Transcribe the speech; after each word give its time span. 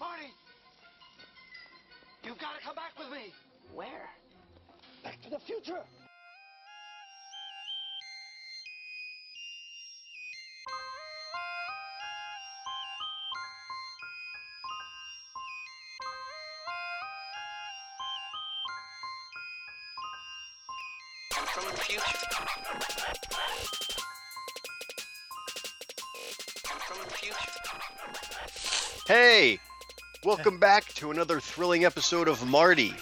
Marty! 0.00 0.32
You've 2.24 2.38
got 2.38 2.58
to 2.58 2.64
come 2.64 2.74
back 2.74 2.98
with 2.98 3.10
me! 3.10 3.34
Where? 3.74 4.08
Back 5.04 5.20
to 5.20 5.30
the 5.30 5.38
future! 5.38 5.84
From 21.52 21.64
the 21.64 21.76
future. 21.78 22.02
I'm 26.70 26.78
from 26.78 26.98
the 27.04 27.10
future. 27.10 27.36
Hey, 29.08 29.58
welcome 30.24 30.58
back 30.58 30.86
to 30.94 31.10
another 31.10 31.40
thrilling 31.40 31.84
episode 31.84 32.28
of 32.28 32.46
Marty. 32.46 32.94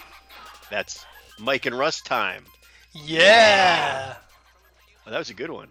That's 0.70 1.04
Mike 1.38 1.66
and 1.66 1.76
Russ 1.78 2.00
time. 2.00 2.44
Yeah. 2.92 4.14
Oh, 5.06 5.10
that 5.10 5.18
was 5.18 5.30
a 5.30 5.34
good 5.34 5.50
one. 5.50 5.70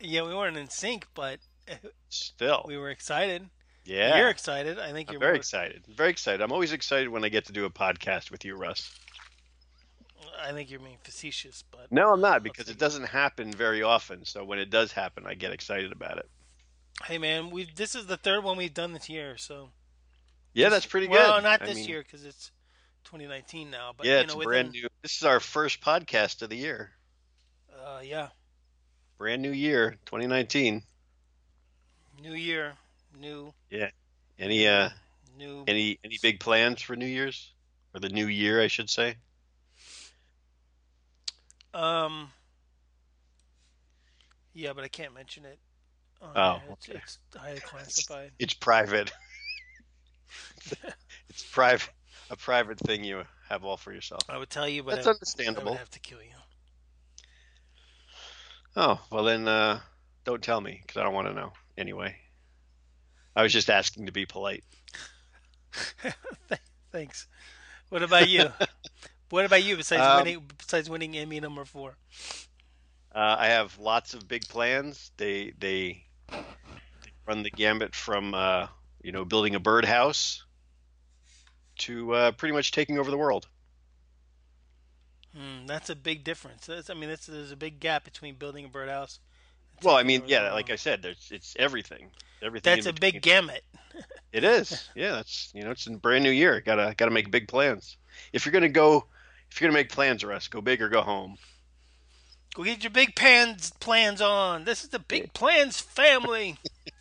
Yeah, 0.00 0.22
we 0.22 0.34
weren't 0.34 0.56
in 0.56 0.68
sync, 0.68 1.06
but 1.14 1.38
Still, 2.08 2.64
we 2.66 2.76
were 2.76 2.90
excited. 2.90 3.48
yeah, 3.84 4.18
You're 4.18 4.28
excited. 4.28 4.78
I 4.78 4.92
think 4.92 5.08
I'm 5.08 5.14
you're 5.14 5.20
very 5.20 5.32
more- 5.32 5.36
excited. 5.36 5.82
Very 5.88 6.10
excited. 6.10 6.40
I'm 6.42 6.52
always 6.52 6.72
excited 6.72 7.08
when 7.08 7.24
I 7.24 7.28
get 7.28 7.46
to 7.46 7.52
do 7.52 7.64
a 7.64 7.70
podcast 7.70 8.30
with 8.30 8.44
you, 8.44 8.56
Russ. 8.56 8.90
I 10.42 10.52
think 10.52 10.70
you're 10.70 10.80
being 10.80 10.98
facetious, 11.02 11.62
but 11.70 11.90
No, 11.92 12.12
I'm 12.12 12.20
not 12.20 12.42
because 12.42 12.68
it 12.68 12.78
doesn't 12.78 13.04
happen 13.06 13.52
very 13.52 13.82
often. 13.82 14.24
So 14.24 14.44
when 14.44 14.58
it 14.58 14.68
does 14.68 14.92
happen, 14.92 15.24
I 15.26 15.34
get 15.34 15.52
excited 15.52 15.92
about 15.92 16.18
it. 16.18 16.28
hey, 17.06 17.18
man, 17.18 17.50
we 17.50 17.68
this 17.74 17.94
is 17.94 18.06
the 18.06 18.16
third 18.16 18.44
one 18.44 18.56
we've 18.56 18.74
done 18.74 18.92
this 18.92 19.08
year, 19.08 19.36
so 19.38 19.70
Yeah, 20.54 20.68
that's 20.68 20.86
pretty 20.86 21.08
good. 21.08 21.14
Well, 21.14 21.42
not 21.42 21.62
I 21.62 21.66
this 21.66 21.76
mean, 21.76 21.88
year 21.88 22.02
because 22.02 22.24
it's 22.24 22.50
2019 23.04 23.70
now, 23.70 23.92
but 23.96 24.06
yeah, 24.06 24.14
you 24.14 24.20
it's 24.20 24.28
know, 24.28 24.34
a 24.34 24.38
within, 24.38 24.50
brand 24.50 24.70
new. 24.72 24.88
This 25.02 25.16
is 25.16 25.24
our 25.24 25.40
first 25.40 25.80
podcast 25.80 26.42
of 26.42 26.50
the 26.50 26.56
year. 26.56 26.90
Uh, 27.84 28.00
yeah, 28.02 28.28
Brand 29.18 29.42
new 29.42 29.50
year, 29.50 29.96
2019. 30.06 30.82
new 32.22 32.32
year, 32.32 32.74
new, 33.18 33.52
Yeah. 33.70 33.90
Any 34.38 34.66
uh, 34.66 34.90
new. 35.38 35.64
any 35.66 35.98
any 36.04 36.18
big 36.22 36.40
plans 36.40 36.82
for 36.82 36.96
New 36.96 37.06
Year's 37.06 37.52
or 37.94 38.00
the 38.00 38.08
new 38.08 38.26
year, 38.26 38.60
I 38.60 38.66
should 38.68 38.90
say? 38.90 39.16
Um. 41.72 42.30
Yeah, 44.52 44.72
but 44.72 44.84
I 44.84 44.88
can't 44.88 45.14
mention 45.14 45.44
it. 45.44 45.58
Oh, 46.22 46.54
here. 46.54 46.72
it's, 46.72 46.88
it's 46.88 47.18
highly 47.36 47.60
classified. 47.64 48.30
It's 48.38 48.54
private. 48.54 49.12
It's 51.28 51.44
private, 51.44 51.90
a 52.30 52.36
private 52.36 52.78
thing 52.80 53.04
you 53.04 53.22
have 53.48 53.64
all 53.64 53.76
for 53.76 53.92
yourself. 53.92 54.22
I 54.28 54.38
would 54.38 54.50
tell 54.50 54.68
you, 54.68 54.82
but 54.82 54.94
That's 54.94 55.06
I, 55.06 55.10
I 55.10 55.14
understandable. 55.14 55.72
would 55.72 55.78
have 55.78 55.90
to 55.90 56.00
kill 56.00 56.22
you. 56.22 56.34
Oh 58.76 59.00
well, 59.10 59.24
then 59.24 59.46
uh, 59.48 59.80
don't 60.24 60.42
tell 60.42 60.60
me 60.60 60.80
because 60.82 60.96
I 60.98 61.02
don't 61.04 61.14
want 61.14 61.28
to 61.28 61.34
know 61.34 61.52
anyway. 61.76 62.16
I 63.36 63.42
was 63.42 63.52
just 63.52 63.70
asking 63.70 64.06
to 64.06 64.12
be 64.12 64.26
polite. 64.26 64.64
Thanks. 66.92 67.26
What 67.88 68.02
about 68.02 68.28
you? 68.28 68.46
what 69.30 69.44
about 69.44 69.62
you? 69.64 69.76
Besides 69.76 70.02
Um, 70.02 70.18
winning, 70.24 70.50
besides 70.58 70.88
winning 70.90 71.16
Emmy 71.16 71.40
number 71.40 71.64
four. 71.64 71.96
Uh, 73.14 73.36
I 73.38 73.46
have 73.48 73.78
lots 73.78 74.14
of 74.14 74.26
big 74.28 74.48
plans. 74.48 75.10
They 75.16 75.52
they, 75.58 76.04
they 76.28 76.44
run 77.26 77.42
the 77.42 77.50
gambit 77.50 77.94
from 77.94 78.34
uh, 78.34 78.68
you 79.04 79.12
know 79.12 79.24
building 79.24 79.54
a 79.54 79.60
birdhouse 79.60 80.44
to 81.76 82.12
uh, 82.14 82.32
pretty 82.32 82.54
much 82.54 82.72
taking 82.72 82.98
over 82.98 83.10
the 83.10 83.18
world. 83.18 83.46
Hmm, 85.36 85.66
that's 85.66 85.90
a 85.90 85.96
big 85.96 86.24
difference. 86.24 86.66
That's, 86.66 86.90
I 86.90 86.94
mean, 86.94 87.08
that's, 87.08 87.26
there's 87.26 87.50
a 87.50 87.56
big 87.56 87.80
gap 87.80 88.04
between 88.04 88.36
building 88.36 88.64
a 88.64 88.68
birdhouse. 88.68 89.18
Well, 89.82 89.96
I 89.96 90.04
mean, 90.04 90.22
yeah, 90.26 90.52
like 90.52 90.70
I 90.70 90.76
said, 90.76 91.02
there's 91.02 91.28
it's 91.32 91.56
everything. 91.58 92.10
Everything. 92.40 92.76
that's 92.76 92.86
a 92.86 92.92
big 92.92 93.22
gamut. 93.22 93.62
It 94.32 94.42
is. 94.42 94.88
Yeah, 94.96 95.12
that's 95.12 95.52
you 95.54 95.62
know, 95.62 95.70
it's 95.70 95.86
a 95.86 95.92
brand 95.92 96.24
new 96.24 96.30
year. 96.30 96.60
Gotta 96.60 96.92
gotta 96.96 97.12
make 97.12 97.30
big 97.30 97.46
plans. 97.46 97.96
If 98.32 98.44
you're 98.44 98.52
gonna 98.52 98.68
go, 98.68 99.06
if 99.48 99.60
you're 99.60 99.68
gonna 99.68 99.78
make 99.78 99.92
plans, 99.92 100.24
Russ, 100.24 100.48
go 100.48 100.60
big 100.60 100.82
or 100.82 100.88
go 100.88 101.02
home. 101.02 101.36
Go 102.54 102.64
get 102.64 102.82
your 102.82 102.90
big 102.90 103.14
plans 103.14 103.70
plans 103.78 104.20
on. 104.20 104.64
This 104.64 104.82
is 104.82 104.90
the 104.90 104.98
Big 104.98 105.32
Plans 105.34 105.80
family. 105.80 106.58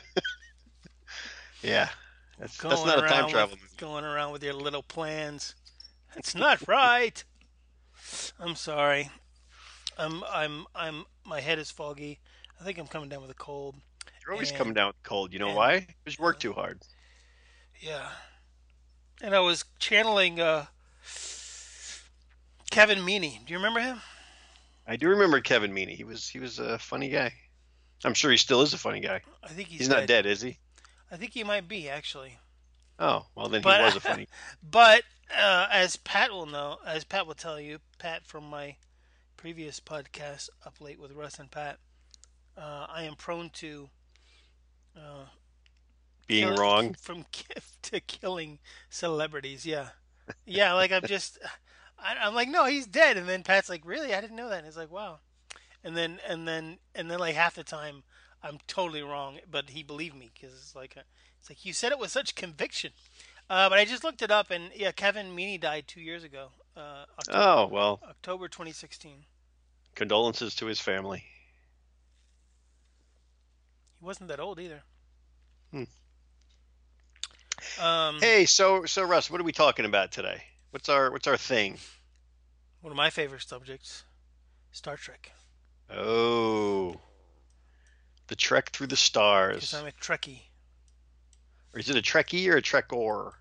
Yeah, 1.62 1.88
that's 2.38 2.56
Going 2.58 2.74
that's 2.74 2.86
not 2.86 3.04
a 3.04 3.08
time 3.08 3.28
travel 3.28 3.52
with, 3.54 3.62
movie. 3.62 3.72
Going 3.78 4.04
around 4.04 4.32
with 4.32 4.42
your 4.44 4.52
little 4.52 4.82
plans. 4.82 5.54
That's 6.14 6.34
not 6.34 6.66
right. 6.68 7.24
I'm 8.38 8.54
sorry. 8.54 9.10
I'm 9.98 10.22
I'm 10.30 10.66
I'm 10.74 11.04
my 11.24 11.40
head 11.40 11.58
is 11.58 11.70
foggy. 11.70 12.20
I 12.60 12.64
think 12.64 12.78
I'm 12.78 12.86
coming 12.86 13.08
down 13.08 13.22
with 13.22 13.30
a 13.30 13.34
cold. 13.34 13.74
You're 14.22 14.34
always 14.34 14.50
and- 14.50 14.58
coming 14.58 14.74
down 14.74 14.88
with 14.88 15.02
cold. 15.02 15.32
You 15.32 15.38
know 15.38 15.48
and- 15.48 15.56
why? 15.56 15.86
Because 16.04 16.18
you 16.18 16.22
work 16.24 16.38
too 16.38 16.52
hard. 16.52 16.80
Yeah. 17.80 18.08
And 19.22 19.34
I 19.34 19.40
was 19.40 19.64
channeling 19.78 20.38
uh 20.38 20.66
Kevin 22.70 22.98
Meaney. 22.98 23.44
Do 23.44 23.52
you 23.52 23.58
remember 23.58 23.80
him? 23.80 24.00
I 24.86 24.96
do 24.96 25.08
remember 25.08 25.40
Kevin 25.40 25.72
Meaney. 25.72 25.96
He 25.96 26.04
was 26.04 26.28
he 26.28 26.38
was 26.38 26.58
a 26.58 26.78
funny 26.78 27.08
guy. 27.08 27.32
I'm 28.04 28.14
sure 28.14 28.30
he 28.30 28.36
still 28.36 28.62
is 28.62 28.72
a 28.74 28.78
funny 28.78 29.00
guy. 29.00 29.20
I 29.42 29.48
think 29.48 29.68
he's, 29.68 29.80
He's, 29.80 29.88
not 29.88 30.06
dead, 30.06 30.26
is 30.26 30.40
he? 30.42 30.58
I 31.10 31.16
think 31.16 31.32
he 31.32 31.44
might 31.44 31.68
be 31.68 31.88
actually. 31.88 32.38
Oh, 32.98 33.26
well 33.34 33.48
then 33.48 33.62
But- 33.62 33.80
he 33.80 33.84
was 33.86 33.96
a 33.96 34.00
funny. 34.08 34.28
But 34.62 35.02
uh, 35.36 35.66
as 35.70 35.96
Pat 35.96 36.30
will 36.30 36.46
know, 36.46 36.78
as 36.86 37.04
Pat 37.04 37.26
will 37.26 37.34
tell 37.34 37.58
you, 37.60 37.78
Pat 37.98 38.26
from 38.26 38.48
my 38.48 38.76
previous 39.36 39.80
podcast, 39.80 40.48
Up 40.64 40.80
Late 40.80 41.00
with 41.00 41.12
Russ 41.12 41.38
and 41.38 41.50
Pat, 41.50 41.78
uh, 42.56 42.86
I 42.88 43.02
am 43.04 43.14
prone 43.16 43.50
to 43.54 43.88
uh, 44.96 45.24
Being 46.26 46.48
kill- 46.48 46.56
wrong. 46.56 46.94
from 47.00 47.24
ki- 47.32 47.44
to 47.82 48.00
killing 48.00 48.58
celebrities. 48.90 49.64
Yeah, 49.66 49.88
yeah. 50.44 50.72
Like 50.74 50.92
I'm 50.92 51.02
just, 51.06 51.38
I, 51.98 52.16
I'm 52.22 52.34
like, 52.34 52.48
no, 52.48 52.64
he's 52.66 52.86
dead. 52.86 53.16
And 53.16 53.28
then 53.28 53.42
Pat's 53.42 53.68
like, 53.68 53.82
really? 53.84 54.14
I 54.14 54.20
didn't 54.20 54.36
know 54.36 54.48
that. 54.48 54.58
And 54.58 54.66
it's 54.66 54.76
like, 54.76 54.90
wow. 54.92 55.18
And 55.84 55.96
then 55.96 56.18
and 56.28 56.46
then 56.48 56.78
and 56.94 57.10
then 57.10 57.18
like 57.18 57.34
half 57.34 57.54
the 57.54 57.64
time, 57.64 58.02
I'm 58.42 58.58
totally 58.66 59.02
wrong, 59.02 59.38
but 59.50 59.70
he 59.70 59.82
believed 59.82 60.16
me 60.16 60.30
because 60.34 60.54
it's 60.54 60.74
like, 60.74 60.96
a, 60.96 61.02
it's 61.40 61.48
like 61.50 61.64
you 61.64 61.72
said 61.72 61.92
it 61.92 61.98
with 61.98 62.10
such 62.10 62.34
conviction. 62.34 62.92
Uh, 63.48 63.68
but 63.68 63.78
I 63.78 63.84
just 63.84 64.02
looked 64.02 64.22
it 64.22 64.30
up, 64.32 64.50
and 64.50 64.70
yeah, 64.74 64.90
Kevin 64.90 65.28
Meaney 65.36 65.60
died 65.60 65.84
two 65.86 66.00
years 66.00 66.24
ago, 66.24 66.48
uh, 66.76 67.04
October, 67.18 67.38
Oh 67.38 67.66
well, 67.70 68.00
October 68.08 68.48
2016. 68.48 69.24
condolences 69.94 70.54
to 70.56 70.66
his 70.66 70.80
family. 70.80 71.24
He 73.98 74.04
wasn't 74.04 74.28
that 74.28 74.40
old 74.40 74.58
either. 74.60 74.82
Hmm. 75.70 75.84
Um, 77.80 78.18
Hey, 78.20 78.44
so 78.46 78.84
so 78.84 79.02
Russ, 79.04 79.30
what 79.30 79.40
are 79.40 79.44
we 79.44 79.52
talking 79.52 79.84
about 79.84 80.12
today? 80.12 80.42
What's 80.70 80.88
our 80.88 81.10
what's 81.10 81.26
our 81.26 81.36
thing? 81.36 81.78
one 82.82 82.90
of 82.92 82.96
my 82.96 83.10
favorite 83.10 83.42
subjects, 83.42 84.04
Star 84.72 84.96
Trek. 84.96 85.32
Oh, 85.94 87.00
the 88.28 88.36
Trek 88.36 88.70
through 88.70 88.88
the 88.88 88.92
Because 88.92 89.00
stars. 89.00 89.74
I'm 89.74 89.86
a 89.86 89.92
Trekkie. 89.92 90.40
Or 91.72 91.80
is 91.80 91.90
it 91.90 91.96
a 91.96 92.02
Trekkie 92.02 92.48
or 92.48 92.56
a 92.56 92.62
Trekker? 92.62 93.32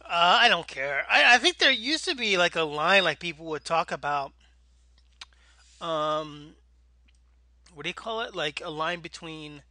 Uh, 0.00 0.38
I 0.40 0.48
don't 0.48 0.66
care. 0.66 1.04
I, 1.10 1.34
I 1.34 1.38
think 1.38 1.58
there 1.58 1.70
used 1.70 2.06
to 2.06 2.14
be 2.14 2.38
like 2.38 2.56
a 2.56 2.62
line 2.62 3.04
like 3.04 3.20
people 3.20 3.46
would 3.46 3.64
talk 3.64 3.92
about. 3.92 4.32
Um, 5.80 6.54
what 7.74 7.82
do 7.82 7.90
you 7.90 7.94
call 7.94 8.22
it? 8.22 8.34
Like 8.34 8.62
a 8.64 8.70
line 8.70 9.00
between 9.00 9.62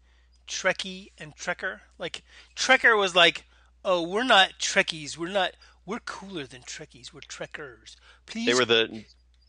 Trekkie 0.47 1.11
and 1.17 1.35
Trekker. 1.35 1.79
Like 1.97 2.23
Trekker 2.55 2.97
was 2.97 3.15
like, 3.15 3.45
"Oh, 3.83 4.07
we're 4.07 4.23
not 4.23 4.59
Trekkies. 4.59 5.17
We're 5.17 5.29
not. 5.29 5.53
We're 5.85 5.99
cooler 5.99 6.45
than 6.45 6.61
Trekkies. 6.61 7.11
We're 7.11 7.21
Trekkers. 7.21 7.97
Please." 8.27 8.45
They 8.45 8.53
were 8.53 8.65
the 8.65 9.03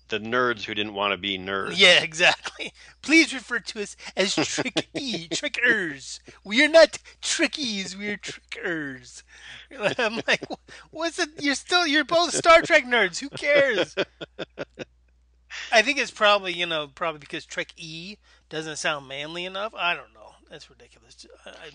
the 0.09 0.19
nerds 0.19 0.65
who 0.65 0.75
didn't 0.75 0.95
want 0.95 1.13
to 1.13 1.17
be 1.19 1.39
nerds. 1.39 1.75
Yeah, 1.77 2.03
exactly. 2.03 2.73
Please 3.03 3.33
refer 3.35 3.59
to 3.61 3.83
us 3.83 3.97
as 4.17 4.35
tricky 4.35 5.29
trickers. 5.33 6.21
We 6.45 6.65
are 6.65 6.69
not 6.69 6.99
trickies. 7.21 7.97
We 7.97 8.09
are 8.09 8.17
trickers. 8.17 9.23
I'm 9.99 10.21
like, 10.27 10.45
what's 10.91 11.19
it? 11.19 11.31
You're 11.41 11.55
still 11.55 11.87
you're 11.87 12.05
both 12.05 12.35
Star 12.35 12.63
Trek 12.63 12.85
nerds. 12.85 13.19
Who 13.21 13.29
cares? 13.31 13.95
I 15.73 15.83
think 15.83 15.99
it's 15.99 16.11
probably 16.11 16.53
you 16.53 16.67
know 16.67 16.89
probably 16.95 17.19
because 17.19 17.45
Trek 17.47 17.73
E 17.77 18.17
doesn't 18.49 18.77
sound 18.77 19.09
manly 19.09 19.45
enough. 19.45 19.75
I 19.75 19.95
don't 19.95 20.13
know. 20.15 20.33
That's 20.51 20.71
ridiculous. 20.71 21.27
I, 21.45 21.51
I, 21.51 21.71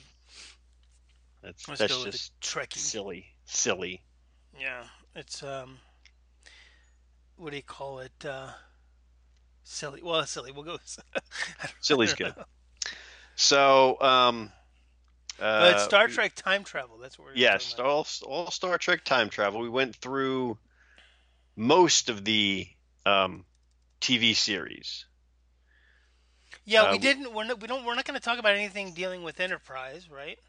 That's 1.43 1.65
that's 1.65 2.03
just 2.03 2.39
Trekkie. 2.41 2.77
silly, 2.77 3.25
silly. 3.45 4.01
Yeah, 4.59 4.83
it's 5.15 5.43
um, 5.43 5.77
what 7.43 7.51
do 7.51 7.57
you 7.57 7.63
call 7.63 7.99
it? 7.99 8.25
Uh, 8.25 8.49
silly. 9.63 10.01
Well, 10.03 10.25
silly. 10.25 10.51
We'll 10.51 10.63
go. 10.63 10.77
Silly's 11.79 12.13
good. 12.13 12.35
So, 13.35 13.99
um, 14.01 14.51
Uh, 15.39 15.59
but 15.59 15.79
Star 15.79 16.07
Trek 16.07 16.33
time 16.35 16.63
travel. 16.63 16.97
That's 16.97 17.17
what 17.17 17.25
we're 17.27 17.33
Yes, 17.35 17.77
all 17.79 18.07
all 18.25 18.51
Star 18.51 18.77
Trek 18.77 19.03
time 19.03 19.29
travel. 19.29 19.59
We 19.61 19.69
went 19.69 19.95
through 19.95 20.57
most 21.55 22.09
of 22.09 22.25
the 22.25 22.67
um, 23.05 23.45
TV 24.01 24.33
series. 24.35 25.05
Yeah, 26.65 26.83
uh, 26.83 26.91
we 26.91 26.97
didn't. 26.97 27.33
We're 27.33 27.45
not, 27.45 27.61
we 27.61 27.67
don't. 27.67 27.85
We're 27.85 27.95
not 27.95 28.05
going 28.05 28.19
to 28.19 28.23
talk 28.23 28.37
about 28.39 28.55
anything 28.55 28.93
dealing 28.93 29.23
with 29.23 29.39
Enterprise, 29.39 30.09
right? 30.09 30.39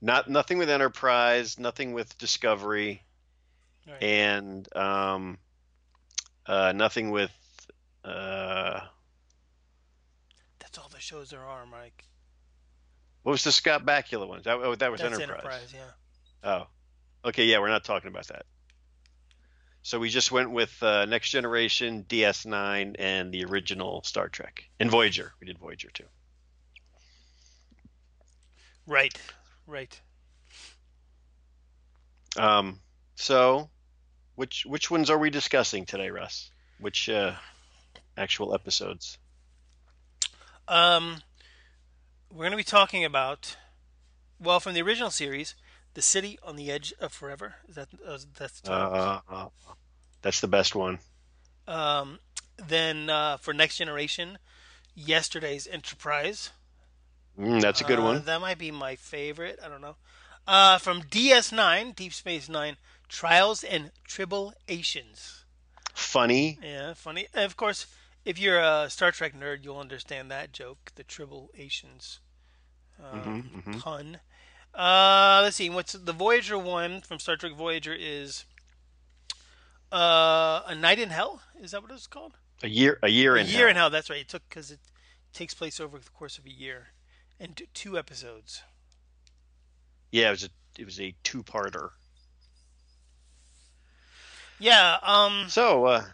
Not 0.00 0.26
nothing 0.30 0.56
with 0.56 0.70
Enterprise, 0.70 1.58
nothing 1.58 1.92
with 1.92 2.16
Discovery, 2.16 3.04
Right. 3.86 4.02
and 4.02 4.68
um, 4.76 5.38
uh, 6.46 6.72
nothing 6.72 7.10
with. 7.10 7.32
Uh, 8.04 8.80
That's 10.60 10.78
all 10.78 10.88
the 10.92 11.00
shows 11.00 11.30
there 11.30 11.44
are, 11.44 11.66
Mike. 11.66 12.04
what 13.22 13.32
was 13.32 13.44
the 13.44 13.52
Scott 13.52 13.84
Bakula 13.84 14.28
one? 14.28 14.42
That, 14.44 14.56
oh, 14.56 14.74
that 14.76 14.90
was 14.92 15.00
That's 15.00 15.14
Enterprise. 15.14 15.44
Enterprise. 15.44 15.74
Yeah. 15.74 16.50
Oh, 16.50 17.28
okay. 17.28 17.44
Yeah, 17.44 17.58
we're 17.58 17.68
not 17.68 17.84
talking 17.84 18.08
about 18.08 18.28
that. 18.28 18.46
So 19.82 20.00
we 20.00 20.08
just 20.08 20.32
went 20.32 20.50
with 20.50 20.82
uh, 20.82 21.04
Next 21.04 21.30
Generation, 21.30 22.04
DS9, 22.08 22.96
and 22.98 23.32
the 23.32 23.44
original 23.44 24.02
Star 24.02 24.28
Trek, 24.28 24.64
and 24.80 24.90
Voyager. 24.90 25.32
We 25.40 25.46
did 25.46 25.58
Voyager 25.58 25.90
too. 25.94 26.06
Right. 28.86 29.16
Right. 29.66 30.00
Um, 32.36 32.80
so, 33.14 33.70
which 34.36 34.64
which 34.66 34.90
ones 34.90 35.10
are 35.10 35.18
we 35.18 35.30
discussing 35.30 35.84
today, 35.84 36.10
Russ? 36.10 36.50
Which 36.78 37.08
uh, 37.08 37.34
actual 38.16 38.54
episodes? 38.54 39.18
Um, 40.68 41.22
we're 42.30 42.40
going 42.44 42.50
to 42.50 42.56
be 42.56 42.64
talking 42.64 43.04
about, 43.04 43.56
well, 44.40 44.60
from 44.60 44.74
the 44.74 44.82
original 44.82 45.10
series, 45.10 45.54
the 45.94 46.02
city 46.02 46.38
on 46.42 46.56
the 46.56 46.70
edge 46.70 46.92
of 47.00 47.12
forever. 47.12 47.56
Is 47.68 47.74
that 47.76 47.88
uh, 48.06 48.18
that's 48.38 48.60
the? 48.60 48.72
Uh, 48.72 49.20
uh, 49.28 49.46
that's 50.22 50.40
the 50.40 50.48
best 50.48 50.74
one. 50.74 50.98
Um, 51.68 52.18
then 52.56 53.10
uh, 53.10 53.36
for 53.38 53.52
next 53.52 53.76
generation, 53.76 54.38
yesterday's 54.94 55.66
Enterprise. 55.66 56.50
Mm, 57.38 57.60
that's 57.60 57.80
a 57.80 57.84
good 57.84 57.98
Uh, 57.98 58.02
one. 58.02 58.24
That 58.24 58.40
might 58.40 58.58
be 58.58 58.70
my 58.70 58.96
favorite. 58.96 59.58
I 59.64 59.68
don't 59.68 59.80
know. 59.80 59.96
Uh, 60.46 60.78
from 60.78 61.02
DS9, 61.02 61.94
Deep 61.94 62.12
Space 62.12 62.48
Nine, 62.48 62.76
Trials 63.08 63.62
and 63.64 63.90
Tribulations. 64.04 65.44
Funny. 65.94 66.58
Yeah, 66.62 66.94
funny. 66.94 67.26
And 67.34 67.44
of 67.44 67.56
course, 67.56 67.86
if 68.24 68.38
you're 68.38 68.58
a 68.60 68.88
Star 68.90 69.10
Trek 69.12 69.34
nerd, 69.34 69.64
you'll 69.64 69.78
understand 69.78 70.30
that 70.30 70.52
joke, 70.52 70.92
the 70.96 71.04
Tribulations 71.04 72.20
um, 73.02 73.42
Mhm, 73.54 73.62
mhm. 73.74 73.80
pun. 73.80 74.20
Uh, 74.74 75.40
let's 75.42 75.56
see. 75.56 75.70
What's 75.70 75.92
the 75.92 76.12
Voyager 76.12 76.58
one 76.58 77.00
from 77.00 77.18
Star 77.18 77.36
Trek 77.36 77.52
Voyager 77.54 77.94
is 77.98 78.44
uh, 79.92 80.62
a 80.66 80.74
night 80.74 80.98
in 80.98 81.10
hell. 81.10 81.42
Is 81.60 81.70
that 81.70 81.82
what 81.82 81.90
it's 81.92 82.06
called? 82.06 82.36
A 82.62 82.68
year. 82.68 82.98
A 83.02 83.08
year 83.08 83.36
in. 83.36 83.46
a 83.46 83.48
in. 83.48 83.54
year 83.54 83.60
hell. 83.60 83.70
in 83.70 83.76
hell. 83.76 83.90
That's 83.90 84.10
right. 84.10 84.20
It 84.20 84.28
took 84.28 84.42
because 84.48 84.70
it 84.70 84.80
takes 85.32 85.54
place 85.54 85.78
over 85.80 85.98
the 85.98 86.10
course 86.10 86.38
of 86.38 86.46
a 86.46 86.50
year 86.50 86.88
and 87.38 87.60
two 87.74 87.98
episodes. 87.98 88.62
Yeah, 90.10 90.28
it 90.28 90.30
was 90.32 90.44
a 90.44 90.48
it 90.78 90.84
was 90.84 91.00
a 91.00 91.14
two 91.22 91.42
parter. 91.42 91.90
Yeah. 94.58 94.96
Um. 95.02 95.46
So, 95.48 95.84
uh, 95.86 96.04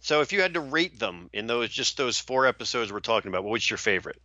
so 0.00 0.20
if 0.20 0.32
you 0.32 0.40
had 0.42 0.54
to 0.54 0.60
rate 0.60 0.98
them 0.98 1.30
in 1.32 1.46
those 1.46 1.70
just 1.70 1.96
those 1.96 2.18
four 2.18 2.46
episodes 2.46 2.92
we're 2.92 3.00
talking 3.00 3.28
about, 3.30 3.44
what's 3.44 3.70
your 3.70 3.78
favorite? 3.78 4.20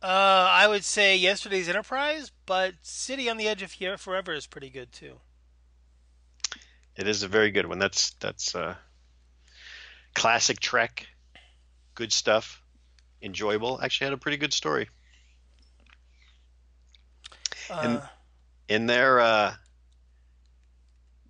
Uh, 0.00 0.06
I 0.50 0.68
would 0.68 0.84
say 0.84 1.16
yesterday's 1.16 1.68
Enterprise, 1.68 2.30
but 2.46 2.74
City 2.82 3.28
on 3.28 3.36
the 3.36 3.48
Edge 3.48 3.62
of 3.62 3.72
Here 3.72 3.96
Forever 3.98 4.32
is 4.32 4.46
pretty 4.46 4.70
good 4.70 4.92
too. 4.92 5.18
It 6.94 7.08
is 7.08 7.22
a 7.22 7.28
very 7.28 7.50
good 7.50 7.66
one. 7.66 7.78
That's 7.78 8.10
that's 8.20 8.54
uh, 8.54 8.74
classic 10.14 10.60
Trek. 10.60 11.06
Good 11.94 12.12
stuff. 12.12 12.62
Enjoyable. 13.22 13.80
Actually, 13.82 14.06
had 14.06 14.14
a 14.14 14.18
pretty 14.18 14.36
good 14.36 14.52
story. 14.52 14.88
Uh, 17.70 17.80
And- 17.82 18.02
in 18.68 18.86
their 18.86 19.18
uh, 19.20 19.54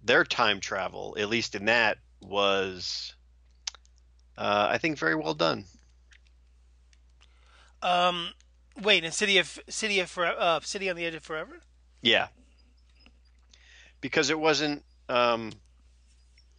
their 0.09 0.25
time 0.25 0.59
travel, 0.59 1.17
at 1.21 1.29
least 1.29 1.55
in 1.55 1.67
that, 1.67 1.99
was 2.21 3.15
uh, 4.37 4.67
I 4.69 4.79
think 4.79 4.99
very 4.99 5.15
well 5.15 5.35
done. 5.35 5.65
um, 7.83 8.31
wait, 8.83 9.05
in 9.05 9.13
City 9.13 9.39
of 9.39 9.61
City 9.69 10.01
of 10.01 10.19
uh, 10.19 10.59
City 10.63 10.91
on 10.91 10.97
the 10.97 11.05
Edge 11.05 11.15
of 11.15 11.23
Forever. 11.23 11.61
Yeah, 12.03 12.29
because 14.01 14.31
it 14.31 14.39
wasn't 14.39 14.83
um, 15.09 15.53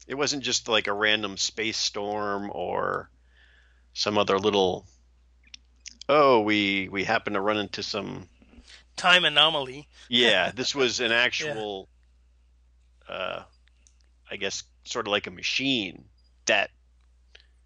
it 0.07 0.16
wasn't 0.16 0.44
just 0.44 0.69
like 0.69 0.88
a 0.88 0.94
random 0.94 1.36
space 1.36 1.78
storm 1.78 2.50
or 2.54 3.10
some 3.94 4.18
other 4.18 4.40
little. 4.40 4.86
Oh, 6.07 6.40
we 6.42 6.88
we 6.90 7.04
happen 7.04 7.34
to 7.34 7.42
run 7.42 7.57
into 7.57 7.84
some 7.84 8.30
Time 8.95 9.24
anomaly. 9.24 9.88
Yeah, 10.10 10.52
this 10.56 10.75
was 10.75 11.00
an 11.00 11.13
actual, 11.13 11.88
uh, 13.09 13.44
I 14.29 14.35
guess, 14.38 14.63
sort 14.83 15.07
of 15.07 15.11
like 15.11 15.27
a 15.27 15.31
machine 15.31 16.06
that 16.45 16.69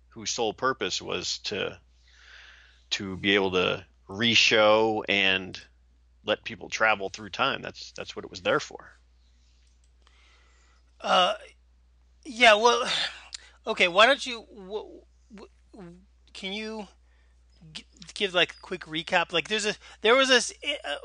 whose 0.10 0.32
sole 0.32 0.54
purpose 0.54 1.02
was 1.02 1.40
to 1.40 1.80
to 2.92 3.18
be 3.18 3.36
able 3.36 3.52
to 3.52 3.84
re-show 4.08 5.04
and 5.10 5.60
let 6.26 6.44
people 6.44 6.70
travel 6.70 7.10
through 7.10 7.30
time. 7.30 7.62
That's 7.62 7.92
that's 7.94 8.16
what 8.16 8.26
it 8.26 8.32
was 8.32 8.42
there 8.42 8.60
for. 8.60 8.92
Uh, 11.02 11.34
yeah. 12.26 12.54
Well, 12.56 12.88
okay. 13.68 13.88
Why 13.88 14.06
don't 14.06 14.26
you? 14.26 14.46
W- 14.56 15.02
w- 15.34 15.96
can 16.34 16.54
you 16.54 16.88
give 18.14 18.34
like 18.34 18.54
a 18.54 18.62
quick 18.62 18.86
recap? 18.86 19.34
Like, 19.34 19.48
there's 19.50 19.66
a 19.66 19.76
there 20.02 20.16
was 20.16 20.30
this. 20.30 20.54
Uh, 20.86 20.96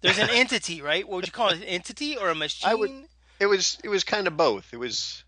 there's 0.00 0.18
an 0.18 0.30
entity, 0.32 0.82
right? 0.82 1.06
What 1.08 1.16
would 1.16 1.26
you 1.26 1.32
call 1.32 1.48
it? 1.50 1.56
An 1.58 1.62
entity 1.64 2.16
or 2.16 2.28
a 2.30 2.34
machine? 2.34 2.68
I 2.70 2.74
would- 2.74 3.04
It 3.38 3.46
was 3.46 3.78
it 3.84 3.88
was 3.88 4.02
kind 4.04 4.26
of 4.26 4.36
both. 4.36 4.72
It 4.72 4.78
was 4.78 5.22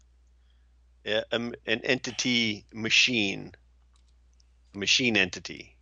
yeah, 1.05 1.23
um, 1.33 1.55
an 1.67 1.81
entity 1.85 2.67
machine, 2.73 3.53
machine 4.75 5.17
entity. 5.17 5.77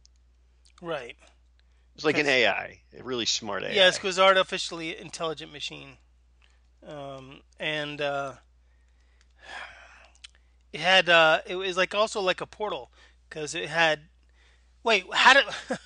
Right. 0.83 1.17
It's 1.95 2.05
like 2.05 2.19
an 2.19 2.27
AI, 2.27 2.81
a 2.99 3.03
really 3.03 3.25
smart 3.27 3.63
AI. 3.63 3.73
Yes, 3.73 3.97
because 3.97 4.19
artificially 4.19 4.97
intelligent 4.99 5.51
machine, 5.53 5.97
um, 6.87 7.41
and 7.59 8.01
uh, 8.03 8.35
it 10.73 10.81
had 10.81 11.09
uh, 11.09 11.41
it 11.47 11.57
was 11.57 11.77
like 11.77 11.95
also 11.95 12.21
like 12.21 12.41
a 12.41 12.47
portal 12.47 12.91
because 13.29 13.55
it 13.55 13.69
had. 13.69 14.01
Wait, 14.85 15.05
how 15.13 15.35
did? 15.35 15.45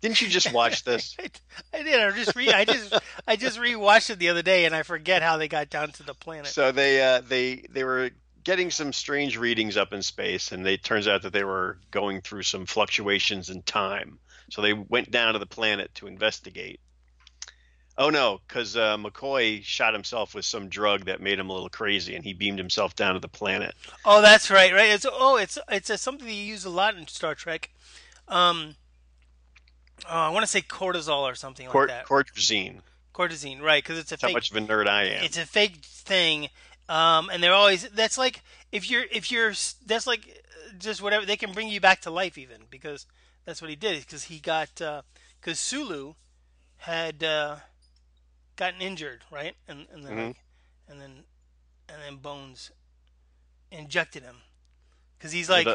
Didn't 0.00 0.20
you 0.20 0.28
just 0.28 0.52
watch 0.52 0.84
this? 0.84 1.16
I 1.74 1.82
did. 1.82 2.00
I 2.00 2.10
just 2.10 2.36
re. 2.36 2.52
I 2.52 2.64
just. 2.64 2.94
I 3.26 3.36
just 3.36 3.58
rewatched 3.58 4.10
it 4.10 4.18
the 4.18 4.28
other 4.28 4.42
day, 4.42 4.64
and 4.64 4.74
I 4.74 4.82
forget 4.82 5.22
how 5.22 5.36
they 5.36 5.48
got 5.48 5.70
down 5.70 5.92
to 5.92 6.02
the 6.02 6.14
planet. 6.14 6.46
So 6.46 6.72
they 6.72 7.02
uh, 7.02 7.22
they 7.26 7.64
they 7.70 7.84
were 7.84 8.10
getting 8.44 8.70
some 8.70 8.92
strange 8.92 9.36
readings 9.36 9.76
up 9.76 9.92
in 9.92 10.02
space, 10.02 10.52
and 10.52 10.66
it 10.66 10.84
turns 10.84 11.08
out 11.08 11.22
that 11.22 11.32
they 11.32 11.44
were 11.44 11.78
going 11.90 12.20
through 12.20 12.44
some 12.44 12.66
fluctuations 12.66 13.50
in 13.50 13.62
time. 13.62 14.18
So 14.50 14.62
they 14.62 14.72
went 14.72 15.10
down 15.10 15.32
to 15.32 15.40
the 15.40 15.46
planet 15.46 15.92
to 15.96 16.06
investigate. 16.06 16.78
Oh 17.98 18.10
no, 18.10 18.40
because 18.46 18.76
uh, 18.76 18.98
McCoy 18.98 19.64
shot 19.64 19.94
himself 19.94 20.34
with 20.34 20.44
some 20.44 20.68
drug 20.68 21.06
that 21.06 21.20
made 21.20 21.38
him 21.38 21.48
a 21.48 21.52
little 21.52 21.70
crazy, 21.70 22.14
and 22.14 22.22
he 22.22 22.34
beamed 22.34 22.58
himself 22.58 22.94
down 22.94 23.14
to 23.14 23.20
the 23.20 23.28
planet. 23.28 23.74
Oh, 24.04 24.20
that's 24.20 24.50
right. 24.50 24.72
Right. 24.72 24.90
It's 24.90 25.06
oh, 25.10 25.36
it's 25.36 25.58
it's 25.70 25.88
a, 25.88 25.96
something 25.96 26.28
you 26.28 26.34
use 26.34 26.64
a 26.64 26.70
lot 26.70 26.96
in 26.96 27.08
Star 27.08 27.34
Trek. 27.34 27.70
Um. 28.28 28.76
Oh, 30.04 30.08
I 30.14 30.28
want 30.28 30.42
to 30.44 30.46
say 30.46 30.60
cortisol 30.60 31.22
or 31.22 31.34
something 31.34 31.66
Cort- 31.68 31.88
like 31.88 32.00
that. 32.00 32.06
Cortazine. 32.06 32.80
Cortisine, 33.14 33.60
right? 33.62 33.82
Because 33.82 33.98
it's 33.98 34.12
a 34.12 34.14
That's 34.16 34.22
how 34.24 34.32
much 34.32 34.50
of 34.50 34.56
a 34.56 34.60
nerd 34.60 34.86
I 34.88 35.04
am. 35.04 35.24
it's 35.24 35.38
a 35.38 35.46
fake 35.46 35.76
thing 35.84 36.48
um 36.88 37.30
and 37.32 37.42
they're 37.42 37.52
always 37.52 37.88
that's 37.88 38.16
like 38.16 38.42
if 38.70 38.88
you're 38.88 39.04
if 39.10 39.32
you're 39.32 39.52
that's 39.86 40.06
like 40.06 40.20
uh, 40.28 40.72
just 40.78 41.02
whatever 41.02 41.26
they 41.26 41.36
can 41.36 41.50
bring 41.50 41.66
you 41.68 41.80
back 41.80 42.00
to 42.02 42.10
life 42.12 42.38
even 42.38 42.58
because 42.70 43.06
that's 43.44 43.60
what 43.60 43.70
he 43.70 43.74
did 43.74 43.98
because 44.06 44.24
he 44.24 44.38
got 44.38 44.68
because 45.40 45.58
sulu 45.58 46.14
had 46.76 47.24
uh 47.24 47.56
gotten 48.54 48.80
injured 48.80 49.22
right 49.32 49.54
and 49.66 49.86
and 49.92 50.04
then 50.04 50.12
Mhm. 50.12 50.26
like, 50.28 50.36
and 50.88 51.00
then 51.00 51.24
and 51.88 52.02
then 52.06 52.16
bones 52.18 52.70
injected 53.72 54.22
him 54.22 54.36
because 55.18 55.32
he's 55.32 55.50
like 55.50 55.66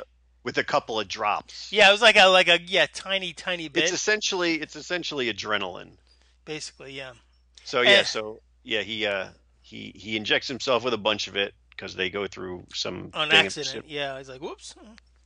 with 0.43 0.57
a 0.57 0.63
couple 0.63 0.99
of 0.99 1.07
drops. 1.07 1.71
yeah 1.71 1.89
it 1.89 1.91
was 1.91 2.01
like 2.01 2.15
a 2.17 2.25
like 2.27 2.47
a 2.47 2.59
yeah 2.61 2.87
tiny 2.93 3.33
tiny 3.33 3.67
bit 3.67 3.83
It's 3.83 3.93
essentially 3.93 4.55
it's 4.55 4.75
essentially 4.75 5.31
adrenaline. 5.33 5.91
basically 6.45 6.93
yeah 6.93 7.13
So 7.63 7.81
yeah, 7.81 7.89
Eh. 7.89 8.03
so 8.03 8.41
yeah, 8.63 8.81
he 8.81 9.05
uh 9.05 9.27
he 9.61 9.91
he 9.95 10.17
injects 10.17 10.47
himself 10.47 10.83
with 10.83 10.93
a 10.93 10.97
bunch 10.97 11.27
of 11.27 11.35
it 11.35 11.53
because 11.69 11.95
they 11.95 12.09
go 12.09 12.27
through 12.27 12.65
some 12.73 13.11
on 13.13 13.31
accident 13.31 13.85
yeah 13.87 14.17
he's 14.17 14.29
like 14.29 14.41
whoops 14.41 14.75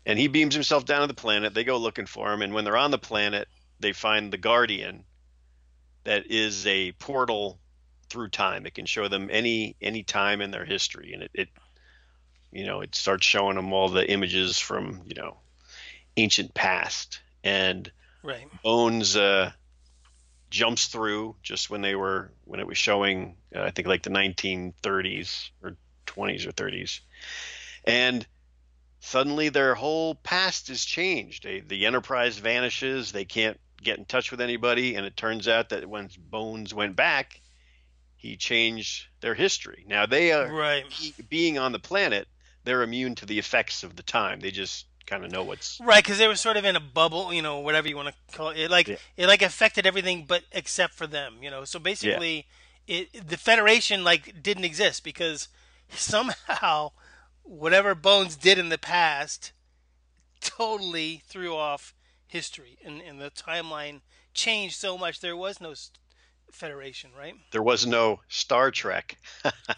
and 0.06 0.20
he 0.20 0.28
beams 0.28 0.54
himself 0.54 0.86
down 0.86 1.02
to 1.02 1.08
the 1.08 1.16
planet. 1.16 1.56
They 1.56 1.64
go 1.64 1.78
looking 1.78 2.06
for 2.06 2.32
him, 2.32 2.44
and 2.44 2.54
when 2.54 2.64
they're 2.64 2.78
on 2.78 2.92
the 2.92 3.00
planet, 3.00 3.48
they 3.80 3.92
find 3.92 4.32
the 4.32 4.38
Guardian, 4.38 5.04
that 6.04 6.30
is 6.30 6.68
a 6.68 6.92
portal 6.92 7.58
through 8.08 8.30
time. 8.30 8.68
It 8.68 8.76
can 8.76 8.86
show 8.86 9.08
them 9.08 9.30
any 9.32 9.76
any 9.82 10.04
time 10.04 10.42
in 10.42 10.52
their 10.52 10.64
history, 10.64 11.14
and 11.14 11.24
it, 11.24 11.32
it 11.34 11.50
you 12.56 12.66
know 12.66 12.82
it 12.82 12.96
starts 12.96 13.26
showing 13.26 13.56
them 13.58 13.74
all 13.74 13.90
the 13.90 14.10
images 14.10 14.60
from 14.60 15.02
you 15.06 15.16
know 15.16 15.38
ancient 16.18 16.54
past 16.54 17.22
and 17.44 17.92
Right. 18.24 18.48
Bones 18.64 19.16
uh, 19.16 19.52
jumps 20.50 20.88
through 20.88 21.36
just 21.44 21.70
when 21.70 21.82
they 21.82 21.94
were 21.94 22.32
when 22.46 22.60
it 22.60 22.66
was 22.66 22.78
showing. 22.78 23.38
Uh, 23.56 23.62
I 23.62 23.70
think 23.70 23.88
like 23.88 24.02
the 24.02 24.10
1930s 24.10 25.52
or 25.62 25.78
20s 26.08 26.48
or 26.48 26.52
30s, 26.52 27.02
and 27.86 28.26
suddenly 29.00 29.50
their 29.50 29.76
whole 29.76 30.16
past 30.16 30.72
is 30.72 30.84
changed. 30.84 31.44
They, 31.44 31.60
the 31.60 31.86
Enterprise 31.86 32.40
vanishes. 32.40 33.12
They 33.12 33.26
can't 33.26 33.60
get 33.84 34.00
in 34.00 34.06
touch 34.06 34.32
with 34.32 34.42
anybody, 34.42 34.96
and 34.96 35.06
it 35.06 35.16
turns 35.16 35.48
out 35.48 35.70
that 35.70 35.88
when 35.88 36.10
Bones 36.18 36.74
went 36.74 36.96
back, 36.96 37.40
he 38.16 38.38
changed 38.38 39.06
their 39.22 39.36
history. 39.36 39.86
Now 39.88 40.08
they 40.08 40.32
are 40.32 40.52
Right. 40.52 40.86
being 41.30 41.60
on 41.60 41.74
the 41.74 41.80
planet. 41.80 42.28
They're 42.66 42.82
immune 42.84 43.16
to 43.16 43.26
the 43.26 43.40
effects 43.40 43.84
of 43.84 43.96
the 43.96 44.04
time. 44.04 44.40
They 44.42 44.52
just 44.52 44.86
kind 45.06 45.24
of 45.24 45.32
know 45.32 45.44
what's 45.44 45.80
Right, 45.80 46.04
because 46.04 46.18
they 46.18 46.28
were 46.28 46.36
sort 46.36 46.58
of 46.58 46.66
in 46.66 46.76
a 46.76 46.80
bubble, 46.80 47.32
you 47.32 47.42
know, 47.42 47.60
whatever 47.60 47.88
you 47.88 47.96
want 47.96 48.10
to 48.10 48.36
call 48.36 48.50
it. 48.50 48.58
It 48.58 48.72
like 48.72 48.88
Yeah. 48.88 48.96
it 49.18 49.28
like 49.28 49.42
affected 49.42 49.86
everything, 49.86 50.26
but 50.26 50.44
except 50.52 50.94
for 50.96 51.08
them, 51.08 51.38
you 51.42 51.50
know. 51.52 51.64
So 51.64 51.80
basically, 51.80 52.48
it 52.88 53.28
the 53.30 53.38
Federation 53.38 54.04
like 54.04 54.42
didn't 54.44 54.66
exist 54.66 55.04
because 55.04 55.48
somehow 55.90 56.92
whatever 57.44 57.94
Bones 57.96 58.36
did 58.36 58.58
in 58.58 58.70
the 58.70 58.78
past 58.80 59.52
totally 60.42 61.22
threw 61.28 61.56
off 61.56 61.94
history, 62.28 62.78
and, 62.84 63.02
and 63.02 63.22
the 63.22 63.30
timeline 63.32 64.02
changed 64.34 64.76
so 64.76 64.98
much. 64.98 65.22
There 65.22 65.38
was 65.38 65.62
no 65.62 65.74
Federation, 66.52 67.12
right? 67.18 67.36
there 67.52 67.62
was 67.64 67.86
no 67.86 68.22
Star 68.28 68.72
Trek. 68.72 69.18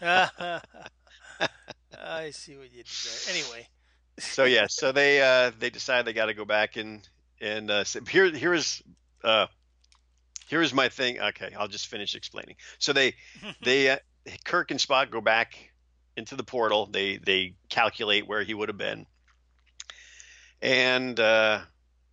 I 2.00 2.30
see 2.30 2.56
what 2.56 2.70
you 2.72 2.82
did 2.82 2.86
there. 2.86 3.34
Anyway, 3.34 3.68
so 4.18 4.44
yeah, 4.44 4.66
so 4.68 4.92
they 4.92 5.20
uh, 5.22 5.52
they 5.58 5.70
decide 5.70 6.04
they 6.04 6.12
got 6.12 6.26
to 6.26 6.34
go 6.34 6.44
back 6.44 6.76
and 6.76 7.06
and 7.40 7.70
uh, 7.70 7.84
here 8.08 8.30
here's 8.30 8.82
uh, 9.24 9.46
here's 10.48 10.74
my 10.74 10.88
thing. 10.88 11.20
Okay, 11.20 11.52
I'll 11.58 11.68
just 11.68 11.86
finish 11.86 12.14
explaining. 12.14 12.56
So 12.78 12.92
they 12.92 13.14
they 13.62 13.90
uh, 13.90 13.98
Kirk 14.44 14.70
and 14.70 14.80
Spock 14.80 15.10
go 15.10 15.20
back 15.20 15.70
into 16.16 16.36
the 16.36 16.44
portal. 16.44 16.86
They 16.86 17.16
they 17.16 17.54
calculate 17.68 18.26
where 18.26 18.42
he 18.42 18.54
would 18.54 18.68
have 18.68 18.78
been, 18.78 19.06
and 20.60 21.18
uh, 21.18 21.60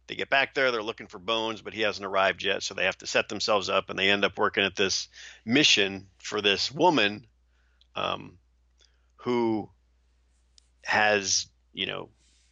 they 0.08 0.16
get 0.16 0.30
back 0.30 0.54
there. 0.54 0.72
They're 0.72 0.84
looking 0.84 1.08
for 1.08 1.20
Bones, 1.20 1.62
but 1.62 1.74
he 1.74 1.82
hasn't 1.82 2.06
arrived 2.06 2.44
yet. 2.44 2.64
So 2.64 2.74
they 2.74 2.86
have 2.86 2.98
to 3.00 3.08
set 3.08 3.30
themselves 3.30 3.70
up, 3.70 3.90
and 3.90 3.98
they 3.98 4.10
end 4.10 4.26
up 4.26 4.38
working 4.38 4.64
at 4.64 4.76
this 4.76 5.08
mission 5.44 6.08
for 6.20 6.42
this 6.42 6.72
woman, 6.72 7.26
um, 7.96 8.38
who 9.18 9.70
has 10.86 11.48
you 11.74 11.86
know 11.86 12.10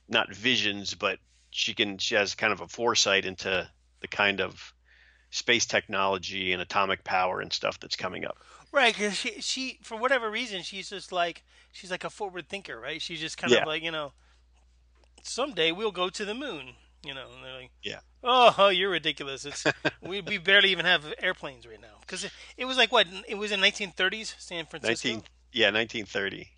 not 0.09 0.33
visions, 0.33 0.93
but 0.95 1.19
she 1.51 1.73
can 1.73 1.97
she 1.97 2.15
has 2.15 2.35
kind 2.35 2.51
of 2.51 2.61
a 2.61 2.67
foresight 2.67 3.25
into 3.25 3.69
the 4.01 4.07
kind 4.07 4.41
of 4.41 4.73
space 5.29 5.65
technology 5.65 6.53
and 6.53 6.61
atomic 6.61 7.03
power 7.03 7.39
and 7.41 7.51
stuff 7.53 7.79
that's 7.79 7.95
coming 7.95 8.25
up. 8.25 8.37
Right, 8.71 8.93
because 8.93 9.15
she, 9.15 9.39
she, 9.41 9.79
for 9.83 9.95
whatever 9.97 10.29
reason, 10.29 10.63
she's 10.63 10.89
just 10.89 11.11
like 11.11 11.43
she's 11.71 11.91
like 11.91 12.03
a 12.03 12.09
forward 12.09 12.49
thinker, 12.49 12.79
right? 12.79 13.01
She's 13.01 13.19
just 13.19 13.37
kind 13.37 13.53
Yeah. 13.53 13.61
of 13.61 13.67
like 13.67 13.83
you 13.83 13.91
know, 13.91 14.13
someday 15.23 15.71
we'll 15.71 15.91
go 15.91 16.09
to 16.09 16.25
the 16.25 16.33
moon, 16.33 16.73
you 17.05 17.13
know. 17.13 17.27
And 17.35 17.43
they're 17.43 17.53
like, 17.61 17.71
Yeah. 17.83 17.99
oh, 18.23 18.53
oh, 18.57 18.69
you're 18.69 18.89
ridiculous. 18.89 19.45
It's 19.45 19.63
we, 20.01 20.21
we 20.21 20.37
barely 20.37 20.69
even 20.69 20.85
have 20.85 21.05
airplanes 21.19 21.67
right 21.67 21.81
now 21.81 21.97
because 22.01 22.23
it, 22.25 22.31
it 22.57 22.65
was 22.65 22.77
like 22.77 22.91
what 22.91 23.07
it 23.27 23.35
was 23.35 23.51
in 23.51 23.59
1930s, 23.59 24.33
San 24.39 24.65
Francisco. 24.65 25.09
19 25.09 25.23
yeah, 25.51 25.67
1930. 25.67 26.49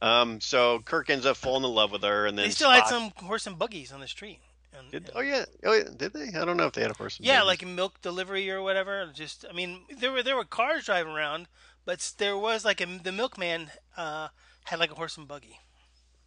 Um, 0.00 0.40
so 0.40 0.78
Kirk 0.80 1.10
ends 1.10 1.26
up 1.26 1.36
falling 1.36 1.64
in 1.64 1.70
love 1.70 1.90
with 1.90 2.02
her, 2.02 2.26
and 2.26 2.38
then 2.38 2.46
they 2.46 2.50
still 2.50 2.70
had 2.70 2.86
some 2.86 3.10
horse 3.16 3.46
and 3.46 3.58
buggies 3.58 3.92
on 3.92 4.00
the 4.00 4.06
street. 4.08 4.38
And, 4.72 4.90
Did, 4.92 5.04
and- 5.08 5.12
oh 5.16 5.20
yeah, 5.20 5.44
oh 5.64 5.72
yeah, 5.72 5.84
did 5.96 6.12
they? 6.12 6.28
I 6.38 6.44
don't 6.44 6.56
know 6.56 6.66
if 6.66 6.72
they 6.72 6.82
had 6.82 6.90
a 6.92 6.94
horse. 6.94 7.16
and 7.18 7.26
yeah, 7.26 7.38
buggy. 7.40 7.46
like 7.46 7.66
milk 7.66 8.00
delivery 8.00 8.48
or 8.50 8.62
whatever. 8.62 9.10
Just, 9.12 9.44
I 9.50 9.52
mean, 9.52 9.80
there 9.98 10.12
were 10.12 10.22
there 10.22 10.36
were 10.36 10.44
cars 10.44 10.84
driving 10.84 11.12
around, 11.14 11.48
but 11.84 12.12
there 12.18 12.38
was 12.38 12.64
like 12.64 12.80
a 12.80 12.86
the 12.86 13.10
milkman 13.12 13.70
uh, 13.96 14.28
had 14.64 14.78
like 14.78 14.92
a 14.92 14.94
horse 14.94 15.16
and 15.16 15.26
buggy. 15.26 15.58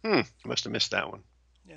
hmm, 0.04 0.20
must 0.44 0.64
have 0.64 0.72
missed 0.72 0.90
that 0.90 1.08
one. 1.10 1.22
Yeah. 1.66 1.76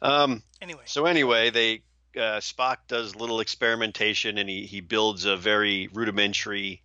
Um, 0.00 0.42
Anyway, 0.62 0.82
So 0.86 1.04
anyway, 1.04 1.50
they 1.50 1.82
uh, 2.16 2.38
Spock 2.40 2.76
does 2.88 3.14
little 3.14 3.40
experimentation, 3.40 4.38
and 4.38 4.48
he 4.48 4.64
he 4.64 4.80
builds 4.80 5.26
a 5.26 5.36
very 5.36 5.88
rudimentary, 5.92 6.82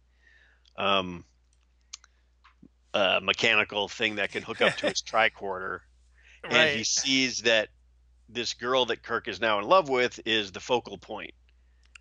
um, 0.77 1.23
uh, 2.93 3.19
mechanical 3.21 3.87
thing 3.87 4.15
that 4.15 4.31
can 4.31 4.43
hook 4.43 4.61
up 4.61 4.75
to 4.77 4.89
his 4.89 5.01
tricorder, 5.07 5.79
and 6.43 6.77
he 6.77 6.83
sees 6.83 7.41
that 7.43 7.69
this 8.27 8.53
girl 8.53 8.85
that 8.85 9.03
Kirk 9.03 9.27
is 9.27 9.41
now 9.41 9.59
in 9.59 9.65
love 9.65 9.89
with 9.89 10.19
is 10.25 10.51
the 10.51 10.59
focal 10.59 10.97
point. 10.97 11.33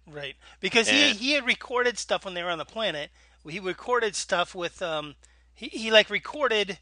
Right, 0.07 0.37
because 0.61 0.89
he 0.89 1.11
he 1.11 1.33
had 1.33 1.45
recorded 1.45 1.99
stuff 1.99 2.25
when 2.25 2.35
they 2.35 2.43
were 2.43 2.51
on 2.51 2.59
the 2.59 2.65
planet. 2.65 3.11
He 3.49 3.61
recorded 3.61 4.15
stuff 4.15 4.55
with 4.55 4.83
um 4.83 5.15
he, 5.55 5.69
he 5.69 5.91
like 5.91 6.11
recorded 6.11 6.79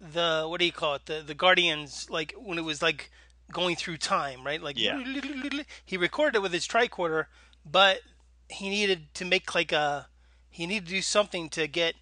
the 0.00 0.46
what 0.48 0.60
do 0.60 0.66
you 0.66 0.72
call 0.72 0.94
it 0.94 1.06
the 1.06 1.22
the 1.26 1.34
Guardians 1.34 2.08
like 2.10 2.34
when 2.36 2.58
it 2.58 2.64
was 2.64 2.82
like 2.82 3.10
going 3.52 3.76
through 3.76 3.98
time 3.98 4.44
right 4.44 4.62
like 4.62 4.78
Yeah. 4.78 5.02
he 5.84 5.96
recorded 5.96 6.36
it 6.36 6.42
with 6.42 6.52
his 6.52 6.66
tricorder 6.66 7.26
but 7.70 8.00
he 8.48 8.68
needed 8.68 9.12
to 9.14 9.24
make 9.24 9.54
like 9.54 9.72
a 9.72 10.08
he 10.48 10.66
needed 10.66 10.86
to 10.86 10.94
do 10.94 11.02
something 11.02 11.48
to 11.50 11.66
get 11.66 11.94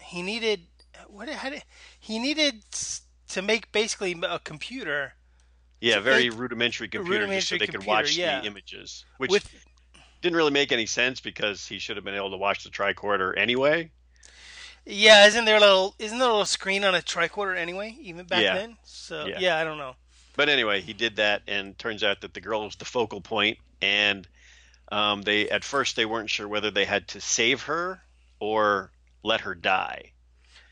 he 0.00 0.22
needed 0.22 0.66
what 1.08 1.28
how 1.28 1.50
did 1.50 1.62
he 1.98 2.18
needed 2.18 2.62
to 3.28 3.42
make 3.42 3.72
basically 3.72 4.16
a 4.22 4.38
computer 4.38 5.14
Yeah, 5.80 6.00
very 6.00 6.30
rudimentary 6.30 6.88
computer, 6.88 7.28
just 7.28 7.48
so 7.48 7.56
rudimentary 7.56 7.58
they 7.58 7.66
could 7.66 7.84
watch 7.84 8.16
yeah. 8.16 8.40
the 8.40 8.46
images, 8.46 9.04
which 9.18 9.30
with 9.30 9.64
didn't 10.22 10.36
really 10.36 10.50
make 10.52 10.72
any 10.72 10.86
sense 10.86 11.20
because 11.20 11.66
he 11.66 11.78
should 11.78 11.96
have 11.96 12.04
been 12.04 12.14
able 12.14 12.30
to 12.30 12.36
watch 12.36 12.64
the 12.64 12.70
tricorder 12.70 13.36
anyway. 13.36 13.90
Yeah, 14.84 15.26
isn't 15.26 15.44
there 15.44 15.56
a 15.56 15.60
little 15.60 15.94
isn't 15.98 16.18
there 16.18 16.28
a 16.28 16.30
little 16.32 16.46
screen 16.46 16.84
on 16.84 16.94
a 16.94 17.00
tricorder 17.02 17.56
anyway, 17.56 17.96
even 18.00 18.26
back 18.26 18.42
Yeah. 18.42 18.54
then? 18.54 18.78
So 18.84 19.26
Yeah. 19.26 19.38
yeah. 19.38 19.58
I 19.58 19.64
don't 19.64 19.78
know. 19.78 19.96
But 20.36 20.48
anyway, 20.48 20.80
he 20.82 20.92
did 20.92 21.16
that, 21.16 21.42
and 21.48 21.78
turns 21.78 22.02
out 22.04 22.20
that 22.20 22.34
the 22.34 22.40
girl 22.40 22.64
was 22.64 22.76
the 22.76 22.84
focal 22.84 23.20
point, 23.20 23.58
and 23.80 24.28
um, 24.92 25.22
they 25.22 25.50
at 25.50 25.64
first 25.64 25.96
they 25.96 26.06
weren't 26.06 26.30
sure 26.30 26.48
whether 26.48 26.70
they 26.70 26.84
had 26.84 27.08
to 27.08 27.20
save 27.20 27.62
her 27.64 28.02
or 28.40 28.92
let 29.26 29.42
her 29.42 29.54
die. 29.54 30.12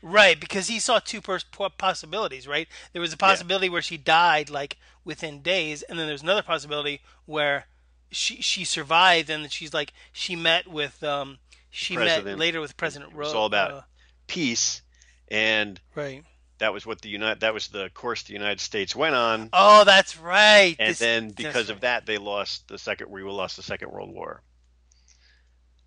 Right, 0.01 0.39
because 0.39 0.67
he 0.67 0.79
saw 0.79 0.99
two 0.99 1.19
pers- 1.21 1.45
possibilities. 1.77 2.47
Right, 2.47 2.67
there 2.93 3.01
was 3.01 3.13
a 3.13 3.17
possibility 3.17 3.69
where 3.69 3.81
she 3.81 3.97
died 3.97 4.49
like 4.49 4.77
within 5.03 5.41
days, 5.41 5.81
and 5.83 5.97
then 5.99 6.07
there's 6.07 6.21
another 6.23 6.43
possibility 6.43 7.01
where 7.25 7.65
she 8.11 8.35
she 8.41 8.63
survived, 8.63 9.29
and 9.29 9.51
she's 9.51 9.73
like 9.73 9.93
she 10.11 10.35
met 10.35 10.67
with 10.67 11.03
um 11.03 11.39
she 11.71 11.97
met 11.97 12.23
later 12.37 12.61
with 12.61 12.77
President 12.77 13.11
It 13.11 13.17
was 13.17 13.33
Ro- 13.33 13.39
all 13.41 13.45
about 13.47 13.71
uh, 13.71 13.81
Peace, 14.27 14.81
and 15.27 15.81
right. 15.95 16.23
that 16.59 16.71
was 16.71 16.85
what 16.85 17.01
the 17.01 17.09
United 17.09 17.39
that 17.41 17.53
was 17.53 17.67
the 17.69 17.89
course 17.93 18.23
the 18.23 18.33
United 18.33 18.59
States 18.59 18.95
went 18.95 19.15
on, 19.15 19.49
Oh, 19.53 19.83
that's 19.85 20.17
right. 20.17 20.75
and 20.77 20.91
This- 20.91 20.99
then 20.99 21.31
because 21.31 21.69
of 21.69 21.77
right. 21.77 21.81
that 21.81 22.05
they 22.05 22.19
lost 22.19 22.67
the 22.67 22.77
second 22.77 23.09
we 23.09 23.23
lost 23.23 23.55
the 23.57 23.63
Second 23.63 23.91
World 23.91 24.13
War, 24.13 24.43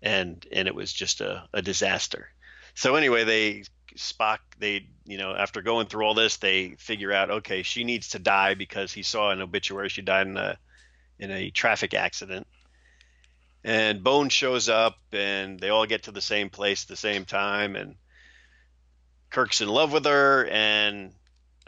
and 0.01 0.45
and 0.51 0.67
it 0.67 0.75
was 0.75 0.91
just 0.91 1.21
a, 1.21 1.47
a 1.53 1.61
disaster. 1.61 2.29
So 2.75 2.95
anyway, 2.95 3.23
they 3.23 3.63
Spock 3.97 4.39
they 4.57 4.87
you 5.05 5.17
know 5.17 5.35
after 5.35 5.61
going 5.61 5.87
through 5.87 6.05
all 6.05 6.13
this 6.13 6.37
they 6.37 6.75
figure 6.77 7.11
out 7.11 7.31
okay 7.31 7.63
she 7.63 7.83
needs 7.83 8.09
to 8.09 8.19
die 8.19 8.53
because 8.53 8.93
he 8.93 9.03
saw 9.03 9.31
an 9.31 9.41
obituary. 9.41 9.89
She 9.89 10.01
died 10.01 10.27
in 10.27 10.37
a 10.37 10.57
in 11.19 11.31
a 11.31 11.49
traffic 11.49 11.93
accident. 11.93 12.47
And 13.63 14.03
Bone 14.03 14.29
shows 14.29 14.69
up 14.69 14.97
and 15.11 15.59
they 15.59 15.69
all 15.69 15.85
get 15.85 16.03
to 16.03 16.11
the 16.11 16.21
same 16.21 16.49
place 16.49 16.83
at 16.83 16.87
the 16.87 16.95
same 16.95 17.25
time. 17.25 17.75
And 17.75 17.95
Kirk's 19.29 19.59
in 19.59 19.67
love 19.67 19.91
with 19.91 20.05
her 20.05 20.45
and 20.45 21.13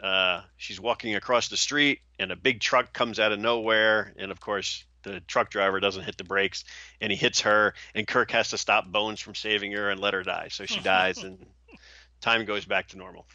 uh, 0.00 0.40
she's 0.56 0.80
walking 0.80 1.14
across 1.14 1.48
the 1.48 1.56
street 1.56 2.00
and 2.18 2.32
a 2.32 2.36
big 2.36 2.60
truck 2.60 2.92
comes 2.94 3.20
out 3.20 3.32
of 3.32 3.38
nowhere. 3.38 4.14
And 4.16 4.32
of 4.32 4.40
course 4.40 4.84
the 5.02 5.20
truck 5.20 5.50
driver 5.50 5.80
doesn't 5.80 6.04
hit 6.04 6.16
the 6.16 6.24
brakes 6.24 6.64
and 7.00 7.10
he 7.12 7.16
hits 7.16 7.40
her 7.42 7.74
and 7.94 8.06
Kirk 8.06 8.30
has 8.32 8.50
to 8.50 8.58
stop 8.58 8.86
Bones 8.86 9.20
from 9.20 9.34
saving 9.34 9.72
her 9.72 9.90
and 9.90 10.00
let 10.00 10.14
her 10.14 10.22
die 10.22 10.48
so 10.50 10.66
she 10.66 10.80
dies 10.80 11.22
and 11.22 11.38
time 12.20 12.44
goes 12.44 12.64
back 12.64 12.88
to 12.88 12.98
normal 12.98 13.26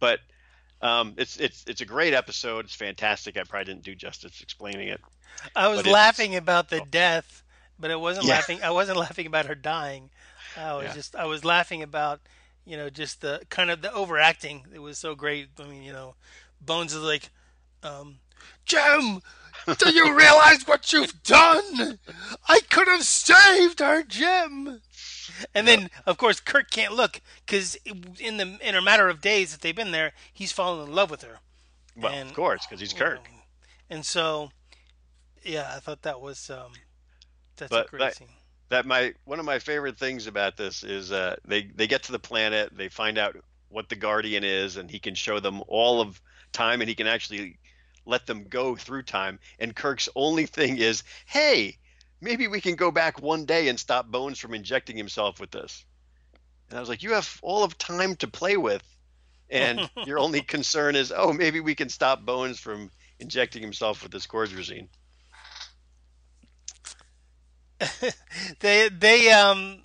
but 0.00 0.20
um, 0.82 1.14
it's 1.18 1.36
it's 1.36 1.64
it's 1.66 1.80
a 1.80 1.86
great 1.86 2.14
episode 2.14 2.64
it's 2.64 2.74
fantastic 2.74 3.36
I 3.36 3.44
probably 3.44 3.66
didn't 3.66 3.84
do 3.84 3.94
justice 3.94 4.40
explaining 4.42 4.88
it 4.88 5.00
I 5.54 5.68
was 5.68 5.86
laughing 5.86 6.34
about 6.36 6.68
the 6.70 6.80
death, 6.80 7.42
but 7.78 7.90
it 7.90 8.00
wasn't 8.00 8.26
Yeah. 8.26 8.26
laughing. 8.26 8.62
I 8.62 8.70
wasn't 8.70 8.98
laughing 8.98 9.26
about 9.26 9.46
her 9.46 9.54
dying. 9.54 10.10
I 10.56 10.74
was 10.74 10.92
Yeah. 10.92 10.94
just 10.94 11.14
I 11.16 11.24
was 11.24 11.44
laughing 11.44 11.82
about 11.82 12.20
you 12.64 12.76
know 12.76 12.88
just 12.90 13.20
the 13.20 13.42
kind 13.48 13.70
of 13.70 13.82
the 13.82 13.92
overacting. 13.92 14.66
It 14.72 14.80
was 14.80 14.98
so 14.98 15.14
great. 15.14 15.48
I 15.58 15.64
mean, 15.64 15.82
you 15.82 15.92
know, 15.92 16.14
Bones 16.60 16.92
is 16.94 17.02
like, 17.02 17.30
um, 17.82 18.18
Jim, 18.64 19.20
do 19.78 19.90
you 19.90 20.16
realize 20.16 20.66
what 20.66 20.92
you've 20.92 21.22
done? 21.22 21.98
I 22.48 22.60
could 22.70 22.88
have 22.88 23.02
saved 23.02 23.80
our 23.82 24.02
Jim. 24.02 24.80
And 25.54 25.66
then, 25.68 25.90
of 26.06 26.16
course, 26.18 26.40
Kirk 26.40 26.70
can't 26.70 26.94
look 26.94 27.20
because 27.44 27.76
in 27.84 28.36
the 28.38 28.58
in 28.62 28.74
a 28.74 28.80
matter 28.82 29.08
of 29.08 29.20
days 29.20 29.52
that 29.52 29.60
they've 29.60 29.74
been 29.76 29.90
there, 29.92 30.12
he's 30.32 30.52
fallen 30.52 30.88
in 30.88 30.94
love 30.94 31.10
with 31.10 31.22
her. 31.22 31.40
Well, 31.96 32.12
And- 32.12 32.30
of 32.30 32.36
course, 32.36 32.64
because 32.66 32.80
he's 32.80 32.92
Kirk. 32.92 33.28
And 33.90 34.04
so, 34.04 34.50
yeah, 35.44 35.72
I 35.76 35.80
thought 35.80 36.02
that 36.02 36.20
was 36.20 36.48
um, 36.50 36.72
that's 37.56 37.70
But 37.70 37.86
a 37.86 37.90
great 37.90 37.98
that- 38.00 38.16
scene. 38.16 38.28
that 38.68 38.86
my 38.86 39.14
one 39.24 39.38
of 39.38 39.44
my 39.44 39.58
favorite 39.58 39.98
things 39.98 40.26
about 40.26 40.56
this 40.56 40.82
is 40.84 41.12
uh, 41.12 41.36
they 41.44 41.64
they 41.74 41.86
get 41.86 42.02
to 42.04 42.12
the 42.12 42.18
planet, 42.18 42.70
they 42.76 42.88
find 42.88 43.18
out 43.18 43.36
what 43.68 43.88
the 43.88 43.96
Guardian 43.96 44.44
is, 44.44 44.76
and 44.76 44.90
he 44.90 44.98
can 44.98 45.14
show 45.14 45.38
them 45.40 45.62
all 45.68 46.00
of 46.00 46.20
time, 46.52 46.80
and 46.80 46.88
he 46.88 46.94
can 46.94 47.06
actually 47.06 47.58
let 48.06 48.26
them 48.26 48.44
go 48.48 48.76
through 48.76 49.02
time. 49.02 49.38
And 49.58 49.74
Kirk's 49.74 50.08
only 50.14 50.46
thing 50.46 50.78
is, 50.78 51.02
hey, 51.26 51.76
maybe 52.20 52.46
we 52.48 52.60
can 52.60 52.76
go 52.76 52.90
back 52.90 53.20
one 53.20 53.44
day 53.44 53.68
and 53.68 53.78
stop 53.78 54.06
Bones 54.06 54.38
from 54.38 54.54
injecting 54.54 54.96
himself 54.96 55.40
with 55.40 55.50
this. 55.50 55.84
And 56.68 56.78
I 56.78 56.80
was 56.80 56.88
like, 56.88 57.02
you 57.02 57.12
have 57.12 57.38
all 57.42 57.64
of 57.64 57.76
time 57.78 58.16
to 58.16 58.28
play 58.28 58.56
with, 58.56 58.82
and 59.50 59.88
your 60.06 60.18
only 60.18 60.40
concern 60.40 60.96
is, 60.96 61.12
oh, 61.14 61.32
maybe 61.32 61.60
we 61.60 61.74
can 61.74 61.88
stop 61.88 62.24
Bones 62.24 62.58
from 62.58 62.90
injecting 63.18 63.62
himself 63.62 64.02
with 64.02 64.12
this 64.12 64.26
cordrazine. 64.26 64.88
they 68.60 68.88
they 68.88 69.30
um 69.32 69.82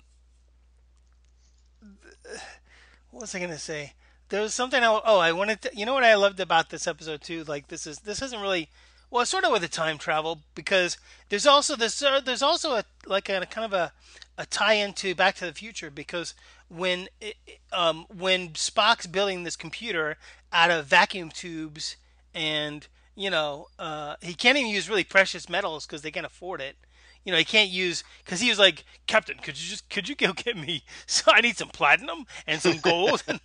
what 3.10 3.20
was 3.20 3.34
I 3.34 3.40
gonna 3.40 3.58
say? 3.58 3.92
There 4.32 4.40
was 4.40 4.54
something. 4.54 4.82
I, 4.82 5.00
oh, 5.04 5.18
I 5.18 5.30
wanted 5.32 5.60
to. 5.60 5.70
You 5.76 5.84
know 5.84 5.92
what 5.92 6.04
I 6.04 6.14
loved 6.14 6.40
about 6.40 6.70
this 6.70 6.86
episode 6.86 7.20
too? 7.20 7.44
Like 7.44 7.68
this 7.68 7.86
is 7.86 7.98
this 7.98 8.22
isn't 8.22 8.40
really 8.40 8.70
well, 9.10 9.26
sort 9.26 9.44
of 9.44 9.52
with 9.52 9.60
the 9.60 9.68
time 9.68 9.98
travel 9.98 10.38
because 10.54 10.96
there's 11.28 11.46
also 11.46 11.76
this. 11.76 12.02
Uh, 12.02 12.18
there's 12.18 12.40
also 12.40 12.76
a 12.76 12.84
like 13.04 13.28
a 13.28 13.44
kind 13.44 13.66
of 13.66 13.74
a 13.74 13.92
a 14.38 14.46
tie 14.46 14.72
into 14.72 15.14
Back 15.14 15.34
to 15.36 15.44
the 15.44 15.52
Future 15.52 15.90
because 15.90 16.32
when 16.70 17.08
it, 17.20 17.36
um 17.74 18.06
when 18.08 18.54
Spock's 18.54 19.06
building 19.06 19.44
this 19.44 19.54
computer 19.54 20.16
out 20.50 20.70
of 20.70 20.86
vacuum 20.86 21.28
tubes 21.28 21.96
and 22.34 22.86
you 23.14 23.28
know 23.28 23.66
uh, 23.78 24.16
he 24.22 24.32
can't 24.32 24.56
even 24.56 24.70
use 24.70 24.88
really 24.88 25.04
precious 25.04 25.46
metals 25.46 25.84
because 25.84 26.00
they 26.00 26.10
can't 26.10 26.24
afford 26.24 26.62
it 26.62 26.76
you 27.24 27.32
know, 27.32 27.38
he 27.38 27.44
can't 27.44 27.70
use 27.70 28.02
because 28.24 28.40
he 28.40 28.48
was 28.48 28.58
like, 28.58 28.84
Captain, 29.06 29.38
could 29.38 29.60
you 29.60 29.68
just 29.68 29.88
could 29.88 30.08
you 30.08 30.14
go 30.14 30.32
get 30.36 30.56
me? 30.56 30.84
So 31.06 31.30
I 31.32 31.40
need 31.40 31.56
some 31.56 31.68
platinum 31.68 32.26
and 32.46 32.60
some 32.60 32.78
gold, 32.78 33.22
and, 33.28 33.40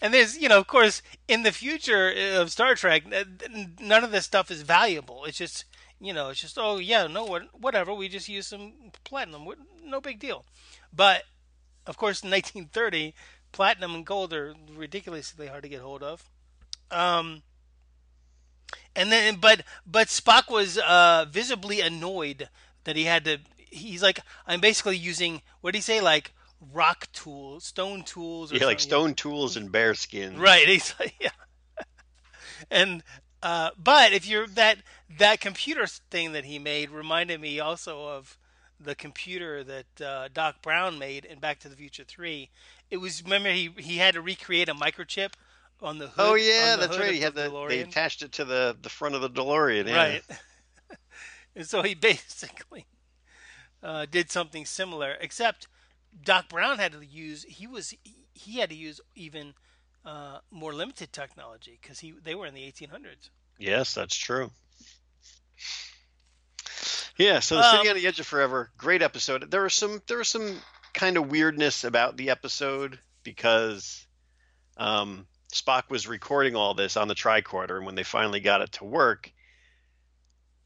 and 0.00 0.14
there's 0.14 0.36
you 0.38 0.48
know, 0.48 0.58
of 0.58 0.66
course, 0.66 1.02
in 1.26 1.42
the 1.42 1.52
future 1.52 2.12
of 2.34 2.50
Star 2.50 2.74
Trek, 2.74 3.04
none 3.80 4.04
of 4.04 4.10
this 4.10 4.24
stuff 4.24 4.50
is 4.50 4.62
valuable. 4.62 5.24
It's 5.24 5.38
just 5.38 5.64
you 6.00 6.12
know, 6.12 6.28
it's 6.28 6.40
just 6.40 6.58
oh 6.58 6.78
yeah, 6.78 7.06
no 7.06 7.24
what 7.24 7.48
whatever. 7.58 7.94
We 7.94 8.08
just 8.08 8.28
use 8.28 8.46
some 8.46 8.72
platinum, 9.04 9.46
no 9.84 10.00
big 10.00 10.18
deal. 10.18 10.44
But 10.92 11.24
of 11.86 11.96
course, 11.96 12.22
in 12.22 12.30
1930, 12.30 13.14
platinum 13.52 13.94
and 13.94 14.06
gold 14.06 14.32
are 14.32 14.54
ridiculously 14.74 15.46
hard 15.46 15.62
to 15.62 15.68
get 15.68 15.80
hold 15.80 16.02
of. 16.02 16.28
Um, 16.90 17.42
and 18.94 19.12
then, 19.12 19.36
but 19.36 19.62
but 19.86 20.08
Spock 20.08 20.50
was 20.50 20.78
uh, 20.78 21.26
visibly 21.30 21.80
annoyed 21.80 22.48
that 22.84 22.96
he 22.96 23.04
had 23.04 23.24
to. 23.24 23.38
He's 23.56 24.02
like, 24.02 24.20
I'm 24.46 24.60
basically 24.60 24.96
using 24.96 25.42
what 25.60 25.72
did 25.72 25.78
he 25.78 25.82
say, 25.82 26.00
like 26.00 26.32
rock 26.72 27.08
tools, 27.12 27.64
stone 27.64 28.02
tools, 28.02 28.52
or 28.52 28.56
Yeah, 28.56 28.66
like 28.66 28.80
stone 28.80 29.14
tools 29.14 29.56
and 29.56 29.70
bear 29.70 29.94
skins. 29.94 30.38
Right. 30.38 30.66
He's 30.68 30.94
like, 30.98 31.14
yeah. 31.20 31.30
And 32.70 33.02
uh, 33.42 33.70
but 33.78 34.12
if 34.12 34.26
you're 34.26 34.46
that 34.48 34.78
that 35.18 35.40
computer 35.40 35.86
thing 35.86 36.32
that 36.32 36.44
he 36.44 36.58
made 36.58 36.90
reminded 36.90 37.40
me 37.40 37.60
also 37.60 38.08
of 38.08 38.36
the 38.80 38.94
computer 38.94 39.64
that 39.64 40.00
uh, 40.00 40.28
Doc 40.32 40.62
Brown 40.62 40.98
made 40.98 41.24
in 41.24 41.38
Back 41.38 41.58
to 41.60 41.68
the 41.68 41.76
Future 41.76 42.04
Three. 42.04 42.50
It 42.90 42.98
was 42.98 43.22
remember 43.22 43.50
he 43.50 43.70
he 43.76 43.98
had 43.98 44.14
to 44.14 44.20
recreate 44.20 44.68
a 44.68 44.74
microchip 44.74 45.32
on 45.80 45.98
the 45.98 46.08
hood. 46.08 46.14
Oh 46.18 46.34
yeah, 46.34 46.76
the 46.76 46.86
that's 46.86 46.98
right. 46.98 47.14
He 47.14 47.20
had 47.20 47.34
the 47.34 47.50
the 47.50 47.66
they 47.68 47.80
attached 47.80 48.22
it 48.22 48.32
to 48.32 48.44
the 48.44 48.76
the 48.80 48.88
front 48.88 49.14
of 49.14 49.20
the 49.20 49.30
DeLorean. 49.30 49.86
Yeah. 49.86 49.96
Right. 49.96 50.22
and 51.56 51.66
so 51.66 51.82
he 51.82 51.94
basically 51.94 52.86
uh, 53.82 54.06
did 54.10 54.30
something 54.30 54.64
similar, 54.64 55.16
except 55.20 55.68
Doc 56.24 56.48
Brown 56.48 56.78
had 56.78 56.92
to 56.92 57.04
use 57.04 57.44
he 57.48 57.66
was 57.66 57.94
he 58.34 58.58
had 58.58 58.70
to 58.70 58.76
use 58.76 59.00
even 59.14 59.54
uh, 60.04 60.38
more 60.50 60.72
limited 60.72 61.12
technology 61.12 61.78
because 61.80 62.00
he 62.00 62.12
they 62.22 62.34
were 62.34 62.46
in 62.46 62.54
the 62.54 62.62
1800s. 62.62 63.30
Yes, 63.58 63.94
that's 63.94 64.16
true. 64.16 64.50
Yeah, 67.16 67.40
so 67.40 67.56
the 67.56 67.64
Um, 67.64 67.76
City 67.78 67.88
on 67.88 67.96
the 67.96 68.06
Edge 68.06 68.20
of 68.20 68.26
Forever, 68.28 68.70
great 68.78 69.02
episode. 69.02 69.50
There 69.50 69.62
was 69.62 69.74
some 69.74 70.00
there 70.06 70.18
was 70.18 70.28
some 70.28 70.60
kind 70.94 71.16
of 71.16 71.30
weirdness 71.30 71.82
about 71.84 72.16
the 72.16 72.30
episode 72.30 72.98
because 73.24 74.06
um, 74.76 75.26
Spock 75.52 75.88
was 75.88 76.06
recording 76.06 76.56
all 76.56 76.74
this 76.74 76.96
on 76.96 77.08
the 77.08 77.14
tricorder, 77.14 77.76
and 77.76 77.86
when 77.86 77.94
they 77.94 78.02
finally 78.02 78.40
got 78.40 78.60
it 78.60 78.72
to 78.72 78.84
work, 78.84 79.32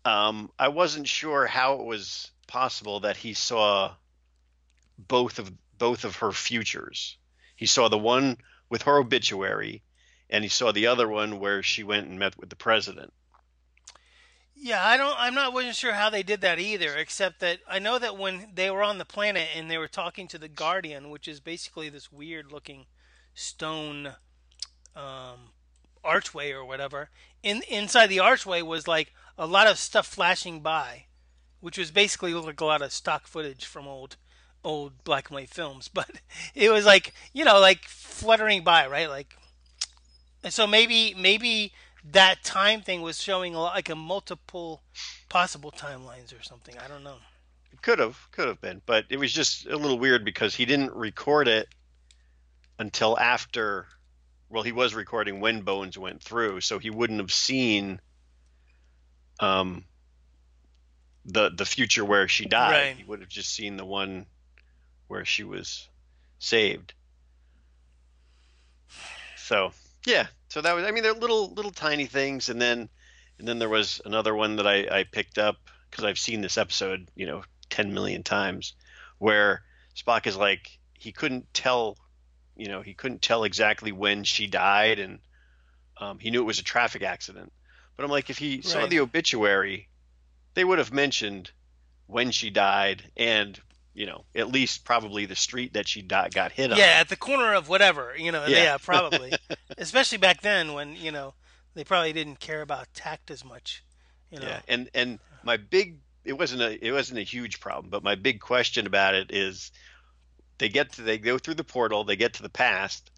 um, 0.04 0.50
I 0.58 0.68
wasn't 0.68 1.06
sure 1.06 1.46
how 1.46 1.74
it 1.74 1.84
was 1.84 2.30
possible 2.48 3.00
that 3.00 3.16
he 3.16 3.34
saw 3.34 3.94
both 4.98 5.38
of 5.38 5.52
both 5.78 6.04
of 6.04 6.16
her 6.16 6.32
futures. 6.32 7.16
He 7.56 7.66
saw 7.66 7.88
the 7.88 7.98
one 7.98 8.38
with 8.68 8.82
her 8.82 8.98
obituary, 8.98 9.82
and 10.28 10.44
he 10.44 10.48
saw 10.48 10.72
the 10.72 10.88
other 10.88 11.08
one 11.08 11.38
where 11.38 11.62
she 11.62 11.84
went 11.84 12.08
and 12.08 12.18
met 12.18 12.36
with 12.38 12.50
the 12.50 12.56
president. 12.56 13.12
Yeah, 14.54 14.84
I 14.84 14.96
don't. 14.96 15.14
I'm 15.18 15.34
not 15.34 15.52
wasn't 15.52 15.76
sure 15.76 15.92
how 15.92 16.10
they 16.10 16.22
did 16.22 16.40
that 16.40 16.58
either. 16.58 16.96
Except 16.96 17.40
that 17.40 17.60
I 17.68 17.78
know 17.78 17.98
that 17.98 18.16
when 18.16 18.48
they 18.54 18.70
were 18.70 18.82
on 18.82 18.98
the 18.98 19.04
planet 19.04 19.48
and 19.56 19.70
they 19.70 19.78
were 19.78 19.88
talking 19.88 20.28
to 20.28 20.38
the 20.38 20.48
Guardian, 20.48 21.10
which 21.10 21.26
is 21.26 21.40
basically 21.40 21.88
this 21.88 22.12
weird-looking 22.12 22.86
stone 23.34 24.14
um, 24.96 25.50
archway 26.04 26.52
or 26.52 26.64
whatever. 26.64 27.10
In 27.42 27.62
inside 27.68 28.08
the 28.08 28.20
archway 28.20 28.62
was 28.62 28.86
like 28.86 29.12
a 29.38 29.46
lot 29.46 29.66
of 29.66 29.78
stuff 29.78 30.06
flashing 30.06 30.60
by, 30.60 31.06
which 31.60 31.78
was 31.78 31.90
basically 31.90 32.34
like 32.34 32.60
a 32.60 32.64
lot 32.64 32.82
of 32.82 32.92
stock 32.92 33.26
footage 33.26 33.64
from 33.64 33.86
old 33.86 34.16
old 34.64 35.02
black 35.04 35.28
and 35.28 35.36
white 35.36 35.50
films. 35.50 35.88
But 35.94 36.10
it 36.54 36.70
was 36.70 36.84
like 36.84 37.14
you 37.32 37.44
know 37.44 37.60
like 37.60 37.84
fluttering 37.84 38.62
by, 38.62 38.86
right? 38.86 39.08
Like, 39.08 39.36
and 40.42 40.52
so 40.52 40.66
maybe 40.66 41.14
maybe 41.18 41.72
that 42.04 42.42
time 42.42 42.82
thing 42.82 43.02
was 43.02 43.20
showing 43.20 43.54
like 43.54 43.88
a 43.88 43.94
multiple 43.94 44.82
possible 45.28 45.72
timelines 45.72 46.38
or 46.38 46.42
something. 46.42 46.76
I 46.78 46.88
don't 46.88 47.04
know. 47.04 47.16
It 47.72 47.80
could 47.80 47.98
have, 47.98 48.28
could 48.32 48.48
have 48.48 48.60
been, 48.60 48.82
but 48.86 49.06
it 49.08 49.18
was 49.18 49.32
just 49.32 49.66
a 49.66 49.76
little 49.76 49.98
weird 49.98 50.24
because 50.24 50.54
he 50.54 50.64
didn't 50.64 50.92
record 50.94 51.48
it 51.48 51.68
until 52.78 53.18
after. 53.18 53.86
Well, 54.52 54.62
he 54.62 54.72
was 54.72 54.94
recording 54.94 55.40
when 55.40 55.62
Bones 55.62 55.98
went 55.98 56.22
through, 56.22 56.60
so 56.60 56.78
he 56.78 56.90
wouldn't 56.90 57.20
have 57.20 57.32
seen 57.32 58.00
um, 59.40 59.84
the 61.24 61.50
the 61.50 61.64
future 61.64 62.04
where 62.04 62.28
she 62.28 62.46
died. 62.46 62.70
Right. 62.70 62.96
He 62.96 63.04
would 63.04 63.20
have 63.20 63.28
just 63.28 63.52
seen 63.52 63.76
the 63.76 63.84
one 63.84 64.26
where 65.08 65.24
she 65.24 65.42
was 65.42 65.88
saved. 66.38 66.92
So 69.36 69.72
yeah, 70.06 70.26
so 70.48 70.60
that 70.60 70.74
was. 70.74 70.84
I 70.84 70.90
mean, 70.90 71.02
they're 71.02 71.14
little 71.14 71.52
little 71.54 71.70
tiny 71.70 72.06
things, 72.06 72.48
and 72.48 72.60
then 72.60 72.88
and 73.38 73.48
then 73.48 73.58
there 73.58 73.68
was 73.68 74.00
another 74.04 74.34
one 74.34 74.56
that 74.56 74.66
I, 74.68 74.86
I 75.00 75.04
picked 75.04 75.36
up 75.36 75.56
because 75.90 76.04
I've 76.04 76.18
seen 76.18 76.40
this 76.40 76.56
episode, 76.56 77.10
you 77.16 77.26
know, 77.26 77.42
10 77.70 77.92
million 77.92 78.22
times, 78.22 78.74
where 79.18 79.62
Spock 79.96 80.28
is 80.28 80.36
like, 80.36 80.78
he 80.94 81.10
couldn't 81.10 81.52
tell, 81.52 81.96
you 82.56 82.68
know, 82.68 82.82
he 82.82 82.94
couldn't 82.94 83.22
tell 83.22 83.44
exactly 83.44 83.92
when 83.92 84.24
she 84.24 84.46
died, 84.46 84.98
and 84.98 85.18
um, 85.98 86.18
he 86.18 86.30
knew 86.30 86.40
it 86.40 86.46
was 86.46 86.58
a 86.58 86.64
traffic 86.64 87.02
accident. 87.02 87.52
But 87.96 88.04
I'm 88.04 88.10
like, 88.10 88.30
if 88.30 88.38
he 88.38 88.62
saw 88.62 88.86
the 88.86 89.00
obituary, 89.00 89.88
they 90.54 90.64
would 90.64 90.78
have 90.78 90.92
mentioned 90.92 91.50
when 92.06 92.30
she 92.30 92.50
died 92.50 93.02
and, 93.16 93.58
you 93.94 94.06
know, 94.06 94.24
at 94.34 94.48
least 94.48 94.84
probably 94.84 95.26
the 95.26 95.36
street 95.36 95.74
that 95.74 95.86
she 95.86 96.02
di- 96.02 96.30
got 96.30 96.52
hit 96.52 96.72
on. 96.72 96.78
Yeah, 96.78 96.96
at 97.00 97.08
the 97.08 97.16
corner 97.16 97.54
of 97.54 97.68
whatever, 97.68 98.14
you 98.16 98.32
know. 98.32 98.46
Yeah. 98.46 98.62
Yeah, 98.62 98.76
probably. 98.78 99.32
Especially 99.78 100.18
back 100.18 100.40
then 100.40 100.72
when 100.72 100.96
you 100.96 101.12
know 101.12 101.34
they 101.74 101.84
probably 101.84 102.12
didn't 102.12 102.40
care 102.40 102.62
about 102.62 102.92
tact 102.94 103.30
as 103.30 103.44
much. 103.44 103.84
You 104.30 104.40
know. 104.40 104.46
Yeah, 104.46 104.60
and 104.68 104.90
and 104.94 105.18
my 105.42 105.58
big 105.58 105.98
it 106.24 106.34
wasn't 106.34 106.62
a 106.62 106.86
it 106.86 106.92
wasn't 106.92 107.18
a 107.18 107.22
huge 107.22 107.60
problem, 107.60 107.90
but 107.90 108.02
my 108.02 108.14
big 108.14 108.40
question 108.40 108.86
about 108.86 109.14
it 109.14 109.30
is 109.30 109.70
they 110.62 110.68
get 110.68 110.92
to 110.92 111.02
they 111.02 111.18
go 111.18 111.38
through 111.38 111.54
the 111.54 111.64
portal, 111.64 112.04
they 112.04 112.14
get 112.14 112.34
to 112.34 112.42
the 112.42 112.48
past. 112.48 113.10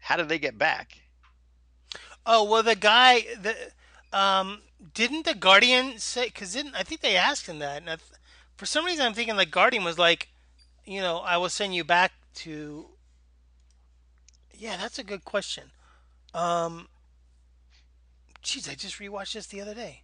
How 0.00 0.18
do 0.18 0.24
they 0.24 0.38
get 0.38 0.58
back? 0.58 0.98
Oh 2.26 2.44
well, 2.44 2.62
the 2.62 2.76
guy 2.76 3.24
the 3.40 3.56
um 4.12 4.60
didn't 4.92 5.24
the 5.24 5.34
Guardian 5.34 5.98
say? 5.98 6.26
Because 6.26 6.52
didn't 6.52 6.74
I 6.74 6.82
think 6.82 7.00
they 7.00 7.16
asked 7.16 7.46
him 7.46 7.58
that? 7.60 7.78
And 7.78 7.88
I, 7.88 7.96
th- 7.96 8.20
for 8.58 8.66
some 8.66 8.84
reason, 8.84 9.06
I'm 9.06 9.14
thinking 9.14 9.36
the 9.36 9.46
Guardian 9.46 9.82
was 9.82 9.98
like, 9.98 10.28
you 10.84 11.00
know, 11.00 11.20
I 11.20 11.38
will 11.38 11.48
send 11.48 11.74
you 11.74 11.84
back 11.84 12.12
to. 12.34 12.88
Yeah, 14.52 14.76
that's 14.76 14.98
a 14.98 15.02
good 15.02 15.24
question. 15.24 15.70
Um, 16.34 16.88
Jeez, 18.44 18.70
I 18.70 18.74
just 18.74 18.98
rewatched 18.98 19.32
this 19.32 19.46
the 19.46 19.62
other 19.62 19.74
day. 19.74 20.02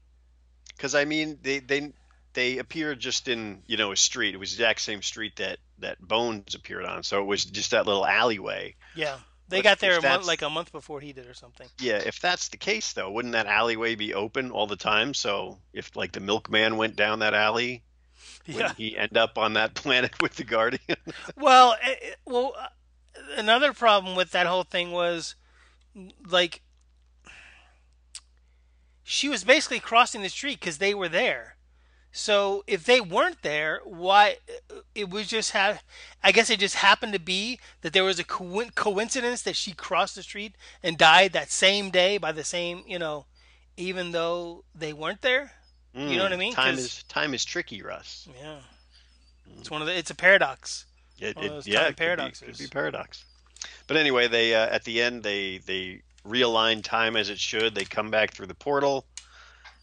Because 0.74 0.94
I 0.94 1.04
mean, 1.04 1.40
they 1.42 1.58
they 1.58 1.92
they 2.32 2.56
appear 2.56 2.94
just 2.94 3.28
in 3.28 3.64
you 3.66 3.76
know 3.76 3.92
a 3.92 3.96
street. 3.96 4.34
It 4.34 4.38
was 4.38 4.56
the 4.56 4.62
exact 4.62 4.80
same 4.80 5.02
street 5.02 5.36
that 5.36 5.58
that 5.78 6.00
Bones 6.00 6.54
appeared 6.54 6.84
on. 6.86 7.02
So 7.02 7.20
it 7.20 7.26
was 7.26 7.44
just 7.44 7.70
that 7.72 7.86
little 7.86 8.06
alleyway. 8.06 8.76
Yeah, 8.92 9.20
they 9.48 9.62
But 9.62 9.62
got 9.62 9.78
there 9.80 9.96
a 9.98 10.02
month, 10.02 10.24
like 10.26 10.42
a 10.42 10.50
month 10.50 10.72
before 10.72 11.00
he 11.00 11.12
did 11.12 11.26
or 11.26 11.34
something. 11.34 11.70
Yeah, 11.78 11.98
if 11.98 12.20
that's 12.20 12.48
the 12.48 12.56
case 12.58 12.92
though, 12.92 13.10
wouldn't 13.10 13.32
that 13.32 13.46
alleyway 13.46 13.94
be 13.94 14.14
open 14.14 14.50
all 14.50 14.66
the 14.66 14.76
time? 14.76 15.14
So 15.14 15.60
if 15.72 15.94
like 15.96 16.12
the 16.12 16.20
milkman 16.20 16.76
went 16.76 16.96
down 16.96 17.18
that 17.20 17.34
alley, 17.34 17.84
would 18.50 18.68
Yeah. 18.68 18.72
he 18.72 18.96
end 18.98 19.16
up 19.18 19.38
on 19.38 19.54
that 19.54 19.74
planet 19.76 20.20
with 20.22 20.36
the 20.36 20.44
Guardian? 20.44 20.98
Well, 21.36 21.76
eh, 21.82 21.94
eh, 22.02 22.14
well, 22.24 22.54
uh, 22.58 22.68
another 23.36 23.72
problem 23.72 24.16
with 24.16 24.30
that 24.32 24.46
whole 24.46 24.64
thing 24.64 24.92
was, 24.92 25.34
like, 26.26 26.62
she 29.02 29.28
was 29.28 29.44
basically 29.44 29.80
crossing 29.80 30.22
the 30.22 30.28
street 30.28 30.60
because 30.60 30.78
they 30.78 30.92
were 30.94 31.08
there. 31.08 31.55
So 32.16 32.64
if 32.66 32.84
they 32.84 33.00
weren't 33.00 33.42
there, 33.42 33.80
why? 33.84 34.36
It 34.94 35.10
was 35.10 35.26
just 35.28 35.50
have. 35.50 35.82
I 36.24 36.32
guess 36.32 36.48
it 36.48 36.58
just 36.58 36.76
happened 36.76 37.12
to 37.12 37.18
be 37.20 37.60
that 37.82 37.92
there 37.92 38.04
was 38.04 38.18
a 38.18 38.24
co- 38.24 38.64
coincidence 38.74 39.42
that 39.42 39.54
she 39.54 39.72
crossed 39.72 40.14
the 40.16 40.22
street 40.22 40.54
and 40.82 40.96
died 40.96 41.32
that 41.34 41.50
same 41.50 41.90
day 41.90 42.16
by 42.16 42.32
the 42.32 42.42
same, 42.42 42.82
you 42.86 42.98
know, 42.98 43.26
even 43.76 44.12
though 44.12 44.64
they 44.74 44.92
weren't 44.94 45.20
there. 45.20 45.52
You 45.94 46.16
know 46.16 46.24
what 46.24 46.32
I 46.32 46.36
mean? 46.36 46.52
Time 46.54 46.74
is 46.78 47.02
time 47.04 47.32
is 47.34 47.44
tricky, 47.44 47.82
Russ. 47.82 48.28
Yeah, 48.40 48.58
it's 49.58 49.70
one 49.70 49.80
of 49.82 49.86
the. 49.86 49.96
It's 49.96 50.10
a 50.10 50.14
paradox. 50.14 50.84
It, 51.18 51.36
it- 51.38 51.50
yeah, 51.66 51.80
it 51.82 51.86
could 51.88 51.94
be- 51.96 51.96
Could 52.40 52.58
be, 52.58 52.66
paradox. 52.68 53.24
But 53.86 53.96
anyway, 53.98 54.28
they 54.28 54.54
uh, 54.54 54.66
at 54.68 54.84
the 54.84 55.00
end 55.02 55.22
they 55.22 55.58
they 55.58 56.02
realign 56.26 56.82
time 56.82 57.14
as 57.16 57.28
it 57.30 57.38
should. 57.38 57.74
They 57.74 57.84
come 57.84 58.10
back 58.10 58.32
through 58.32 58.46
the 58.46 58.54
portal. 58.54 59.06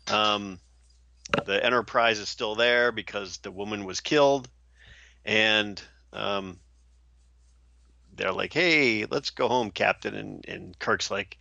Um, 0.08 0.60
the 1.46 1.64
Enterprise 1.64 2.20
is 2.20 2.30
still 2.30 2.56
there 2.56 2.92
because 2.92 3.38
the 3.38 3.52
woman 3.52 3.86
was 3.86 4.00
killed, 4.02 4.50
and 5.26 5.82
um, 6.12 6.60
they're 8.16 8.32
like, 8.32 8.54
"Hey, 8.54 9.06
let's 9.06 9.32
go 9.32 9.48
home, 9.48 9.72
Captain." 9.72 10.16
And 10.16 10.46
and 10.48 10.80
Kirk's 10.80 11.12
like, 11.12 11.38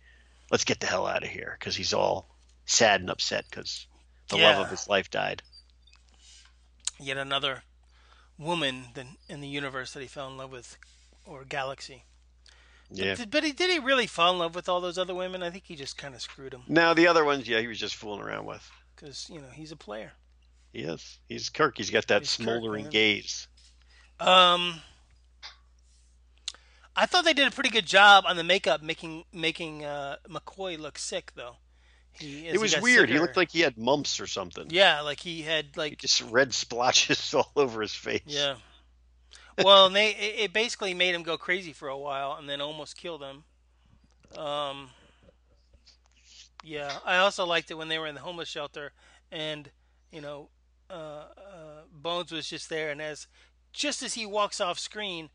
"Let's 0.51 0.65
get 0.65 0.79
the 0.79 0.87
hell 0.87 1.07
out 1.07 1.23
of 1.23 1.29
here," 1.29 1.55
because 1.59 1.75
he's 1.75 1.93
all 1.93 2.29
sad 2.65 3.01
and 3.01 3.09
upset 3.09 3.45
because 3.49 3.87
the 4.29 4.37
love 4.37 4.59
of 4.59 4.69
his 4.69 4.87
life 4.87 5.09
died. 5.09 5.41
yet 6.99 7.17
another 7.17 7.63
woman 8.37 8.85
than 8.93 9.17
in 9.27 9.41
the 9.41 9.47
universe 9.47 9.93
that 9.93 9.99
he 10.01 10.07
fell 10.07 10.27
in 10.27 10.37
love 10.37 10.51
with, 10.51 10.77
or 11.25 11.43
galaxy. 11.43 12.03
Yeah. 12.89 13.15
Did, 13.15 13.31
but 13.31 13.43
he 13.43 13.51
did 13.51 13.69
he 13.71 13.79
really 13.79 14.07
fall 14.07 14.33
in 14.33 14.39
love 14.39 14.55
with 14.55 14.69
all 14.69 14.79
those 14.81 14.97
other 14.97 15.15
women? 15.15 15.41
I 15.43 15.49
think 15.49 15.65
he 15.65 15.75
just 15.75 15.97
kind 15.97 16.13
of 16.13 16.21
screwed 16.21 16.53
them 16.53 16.63
Now 16.67 16.93
the 16.93 17.07
other 17.07 17.25
ones, 17.25 17.47
yeah, 17.47 17.59
he 17.59 17.67
was 17.67 17.79
just 17.79 17.95
fooling 17.95 18.21
around 18.21 18.45
with. 18.45 18.69
Because 18.95 19.29
you 19.29 19.39
know 19.39 19.49
he's 19.53 19.71
a 19.71 19.75
player. 19.77 20.11
He 20.71 20.79
is. 20.79 21.19
He's 21.29 21.49
Kirk. 21.49 21.77
He's 21.77 21.89
got 21.91 22.07
that 22.07 22.21
He's 22.23 22.29
smoldering 22.31 22.83
man. 22.85 22.91
gaze. 22.91 23.47
Um, 24.19 24.81
I 26.95 27.05
thought 27.05 27.25
they 27.25 27.33
did 27.33 27.47
a 27.47 27.51
pretty 27.51 27.69
good 27.69 27.85
job 27.85 28.25
on 28.27 28.37
the 28.37 28.43
makeup, 28.43 28.81
making 28.81 29.25
making 29.33 29.83
uh, 29.85 30.17
McCoy 30.29 30.79
look 30.79 30.97
sick 30.97 31.31
though. 31.35 31.57
He, 32.11 32.47
It 32.47 32.59
was 32.61 32.79
weird. 32.79 33.09
He 33.09 33.17
looked 33.19 33.37
like 33.37 33.51
he 33.51 33.61
had 33.61 33.77
mumps 33.77 34.19
or 34.19 34.27
something. 34.27 34.67
yeah, 34.69 35.01
like 35.01 35.19
he 35.19 35.41
had 35.41 35.69
He 35.73 35.79
like 35.79 35.97
just 35.97 36.21
red 36.29 36.53
splotches 36.53 37.33
all 37.33 37.51
over 37.55 37.81
his 37.81 37.93
face. 37.93 38.21
yeah. 38.25 38.55
Well, 39.63 39.87
and 39.87 39.95
they 39.95 40.09
it, 40.11 40.35
it 40.45 40.53
basically 40.53 40.93
made 40.93 41.13
him 41.15 41.23
go 41.23 41.37
crazy 41.37 41.73
for 41.73 41.87
a 41.87 41.97
while, 41.97 42.33
and 42.39 42.47
then 42.49 42.61
almost 42.61 42.97
killed 42.97 43.21
him. 43.23 43.43
Um. 44.39 44.89
Yeah, 46.63 46.97
I 47.05 47.17
also 47.17 47.45
liked 47.45 47.69
it 47.71 47.75
when 47.75 47.89
they 47.89 47.99
were 47.99 48.07
in 48.07 48.15
the 48.15 48.21
homeless 48.21 48.47
shelter, 48.47 48.93
and 49.31 49.69
you 50.11 50.21
know, 50.21 50.49
uh, 50.89 51.25
uh, 51.37 51.81
Bones 51.91 52.31
was 52.31 52.49
just 52.49 52.69
there, 52.69 52.89
and 52.89 53.01
as 53.01 53.27
just 53.73 54.01
as 54.01 54.13
he 54.13 54.25
walks 54.25 54.61
off 54.61 54.79
screen, 54.79 55.29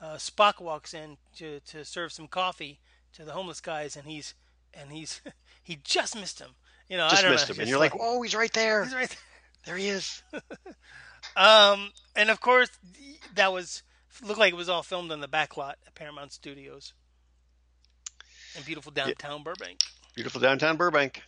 uh, 0.00 0.14
Spock 0.14 0.60
walks 0.60 0.94
in 0.94 1.16
to 1.36 1.60
to 1.60 1.84
serve 1.84 2.12
some 2.12 2.28
coffee 2.28 2.78
to 3.14 3.24
the 3.24 3.32
homeless 3.32 3.60
guys, 3.60 3.96
and 3.96 4.06
he's 4.06 4.34
and 4.72 4.92
he's 4.92 5.20
he 5.62 5.78
just 5.82 6.14
missed 6.14 6.38
him. 6.38 6.50
You 6.88 6.96
know, 6.96 7.06
I 7.06 7.20
don't 7.20 7.32
missed 7.32 7.48
know, 7.48 7.54
him, 7.54 7.60
and 7.60 7.68
you're 7.68 7.78
like, 7.78 7.94
"Oh, 7.98 8.22
he's 8.22 8.36
right 8.36 8.52
there. 8.52 8.84
he's 8.84 8.94
right. 8.94 9.08
There. 9.08 9.18
There 9.66 9.76
he 9.76 9.88
is." 9.88 10.22
Um, 11.36 11.90
and 12.16 12.30
of 12.30 12.40
course, 12.40 12.70
that 13.34 13.52
was 13.52 13.82
looked 14.24 14.38
like 14.38 14.52
it 14.52 14.56
was 14.56 14.68
all 14.68 14.82
filmed 14.82 15.12
in 15.12 15.20
the 15.20 15.28
back 15.28 15.56
lot 15.56 15.78
at 15.86 15.94
Paramount 15.94 16.32
Studios 16.32 16.94
in 18.56 18.62
beautiful 18.62 18.92
downtown 18.92 19.42
Burbank. 19.42 19.80
Beautiful 20.18 20.40
downtown 20.40 20.76
Burbank. 20.76 21.22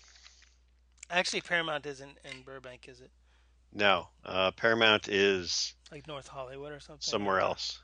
Actually, 1.12 1.42
Paramount 1.42 1.87
isn't 1.87 2.11
in 2.24 2.42
Burbank, 2.44 2.88
is 2.88 3.00
it? 3.00 3.12
No, 3.72 4.09
uh, 4.24 4.50
Paramount 4.50 5.09
is 5.09 5.74
Like 5.92 6.09
North 6.09 6.26
Hollywood 6.26 6.72
or 6.72 6.81
something? 6.81 7.00
somewhere 7.00 7.38
else. 7.38 7.79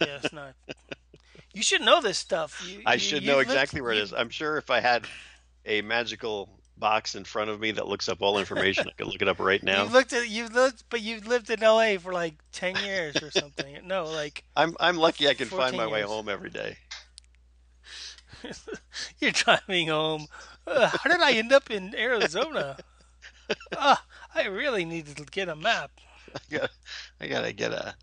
Yeah, 0.00 0.18
it's 0.20 0.32
not. 0.32 0.54
You 1.54 1.62
should 1.62 1.82
know 1.82 2.00
this 2.00 2.18
stuff. 2.18 2.66
You, 2.68 2.82
I 2.86 2.94
you- 2.94 2.98
should 2.98 3.24
know 3.24 3.36
lived- 3.36 3.50
exactly 3.50 3.80
where 3.82 3.92
it 3.92 3.98
you- 3.98 4.02
is. 4.02 4.12
I'm 4.12 4.30
sure 4.30 4.56
if 4.56 4.68
I 4.68 4.80
had 4.80 5.06
a 5.64 5.80
magical 5.82 6.48
box 6.76 7.14
in 7.14 7.22
front 7.22 7.50
of 7.50 7.60
me 7.60 7.70
that 7.72 7.86
looks 7.86 8.08
up 8.08 8.20
all 8.20 8.38
information, 8.40 8.88
I 8.88 8.92
could 8.98 9.06
look 9.06 9.22
it 9.22 9.28
up 9.28 9.38
right 9.38 9.62
now. 9.72 9.84
You've 9.84 9.92
looked 9.92 10.12
at 10.12 10.28
you've 10.28 10.52
lived, 10.54 10.82
but 10.90 11.02
you've 11.02 11.28
lived 11.28 11.50
in 11.50 11.62
L.A. 11.62 11.98
for 11.98 12.12
like 12.12 12.34
ten 12.50 12.74
years 12.84 13.22
or 13.22 13.30
something. 13.30 13.76
No, 13.84 14.06
like 14.06 14.42
I'm 14.56 14.74
I'm 14.80 14.96
lucky 14.96 15.28
I 15.28 15.34
can 15.34 15.46
find 15.46 15.76
14 15.76 15.76
my 15.76 15.86
way 15.86 16.02
home 16.02 16.28
every 16.28 16.50
day. 16.50 16.78
you're 19.20 19.32
driving 19.32 19.88
home. 19.88 20.26
Uh, 20.66 20.88
how 20.88 21.10
did 21.10 21.20
I 21.20 21.32
end 21.32 21.52
up 21.52 21.70
in 21.70 21.94
Arizona? 21.94 22.76
Ah, 23.76 24.04
I 24.34 24.46
really 24.46 24.84
need 24.84 25.06
to 25.06 25.24
get 25.24 25.48
a 25.48 25.56
map. 25.56 25.90
I 26.34 26.56
got 26.56 26.70
I 27.20 27.26
gotta 27.26 27.52
get 27.52 27.72
a, 27.72 27.94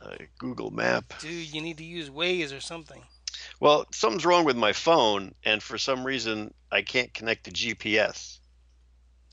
a 0.00 0.16
Google 0.38 0.70
map. 0.70 1.12
Dude, 1.20 1.52
you 1.52 1.60
need 1.60 1.78
to 1.78 1.84
use 1.84 2.08
Waze 2.08 2.56
or 2.56 2.60
something. 2.60 3.02
Well, 3.60 3.86
something's 3.92 4.24
wrong 4.24 4.44
with 4.44 4.56
my 4.56 4.72
phone, 4.72 5.34
and 5.44 5.62
for 5.62 5.78
some 5.78 6.04
reason 6.04 6.54
I 6.70 6.82
can't 6.82 7.12
connect 7.12 7.44
to 7.44 7.50
GPS. 7.50 8.38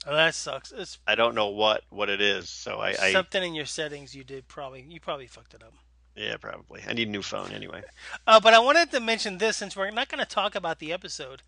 Oh, 0.05 0.15
that 0.15 0.35
sucks. 0.35 0.71
It's 0.71 0.97
I 1.07 1.15
don't 1.15 1.35
know 1.35 1.49
what 1.49 1.83
what 1.89 2.09
it 2.09 2.21
is. 2.21 2.49
So 2.49 2.79
I, 2.79 2.89
I 2.89 3.11
something 3.11 3.43
in 3.43 3.55
your 3.55 3.65
settings 3.65 4.13
you 4.13 4.23
did 4.23 4.47
probably. 4.47 4.85
You 4.87 4.99
probably 4.99 5.27
fucked 5.27 5.53
it 5.53 5.63
up. 5.63 5.73
Yeah 6.15 6.37
probably 6.37 6.81
I 6.87 6.93
need 6.93 7.07
a 7.07 7.11
new 7.11 7.21
phone 7.21 7.51
anyway. 7.51 7.83
Uh, 8.27 8.39
but 8.39 8.53
I 8.53 8.59
wanted 8.59 8.91
to 8.91 8.99
mention 8.99 9.37
this 9.37 9.57
since 9.57 9.75
we're 9.75 9.89
not 9.91 10.09
going 10.09 10.23
to 10.23 10.29
talk 10.29 10.55
about 10.55 10.79
the 10.79 10.93
episode, 10.93 11.41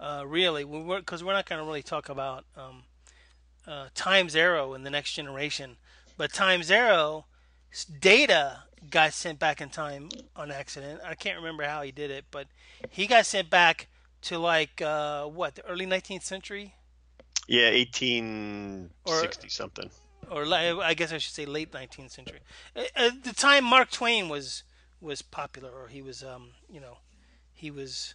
uh, 0.00 0.24
really, 0.26 0.64
because 0.64 1.22
we're, 1.22 1.32
not 1.32 1.48
going 1.48 1.60
to 1.60 1.66
really 1.66 1.82
talk 1.82 2.08
about 2.08 2.44
um, 2.56 2.82
uh, 3.66 3.88
Time's 3.94 4.34
Arrow 4.34 4.74
in 4.74 4.82
the 4.82 4.90
Next 4.90 5.12
Generation. 5.14 5.76
But 6.16 6.32
Time's 6.32 6.70
Arrow, 6.70 7.26
Data 8.00 8.64
got 8.90 9.12
sent 9.12 9.38
back 9.38 9.60
in 9.60 9.68
time 9.68 10.08
on 10.34 10.50
accident. 10.50 11.00
I 11.04 11.14
can't 11.14 11.36
remember 11.36 11.64
how 11.64 11.82
he 11.82 11.92
did 11.92 12.10
it, 12.10 12.24
but 12.30 12.46
he 12.90 13.06
got 13.06 13.26
sent 13.26 13.50
back 13.50 13.88
to 14.22 14.38
like 14.38 14.80
uh, 14.82 15.26
what 15.26 15.54
the 15.54 15.64
early 15.66 15.86
19th 15.86 16.22
century, 16.24 16.74
Yeah, 17.46 17.68
eighteen 17.68 18.90
sixty 19.06 19.48
something. 19.48 19.90
Or 20.30 20.44
I 20.52 20.94
guess 20.94 21.12
I 21.12 21.18
should 21.18 21.34
say 21.34 21.46
late 21.46 21.72
19th 21.72 22.10
century. 22.10 22.40
Uh, 22.76 22.82
At 22.96 23.24
the 23.24 23.32
time 23.32 23.64
Mark 23.64 23.90
Twain 23.90 24.28
was 24.28 24.62
was 25.00 25.22
popular, 25.22 25.70
or 25.70 25.88
he 25.88 26.02
was, 26.02 26.22
um, 26.24 26.50
you 26.68 26.80
know, 26.80 26.98
he 27.52 27.70
was. 27.70 28.14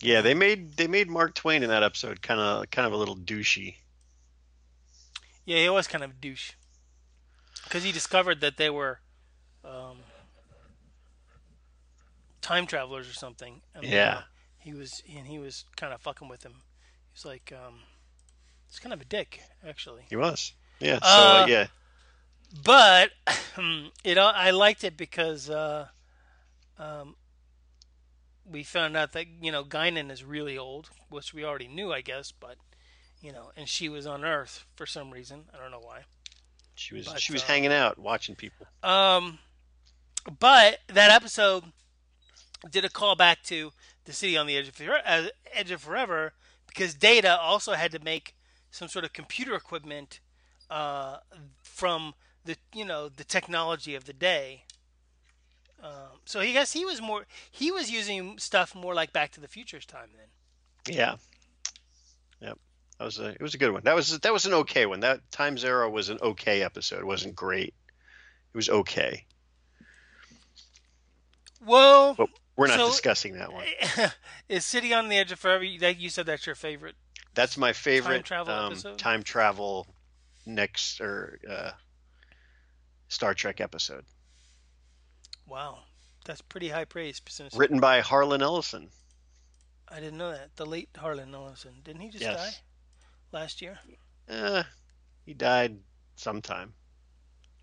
Yeah, 0.00 0.20
they 0.22 0.34
made 0.34 0.76
they 0.76 0.86
made 0.86 1.08
Mark 1.10 1.34
Twain 1.34 1.62
in 1.62 1.68
that 1.70 1.82
episode 1.82 2.22
kind 2.22 2.40
of 2.40 2.70
kind 2.70 2.86
of 2.86 2.92
a 2.92 2.96
little 2.96 3.16
douchey. 3.16 3.76
Yeah, 5.44 5.58
he 5.62 5.68
was 5.68 5.86
kind 5.88 6.04
of 6.04 6.10
a 6.10 6.14
douche. 6.14 6.52
Because 7.64 7.82
he 7.84 7.92
discovered 7.92 8.40
that 8.40 8.56
they 8.56 8.70
were 8.70 9.00
um, 9.64 9.98
time 12.40 12.66
travelers 12.66 13.08
or 13.08 13.12
something. 13.12 13.60
And 13.74 13.84
Yeah. 13.84 14.18
uh, 14.18 14.22
he 14.58 14.72
was, 14.72 15.02
and 15.14 15.26
he 15.26 15.38
was 15.38 15.64
kind 15.76 15.92
of 15.92 16.00
fucking 16.00 16.28
with 16.28 16.42
him. 16.42 16.62
He's 17.12 17.24
like, 17.24 17.52
um, 17.52 17.80
he's 18.68 18.78
kind 18.78 18.92
of 18.92 19.00
a 19.00 19.04
dick, 19.04 19.40
actually. 19.66 20.06
He 20.08 20.16
was. 20.16 20.52
Yeah. 20.80 20.98
So 21.02 21.08
Uh, 21.08 21.42
uh, 21.42 21.46
yeah, 21.48 21.66
But 22.64 23.10
it, 24.04 24.18
I 24.18 24.50
liked 24.50 24.84
it 24.84 24.96
because 24.96 25.50
uh, 25.50 25.88
um, 26.78 27.16
we 28.50 28.62
found 28.62 28.96
out 28.96 29.12
that 29.12 29.26
you 29.40 29.52
know 29.52 29.64
Guinan 29.64 30.10
is 30.10 30.24
really 30.24 30.58
old, 30.58 30.90
which 31.08 31.32
we 31.32 31.44
already 31.44 31.68
knew, 31.68 31.92
I 31.92 32.00
guess. 32.00 32.32
But 32.32 32.56
you 33.20 33.32
know, 33.32 33.50
and 33.56 33.68
she 33.68 33.88
was 33.88 34.06
on 34.06 34.24
Earth 34.24 34.66
for 34.74 34.86
some 34.86 35.10
reason. 35.10 35.44
I 35.54 35.58
don't 35.58 35.70
know 35.70 35.80
why. 35.80 36.04
she 36.74 36.94
was 36.94 37.06
but, 37.06 37.20
she 37.20 37.32
was 37.32 37.42
uh, 37.42 37.46
hanging 37.46 37.72
out 37.72 37.98
watching 37.98 38.34
people. 38.34 38.66
Um, 38.82 39.38
but 40.38 40.78
that 40.88 41.10
episode 41.10 41.64
did 42.70 42.84
a 42.84 42.90
call 42.90 43.16
back 43.16 43.42
to 43.44 43.72
the 44.04 44.12
city 44.12 44.36
on 44.36 44.46
the 44.46 44.56
edge 44.56 44.68
of 44.68 44.88
uh, 45.06 45.28
edge 45.52 45.70
of 45.70 45.80
forever 45.80 46.32
because 46.66 46.94
Data 46.94 47.38
also 47.38 47.72
had 47.72 47.92
to 47.92 47.98
make 48.02 48.34
some 48.70 48.88
sort 48.88 49.04
of 49.04 49.12
computer 49.12 49.54
equipment 49.54 50.20
uh, 50.70 51.18
from 51.62 52.14
the 52.44 52.56
you 52.74 52.84
know 52.84 53.08
the 53.08 53.24
technology 53.24 53.94
of 53.94 54.04
the 54.04 54.12
day. 54.12 54.64
Um, 55.82 56.20
so 56.26 56.40
he 56.40 56.52
guess 56.52 56.72
he 56.72 56.84
was 56.84 57.00
more 57.00 57.26
he 57.50 57.70
was 57.70 57.90
using 57.90 58.38
stuff 58.38 58.74
more 58.74 58.94
like 58.94 59.12
Back 59.12 59.32
to 59.32 59.40
the 59.40 59.48
Future's 59.48 59.86
time 59.86 60.10
then. 60.16 60.94
Yeah. 60.94 61.16
Yep. 62.40 62.58
That 62.98 63.04
was 63.04 63.18
a 63.18 63.28
it 63.28 63.40
was 63.40 63.54
a 63.54 63.58
good 63.58 63.72
one. 63.72 63.82
That 63.84 63.94
was 63.94 64.18
that 64.18 64.32
was 64.32 64.46
an 64.46 64.54
okay 64.54 64.86
one. 64.86 65.00
That 65.00 65.20
Time's 65.30 65.64
Arrow 65.64 65.88
was 65.90 66.08
an 66.10 66.18
okay 66.22 66.62
episode. 66.62 67.00
It 67.00 67.06
wasn't 67.06 67.34
great. 67.34 67.74
It 68.52 68.56
was 68.56 68.68
okay. 68.68 69.24
Well, 71.64 72.14
But 72.14 72.28
we're 72.56 72.66
not 72.68 72.78
So- 72.78 72.88
discussing 72.88 73.34
that 73.34 73.52
one. 73.52 73.64
is 74.48 74.64
City 74.64 74.92
on 74.94 75.08
the 75.08 75.16
Edge 75.16 75.32
of 75.32 75.38
Forever? 75.38 75.64
That 75.80 75.98
you 75.98 76.08
said 76.08 76.26
that's 76.26 76.46
your 76.46 76.54
favorite. 76.54 76.94
That's 77.34 77.56
my 77.56 77.72
favorite 77.72 78.16
time 78.16 78.22
travel 78.24 78.54
um, 78.54 78.72
episode? 78.72 78.98
time 78.98 79.22
travel 79.22 79.86
next 80.46 81.00
or 81.00 81.38
uh, 81.48 81.70
Star 83.08 83.34
Trek 83.34 83.60
episode. 83.60 84.04
Wow, 85.46 85.80
that's 86.24 86.42
pretty 86.42 86.68
high 86.68 86.84
praise. 86.84 87.20
Written 87.54 87.80
by 87.80 88.00
Harlan 88.00 88.42
Ellison. 88.42 88.90
I 89.88 89.98
didn't 90.00 90.18
know 90.18 90.30
that. 90.30 90.54
The 90.56 90.66
late 90.66 90.88
Harlan 90.96 91.34
Ellison. 91.34 91.80
Didn't 91.82 92.02
he 92.02 92.10
just 92.10 92.22
Yes. 92.22 92.36
die 92.36 93.38
last 93.38 93.60
year? 93.60 93.80
Uh, 94.28 94.62
he 95.26 95.34
died 95.34 95.78
sometime. 96.14 96.74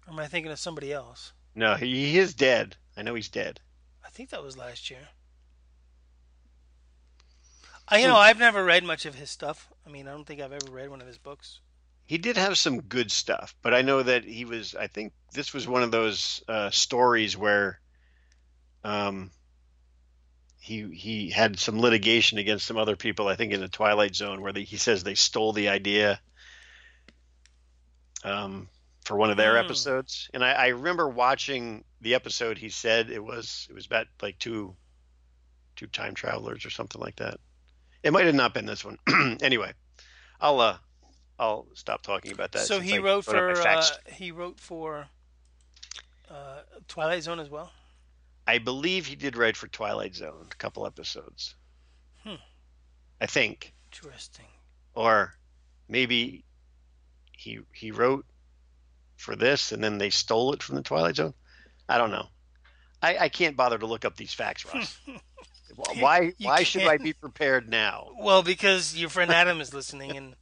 Or 0.05 0.13
am 0.13 0.19
I 0.19 0.27
thinking 0.27 0.51
of 0.51 0.59
somebody 0.59 0.91
else? 0.91 1.31
No, 1.55 1.75
he, 1.75 2.11
he 2.11 2.19
is 2.19 2.33
dead. 2.33 2.75
I 2.97 3.01
know 3.03 3.15
he's 3.15 3.29
dead. 3.29 3.61
I 4.05 4.09
think 4.09 4.29
that 4.29 4.43
was 4.43 4.57
last 4.57 4.89
year. 4.89 5.07
I, 7.87 7.99
you 7.99 8.07
know, 8.07 8.17
I've 8.17 8.39
never 8.39 8.63
read 8.63 8.83
much 8.83 9.05
of 9.05 9.15
his 9.15 9.29
stuff. 9.29 9.69
I 9.85 9.89
mean, 9.89 10.07
I 10.07 10.11
don't 10.11 10.25
think 10.25 10.41
I've 10.41 10.51
ever 10.51 10.69
read 10.69 10.89
one 10.89 10.99
of 11.01 11.07
his 11.07 11.17
books. 11.17 11.61
He 12.07 12.17
did 12.17 12.37
have 12.37 12.57
some 12.57 12.81
good 12.81 13.11
stuff, 13.11 13.55
but 13.61 13.73
I 13.73 13.81
know 13.83 14.01
that 14.01 14.23
he 14.25 14.45
was. 14.45 14.75
I 14.75 14.87
think 14.87 15.13
this 15.33 15.53
was 15.53 15.67
one 15.67 15.83
of 15.83 15.91
those 15.91 16.41
uh, 16.47 16.69
stories 16.71 17.37
where, 17.37 17.79
um, 18.83 19.31
he 20.59 20.89
he 20.93 21.29
had 21.29 21.59
some 21.59 21.79
litigation 21.79 22.37
against 22.37 22.65
some 22.65 22.77
other 22.77 22.95
people. 22.95 23.27
I 23.27 23.35
think 23.35 23.53
in 23.53 23.59
the 23.61 23.67
Twilight 23.67 24.15
Zone, 24.15 24.41
where 24.41 24.53
they, 24.53 24.63
he 24.63 24.77
says 24.77 25.03
they 25.03 25.15
stole 25.15 25.53
the 25.53 25.69
idea, 25.69 26.21
um, 28.23 28.69
for 29.05 29.17
one 29.17 29.31
of 29.31 29.37
their 29.37 29.55
Hmm. 29.55 29.59
episodes. 29.65 30.29
And 30.33 30.43
I, 30.43 30.51
I 30.53 30.67
remember 30.67 31.07
watching 31.09 31.83
the 32.01 32.15
episode. 32.15 32.57
He 32.57 32.69
said 32.69 33.09
it 33.09 33.23
was 33.23 33.67
it 33.69 33.73
was 33.73 33.85
about 33.85 34.07
like 34.21 34.37
two, 34.39 34.75
two 35.75 35.87
time 35.87 36.13
travelers 36.13 36.65
or 36.65 36.69
something 36.69 37.01
like 37.01 37.17
that. 37.17 37.39
It 38.03 38.13
might 38.13 38.25
have 38.25 38.35
not 38.35 38.53
been 38.53 38.65
this 38.65 38.85
one. 38.85 38.97
anyway, 39.41 39.73
I'll 40.39 40.59
uh, 40.59 40.77
I'll 41.39 41.67
stop 41.73 42.01
talking 42.01 42.31
about 42.31 42.51
that. 42.53 42.65
so 42.65 42.79
he 42.79 42.95
I 42.95 42.97
wrote 42.99 43.25
put 43.25 43.35
up 43.35 43.43
my 43.57 43.61
for 43.61 43.67
uh, 43.67 43.83
he 44.07 44.31
wrote 44.31 44.59
for 44.59 45.07
uh, 46.29 46.61
Twilight 46.87 47.23
Zone 47.23 47.39
as 47.39 47.49
well. 47.49 47.71
I 48.47 48.57
believe 48.59 49.05
he 49.05 49.15
did 49.15 49.35
write 49.37 49.57
for 49.57 49.67
Twilight 49.67 50.15
Zone 50.15 50.47
a 50.51 50.55
couple 50.55 50.85
episodes. 50.85 51.55
Hmm. 52.23 52.35
I 53.21 53.25
think, 53.25 53.73
Interesting. 53.91 54.45
or 54.95 55.33
maybe 55.87 56.43
he 57.31 57.59
he 57.73 57.91
wrote 57.91 58.25
for 59.17 59.35
this 59.35 59.71
and 59.71 59.83
then 59.83 59.97
they 59.97 60.09
stole 60.09 60.53
it 60.53 60.63
from 60.63 60.75
the 60.75 60.81
Twilight 60.81 61.17
Zone. 61.17 61.33
I 61.89 61.97
don't 61.97 62.11
know. 62.11 62.27
I, 63.01 63.17
I 63.17 63.29
can't 63.29 63.55
bother 63.55 63.77
to 63.77 63.85
look 63.85 64.05
up 64.05 64.15
these 64.15 64.33
facts, 64.33 64.65
Russ. 64.73 64.99
why 65.99 66.33
You 66.37 66.47
why 66.47 66.63
should 66.63 66.83
I 66.83 66.97
be 66.97 67.13
prepared 67.13 67.69
now? 67.69 68.09
Well, 68.19 68.41
because 68.43 68.97
your 68.97 69.09
friend 69.09 69.31
Adam 69.31 69.61
is 69.61 69.73
listening, 69.73 70.17
and 70.17 70.35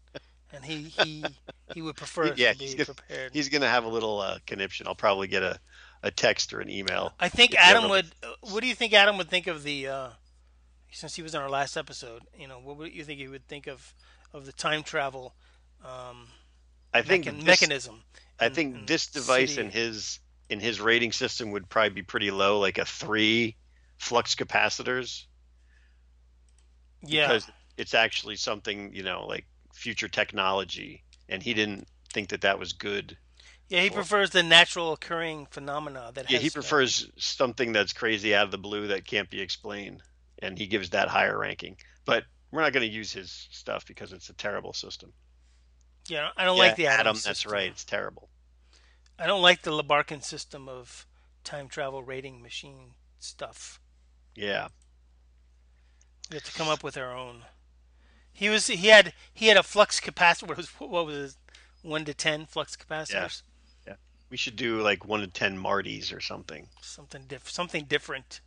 and 0.56 0.63
he 0.65 0.84
he 0.84 1.26
he 1.74 1.82
would 1.82 1.96
prefer 2.04 2.34
Yeah, 2.36 2.54
to 2.54 2.58
he's 2.60 2.74
be 2.76 2.84
gonna- 2.84 2.96
prepared. 2.96 3.34
He's 3.34 3.50
gonna 3.50 3.70
have 3.70 3.84
a 3.84 3.89
little 3.89 4.20
uh, 4.22 4.39
conniption. 4.48 4.88
I'll 4.88 4.96
probably 4.96 5.28
get 5.28 5.44
a, 5.44 5.60
a 6.04 6.12
text 6.12 6.54
or 6.54 6.62
an 6.62 6.70
email. 6.70 7.13
I 7.20 7.30
think 7.30 7.56
Adam 7.56 7.89
would. 7.89 8.06
uh, 8.24 8.28
What 8.41 8.62
do 8.62 8.68
you 8.68 8.76
think 8.76 8.94
Adam 8.94 9.18
would 9.18 9.30
think 9.30 9.48
of 9.48 9.63
the? 9.63 9.88
Uh, 9.88 10.10
since 10.91 11.15
he 11.15 11.22
was 11.22 11.36
on 11.36 11.41
our 11.41 11.50
last 11.50 11.76
episode, 11.76 12.22
you 12.39 12.48
know, 12.48 12.60
what 12.60 12.78
would 12.78 12.94
you 12.94 13.04
think 13.04 13.20
he 13.20 13.28
would 13.28 13.48
think 13.48 13.68
of 13.68 13.94
of 14.34 14.46
the 14.46 14.54
time 14.54 14.82
travel 14.84 15.36
um, 15.84 16.28
I 16.94 17.02
think 17.02 17.26
mechan- 17.26 17.36
this- 17.38 17.44
mechanism? 17.62 18.02
I 18.39 18.50
think 18.50 18.76
and 18.76 18.88
this 18.88 19.08
device 19.08 19.56
city- 19.56 19.65
in 19.68 19.72
his 19.72 20.20
in 20.50 20.60
his 20.60 20.80
rating 20.80 21.12
system 21.12 21.52
would 21.52 21.68
probably 21.70 21.89
be 21.89 22.04
pretty 22.04 22.32
low, 22.32 22.60
like 22.60 22.78
a 22.78 22.86
three 22.86 23.56
flux 23.98 24.36
capacitors, 24.36 25.26
Yeah, 27.02 27.28
because 27.28 27.50
it's 27.78 27.94
actually 27.94 28.36
something 28.36 28.94
you 28.94 29.04
know 29.04 29.26
like 29.28 29.46
future 29.76 30.08
technology, 30.08 31.04
and 31.30 31.44
he 31.44 31.54
didn't 31.54 31.88
think 32.14 32.30
that 32.30 32.42
that 32.42 32.58
was 32.60 32.74
good. 32.74 33.18
yeah, 33.70 33.82
he 33.82 33.90
or- 33.90 33.94
prefers 33.94 34.30
the 34.32 34.42
natural 34.44 34.94
occurring 34.94 35.46
phenomena 35.52 36.12
that. 36.16 36.30
Yeah, 36.30 36.38
has, 36.38 36.44
he 36.44 36.50
prefers 36.50 37.10
something 37.18 37.72
that's 37.74 37.94
crazy 37.94 38.34
out 38.34 38.46
of 38.46 38.52
the 38.52 38.58
blue 38.58 38.88
that 38.88 39.06
can't 39.06 39.30
be 39.30 39.42
explained, 39.42 40.02
and 40.42 40.58
he 40.58 40.68
gives 40.68 40.90
that 40.92 41.08
higher 41.10 41.38
ranking. 41.38 41.78
But 42.06 42.24
we're 42.52 42.62
not 42.62 42.74
going 42.74 42.88
to 42.88 42.94
use 42.94 43.12
his 43.12 43.48
stuff 43.52 43.86
because 43.86 44.14
it's 44.14 44.30
a 44.30 44.34
terrible 44.34 44.74
system. 44.74 45.12
yeah, 46.08 46.30
I 46.38 46.46
don't 46.46 46.58
Yeah, 46.58 46.64
like 46.64 46.76
the 46.78 46.88
Adam. 46.88 47.08
Adam. 47.08 47.22
That's 47.24 47.46
right. 47.46 47.70
It's 47.70 47.84
terrible. 47.86 48.30
I 49.20 49.28
don't 49.28 49.42
like 49.42 49.62
the 49.64 49.72
Labarkin 49.72 50.24
system 50.24 50.68
of 50.70 51.06
time 51.44 51.68
travel 51.68 52.04
rating 52.04 52.42
machine 52.42 52.92
stuff. 53.20 53.80
Yeah. 54.36 54.68
We 56.30 56.36
have 56.36 56.44
to 56.44 56.52
come 56.54 56.68
up 56.68 56.84
with 56.84 56.98
our 56.98 57.16
own. 57.16 57.44
He 58.38 58.50
was 58.50 58.67
he 58.67 58.88
had 58.88 59.13
he 59.34 59.48
had 59.48 59.56
a 59.56 59.63
flux 59.63 60.02
capacitor. 60.02 60.48
What 60.50 60.58
was 60.58 60.67
what 60.78 61.06
was 61.06 61.32
it? 61.32 61.36
one 61.88 62.04
to 62.06 62.13
ten 62.13 62.45
flux 62.45 62.76
capacitors? 62.76 63.43
Yeah. 63.86 63.93
yeah. 63.93 63.95
We 64.30 64.36
should 64.38 64.58
do 64.58 64.82
like 64.82 65.06
one 65.06 65.21
to 65.21 65.28
ten 65.28 65.58
Martys 65.58 66.13
or 66.15 66.19
something. 66.19 66.67
Something 66.82 67.24
diff- 67.28 67.50
something 67.50 67.86
different. 67.86 68.41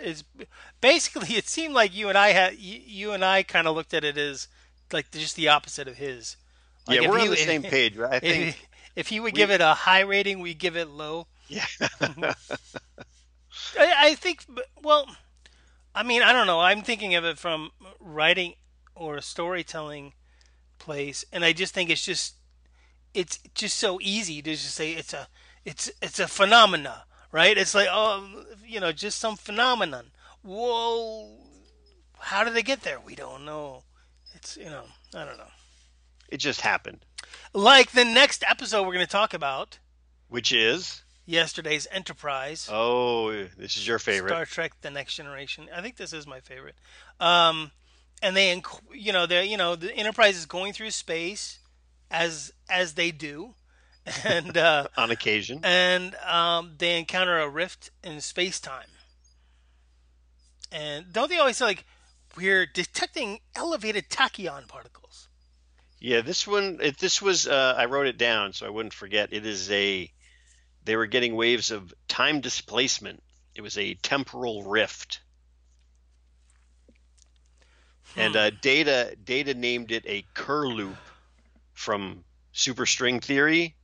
Is 0.00 0.22
basically 0.80 1.34
it 1.36 1.48
seemed 1.48 1.74
like 1.74 1.94
you 1.94 2.08
and 2.08 2.16
I 2.16 2.28
had 2.28 2.56
you, 2.58 2.80
you 2.84 3.12
and 3.12 3.24
I 3.24 3.42
kind 3.42 3.66
of 3.66 3.74
looked 3.74 3.94
at 3.94 4.04
it 4.04 4.16
as 4.16 4.46
like 4.92 5.10
just 5.10 5.34
the 5.34 5.48
opposite 5.48 5.88
of 5.88 5.96
his. 5.96 6.36
Like 6.86 7.00
yeah, 7.00 7.08
we're 7.10 7.18
he- 7.18 7.24
on 7.24 7.30
the 7.30 7.36
same 7.36 7.62
page. 7.76 7.96
Right? 7.96 8.14
I 8.14 8.20
think. 8.20 8.48
If, 8.48 8.66
if 8.94 9.08
he 9.08 9.18
would 9.18 9.32
we- 9.32 9.36
give 9.38 9.50
it 9.50 9.60
a 9.60 9.74
high 9.74 10.00
rating, 10.00 10.38
we 10.38 10.54
give 10.54 10.76
it 10.76 10.88
low. 10.88 11.26
Yeah. 11.48 11.66
I, 13.78 13.94
I 13.98 14.14
think, 14.14 14.44
well, 14.82 15.06
I 15.96 16.02
mean, 16.04 16.22
I 16.22 16.32
don't 16.32 16.46
know. 16.46 16.60
I'm 16.60 16.82
thinking 16.82 17.14
of 17.16 17.24
it 17.24 17.38
from 17.38 17.70
writing 18.00 18.54
or 18.94 19.16
a 19.16 19.22
storytelling 19.22 20.12
place, 20.78 21.24
and 21.32 21.44
I 21.44 21.52
just 21.52 21.74
think 21.74 21.90
it's 21.90 22.04
just, 22.04 22.36
it's 23.14 23.38
just 23.54 23.76
so 23.78 23.98
easy 24.02 24.42
to 24.42 24.50
just 24.52 24.74
say 24.74 24.92
it's 24.92 25.14
a, 25.14 25.28
it's 25.64 25.90
it's 26.02 26.20
a 26.20 26.28
phenomena, 26.28 27.04
right? 27.32 27.56
It's 27.58 27.74
like, 27.74 27.88
oh, 27.90 28.44
you 28.64 28.78
know, 28.80 28.92
just 28.92 29.18
some 29.18 29.36
phenomenon. 29.36 30.12
Whoa, 30.42 31.38
how 32.20 32.44
did 32.44 32.54
they 32.54 32.62
get 32.62 32.82
there? 32.82 33.00
We 33.00 33.14
don't 33.14 33.44
know. 33.46 33.84
It's 34.34 34.56
you 34.56 34.66
know, 34.66 34.84
I 35.14 35.24
don't 35.24 35.38
know. 35.38 35.50
it 36.28 36.38
just 36.38 36.60
happened. 36.60 37.04
Like 37.54 37.92
the 37.92 38.04
next 38.04 38.44
episode 38.48 38.82
we're 38.86 38.94
going 38.94 39.06
to 39.06 39.10
talk 39.10 39.34
about, 39.34 39.78
Which 40.28 40.52
is 40.52 41.02
yesterday's 41.26 41.86
Enterprise. 41.90 42.68
oh, 42.72 43.30
this 43.58 43.76
is 43.76 43.86
your 43.86 43.98
favorite. 43.98 44.30
Star 44.30 44.46
Trek: 44.46 44.72
The 44.80 44.90
Next 44.90 45.14
Generation. 45.14 45.68
I 45.74 45.82
think 45.82 45.96
this 45.96 46.12
is 46.12 46.26
my 46.26 46.40
favorite. 46.40 46.76
Um, 47.20 47.72
and 48.22 48.34
they, 48.36 48.56
inc- 48.56 48.80
you 48.94 49.12
know, 49.12 49.26
they, 49.26 49.44
you 49.44 49.56
know, 49.58 49.76
the 49.76 49.92
Enterprise 49.94 50.36
is 50.36 50.46
going 50.46 50.72
through 50.72 50.90
space, 50.92 51.58
as 52.10 52.52
as 52.70 52.94
they 52.94 53.10
do, 53.10 53.54
and 54.24 54.56
uh, 54.56 54.86
on 54.96 55.10
occasion. 55.10 55.60
and 55.62 56.14
um, 56.26 56.74
they 56.78 56.98
encounter 56.98 57.38
a 57.38 57.48
rift 57.48 57.90
in 58.02 58.20
space 58.20 58.58
time. 58.60 58.88
And 60.72 61.12
don't 61.12 61.28
they 61.30 61.38
always 61.38 61.56
say 61.58 61.64
like, 61.64 61.84
we're 62.36 62.66
detecting 62.66 63.38
elevated 63.54 64.08
tachyon 64.08 64.66
particles? 64.68 65.28
Yeah, 66.00 66.20
this 66.20 66.46
one. 66.46 66.78
It, 66.82 66.98
this 66.98 67.22
was. 67.22 67.46
Uh, 67.48 67.74
I 67.76 67.86
wrote 67.86 68.06
it 68.06 68.18
down 68.18 68.52
so 68.52 68.66
I 68.66 68.70
wouldn't 68.70 68.92
forget. 68.94 69.32
It 69.32 69.46
is 69.46 69.70
a. 69.70 70.10
They 70.86 70.96
were 70.96 71.06
getting 71.06 71.34
waves 71.34 71.72
of 71.72 71.92
time 72.06 72.40
displacement. 72.40 73.20
It 73.56 73.60
was 73.60 73.76
a 73.76 73.94
temporal 73.94 74.62
rift, 74.62 75.20
and 78.16 78.36
uh, 78.36 78.50
Data 78.50 79.16
Data 79.22 79.54
named 79.54 79.90
it 79.90 80.04
a 80.06 80.24
Kerr 80.32 80.66
loop 80.68 80.96
from 81.74 82.24
superstring 82.54 83.22
theory, 83.22 83.74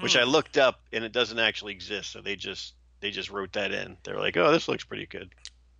which 0.00 0.16
I 0.16 0.24
looked 0.24 0.56
up, 0.56 0.80
and 0.92 1.04
it 1.04 1.12
doesn't 1.12 1.38
actually 1.38 1.74
exist. 1.74 2.12
So 2.12 2.22
they 2.22 2.36
just 2.36 2.72
they 3.00 3.10
just 3.10 3.30
wrote 3.30 3.52
that 3.52 3.70
in. 3.72 3.98
They're 4.02 4.18
like, 4.18 4.36
oh, 4.38 4.50
this 4.50 4.66
looks 4.66 4.84
pretty 4.84 5.06
good. 5.06 5.34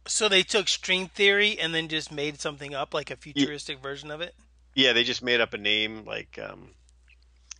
So 0.06 0.28
they 0.28 0.42
took 0.42 0.68
string 0.68 1.08
theory 1.08 1.58
and 1.58 1.74
then 1.74 1.88
just 1.88 2.12
made 2.12 2.38
something 2.38 2.74
up, 2.74 2.92
like 2.92 3.10
a 3.10 3.16
futuristic 3.16 3.80
version 3.80 4.10
of 4.10 4.20
it. 4.20 4.34
Yeah, 4.74 4.92
they 4.92 5.04
just 5.04 5.22
made 5.22 5.40
up 5.40 5.54
a 5.54 5.58
name 5.58 6.04
like 6.04 6.38
um, 6.38 6.68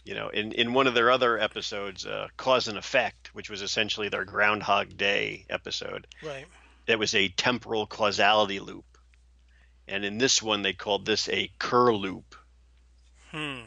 you 0.05 0.15
know, 0.15 0.29
in 0.29 0.53
in 0.53 0.75
one 0.75 0.87
of 0.87 0.95
their 0.95 1.11
other 1.11 1.39
episodes, 1.39 2.07
uh, 2.07 2.29
Cause 2.37 2.69
and 2.69 2.79
Effect, 2.79 3.35
which 3.35 3.51
was 3.51 3.63
essentially 3.63 4.09
their 4.09 4.25
Groundhog 4.25 4.97
Day 4.97 5.47
episode. 5.49 6.07
Right. 6.23 6.47
That 6.87 6.99
was 6.99 7.15
a 7.15 7.29
temporal 7.29 7.87
causality 7.87 8.61
loop, 8.61 8.85
and 9.89 10.05
in 10.05 10.19
this 10.19 10.43
one, 10.43 10.63
they 10.63 10.75
called 10.75 11.07
this 11.07 11.29
a 11.29 11.51
Kerr 11.59 11.93
loop. 11.93 12.37
Hmm. 13.31 13.61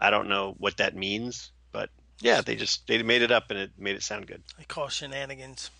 I 0.00 0.10
don't 0.10 0.28
know 0.28 0.54
what 0.58 0.78
that 0.78 0.94
means, 0.94 1.50
but 1.72 1.90
yeah, 2.20 2.40
they 2.40 2.56
just 2.56 2.86
they 2.86 3.02
made 3.02 3.22
it 3.22 3.32
up 3.32 3.50
and 3.50 3.58
it 3.58 3.72
made 3.76 3.96
it 3.96 4.02
sound 4.02 4.26
good. 4.26 4.42
I 4.58 4.62
call 4.64 4.88
shenanigans. 4.88 5.70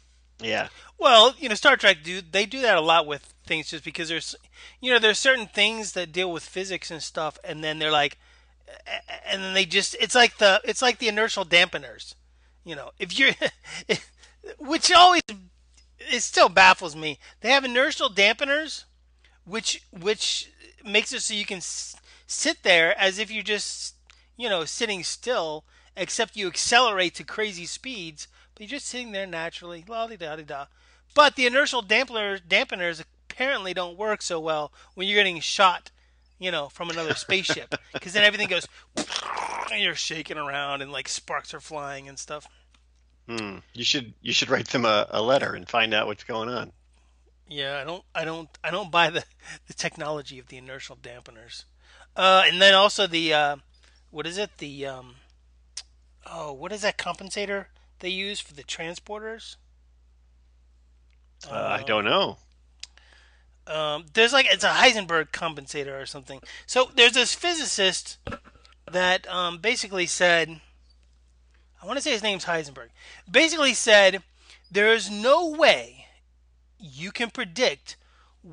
Yeah. 0.42 0.68
Well, 0.98 1.34
you 1.38 1.48
know, 1.48 1.54
Star 1.54 1.76
Trek 1.76 1.98
do 2.02 2.20
they 2.20 2.46
do 2.46 2.60
that 2.62 2.76
a 2.76 2.80
lot 2.80 3.06
with 3.06 3.32
things 3.46 3.70
just 3.70 3.84
because 3.84 4.08
there's 4.08 4.34
you 4.80 4.92
know 4.92 4.98
there's 4.98 5.18
certain 5.18 5.46
things 5.46 5.92
that 5.92 6.12
deal 6.12 6.32
with 6.32 6.42
physics 6.42 6.90
and 6.90 7.02
stuff, 7.02 7.38
and 7.44 7.62
then 7.62 7.78
they're 7.78 7.90
like, 7.90 8.18
and 9.26 9.42
then 9.42 9.54
they 9.54 9.64
just 9.64 9.96
it's 10.00 10.14
like 10.14 10.38
the 10.38 10.60
it's 10.64 10.82
like 10.82 10.98
the 10.98 11.08
inertial 11.08 11.44
dampeners, 11.44 12.14
you 12.64 12.74
know. 12.74 12.90
If 12.98 13.18
you're, 13.18 13.32
which 14.58 14.92
always 14.92 15.22
it 15.98 16.22
still 16.22 16.48
baffles 16.48 16.96
me. 16.96 17.18
They 17.40 17.50
have 17.50 17.64
inertial 17.64 18.08
dampeners, 18.08 18.84
which 19.44 19.82
which 19.90 20.50
makes 20.84 21.12
it 21.12 21.20
so 21.20 21.34
you 21.34 21.44
can 21.44 21.60
sit 21.60 22.62
there 22.62 22.98
as 22.98 23.18
if 23.18 23.30
you're 23.30 23.42
just 23.42 23.94
you 24.36 24.48
know 24.48 24.64
sitting 24.64 25.04
still, 25.04 25.64
except 25.96 26.36
you 26.36 26.46
accelerate 26.46 27.14
to 27.16 27.24
crazy 27.24 27.66
speeds, 27.66 28.28
but 28.54 28.62
you're 28.62 28.78
just 28.78 28.86
sitting 28.86 29.12
there 29.12 29.26
naturally, 29.26 29.84
la 29.86 30.06
di 30.06 30.16
da 30.16 30.36
di 30.36 30.42
da. 30.42 30.66
But 31.14 31.36
the 31.36 31.46
inertial 31.46 31.82
dampeners 31.82 32.40
dampeners 32.40 33.02
apparently 33.30 33.74
don't 33.74 33.98
work 33.98 34.22
so 34.22 34.40
well 34.40 34.72
when 34.94 35.06
you're 35.06 35.18
getting 35.18 35.40
shot, 35.40 35.90
you 36.40 36.50
know, 36.50 36.68
from 36.68 36.90
another 36.90 37.14
spaceship, 37.14 37.76
because 37.92 38.14
then 38.14 38.24
everything 38.24 38.48
goes 38.48 38.66
and 39.72 39.80
you're 39.80 39.94
shaking 39.94 40.38
around 40.38 40.82
and 40.82 40.90
like 40.90 41.08
sparks 41.08 41.54
are 41.54 41.60
flying 41.60 42.08
and 42.08 42.18
stuff. 42.18 42.48
Hmm. 43.28 43.58
You 43.74 43.84
should 43.84 44.14
you 44.20 44.32
should 44.32 44.50
write 44.50 44.68
them 44.68 44.84
a, 44.84 45.06
a 45.10 45.22
letter 45.22 45.54
and 45.54 45.68
find 45.68 45.94
out 45.94 46.08
what's 46.08 46.24
going 46.24 46.48
on. 46.48 46.72
Yeah, 47.50 47.80
I 47.80 47.84
don't, 47.84 48.04
I 48.14 48.24
don't, 48.24 48.48
I 48.62 48.70
don't 48.70 48.92
buy 48.92 49.10
the, 49.10 49.24
the 49.66 49.74
technology 49.74 50.38
of 50.38 50.46
the 50.46 50.56
inertial 50.56 50.96
dampeners. 50.96 51.64
Uh, 52.16 52.44
and 52.46 52.62
then 52.62 52.74
also 52.74 53.08
the, 53.08 53.34
uh, 53.34 53.56
what 54.10 54.26
is 54.26 54.38
it? 54.38 54.58
The, 54.58 54.86
um, 54.86 55.16
oh, 56.24 56.52
what 56.52 56.70
is 56.70 56.82
that 56.82 56.96
compensator 56.96 57.66
they 57.98 58.08
use 58.08 58.38
for 58.38 58.54
the 58.54 58.62
transporters? 58.62 59.56
Uh, 61.50 61.78
I 61.80 61.82
don't 61.82 62.04
know. 62.04 62.38
Um, 63.66 64.06
there's 64.14 64.32
like 64.32 64.46
it's 64.50 64.64
a 64.64 64.68
Heisenberg 64.68 65.30
compensator 65.30 66.00
or 66.00 66.06
something. 66.06 66.40
So 66.66 66.90
there's 66.94 67.12
this 67.12 67.34
physicist 67.34 68.18
that 68.90 69.28
um, 69.28 69.58
basically 69.58 70.06
said, 70.06 70.60
I 71.82 71.86
want 71.86 71.96
to 71.96 72.02
say 72.02 72.10
his 72.12 72.22
name's 72.22 72.46
Heisenberg. 72.46 72.88
Basically 73.30 73.74
said, 73.74 74.22
there 74.70 74.92
is 74.92 75.10
no 75.10 75.48
way 75.50 76.06
you 76.78 77.12
can 77.12 77.30
predict 77.30 77.96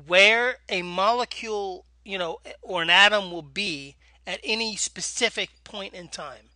where 0.06 0.56
a 0.68 0.82
molecule, 0.82 1.84
you 2.04 2.18
know, 2.18 2.38
or 2.62 2.82
an 2.82 2.90
atom 2.90 3.30
will 3.32 3.42
be 3.42 3.96
at 4.26 4.38
any 4.44 4.76
specific 4.76 5.48
point 5.64 5.94
in 5.94 6.08
time, 6.08 6.50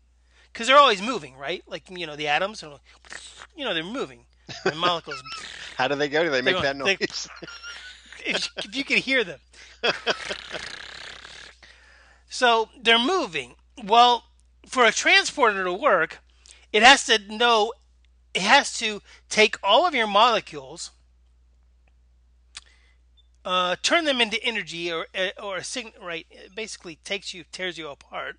because 0.52 0.66
they're 0.66 0.76
always 0.76 1.00
moving, 1.00 1.36
right? 1.36 1.62
Like 1.66 1.84
you 1.90 2.06
know, 2.06 2.14
the 2.16 2.28
atoms, 2.28 2.62
are, 2.62 2.78
you 3.56 3.64
know, 3.64 3.74
they're 3.74 3.82
moving. 3.82 4.26
The 4.64 4.74
molecules. 4.74 5.22
How 5.78 5.88
do 5.88 5.94
they 5.94 6.08
go? 6.08 6.24
Do 6.24 6.30
they 6.30 6.42
make 6.42 6.56
go- 6.56 6.62
that 6.62 6.76
they- 6.76 6.96
noise? 7.00 7.28
if, 8.24 8.48
if 8.56 8.74
you 8.76 8.84
could 8.84 8.98
hear 8.98 9.24
them. 9.24 9.40
so 12.28 12.68
they're 12.80 12.98
moving. 12.98 13.54
Well, 13.82 14.24
for 14.66 14.84
a 14.84 14.92
transporter 14.92 15.64
to 15.64 15.72
work, 15.72 16.18
it 16.72 16.82
has 16.82 17.04
to 17.06 17.18
know, 17.18 17.72
it 18.34 18.42
has 18.42 18.76
to 18.78 19.02
take 19.28 19.56
all 19.62 19.86
of 19.86 19.94
your 19.94 20.06
molecules, 20.06 20.90
uh, 23.44 23.76
turn 23.82 24.04
them 24.04 24.20
into 24.20 24.42
energy 24.44 24.92
or 24.92 25.06
or 25.42 25.56
a 25.56 25.64
signal. 25.64 25.94
Right, 26.00 26.26
it 26.30 26.54
basically 26.54 26.96
takes 27.04 27.34
you, 27.34 27.44
tears 27.50 27.76
you 27.76 27.88
apart, 27.88 28.36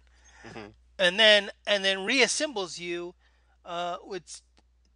and 0.98 1.20
then 1.20 1.52
and 1.68 1.84
then 1.84 2.00
reassembles 2.00 2.80
you 2.80 3.14
uh, 3.66 3.98
with 4.06 4.42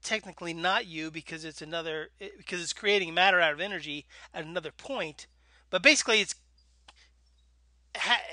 technically 0.08 0.54
not 0.54 0.86
you 0.88 1.12
because 1.12 1.43
it's 1.43 1.62
another 1.62 2.10
it- 2.20 2.38
because 2.38 2.62
it's 2.62 2.74
creating 2.74 3.13
matter 3.13 3.41
out 3.41 3.52
of 3.54 3.60
energy 3.60 4.06
at 4.34 4.46
another 4.46 4.72
point. 4.72 5.28
But 5.70 5.84
basically 5.84 6.22
it's 6.22 6.36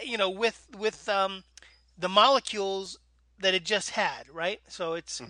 you 0.04 0.16
know 0.16 0.30
with 0.30 0.66
with 0.78 1.08
um, 1.08 1.42
the 1.98 2.08
molecules 2.08 2.98
that 3.40 3.54
it 3.54 3.64
just 3.64 3.90
had 3.90 4.28
right? 4.32 4.60
So 4.68 4.94
it's 4.94 5.20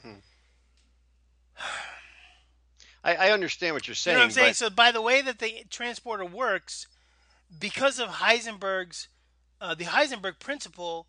I, 3.03 3.15
I 3.15 3.31
understand 3.31 3.75
what 3.75 3.87
you're 3.89 3.95
saying 3.95 4.15
you 4.15 4.19
know 4.19 4.23
what 4.25 4.27
i'm 4.27 4.31
saying? 4.33 4.49
but 4.51 4.57
so 4.57 4.71
by 4.71 4.91
the 4.91 5.03
way 5.03 5.23
that 5.23 5.39
the 5.39 5.65
transporter 5.71 6.25
works 6.25 6.87
because 7.61 7.99
of 7.99 8.09
heisenberg's 8.09 9.09
uh, 9.61 9.75
the 9.75 9.85
heisenberg 9.85 10.39
principle 10.39 11.07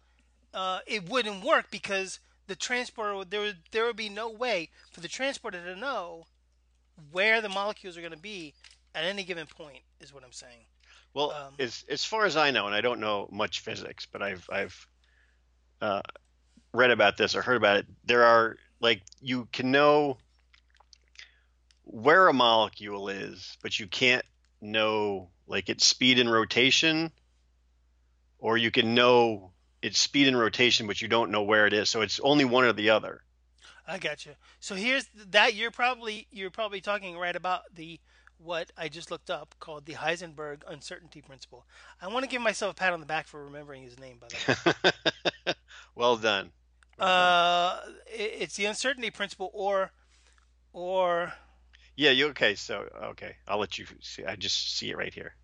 uh, 0.54 0.80
it 0.88 1.10
wouldn't 1.10 1.44
work 1.44 1.70
because 1.72 2.20
the 2.48 2.56
transporter 2.56 3.26
there 3.26 3.42
would 3.42 3.58
there 3.72 3.86
would 3.86 3.96
be 3.96 4.10
no 4.10 4.30
way 4.30 4.70
for 4.92 5.02
the 5.02 5.08
transporter 5.08 5.64
to 5.64 5.76
know 5.76 6.26
where 7.12 7.42
the 7.42 7.50
molecules 7.50 7.98
are 7.98 8.02
going 8.02 8.14
to 8.14 8.18
be 8.18 8.54
at 8.94 9.04
any 9.04 9.24
given 9.24 9.46
point 9.46 9.80
is 10.00 10.14
what 10.14 10.24
I'm 10.24 10.32
saying. 10.32 10.66
Well, 11.14 11.32
Um, 11.32 11.54
as 11.60 11.86
as 11.90 12.04
far 12.06 12.26
as 12.26 12.36
I 12.36 12.52
know, 12.52 12.66
and 12.66 12.76
I 12.76 12.82
don't 12.82 13.00
know 13.00 13.28
much 13.32 13.62
physics, 13.62 14.06
but 14.06 14.22
I've 14.22 14.48
I've 14.52 14.88
uh, 15.82 16.02
read 16.74 16.92
about 16.92 17.18
this 17.18 17.36
or 17.36 17.42
heard 17.42 17.58
about 17.58 17.78
it. 17.78 17.86
There 18.04 18.24
are 18.24 18.58
like 18.80 19.02
you 19.22 19.48
can 19.52 19.72
know 19.72 20.18
where 21.84 22.28
a 22.28 22.34
molecule 22.34 23.10
is, 23.10 23.58
but 23.62 23.80
you 23.80 23.88
can't 23.88 24.26
know 24.62 25.30
like 25.48 25.70
its 25.70 25.86
speed 25.86 26.20
and 26.20 26.32
rotation, 26.32 27.12
or 28.40 28.58
you 28.58 28.72
can 28.72 28.94
know 28.94 29.52
its 29.86 30.00
speed 30.00 30.28
and 30.28 30.38
rotation, 30.38 30.88
but 30.88 31.02
you 31.02 31.08
don't 31.08 31.32
know 31.32 31.44
where 31.44 31.68
it 31.68 31.74
is. 31.74 31.90
So 31.90 32.02
it's 32.02 32.20
only 32.22 32.46
one 32.46 32.66
or 32.66 32.74
the 32.74 32.90
other. 32.90 33.22
I 33.88 34.00
got 34.00 34.26
you. 34.26 34.34
So 34.60 34.74
here's 34.76 35.06
that 35.30 35.54
you're 35.54 35.72
probably 35.72 36.28
you're 36.32 36.50
probably 36.50 36.82
talking 36.82 37.18
right 37.18 37.36
about 37.36 37.62
the 37.74 38.00
what 38.38 38.72
I 38.78 38.90
just 38.90 39.12
looked 39.12 39.30
up 39.30 39.56
called 39.60 39.86
the 39.86 39.94
Heisenberg 39.94 40.62
uncertainty 40.68 41.22
principle. 41.22 41.66
I 42.02 42.08
want 42.08 42.24
to 42.26 42.30
give 42.30 42.42
myself 42.42 42.72
a 42.72 42.76
pat 42.76 42.94
on 42.94 43.00
the 43.00 43.06
back 43.06 43.28
for 43.28 43.46
remembering 43.46 43.84
his 43.84 44.00
name 44.00 44.18
by 44.20 44.28
the 44.30 44.36
way. 45.46 45.54
well 45.96 46.18
done. 46.18 46.52
uh, 47.00 47.80
it- 48.08 48.34
it's 48.42 48.56
the 48.56 48.66
uncertainty 48.66 49.12
principle 49.12 49.52
or 49.54 49.92
or 50.74 51.34
Yeah, 51.96 52.12
you 52.12 52.28
okay? 52.30 52.56
So 52.56 52.90
okay, 53.12 53.36
I'll 53.48 53.60
let 53.60 53.78
you 53.78 53.86
see. 54.02 54.26
I 54.26 54.36
just 54.36 54.76
see 54.78 54.90
it 54.90 54.98
right 54.98 55.14
here. 55.14 55.36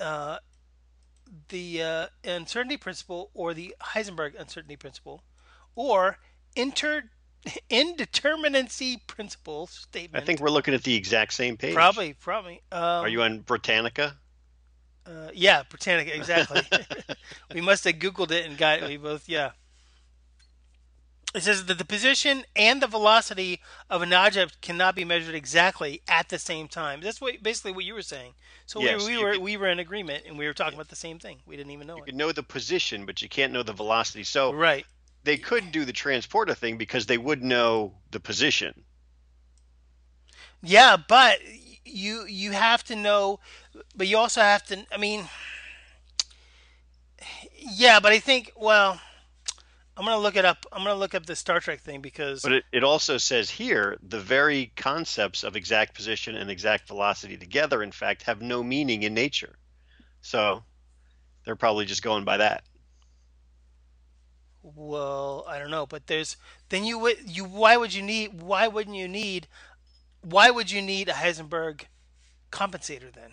uh, 0.00 0.38
the 1.48 1.82
uh, 1.82 2.06
uncertainty 2.24 2.76
principle 2.76 3.30
or 3.34 3.54
the 3.54 3.74
Heisenberg 3.80 4.38
uncertainty 4.38 4.76
principle 4.76 5.22
or 5.74 6.18
inter 6.56 7.04
indeterminacy 7.70 9.06
principle 9.06 9.66
statement. 9.66 10.22
I 10.22 10.26
think 10.26 10.40
we're 10.40 10.50
looking 10.50 10.74
at 10.74 10.82
the 10.82 10.94
exact 10.94 11.32
same 11.32 11.56
page. 11.56 11.74
probably 11.74 12.14
probably. 12.14 12.62
Um, 12.72 12.80
Are 12.80 13.08
you 13.08 13.22
on 13.22 13.40
Britannica? 13.40 14.16
Uh, 15.06 15.30
yeah, 15.34 15.62
Britannica, 15.68 16.14
exactly. 16.14 16.62
we 17.54 17.60
must 17.60 17.84
have 17.84 17.94
Googled 17.94 18.30
it 18.30 18.46
and 18.46 18.56
got 18.56 18.82
it. 18.82 18.88
We 18.88 18.96
both, 18.96 19.28
yeah. 19.28 19.50
It 21.32 21.44
says 21.44 21.66
that 21.66 21.78
the 21.78 21.84
position 21.84 22.44
and 22.56 22.82
the 22.82 22.88
velocity 22.88 23.60
of 23.88 24.02
an 24.02 24.12
object 24.12 24.60
cannot 24.60 24.96
be 24.96 25.04
measured 25.04 25.34
exactly 25.36 26.02
at 26.08 26.28
the 26.28 26.40
same 26.40 26.66
time. 26.66 27.00
That's 27.00 27.20
what 27.20 27.40
basically 27.40 27.70
what 27.70 27.84
you 27.84 27.94
were 27.94 28.02
saying. 28.02 28.34
So 28.66 28.80
Yes, 28.80 29.06
we, 29.06 29.16
we 29.16 29.22
were 29.22 29.32
could- 29.32 29.40
we 29.42 29.56
were 29.56 29.68
in 29.68 29.78
agreement 29.78 30.24
and 30.26 30.36
we 30.36 30.46
were 30.46 30.52
talking 30.54 30.74
about 30.74 30.88
the 30.88 30.96
same 30.96 31.20
thing. 31.20 31.38
We 31.46 31.56
didn't 31.56 31.70
even 31.70 31.86
know 31.86 31.96
You 31.98 32.02
it. 32.02 32.06
can 32.06 32.16
know 32.16 32.32
the 32.32 32.42
position, 32.42 33.06
but 33.06 33.22
you 33.22 33.28
can't 33.28 33.52
know 33.52 33.62
the 33.62 33.72
velocity. 33.72 34.24
So 34.24 34.52
Right. 34.52 34.84
they 35.22 35.36
could 35.36 35.70
do 35.70 35.84
the 35.84 35.92
transporter 35.92 36.54
thing 36.54 36.76
because 36.78 37.06
they 37.06 37.18
would 37.18 37.44
know 37.44 37.94
the 38.10 38.18
position. 38.20 38.84
Yeah, 40.62 40.96
but 40.96 41.38
you 41.84 42.26
you 42.26 42.52
have 42.52 42.82
to 42.84 42.96
know, 42.96 43.38
but 43.94 44.06
you 44.08 44.18
also 44.18 44.40
have 44.40 44.64
to. 44.66 44.84
I 44.92 44.96
mean, 44.98 45.28
yeah, 47.56 48.00
but 48.00 48.12
I 48.12 48.18
think 48.18 48.52
well, 48.56 49.00
I'm 50.00 50.06
gonna 50.06 50.18
look 50.18 50.36
it 50.36 50.46
up. 50.46 50.64
I'm 50.72 50.82
gonna 50.82 50.94
look 50.98 51.14
up 51.14 51.26
the 51.26 51.36
Star 51.36 51.60
Trek 51.60 51.80
thing 51.80 52.00
because 52.00 52.40
But 52.40 52.52
it, 52.52 52.64
it 52.72 52.82
also 52.82 53.18
says 53.18 53.50
here 53.50 53.98
the 54.00 54.18
very 54.18 54.72
concepts 54.74 55.44
of 55.44 55.56
exact 55.56 55.94
position 55.94 56.36
and 56.36 56.50
exact 56.50 56.88
velocity 56.88 57.36
together, 57.36 57.82
in 57.82 57.92
fact, 57.92 58.22
have 58.22 58.40
no 58.40 58.62
meaning 58.62 59.02
in 59.02 59.12
nature. 59.12 59.58
So 60.22 60.62
they're 61.44 61.54
probably 61.54 61.84
just 61.84 62.02
going 62.02 62.24
by 62.24 62.38
that. 62.38 62.64
Well, 64.62 65.44
I 65.46 65.58
don't 65.58 65.70
know, 65.70 65.84
but 65.84 66.06
there's 66.06 66.38
then 66.70 66.84
you 66.84 66.98
would 66.98 67.18
you 67.26 67.44
why 67.44 67.76
would 67.76 67.92
you 67.92 68.02
need 68.02 68.40
why 68.40 68.68
wouldn't 68.68 68.96
you 68.96 69.06
need 69.06 69.48
why 70.22 70.48
would 70.50 70.70
you 70.70 70.80
need 70.80 71.10
a 71.10 71.12
Heisenberg 71.12 71.82
compensator 72.50 73.12
then? 73.12 73.32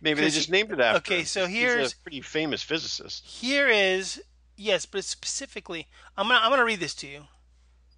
Maybe 0.00 0.20
they 0.20 0.30
just 0.30 0.50
named 0.50 0.72
it 0.72 0.80
after. 0.80 0.98
okay, 0.98 1.22
so 1.22 1.46
He's 1.46 1.58
here's- 1.58 1.92
a 1.92 1.96
pretty 1.98 2.22
famous 2.22 2.60
physicist. 2.60 3.24
Here 3.24 3.68
is 3.68 4.20
yes, 4.56 4.86
but 4.86 5.04
specifically 5.04 5.86
I'm 6.16 6.28
gonna 6.28 6.40
I'm 6.42 6.50
gonna 6.50 6.64
read 6.64 6.80
this 6.80 6.94
to 6.96 7.06
you 7.06 7.24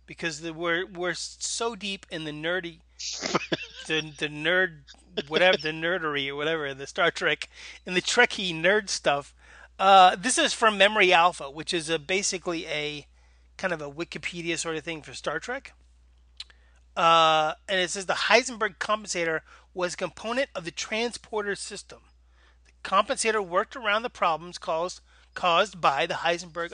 because 0.07 0.41
the, 0.41 0.53
we're 0.53 0.87
we're 0.87 1.15
so 1.15 1.75
deep 1.75 2.07
in 2.11 2.25
the 2.25 2.33
nerdy 2.33 2.81
the 3.87 4.13
the 4.19 4.29
nerd 4.29 4.81
whatever 5.29 5.57
the 5.57 5.71
nerdery 5.71 6.29
or 6.29 6.37
whatever 6.37 6.73
the 6.75 6.87
Star 6.87 7.11
Trek 7.11 7.49
and 7.87 7.97
the 7.97 8.03
Trekkie 8.03 8.55
nerd 8.55 8.89
stuff. 8.89 9.35
Uh, 9.79 10.17
this 10.17 10.39
is 10.39 10.53
from 10.53 10.77
Memory 10.77 11.13
Alpha, 11.13 11.51
which 11.51 11.73
is 11.73 11.89
a 11.89 11.99
basically 11.99 12.67
a 12.67 13.07
kind 13.57 13.73
of 13.73 13.81
a 13.81 13.91
Wikipedia 13.91 14.59
sort 14.59 14.77
of 14.77 14.85
thing 14.85 15.03
for 15.03 15.15
Star 15.15 15.39
Trek. 15.39 15.73
Uh, 16.97 17.55
and 17.69 17.81
it 17.81 17.91
says 17.91 18.07
the 18.07 18.15
Heisenberg 18.15 18.79
compensator 18.79 19.41
was 19.73 19.95
a 19.95 19.99
component 19.99 20.51
of 20.55 20.65
the 20.65 20.73
transporter 20.73 21.55
system. 21.55 22.01
The 22.67 22.89
compensator 22.89 23.45
worked 23.45 23.77
around 23.77 24.03
the 24.03 24.11
problems 24.11 24.59
caused 24.59 25.01
caused 25.39 25.81
by 25.81 26.05
the 26.05 26.15
Heisenberg 26.15 26.73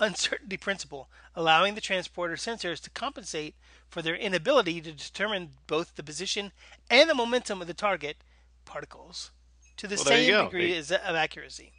uncertainty 0.00 0.56
principle, 0.56 1.10
allowing 1.36 1.74
the 1.74 1.82
transporter 1.82 2.34
sensors 2.34 2.80
to 2.80 2.88
compensate 2.88 3.54
for 3.90 4.00
their 4.00 4.14
inability 4.16 4.80
to 4.80 4.90
determine 4.90 5.50
both 5.66 5.94
the 5.94 6.02
position 6.02 6.50
and 6.88 7.10
the 7.10 7.14
momentum 7.14 7.60
of 7.60 7.66
the 7.66 7.74
target 7.74 8.16
particles 8.64 9.32
to 9.76 9.86
the 9.86 9.96
Well, 9.96 10.04
same 10.06 10.44
degree 10.46 10.72
They- 10.72 10.78
as 10.78 10.90
of 10.92 11.14
accuracy. 11.14 11.72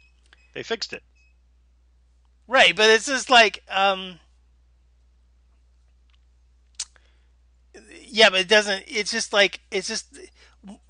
They 0.54 0.62
fixed 0.62 0.92
it. 0.92 1.02
Right, 2.46 2.76
but 2.76 2.88
it's 2.88 3.06
just 3.06 3.28
like, 3.28 3.64
um, 3.68 4.20
yeah, 8.04 8.30
but 8.30 8.38
it 8.38 8.48
doesn't. 8.48 8.84
It's 8.86 9.10
just 9.10 9.32
like 9.32 9.58
it's 9.72 9.88
just 9.88 10.06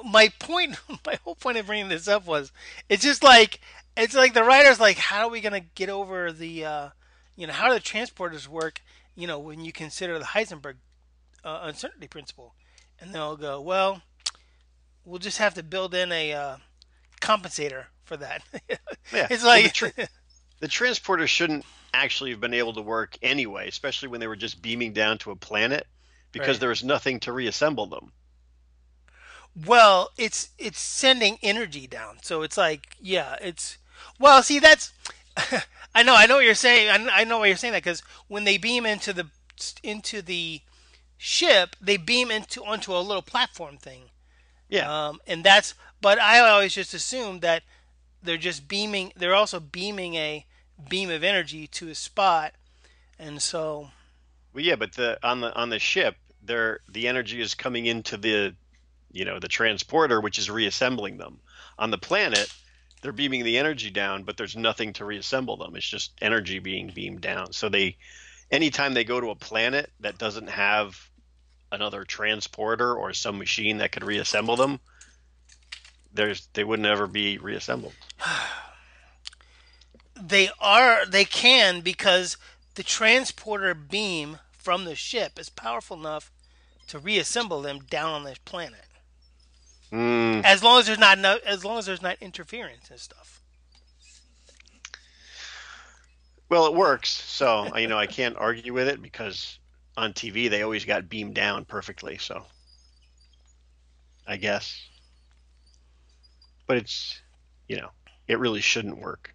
my 0.05 0.29
point. 0.39 0.77
My 1.07 1.19
whole 1.25 1.37
point 1.37 1.57
of 1.57 1.67
bringing 1.67 1.89
this 1.89 2.07
up 2.07 2.27
was 2.27 2.53
it's 2.91 3.03
just 3.03 3.23
like 3.23 3.61
it's 3.97 4.15
like 4.15 4.35
the 4.35 4.45
writers 4.45 4.81
like 4.81 4.99
how 4.99 5.27
are 5.27 5.31
we 5.31 5.41
gonna 5.41 5.61
get 5.61 5.89
over 5.89 6.33
the 6.33 6.65
uh, 6.65 6.89
you 7.37 7.47
know 7.47 7.53
how 7.53 7.69
do 7.69 7.75
the 7.75 7.81
transporters 7.81 8.47
work 8.49 8.83
you 9.15 9.27
know 9.27 9.39
when 9.39 9.61
you 9.65 9.73
consider 9.73 10.19
the 10.19 10.25
Heisenberg 10.27 10.77
uh, 11.45 11.61
uncertainty 11.63 12.09
principle, 12.09 12.55
and 13.01 13.15
they'll 13.15 13.37
go 13.37 13.61
well 13.61 14.03
we'll 15.05 15.19
just 15.21 15.39
have 15.39 15.55
to 15.55 15.63
build 15.63 15.95
in 15.95 16.11
a 16.13 16.33
uh, 16.33 16.57
compensator 17.21 17.87
for 18.05 18.17
that. 18.17 18.43
Yeah. 19.13 19.29
it's 19.31 19.45
Well, 19.55 19.63
like 19.63 19.65
the, 19.65 19.71
tra- 19.71 20.09
the 20.61 20.69
transporter 20.69 21.27
shouldn't 21.29 21.65
actually 21.95 22.31
have 22.31 22.41
been 22.41 22.55
able 22.55 22.73
to 22.75 22.83
work 22.83 23.17
anyway, 23.23 23.69
especially 23.69 24.09
when 24.09 24.21
they 24.21 24.27
were 24.27 24.37
just 24.37 24.61
beaming 24.61 24.93
down 24.93 25.19
to 25.19 25.31
a 25.31 25.37
planet, 25.37 25.87
because 26.33 26.57
Right. 26.57 26.61
there 26.61 26.69
was 26.71 26.83
nothing 26.85 27.21
to 27.21 27.33
reassemble 27.33 27.87
them. 27.87 28.13
Well, 29.55 30.11
it's 30.19 30.51
it's 30.59 30.81
sending 30.81 31.39
energy 31.43 31.87
down, 31.87 32.19
so 32.23 32.43
it's 32.43 32.57
like 32.59 32.97
yeah, 33.01 33.37
it's 33.41 33.79
well. 34.19 34.43
See, 34.43 34.59
that's 34.59 34.93
I 35.95 36.03
know 36.03 36.15
I 36.15 36.27
know 36.27 36.37
what 36.37 36.45
you're 36.45 36.55
saying. 36.55 36.89
I, 36.91 37.21
I 37.21 37.25
know 37.25 37.39
why 37.39 37.47
you're 37.47 37.57
saying 37.57 37.73
that 37.73 37.83
because 37.83 38.03
when 38.29 38.45
they 38.45 38.59
beam 38.59 38.87
into 38.87 39.13
the 39.13 39.27
into 39.83 40.23
the 40.23 40.61
ship, 41.17 41.77
they 41.81 41.97
beam 41.97 42.31
into 42.31 42.65
onto 42.65 42.95
a 42.95 43.01
little 43.01 43.23
platform 43.23 43.77
thing, 43.79 44.11
Yeah. 44.69 45.09
um, 45.09 45.21
and 45.27 45.43
that's. 45.45 45.75
But 46.03 46.19
I 46.19 46.39
always 46.41 46.75
just 46.75 46.93
assume 46.95 47.41
that 47.41 47.63
they're 48.23 48.37
just 48.37 48.69
beaming. 48.69 49.13
They're 49.17 49.35
also 49.35 49.61
beaming 49.61 50.15
a 50.15 50.45
beam 50.89 51.11
of 51.11 51.25
energy 51.25 51.67
to 51.69 51.89
a 51.89 51.95
spot, 51.95 52.53
and 53.19 53.41
so 53.41 53.91
Well, 54.53 54.63
yeah, 54.65 54.77
but 54.77 54.93
the 54.93 55.19
on 55.23 55.41
the 55.41 55.55
on 55.55 55.71
the 55.71 55.79
ship, 55.79 56.17
there 56.43 56.81
the 56.89 57.09
energy 57.09 57.41
is 57.41 57.55
coming 57.55 57.87
into 57.87 58.19
the, 58.19 58.55
you 59.11 59.25
know, 59.25 59.39
the 59.39 59.49
transporter, 59.49 60.21
which 60.21 60.39
is 60.39 60.51
reassembling 60.51 61.17
them. 61.17 61.41
On 61.79 61.91
the 61.91 61.99
planet, 61.99 62.53
they're 63.03 63.13
beaming 63.13 63.45
the 63.45 63.59
energy 63.59 63.91
down, 63.91 64.23
but 64.23 64.37
there's 64.37 64.57
nothing 64.57 64.93
to 64.95 65.05
reassemble 65.05 65.57
them. 65.57 65.77
It's 65.77 65.89
just 65.89 66.13
energy 66.21 66.59
being 66.59 66.91
beamed 66.95 67.21
down. 67.21 67.53
So 67.53 67.69
they, 67.69 67.97
anytime 68.51 68.95
they 68.95 69.05
go 69.05 69.21
to 69.21 69.31
a 69.31 69.37
planet 69.37 69.91
that 70.01 70.19
doesn't 70.19 70.49
have 70.49 70.99
another 71.71 72.05
transporter 72.05 72.95
or 72.95 73.13
some 73.13 73.39
machine 73.39 73.79
that 73.79 73.93
could 73.93 74.05
reassemble 74.05 74.57
them, 74.57 74.81
there's 76.13 76.49
they 76.55 76.65
wouldn't 76.65 76.87
ever 76.87 77.07
be 77.07 77.39
reassembled. 77.39 77.95
They 80.19 80.49
are 80.59 81.05
they 81.05 81.27
can 81.27 81.83
because 81.83 82.39
the 82.75 82.83
transporter 82.83 83.75
beam 83.75 84.39
from 84.51 84.87
the 84.87 84.95
ship 84.95 85.39
is 85.39 85.51
powerful 85.51 85.99
enough 85.99 86.33
to 86.89 86.99
reassemble 86.99 87.61
them 87.61 87.81
down 87.81 88.13
on 88.15 88.25
this 88.25 88.39
planet. 88.39 88.87
Mm, 89.93 90.45
As 90.45 90.63
long 90.63 90.81
as 90.81 90.87
there's 90.87 90.99
not 90.99 91.19
no, 91.19 91.39
as 91.47 91.65
long 91.65 91.79
as 91.79 91.87
there's 91.87 92.03
not 92.03 92.19
interference 92.21 92.91
and 92.91 93.01
stuff. 93.01 93.43
Well, 96.49 96.67
it 96.67 96.75
works. 96.75 97.11
So, 97.11 97.77
you 97.77 97.89
know, 97.89 97.99
I 97.99 98.07
can't 98.07 98.37
argue 98.37 98.73
with 98.75 98.89
it 98.89 99.03
because 99.03 99.59
on 99.97 100.13
TV 100.13 100.51
they 100.51 100.63
always 100.63 100.85
got 100.85 101.09
beamed 101.09 101.35
down 101.35 101.65
perfectly. 101.65 102.19
So, 102.19 102.47
I 104.27 104.37
guess. 104.37 104.91
But 106.67 106.79
it's, 106.79 107.23
you 107.69 107.77
know, 107.77 107.91
it 108.29 108.39
really 108.39 108.61
shouldn't 108.61 108.99
work. 108.99 109.35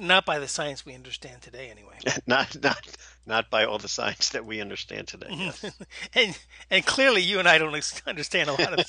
Not 0.00 0.24
by 0.24 0.38
the 0.38 0.48
science 0.48 0.86
we 0.86 0.94
understand 0.94 1.42
today 1.42 1.70
anyway. 1.70 1.98
not 2.26 2.56
not 2.62 2.86
not 3.26 3.50
by 3.50 3.64
all 3.64 3.78
the 3.78 3.88
science 3.88 4.30
that 4.30 4.46
we 4.46 4.60
understand 4.60 5.06
today. 5.06 5.28
Yes. 5.30 5.64
and 6.14 6.38
and 6.70 6.86
clearly 6.86 7.20
you 7.20 7.38
and 7.38 7.48
I 7.48 7.58
don't 7.58 7.74
understand 8.06 8.48
a 8.48 8.52
lot 8.52 8.78
of 8.78 8.86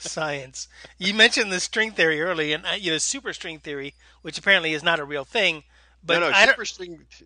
science. 0.00 0.68
You 0.98 1.14
mentioned 1.14 1.52
the 1.52 1.60
string 1.60 1.92
theory 1.92 2.20
early 2.20 2.52
and 2.52 2.66
uh, 2.66 2.70
you 2.78 2.90
know 2.90 2.98
super 2.98 3.32
string 3.32 3.60
theory, 3.60 3.94
which 4.22 4.36
apparently 4.36 4.72
is 4.72 4.82
not 4.82 4.98
a 4.98 5.04
real 5.04 5.24
thing, 5.24 5.62
but 6.04 6.14
no, 6.14 6.30
no, 6.30 6.34
I 6.34 6.46
don't 6.46 6.66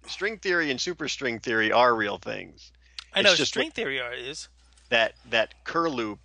string 0.07 0.39
theory 0.39 0.71
and 0.71 0.81
super 0.81 1.09
string 1.09 1.39
theory 1.39 1.73
are 1.73 1.95
real 1.95 2.19
things. 2.19 2.71
I 3.15 3.23
know 3.23 3.31
it's 3.31 3.39
just 3.39 3.53
string 3.53 3.71
theory 3.71 4.01
are- 4.01 4.13
is. 4.13 4.49
That 4.91 5.15
that 5.31 5.65
Kerr 5.65 5.89
loop 5.89 6.19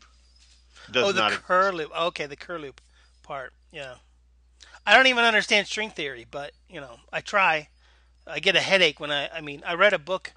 does 0.92 1.10
oh, 1.10 1.12
the 1.12 1.22
not 1.22 1.32
Kerr 1.44 1.72
loop. 1.72 1.92
Okay, 1.98 2.26
the 2.26 2.36
Kerr 2.36 2.60
loop 2.60 2.82
part. 3.24 3.54
Yeah. 3.72 3.96
I 4.86 4.96
don't 4.96 5.08
even 5.08 5.24
understand 5.26 5.68
string 5.68 5.90
theory, 5.90 6.26
but 6.30 6.52
you 6.70 6.82
know, 6.82 6.98
I 7.12 7.22
try. 7.22 7.70
I 8.28 8.40
get 8.40 8.56
a 8.56 8.62
headache 8.62 9.00
when 9.00 9.12
I. 9.12 9.30
I 9.30 9.42
mean, 9.42 9.64
I 9.66 9.74
read 9.74 9.94
a 9.94 10.00
book 10.00 10.34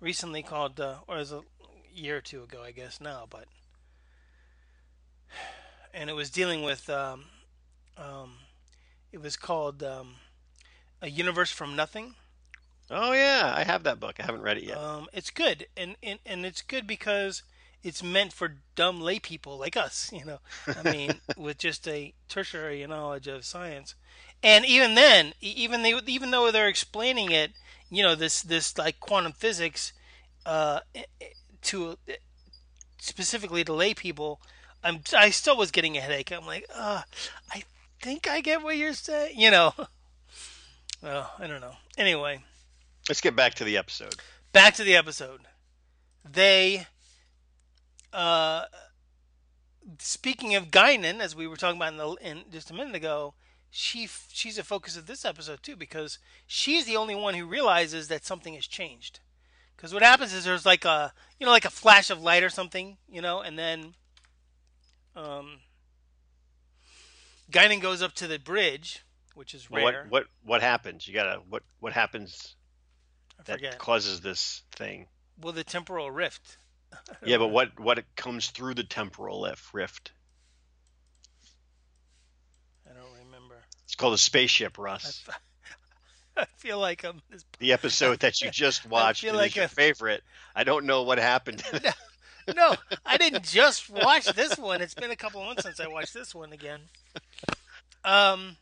recently 0.00 0.42
called, 0.42 0.80
uh, 0.80 0.96
or 1.06 1.16
it 1.16 1.20
was 1.20 1.32
a 1.32 1.42
year 1.94 2.16
or 2.18 2.20
two 2.20 2.42
ago, 2.42 2.62
I 2.62 2.72
guess 2.72 3.00
now, 3.00 3.26
but 3.28 3.46
and 5.94 6.10
it 6.10 6.14
was 6.14 6.30
dealing 6.30 6.62
with. 6.62 6.88
Um, 6.90 7.26
um, 7.96 8.38
it 9.12 9.20
was 9.20 9.36
called 9.36 9.82
um, 9.82 10.16
a 11.00 11.10
universe 11.10 11.50
from 11.50 11.76
nothing. 11.76 12.14
Oh 12.90 13.12
yeah, 13.12 13.52
I 13.56 13.64
have 13.64 13.84
that 13.84 14.00
book. 14.00 14.16
I 14.18 14.24
haven't 14.24 14.42
read 14.42 14.58
it 14.58 14.64
yet. 14.64 14.76
Um, 14.76 15.08
it's 15.12 15.30
good, 15.30 15.66
and, 15.76 15.96
and 16.02 16.18
and 16.26 16.44
it's 16.44 16.62
good 16.62 16.86
because 16.86 17.42
it's 17.82 18.02
meant 18.02 18.32
for 18.32 18.56
dumb 18.74 19.00
lay 19.00 19.18
people 19.18 19.58
like 19.58 19.76
us. 19.76 20.10
You 20.12 20.24
know, 20.24 20.38
I 20.66 20.90
mean, 20.90 21.20
with 21.36 21.58
just 21.58 21.86
a 21.88 22.14
tertiary 22.28 22.86
knowledge 22.86 23.26
of 23.26 23.44
science, 23.44 23.94
and 24.42 24.64
even 24.64 24.94
then, 24.94 25.34
even 25.40 25.82
they 25.82 25.94
even 26.06 26.30
though 26.30 26.50
they're 26.50 26.68
explaining 26.68 27.30
it, 27.30 27.52
you 27.90 28.02
know, 28.02 28.14
this 28.14 28.42
this 28.42 28.76
like 28.78 29.00
quantum 29.00 29.32
physics, 29.32 29.92
uh, 30.46 30.80
to 31.62 31.98
specifically 32.98 33.64
to 33.64 33.72
lay 33.72 33.94
people, 33.94 34.40
I'm 34.82 35.00
I 35.16 35.30
still 35.30 35.56
was 35.56 35.70
getting 35.70 35.96
a 35.96 36.00
headache. 36.00 36.30
I'm 36.32 36.46
like, 36.46 36.66
uh, 36.74 37.02
I 37.50 37.64
think 38.00 38.28
I 38.28 38.40
get 38.40 38.62
what 38.62 38.76
you're 38.76 38.94
saying. 38.94 39.38
You 39.38 39.50
know, 39.50 39.72
well, 41.02 41.32
I 41.38 41.46
don't 41.46 41.60
know. 41.60 41.74
Anyway 41.98 42.42
Let's 43.08 43.20
get 43.20 43.34
back 43.34 43.54
to 43.54 43.64
the 43.64 43.76
episode. 43.76 44.14
back 44.52 44.74
to 44.74 44.84
the 44.84 44.94
episode. 44.94 45.40
They, 46.24 46.86
uh, 48.12 48.64
speaking 49.98 50.54
of 50.54 50.70
Guinan, 50.70 51.20
as 51.20 51.34
we 51.34 51.46
were 51.46 51.56
talking 51.56 51.76
about 51.76 51.92
in, 51.92 51.98
the, 51.98 52.16
in 52.20 52.50
just 52.50 52.70
a 52.70 52.74
minute 52.74 52.94
ago, 52.94 53.34
she 53.70 54.08
she's 54.28 54.58
a 54.58 54.64
focus 54.64 54.96
of 54.96 55.06
this 55.06 55.24
episode 55.24 55.62
too 55.62 55.76
because 55.76 56.18
she's 56.46 56.84
the 56.84 56.96
only 56.96 57.14
one 57.14 57.34
who 57.34 57.46
realizes 57.46 58.08
that 58.08 58.24
something 58.24 58.54
has 58.54 58.66
changed. 58.66 59.20
Because 59.76 59.94
what 59.94 60.02
happens 60.02 60.32
is 60.32 60.44
there's 60.44 60.66
like 60.66 60.84
a 60.84 61.12
you 61.38 61.46
know 61.46 61.52
like 61.52 61.64
a 61.64 61.70
flash 61.70 62.10
of 62.10 62.22
light 62.22 62.42
or 62.42 62.50
something, 62.50 62.98
you 63.08 63.22
know, 63.22 63.40
and 63.40 63.58
then 63.58 63.94
um, 65.16 65.60
Guinan 67.50 67.80
goes 67.80 68.02
up 68.02 68.14
to 68.14 68.26
the 68.26 68.38
bridge, 68.38 69.04
which 69.34 69.54
is 69.54 69.70
Well, 69.70 69.86
rare. 69.86 70.06
What 70.08 70.10
what 70.10 70.26
what 70.44 70.62
happens? 70.62 71.08
You 71.08 71.14
gotta 71.14 71.40
what 71.48 71.62
what 71.80 71.92
happens 71.92 72.56
I 73.38 73.42
that 73.44 73.78
causes 73.78 74.20
this 74.20 74.62
thing? 74.72 75.06
Well, 75.40 75.52
the 75.52 75.64
temporal 75.64 76.10
rift. 76.10 76.58
Yeah, 77.24 77.38
but 77.38 77.48
what 77.48 77.78
what 77.78 78.02
comes 78.16 78.50
through 78.50 78.74
the 78.74 78.84
temporal 78.84 79.46
rift? 79.72 80.12
I 82.88 82.94
don't 82.94 83.26
remember. 83.26 83.56
It's 83.84 83.94
called 83.94 84.14
a 84.14 84.18
spaceship, 84.18 84.78
I 84.78 84.82
Russ. 84.82 85.22
f- 85.28 85.40
I 86.36 86.44
feel 86.56 86.78
like 86.78 87.04
I'm. 87.04 87.22
This, 87.30 87.44
The 87.58 87.72
episode 87.72 88.20
that 88.20 88.40
you 88.40 88.50
just 88.50 88.86
watched 88.90 89.22
feel 89.22 89.34
like 89.34 89.54
your 89.54 89.66
a- 89.66 89.68
favorite. 89.68 90.22
I 90.54 90.64
don't 90.64 90.86
know 90.86 91.02
what 91.02 91.18
happened. 91.18 91.62
no, 92.56 92.74
I 93.06 93.16
didn't 93.18 93.44
just 93.44 93.88
watch 93.90 94.26
this 94.26 94.58
one. 94.58 94.80
It's 94.82 94.94
been 94.94 95.10
a 95.10 95.16
couple 95.16 95.40
of 95.40 95.46
months 95.46 95.62
since 95.62 95.78
I 95.80 95.86
watched 95.88 96.14
this 96.14 96.34
one 96.34 96.52
again. 96.52 96.80
Um. 98.04 98.56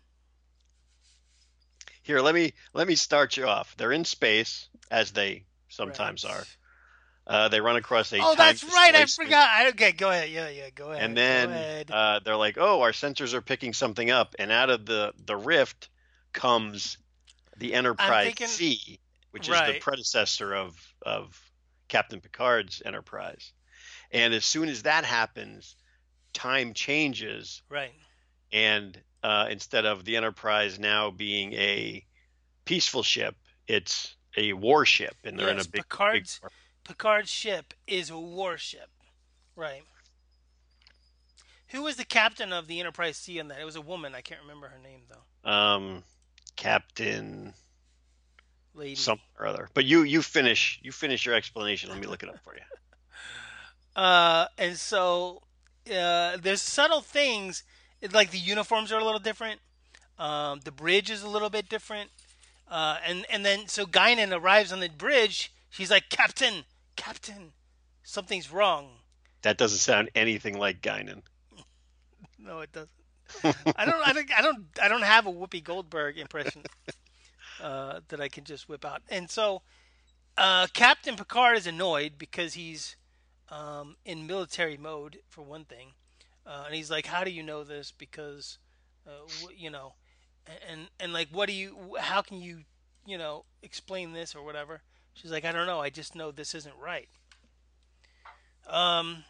Here, 2.03 2.21
let 2.21 2.35
me 2.35 2.53
let 2.75 2.89
me 2.89 2.95
start 2.97 3.37
you 3.37 3.47
off. 3.47 3.77
They're 3.77 3.93
in 3.93 4.05
space, 4.05 4.69
as 4.91 5.13
they 5.13 5.45
sometimes 5.69 6.25
right. 6.25 6.35
are. 6.35 6.45
Uh, 7.31 7.47
they 7.49 7.61
run 7.61 7.77
across 7.77 8.13
a 8.13 8.19
Oh, 8.21 8.35
that's 8.37 8.65
right. 8.65 8.93
I 8.93 9.07
forgot. 9.07 9.49
I, 9.49 9.69
okay, 9.69 9.93
go 9.93 10.11
ahead. 10.11 10.31
Yeah, 10.31 10.49
yeah, 10.49 10.71
go 10.75 10.91
ahead. 10.91 11.05
And 11.05 11.17
then 11.17 11.51
ahead. 11.51 11.89
uh, 11.91 12.19
they're 12.25 12.35
like, 12.37 12.57
"Oh, 12.59 12.81
our 12.83 12.91
sensors 12.91 13.35
are 13.35 13.41
picking 13.41 13.73
something 13.73 14.11
up," 14.11 14.35
and 14.41 14.51
out 14.51 14.69
of 14.69 14.85
the 14.85 15.13
the 15.27 15.37
rift 15.37 15.91
comes 16.33 16.99
the 17.57 17.73
Enterprise 17.75 18.27
thinking- 18.27 18.47
C. 18.49 18.99
which 19.31 19.49
is 19.49 19.55
the 19.57 19.79
predecessor 19.81 20.53
of 20.57 20.75
of 21.03 21.41
Captain 21.87 22.21
Picard's 22.21 22.83
Enterprise. 22.85 23.53
And 24.11 24.35
as 24.35 24.45
soon 24.45 24.69
as 24.69 24.83
that 24.83 25.05
happens, 25.05 25.77
time 26.33 26.75
changes, 26.75 27.63
Right. 27.69 27.93
and 28.51 29.01
uh, 29.23 29.47
instead 29.51 29.87
of 29.87 30.05
the 30.05 30.17
Enterprise 30.17 30.81
now 30.81 31.11
being 31.13 31.53
a 31.53 32.05
peaceful 32.65 33.05
ship, 33.05 33.37
it's 33.69 34.17
a 34.37 34.53
warship, 34.53 35.15
and 35.23 35.39
they're 35.39 35.47
Yes, 35.47 35.55
in 35.55 35.61
a 35.61 35.65
big, 35.65 35.73
big 35.73 35.83
Picard's- 35.89 36.41
war. 36.43 36.51
Picard's 36.85 37.31
ship 37.31 37.75
is 37.87 38.11
a 38.11 38.19
warship. 38.19 38.89
Right. 39.57 39.83
Who 41.69 41.83
was 41.83 41.97
the 41.97 42.05
captain 42.05 42.53
of 42.53 42.67
the 42.67 42.81
Enterprise 42.81 43.17
C 43.17 43.39
on 43.39 43.49
that? 43.49 43.61
It 43.61 43.65
was 43.65 43.77
a 43.77 43.81
woman. 43.81 44.15
I 44.15 44.21
can't 44.23 44.41
remember 44.41 44.69
her 44.69 44.79
name 44.83 45.01
though. 45.09 45.51
um, 45.51 46.03
Captain 46.57 47.55
Lady. 48.75 48.95
something 48.97 49.25
or 49.39 49.47
other. 49.47 49.69
But 49.73 49.85
you 49.85 50.03
you 50.03 50.21
finish 50.23 50.79
you 50.83 50.93
finish 50.93 51.25
your 51.25 51.35
explanation. 51.35 51.91
Let 51.91 52.01
me 52.01 52.07
look 52.07 52.23
it 52.23 52.29
up 52.29 52.41
for 52.45 52.55
you. 52.55 52.61
Uh, 53.97 54.47
and 54.57 54.77
so 54.77 55.43
uh, 55.93 56.37
there's 56.41 56.63
subtle 56.63 57.01
things 57.01 57.65
like 58.13 58.31
the 58.31 58.39
uniforms 58.39 58.93
are 58.93 59.01
a 59.01 59.05
little 59.05 59.19
different. 59.19 59.59
Um, 60.17 60.61
the 60.65 60.71
bridge 60.71 61.11
is 61.11 61.23
a 61.25 61.29
little 61.29 61.51
bit 61.51 61.69
different. 61.69 62.11
Uh, 62.71 62.99
and 63.05 63.27
and 63.29 63.45
then 63.45 63.67
so 63.67 63.87
Guinan 63.87 64.33
arrives 64.33 64.73
on 64.73 64.79
the 64.79 64.89
bridge. 64.89 65.53
She's 65.71 65.91
like, 65.91 66.11
Captain, 66.11 66.65
Captain, 66.97 67.55
something's 68.03 68.51
wrong. 68.53 68.99
That 69.43 69.59
doesn't 69.59 69.79
sound 69.79 70.11
anything 70.15 70.59
like 70.59 70.83
Guinan. 70.83 71.23
No, 72.39 72.61
it 72.61 72.73
doesn't. 72.73 72.91
I 73.77 73.85
don't. 73.87 74.07
I 74.07 74.13
don't. 74.13 74.31
I 74.39 74.43
don't. 74.43 74.67
I 74.83 74.89
don't 74.89 75.03
have 75.03 75.27
a 75.27 75.33
Whoopi 75.33 75.63
Goldberg 75.63 76.19
impression 76.19 76.65
uh, 77.61 78.01
that 78.09 78.21
I 78.21 78.29
can 78.29 78.45
just 78.45 78.69
whip 78.69 78.85
out. 78.85 79.03
And 79.09 79.31
so, 79.31 79.63
uh, 80.39 80.67
Captain 80.75 81.17
Picard 81.17 81.57
is 81.59 81.67
annoyed 81.67 82.15
because 82.19 82.55
he's 82.55 82.97
um, 83.51 83.97
in 84.05 84.27
military 84.27 84.77
mode 84.77 85.19
for 85.29 85.43
one 85.43 85.65
thing, 85.65 85.93
uh, 86.47 86.65
and 86.67 86.75
he's 86.75 86.91
like, 86.91 87.07
"How 87.07 87.25
do 87.25 87.31
you 87.31 87.43
know 87.43 87.65
this? 87.65 87.93
Because, 87.93 88.59
uh, 89.07 89.27
wh- 89.43 89.57
you 89.61 89.71
know, 89.71 89.95
and 90.69 90.89
and 91.01 91.13
like, 91.13 91.29
what 91.31 91.49
do 91.49 91.55
you? 91.55 91.97
How 92.01 92.23
can 92.23 92.41
you, 92.43 92.63
you 93.07 93.19
know, 93.19 93.45
explain 93.63 94.13
this 94.13 94.35
or 94.35 94.43
whatever?" 94.45 94.83
She's 95.21 95.31
like, 95.31 95.45
"I 95.45 95.53
don't 95.53 95.67
know. 95.67 95.81
I 95.81 95.91
just 95.91 96.15
know 96.15 96.31
this 96.31 96.55
isn't 96.55 96.75
right." 96.77 97.09
Um. 98.67 99.25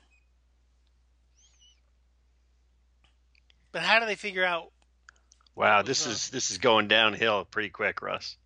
But 3.73 3.83
how 3.83 4.01
do 4.01 4.07
they 4.07 4.17
figure 4.17 4.45
out? 4.45 4.73
Wow, 5.55 5.83
this 5.83 6.07
wrong? 6.07 6.13
is 6.13 6.31
this 6.31 6.51
is 6.51 6.59
going 6.59 6.89
downhill 6.89 7.45
pretty 7.45 7.71
quick, 7.71 8.03
Russ. 8.03 8.37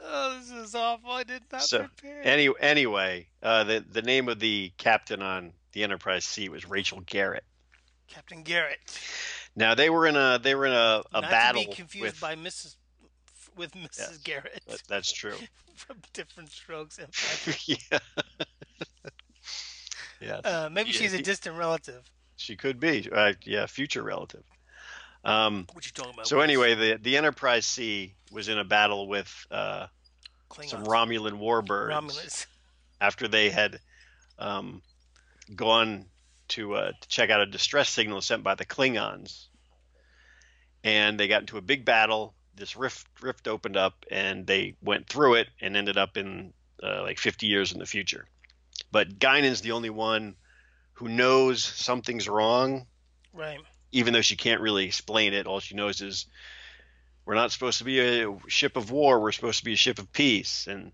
Oh, 0.00 0.38
this 0.38 0.50
is 0.50 0.74
awful. 0.74 1.10
I 1.10 1.24
did 1.24 1.42
not 1.50 1.62
So, 1.62 1.78
prepare. 1.80 2.22
Any 2.24 2.48
anyway, 2.60 3.28
uh, 3.42 3.64
the 3.64 3.84
the 3.88 4.02
name 4.02 4.28
of 4.28 4.38
the 4.38 4.72
captain 4.78 5.22
on 5.22 5.52
the 5.72 5.82
Enterprise 5.82 6.24
C 6.24 6.48
was 6.48 6.68
Rachel 6.68 7.00
Garrett. 7.04 7.44
Captain 8.06 8.42
Garrett. 8.42 8.78
Now 9.56 9.74
they 9.74 9.90
were 9.90 10.06
in 10.06 10.16
a 10.16 10.38
they 10.42 10.54
were 10.54 10.66
in 10.66 10.72
a, 10.72 11.02
a 11.12 11.20
not 11.20 11.30
battle 11.30 11.62
to 11.62 11.68
be 11.68 11.74
confused 11.74 12.04
with. 12.04 12.20
by 12.20 12.34
Mrs. 12.36 12.76
with 13.58 13.72
Mrs. 13.72 13.98
Yes. 13.98 14.18
Garrett 14.18 14.62
that- 14.68 14.82
that's 14.88 15.12
true. 15.12 15.34
from 15.76 15.98
Diff'rent 16.12 16.50
Strokes. 16.50 16.98
And 16.98 17.08
yeah. 17.66 17.98
yeah. 20.20 20.36
Uh, 20.44 20.68
maybe 20.72 20.90
Yeah, 20.90 20.98
she's 20.98 21.14
a 21.14 21.22
distant 21.22 21.56
relative. 21.56 22.02
She 22.36 22.56
could 22.56 22.80
be. 22.80 23.08
Uh, 23.10 23.34
yeah, 23.44 23.66
future 23.66 24.02
relative. 24.02 24.44
Um, 25.24 25.66
What 25.72 25.84
you 25.84 25.92
talking 25.92 26.14
about? 26.14 26.26
so 26.28 26.40
anyway, 26.40 26.74
the 26.74 26.98
the 27.02 27.16
Enterprise 27.16 27.66
C 27.66 28.14
was 28.30 28.48
in 28.48 28.58
a 28.58 28.64
battle 28.64 29.08
with 29.08 29.46
uh, 29.50 29.86
some 30.66 30.84
Romulan 30.84 31.40
warbirds 31.40 31.88
Romulus. 31.88 32.46
after 33.00 33.26
they 33.26 33.50
had 33.50 33.80
um, 34.38 34.80
gone 35.54 36.06
to 36.48 36.74
uh, 36.74 36.92
to 37.00 37.08
check 37.08 37.30
out 37.30 37.40
a 37.40 37.46
distress 37.46 37.90
signal 37.90 38.20
sent 38.22 38.44
by 38.44 38.54
the 38.54 38.64
Klingons, 38.64 39.46
and 40.84 41.18
they 41.18 41.26
got 41.26 41.42
into 41.42 41.58
a 41.58 41.62
big 41.62 41.84
battle. 41.84 42.34
This 42.58 42.76
rift 42.76 43.06
rift 43.20 43.48
opened 43.48 43.76
up, 43.76 44.04
and 44.10 44.46
they 44.46 44.74
went 44.82 45.08
through 45.08 45.34
it 45.34 45.48
and 45.60 45.76
ended 45.76 45.96
up 45.96 46.16
in 46.16 46.52
uh, 46.82 47.02
like 47.02 47.18
50 47.18 47.46
years 47.46 47.72
in 47.72 47.78
the 47.78 47.86
future. 47.86 48.26
But 48.92 49.18
Guinan's 49.18 49.60
the 49.60 49.72
only 49.72 49.90
one 49.90 50.36
who 50.94 51.08
knows 51.08 51.62
something's 51.62 52.28
wrong 52.28 52.86
Right. 53.32 53.60
even 53.92 54.12
though 54.12 54.20
she 54.22 54.36
can't 54.36 54.60
really 54.60 54.84
explain 54.86 55.32
it, 55.34 55.46
all 55.46 55.60
she 55.60 55.74
knows 55.76 56.00
is 56.00 56.26
we're 57.24 57.34
not 57.34 57.52
supposed 57.52 57.78
to 57.78 57.84
be 57.84 58.00
a 58.00 58.36
ship 58.48 58.76
of 58.76 58.90
war. 58.90 59.20
We're 59.20 59.32
supposed 59.32 59.58
to 59.58 59.64
be 59.64 59.74
a 59.74 59.76
ship 59.76 59.98
of 59.98 60.10
peace. 60.12 60.66
And 60.66 60.92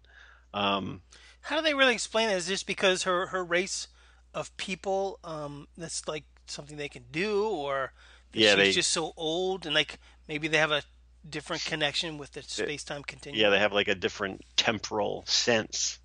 um, 0.53 1.01
How 1.43 1.57
do 1.57 1.63
they 1.63 1.75
really 1.75 1.95
explain 1.95 2.29
it? 2.29 2.35
Is 2.35 2.47
this 2.49 2.63
because 2.63 3.05
her 3.05 3.27
her 3.29 3.45
race 3.45 3.89
of 4.35 4.55
people 4.57 5.21
um, 5.23 5.69
that's 5.79 6.07
like 6.09 6.25
something 6.47 6.77
they 6.77 6.89
can 6.89 7.05
do, 7.13 7.47
or 7.49 7.93
Yeah, 8.33 8.51
she's 8.51 8.57
they- 8.57 8.73
just 8.73 8.91
so 8.91 9.13
old 9.17 9.65
and 9.65 9.75
like 9.75 9.99
maybe 10.29 10.49
they 10.49 10.59
have 10.59 10.73
a 10.73 10.83
different 11.29 11.65
connection 11.65 12.19
with 12.19 12.33
the 12.33 12.43
space 12.43 12.85
time 12.85 13.03
continuum? 13.03 13.41
yeah, 13.41 13.51
they 13.51 13.59
have 13.59 13.73
like 13.73 13.89
a 13.89 13.95
different 13.95 14.43
temporal 14.57 15.25
sense. 15.27 15.99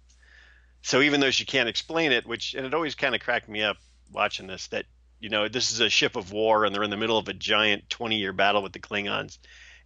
So 0.82 1.02
even 1.02 1.20
though 1.20 1.32
she 1.32 1.46
can't 1.46 1.70
explain 1.70 2.12
it, 2.12 2.26
which 2.26 2.54
and 2.54 2.66
it 2.66 2.74
always 2.74 2.96
kind 2.96 3.16
of 3.16 3.22
cracked 3.22 3.50
me 3.50 3.64
up 3.64 3.78
watching 4.12 4.48
this, 4.48 4.68
that 4.68 4.86
you 5.20 5.30
know 5.30 5.48
this 5.48 5.72
is 5.72 5.82
a 5.82 5.90
ship 5.90 6.16
of 6.16 6.32
war 6.32 6.66
and 6.66 6.74
they're 6.74 6.84
in 6.84 6.90
the 6.90 6.98
middle 6.98 7.18
of 7.18 7.28
a 7.28 7.34
giant 7.34 7.90
20-year 7.90 8.34
battle 8.34 8.64
with 8.64 8.74
the 8.74 8.80
Klingons, 8.80 9.38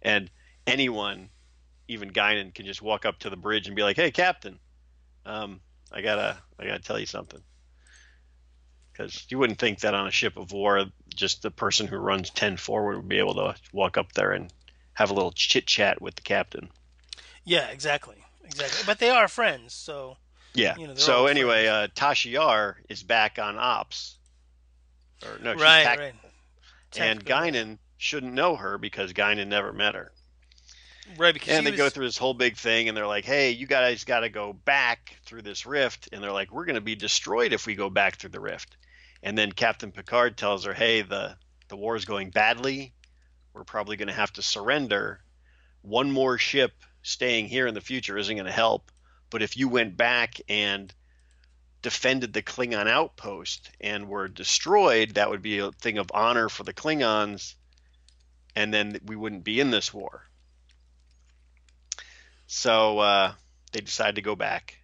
and 0.02 0.30
anyone, 0.66 1.30
even 1.88 2.10
Guinan, 2.10 2.54
can 2.54 2.66
just 2.66 2.82
walk 2.82 3.04
up 3.04 3.18
to 3.20 3.30
the 3.30 3.36
bridge 3.36 3.66
and 3.66 3.76
be 3.76 3.82
like, 3.82 3.96
"Hey, 3.96 4.10
Captain, 4.10 4.58
um, 5.26 5.60
I 5.92 6.00
gotta 6.00 6.38
I 6.58 6.66
gotta 6.66 6.82
tell 6.82 6.98
you 6.98 7.06
something." 7.06 7.40
Because 8.92 9.26
you 9.28 9.38
wouldn't 9.40 9.58
think 9.58 9.80
that 9.80 9.94
on 9.94 10.06
a 10.06 10.12
ship 10.12 10.36
of 10.36 10.52
war, 10.52 10.84
just 11.12 11.42
the 11.42 11.50
person 11.50 11.88
who 11.88 11.96
runs 11.96 12.30
10 12.30 12.56
forward 12.56 12.98
would 12.98 13.08
be 13.08 13.18
able 13.18 13.34
to 13.34 13.56
walk 13.72 13.98
up 13.98 14.12
there 14.12 14.30
and 14.30 14.52
have 14.94 15.10
a 15.10 15.14
little 15.14 15.32
chit 15.32 15.66
chat 15.66 16.00
with 16.00 16.16
the 16.16 16.22
captain. 16.22 16.70
Yeah, 17.44 17.68
exactly, 17.68 18.16
exactly. 18.44 18.82
But 18.86 18.98
they 18.98 19.10
are 19.10 19.28
friends, 19.28 19.74
so 19.74 20.16
Yeah. 20.54 20.76
You 20.76 20.88
know, 20.88 20.94
so 20.94 21.26
anyway, 21.26 21.66
uh, 21.66 21.88
Tasha 21.88 22.30
Yar 22.30 22.78
is 22.88 23.02
back 23.02 23.38
on 23.38 23.58
ops. 23.58 24.16
Or 25.24 25.38
no, 25.42 25.52
she's 25.54 25.62
right, 25.62 25.98
right. 25.98 26.14
And 26.96 27.24
Guinan 27.24 27.78
shouldn't 27.98 28.32
know 28.32 28.56
her 28.56 28.78
because 28.78 29.12
Guinan 29.12 29.48
never 29.48 29.72
met 29.72 29.94
her. 29.94 30.12
right? 31.16 31.34
Because 31.34 31.56
And 31.56 31.66
they 31.66 31.72
go 31.72 31.88
through 31.88 32.06
this 32.06 32.18
whole 32.18 32.34
big 32.34 32.56
thing, 32.56 32.88
and 32.88 32.96
they're 32.96 33.06
like, 33.06 33.24
"Hey, 33.24 33.50
you 33.50 33.66
guys 33.66 34.04
got 34.04 34.20
to 34.20 34.28
go 34.28 34.52
back 34.52 35.16
through 35.26 35.42
this 35.42 35.66
rift." 35.66 36.08
And 36.12 36.22
they're 36.22 36.32
like, 36.32 36.52
"We're 36.52 36.66
going 36.66 36.76
to 36.76 36.80
be 36.80 36.94
destroyed 36.94 37.52
if 37.52 37.66
we 37.66 37.74
go 37.74 37.90
back 37.90 38.16
through 38.16 38.30
the 38.30 38.40
rift." 38.40 38.76
And 39.22 39.36
then 39.36 39.52
Captain 39.52 39.90
Picard 39.90 40.36
tells 40.36 40.64
her, 40.64 40.72
"Hey, 40.72 41.02
the 41.02 41.36
the 41.68 41.76
war 41.76 41.96
is 41.96 42.04
going 42.04 42.30
badly. 42.30 42.92
We're 43.54 43.64
probably 43.64 43.96
going 43.96 44.08
to 44.08 44.14
have 44.14 44.32
to 44.34 44.42
surrender. 44.42 45.20
One 45.82 46.10
more 46.10 46.38
ship 46.38 46.72
staying 47.02 47.46
here 47.46 47.66
in 47.66 47.74
the 47.74 47.80
future 47.80 48.18
isn't 48.18 48.34
going 48.34 48.46
to 48.46 48.52
help. 48.52 48.90
But 49.30 49.42
if 49.42 49.56
you 49.56 49.68
went 49.68 49.96
back 49.96 50.40
and 50.48 50.92
defended 51.82 52.32
the 52.32 52.42
Klingon 52.42 52.88
outpost 52.88 53.70
and 53.80 54.08
were 54.08 54.26
destroyed, 54.26 55.14
that 55.14 55.30
would 55.30 55.42
be 55.42 55.58
a 55.58 55.70
thing 55.70 55.98
of 55.98 56.10
honor 56.12 56.48
for 56.48 56.64
the 56.64 56.74
Klingons, 56.74 57.54
and 58.56 58.72
then 58.72 58.98
we 59.04 59.16
wouldn't 59.16 59.44
be 59.44 59.60
in 59.60 59.70
this 59.70 59.94
war." 59.94 60.26
So 62.46 62.98
uh, 62.98 63.32
they 63.72 63.80
decide 63.80 64.16
to 64.16 64.22
go 64.22 64.34
back, 64.34 64.78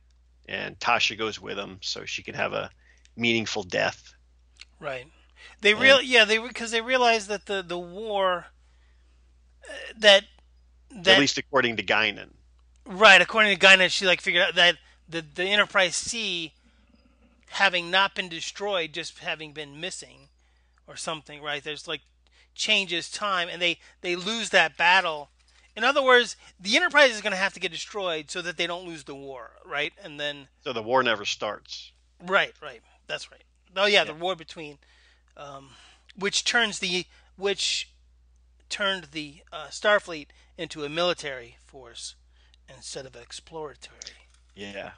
and 0.47 0.79
Tasha 0.79 1.17
goes 1.19 1.41
with 1.41 1.57
them 1.57 1.79
so 1.83 2.05
she 2.05 2.23
can 2.23 2.35
have 2.35 2.53
a 2.53 2.71
meaningful 3.17 3.63
death. 3.63 4.15
Right. 4.79 5.07
They 5.61 5.75
real 5.75 6.01
yeah 6.01 6.25
they 6.25 6.39
because 6.39 6.71
they 6.71 6.81
realize 6.81 7.27
that 7.27 7.47
the 7.47 7.63
the 7.63 7.79
war 7.79 8.47
that 9.99 10.25
that 10.91 11.15
at 11.15 11.21
least 11.21 11.39
according 11.39 11.77
to 11.77 11.83
Guinan. 11.83 12.31
right 12.87 13.21
according 13.21 13.57
to 13.57 13.67
Guinan 13.67 13.91
she 13.91 14.07
like 14.07 14.21
figured 14.21 14.43
out 14.43 14.55
that 14.55 14.77
the 15.09 15.25
the 15.35 15.45
Enterprise 15.45 15.97
C 15.97 16.53
having 17.51 17.91
not 17.91 18.15
been 18.15 18.29
destroyed 18.29 18.93
just 18.93 19.19
having 19.19 19.53
been 19.53 19.81
missing 19.81 20.29
or 20.87 20.97
something 20.97 21.43
right 21.43 21.63
there's 21.63 21.89
like 21.89 22.01
changes 22.55 23.11
time 23.11 23.49
and 23.51 23.61
they 23.63 23.79
they 24.01 24.17
lose 24.17 24.51
that 24.51 24.77
battle 24.77 25.31
in 25.77 25.85
other 25.85 26.03
words 26.03 26.37
the 26.59 26.77
Enterprise 26.77 27.13
is 27.13 27.21
going 27.21 27.33
to 27.33 27.37
have 27.37 27.53
to 27.55 27.61
get 27.61 27.71
destroyed 27.71 28.31
so 28.31 28.43
that 28.43 28.57
they 28.57 28.67
don't 28.67 28.87
lose 28.87 29.05
the 29.05 29.15
war 29.15 29.53
right 29.65 29.93
and 30.03 30.19
then 30.19 30.49
So 30.65 30.73
the 30.73 30.83
war 30.83 31.03
never 31.03 31.25
starts. 31.25 31.93
Right, 32.25 32.53
right. 32.63 32.83
That's 33.07 33.31
right. 33.31 33.43
Oh 33.77 33.87
yeah, 33.87 34.05
the 34.05 34.15
war 34.15 34.37
between, 34.37 34.79
um, 35.37 35.71
which 36.17 36.45
turns 36.45 36.81
the 36.81 37.07
which 37.37 37.89
turned 38.71 39.09
the 39.13 39.43
uh, 39.53 39.67
Starfleet 39.67 40.29
into 40.57 40.85
a 40.85 40.89
military 40.89 41.57
force 41.65 42.15
instead 42.75 43.07
of 43.07 43.17
exploratory. 43.17 43.99
Yeah. 44.55 44.93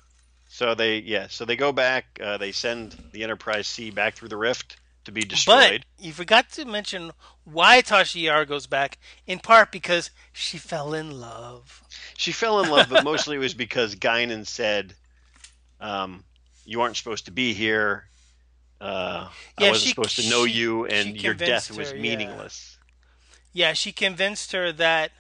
So 0.49 0.75
they 0.75 0.99
yeah 0.99 1.29
so 1.29 1.45
they 1.45 1.57
go 1.57 1.73
back. 1.73 2.21
Uh, 2.23 2.37
they 2.37 2.53
send 2.53 2.97
the 3.13 3.23
Enterprise 3.23 3.67
C 3.67 3.91
back 3.91 4.15
through 4.15 4.29
the 4.29 4.37
rift 4.37 4.77
to 5.05 5.13
be 5.13 5.23
destroyed. 5.23 5.85
But 5.97 6.05
you 6.05 6.13
forgot 6.13 6.51
to 6.51 6.65
mention 6.65 7.13
why 7.45 7.81
Tasha 7.83 8.23
Yar 8.23 8.45
goes 8.45 8.67
back. 8.67 8.99
In 9.27 9.39
part 9.39 9.73
because 9.73 10.11
she 10.33 10.59
fell 10.59 10.95
in 10.95 11.21
love. 11.21 11.83
She 12.17 12.33
fell 12.33 12.63
in 12.63 12.71
love, 12.71 12.89
but 12.91 13.05
mostly 13.13 13.37
it 13.37 13.41
was 13.41 13.55
because 13.55 13.95
Guinan 13.97 14.47
said, 14.47 14.95
um, 15.81 16.23
"You 16.65 16.83
aren't 16.83 16.97
supposed 16.97 17.25
to 17.27 17.33
be 17.33 17.55
here. 17.55 18.05
Uh, 18.81 19.29
I 19.59 19.71
wasn't 19.71 19.79
she- 19.79 19.89
supposed 19.91 20.17
to 20.17 20.29
know 20.31 20.47
she- 20.47 20.53
you, 20.53 20.87
and 20.87 21.21
your 21.21 21.35
death 21.35 21.71
was 21.77 21.93
her, 21.93 21.97
meaningless." 21.97 22.72
Yeah, 22.72 22.72
she 23.73 23.93
convinced 23.93 24.53
her 24.53 24.73
that, 24.73 25.13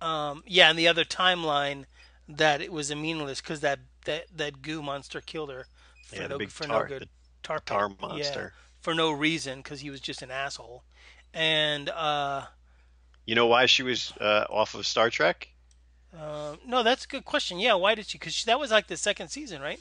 um, 0.00 0.42
yeah, 0.46 0.70
in 0.70 0.76
the 0.76 0.88
other 0.88 1.04
timeline, 1.04 1.86
that 2.28 2.60
it 2.60 2.72
was 2.72 2.90
a 2.90 2.96
meaningless 2.96 3.40
because 3.40 3.60
that, 3.60 3.80
that 4.06 4.26
that 4.36 4.62
goo 4.62 4.82
monster 4.82 5.20
killed 5.20 5.50
her 5.50 5.68
for 6.02 6.16
Yeah, 6.20 6.26
no 6.26 6.40
for 6.48 6.66
tar- 6.66 6.68
no 6.68 6.82
good 6.82 7.08
tar 7.42 7.58
tar 7.60 7.88
Yeah, 8.00 8.48
monster. 8.48 8.54
for 8.80 8.94
no 8.94 9.12
reason 9.12 9.60
because 9.60 9.80
he 9.80 9.90
was 9.90 10.00
just 10.00 10.22
an 10.22 10.30
asshole, 10.30 10.84
and 11.32 11.88
uh, 11.90 12.46
You 13.26 13.34
know 13.34 13.48
why 13.48 13.66
she 13.66 13.82
was 13.82 14.12
uh, 14.20 14.46
off 14.48 14.74
of 14.76 14.86
Star 14.86 15.10
Trek? 15.10 15.48
uh, 16.16 16.56
no, 16.66 16.82
that's 16.82 17.04
a 17.04 17.08
good 17.08 17.24
question. 17.24 17.58
Yeah, 17.58 17.74
why 17.74 17.94
did 17.94 18.06
she? 18.06 18.18
Because 18.18 18.44
that 18.44 18.58
was 18.60 18.70
like 18.70 18.86
the 18.86 18.96
second 18.96 19.28
season, 19.28 19.62
right? 19.62 19.80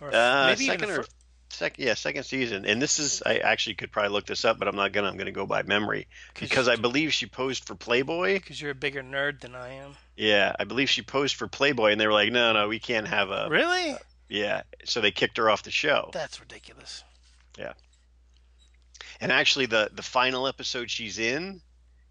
Or 0.00 0.12
Uh, 0.12 0.40
maybe 0.40 0.66
second 0.66 0.66
even 0.66 0.90
or 0.90 1.06
second, 1.52 1.84
yeah, 1.84 1.94
second 1.94 2.24
season. 2.24 2.64
And 2.64 2.80
this 2.80 2.98
is 2.98 3.22
I 3.24 3.36
actually 3.38 3.74
could 3.74 3.92
probably 3.92 4.10
look 4.10 4.26
this 4.26 4.44
up, 4.44 4.58
but 4.58 4.68
I'm 4.68 4.76
not 4.76 4.92
gonna. 4.92 5.08
I'm 5.08 5.16
gonna 5.16 5.32
go 5.32 5.46
by 5.46 5.62
memory 5.62 6.08
because 6.38 6.68
I 6.68 6.76
believe 6.76 7.12
she 7.12 7.26
posed 7.26 7.66
for 7.66 7.74
Playboy. 7.74 8.34
because 8.34 8.60
you're 8.60 8.70
a 8.70 8.74
bigger 8.74 9.02
nerd 9.02 9.40
than 9.40 9.54
I 9.54 9.74
am. 9.74 9.96
Yeah, 10.16 10.54
I 10.58 10.64
believe 10.64 10.90
she 10.90 11.02
posed 11.02 11.36
for 11.36 11.48
Playboy, 11.48 11.92
and 11.92 12.00
they 12.00 12.06
were 12.06 12.12
like, 12.12 12.32
"No, 12.32 12.52
no, 12.52 12.68
we 12.68 12.78
can't 12.78 13.08
have 13.08 13.30
a." 13.30 13.48
Really? 13.50 13.96
Yeah, 14.28 14.62
so 14.84 15.00
they 15.00 15.10
kicked 15.10 15.36
her 15.38 15.50
off 15.50 15.64
the 15.64 15.70
show. 15.70 16.10
That's 16.12 16.40
ridiculous. 16.40 17.02
Yeah. 17.58 17.72
And 19.20 19.32
actually, 19.32 19.66
the 19.66 19.90
the 19.92 20.02
final 20.02 20.46
episode 20.46 20.90
she's 20.90 21.18
in 21.18 21.60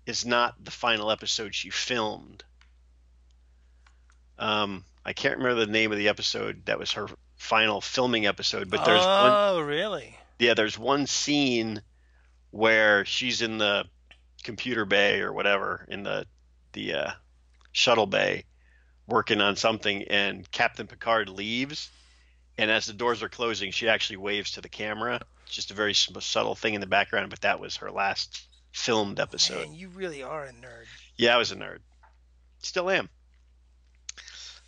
is 0.05 0.25
not 0.25 0.63
the 0.63 0.71
final 0.71 1.11
episode 1.11 1.55
she 1.55 1.69
filmed. 1.69 2.43
Um, 4.37 4.85
I 5.05 5.13
can't 5.13 5.37
remember 5.37 5.65
the 5.65 5.71
name 5.71 5.91
of 5.91 5.97
the 5.97 6.07
episode 6.07 6.65
that 6.65 6.79
was 6.79 6.93
her 6.93 7.07
final 7.39 7.81
filming 7.81 8.27
episode, 8.27 8.69
but 8.69 8.85
there's 8.85 8.99
one. 9.03 9.31
oh, 9.33 9.61
really? 9.61 10.15
Yeah, 10.37 10.53
there's 10.53 10.77
one 10.77 11.07
scene 11.07 11.81
where 12.51 13.05
she's 13.05 13.41
in 13.41 13.57
the 13.57 13.85
computer 14.43 14.85
bay 14.85 15.21
or 15.21 15.33
whatever 15.33 15.85
in 15.89 16.03
the 16.03 16.25
the 16.73 16.93
uh, 16.93 17.11
shuttle 17.71 18.05
bay 18.05 18.43
working 19.07 19.41
on 19.41 19.55
something, 19.55 20.03
and 20.03 20.49
Captain 20.51 20.85
Picard 20.85 21.29
leaves, 21.29 21.89
and 22.59 22.69
as 22.69 22.85
the 22.85 22.93
doors 22.93 23.23
are 23.23 23.29
closing, 23.29 23.71
she 23.71 23.89
actually 23.89 24.17
waves 24.17 24.51
to 24.51 24.61
the 24.61 24.69
camera. 24.69 25.19
It's 25.47 25.55
just 25.55 25.71
a 25.71 25.73
very 25.73 25.95
subtle 25.95 26.53
thing 26.55 26.75
in 26.75 26.81
the 26.81 26.87
background, 26.87 27.31
but 27.31 27.41
that 27.41 27.59
was 27.59 27.77
her 27.77 27.89
last 27.89 28.45
filmed 28.71 29.19
episode. 29.19 29.65
Man, 29.67 29.73
you 29.73 29.89
really 29.89 30.21
are 30.21 30.43
a 30.43 30.51
nerd. 30.51 30.85
Yeah, 31.17 31.33
I 31.33 31.37
was 31.37 31.51
a 31.51 31.55
nerd. 31.55 31.79
Still 32.59 32.89
am. 32.91 33.09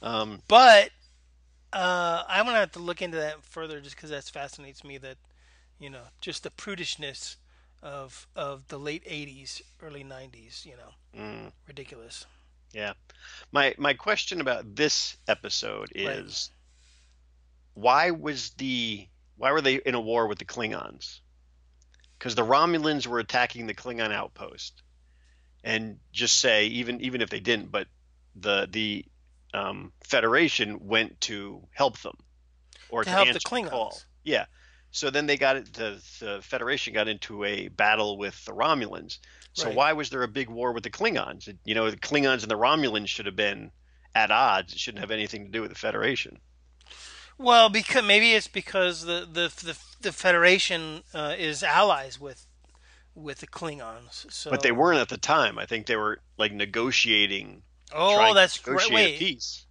Um, 0.01 0.41
But 0.47 0.89
uh, 1.73 2.23
I'm 2.27 2.45
gonna 2.45 2.57
have 2.59 2.71
to 2.73 2.79
look 2.79 3.01
into 3.01 3.17
that 3.17 3.43
further, 3.43 3.79
just 3.81 3.95
because 3.95 4.09
that 4.09 4.23
fascinates 4.25 4.83
me. 4.83 4.97
That 4.97 5.17
you 5.79 5.89
know, 5.89 6.03
just 6.19 6.43
the 6.43 6.49
prudishness 6.51 7.37
of 7.81 8.27
of 8.35 8.67
the 8.67 8.77
late 8.79 9.03
'80s, 9.05 9.61
early 9.81 10.03
'90s. 10.03 10.65
You 10.65 10.73
know, 10.77 11.21
mm, 11.21 11.51
ridiculous. 11.67 12.25
yeah. 12.73 12.93
My 13.51 13.75
my 13.77 13.93
question 13.93 14.41
about 14.41 14.75
this 14.75 15.17
episode 15.27 15.89
Right. 15.95 16.17
is 16.19 16.51
why 17.73 18.11
was 18.11 18.51
the 18.51 19.07
why 19.37 19.51
were 19.51 19.61
they 19.61 19.75
in 19.75 19.95
a 19.95 20.01
war 20.01 20.27
with 20.27 20.39
the 20.39 20.45
Klingons? 20.45 21.19
Because 22.17 22.35
the 22.35 22.43
Romulans 22.43 23.07
were 23.07 23.19
attacking 23.19 23.65
the 23.65 23.73
Klingon 23.73 24.11
outpost, 24.11 24.83
and 25.63 25.99
just 26.11 26.39
say 26.39 26.65
even 26.67 27.01
even 27.01 27.21
if 27.21 27.29
they 27.29 27.39
didn't, 27.39 27.71
but 27.71 27.87
the 28.35 28.67
the 28.69 29.05
um, 29.53 29.91
Federation 30.03 30.79
went 30.87 31.19
to 31.21 31.61
help 31.73 31.99
them 32.01 32.15
or 32.89 33.03
To 33.03 33.09
to, 33.09 33.15
help 33.15 33.27
the 33.33 33.39
Klingons. 33.39 33.69
call. 33.69 33.99
Yeah. 34.23 34.45
So 34.91 35.09
then 35.09 35.25
they 35.25 35.37
got 35.37 35.55
it. 35.55 35.73
The, 35.73 36.01
the 36.19 36.39
Federation 36.41 36.93
got 36.93 37.07
into 37.07 37.43
a 37.45 37.69
battle 37.69 38.17
with 38.17 38.43
the 38.45 38.51
Romulans. 38.51 39.19
So 39.53 39.67
Right. 39.67 39.75
why 39.75 39.93
was 39.93 40.09
there 40.09 40.23
a 40.23 40.27
big 40.27 40.49
war 40.49 40.73
with 40.73 40.83
the 40.83 40.89
Klingons? 40.89 41.53
You 41.65 41.75
know, 41.75 41.89
the 41.89 41.97
Klingons 41.97 42.41
and 42.41 42.51
the 42.51 42.57
Romulans 42.57 43.07
should 43.07 43.25
have 43.25 43.35
been 43.35 43.71
at 44.15 44.31
odds. 44.31 44.73
It 44.73 44.79
shouldn't 44.79 45.01
have 45.01 45.11
anything 45.11 45.45
to 45.45 45.51
do 45.51 45.61
with 45.61 45.71
the 45.71 45.77
Federation. 45.77 46.39
Well, 47.37 47.69
because 47.69 48.03
maybe 48.05 48.33
it's 48.33 48.47
because 48.47 49.03
the 49.05 49.21
the 49.31 49.51
the, 49.63 49.77
the 50.01 50.11
Federation 50.11 51.03
uh, 51.13 51.35
is 51.37 51.63
allies 51.63 52.19
with 52.19 52.45
with 53.15 53.39
the 53.39 53.47
Klingons. 53.47 54.31
So, 54.31 54.49
But 54.51 54.61
they 54.61 54.71
weren't 54.71 54.99
at 54.99 55.09
the 55.09 55.17
time. 55.17 55.57
I 55.57 55.65
think 55.65 55.85
they 55.85 55.95
were 55.95 56.19
like 56.37 56.51
negotiating. 56.53 57.63
Oh, 57.93 58.33
that's 58.33 58.57
to 58.59 58.71
right. 58.71 58.89
negotiate 58.89 59.07
a 59.07 59.11
Wait, 59.11 59.19
peace. 59.19 59.65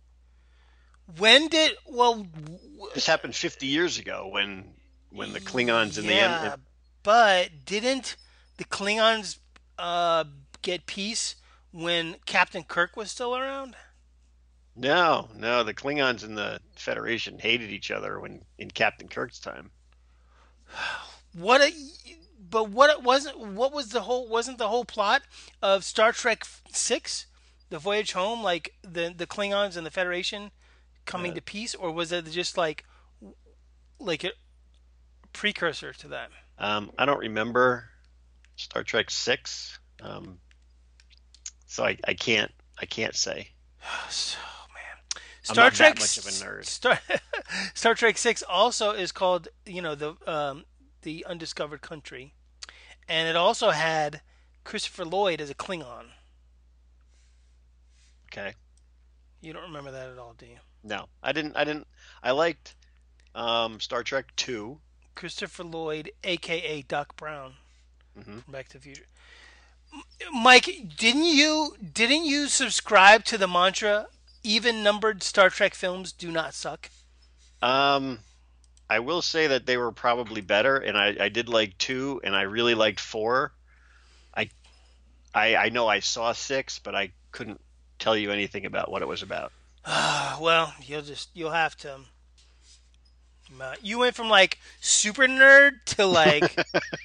when 1.19 1.49
did? 1.49 1.77
Well, 1.87 2.25
w- 2.25 2.91
This 2.95 3.07
happened 3.07 3.35
50 3.35 3.67
years 3.67 3.99
ago 3.99 4.29
when 4.29 4.75
when 5.11 5.33
the 5.33 5.41
Klingons 5.41 5.99
and 5.99 6.07
yeah, 6.07 6.29
the 6.39 6.53
en- 6.53 6.55
but 7.03 7.65
didn't 7.65 8.17
the 8.59 8.65
Klingons 8.65 9.39
uh, 9.79 10.25
get 10.63 10.87
peace 10.87 11.37
when 11.73 12.17
Captain 12.27 12.63
Kirk 12.65 12.97
was 12.97 13.11
still 13.11 13.37
around? 13.37 13.77
no 14.77 15.29
no 15.35 15.63
the 15.65 15.75
Klingons 15.75 16.23
and 16.23 16.37
the 16.39 16.61
Federation 16.77 17.39
hated 17.39 17.71
each 17.71 17.91
other 17.91 18.21
when 18.21 18.45
in 18.59 18.71
Captain 18.71 19.09
Kirk's 19.09 19.39
time. 19.41 19.71
What 21.33 21.61
a, 21.61 21.71
but 22.41 22.71
what 22.71 22.91
it 22.91 23.05
wasn't 23.05 23.39
what 23.39 23.73
was 23.73 23.91
the 23.91 24.01
whole 24.01 24.27
wasn't 24.29 24.59
the 24.59 24.67
whole 24.67 24.85
plot 24.85 25.23
of 25.63 25.85
Star 25.85 26.11
Trek 26.11 26.45
6 26.73 27.27
the 27.71 27.79
voyage 27.79 28.13
home 28.13 28.43
like 28.43 28.75
the 28.83 29.15
the 29.17 29.27
Klingons 29.27 29.77
and 29.77 29.87
the 29.87 29.91
Federation 29.91 30.51
coming 31.07 31.35
to 31.35 31.41
peace 31.41 31.75
or 31.75 31.91
was 31.91 32.13
it 32.13 32.27
just 32.31 32.59
like 32.59 32.85
like 33.99 34.25
a 34.25 34.31
precursor 35.33 35.93
to 35.95 36.09
that? 36.09 36.31
Um, 36.59 36.91
I 36.99 37.07
don't 37.07 37.21
remember 37.21 37.89
Star 38.57 38.83
Trek 38.83 39.11
six, 39.11 39.79
um, 40.03 40.39
so 41.67 41.85
I, 41.85 41.97
I 42.07 42.15
can't 42.15 42.53
I 42.81 42.87
can't 42.87 43.15
say. 43.15 43.49
so 44.11 44.39
man. 44.75 45.23
I'm 45.49 45.55
Star 45.55 45.65
not 45.65 45.73
that 45.73 45.77
Trek 45.77 45.99
much 46.01 46.19
of 46.19 46.27
a 46.27 46.29
nerd. 46.29 46.65
Star, 46.67 46.99
Star 47.75 47.95
Trek 47.95 48.19
6 48.19 48.43
also 48.43 48.91
is 48.91 49.11
called 49.13 49.49
you 49.65 49.81
know 49.81 49.95
the 49.95 50.15
um 50.27 50.65
the 51.03 51.25
undiscovered 51.29 51.81
country. 51.81 52.35
And 53.09 53.29
it 53.29 53.37
also 53.37 53.71
had 53.71 54.21
Christopher 54.65 55.05
Lloyd 55.05 55.41
as 55.41 55.51
a 55.51 55.55
Klingon 55.55 56.11
Okay, 58.33 58.55
you 59.41 59.53
don't 59.53 59.63
remember 59.65 59.91
that 59.91 60.09
at 60.09 60.19
all 60.19 60.35
do 60.39 60.47
you 60.47 60.57
no, 60.85 61.07
I 61.23 61.33
didn't 61.33 61.57
I 61.57 61.65
didn't 61.65 61.87
I 62.23 62.31
liked 62.31 62.75
um, 63.35 63.81
Star 63.81 64.03
Trek 64.03 64.27
two. 64.37 64.81
Christopher 65.15 65.65
Lloyd, 65.65 66.13
aka 66.25 66.83
Doc 66.83 67.17
Brown, 67.17 67.55
Mhm. 68.19 68.43
from 68.45 68.53
Back 68.53 68.69
to 68.69 68.79
the 68.79 68.83
Future. 68.85 69.07
Mike, 70.33 70.67
didn't 70.97 71.25
you 71.25 71.77
didn't 71.93 72.25
you 72.25 72.49
subscribe 72.49 73.25
to 73.25 73.37
the 73.37 73.49
mantra 73.49 74.07
even 74.43 74.83
numbered 74.83 75.23
Star 75.23 75.51
Trek 75.51 75.75
films 75.75 76.13
do 76.13 76.31
not 76.31 76.55
suck? 76.55 76.89
Um, 77.61 78.21
I 78.89 79.01
will 79.01 79.21
say 79.23 79.49
that 79.49 79.67
they 79.67 79.77
were 79.77 79.93
probably 79.93 80.41
better, 80.41 80.77
and 80.77 80.97
I, 80.97 81.17
I 81.21 81.29
did 81.29 81.49
like 81.49 81.77
two, 81.77 82.21
and 82.25 82.35
I 82.35 82.43
really 82.43 82.75
liked 82.75 83.01
four. 83.01 83.53
I, 84.35 84.49
I 85.35 85.57
I 85.57 85.69
know 85.69 85.89
I 85.89 86.01
saw 86.01 86.33
six, 86.33 86.79
but 86.79 86.95
I 86.95 87.13
couldn't 87.33 87.61
tell 88.01 88.17
you 88.17 88.33
anything 88.33 88.67
about 88.67 88.91
what 88.91 89.03
it 89.03 89.09
was 89.09 89.23
about. 89.23 89.53
Well, 90.41 90.73
you'll 90.83 91.03
just 91.03 91.29
you'll 91.35 91.51
have 91.53 91.77
to. 91.79 91.99
uh, 93.61 93.75
You 93.83 93.99
went 93.99 94.15
from 94.17 94.29
like 94.31 94.59
super 94.81 95.27
nerd 95.27 95.73
to 95.97 96.07
like 96.07 96.59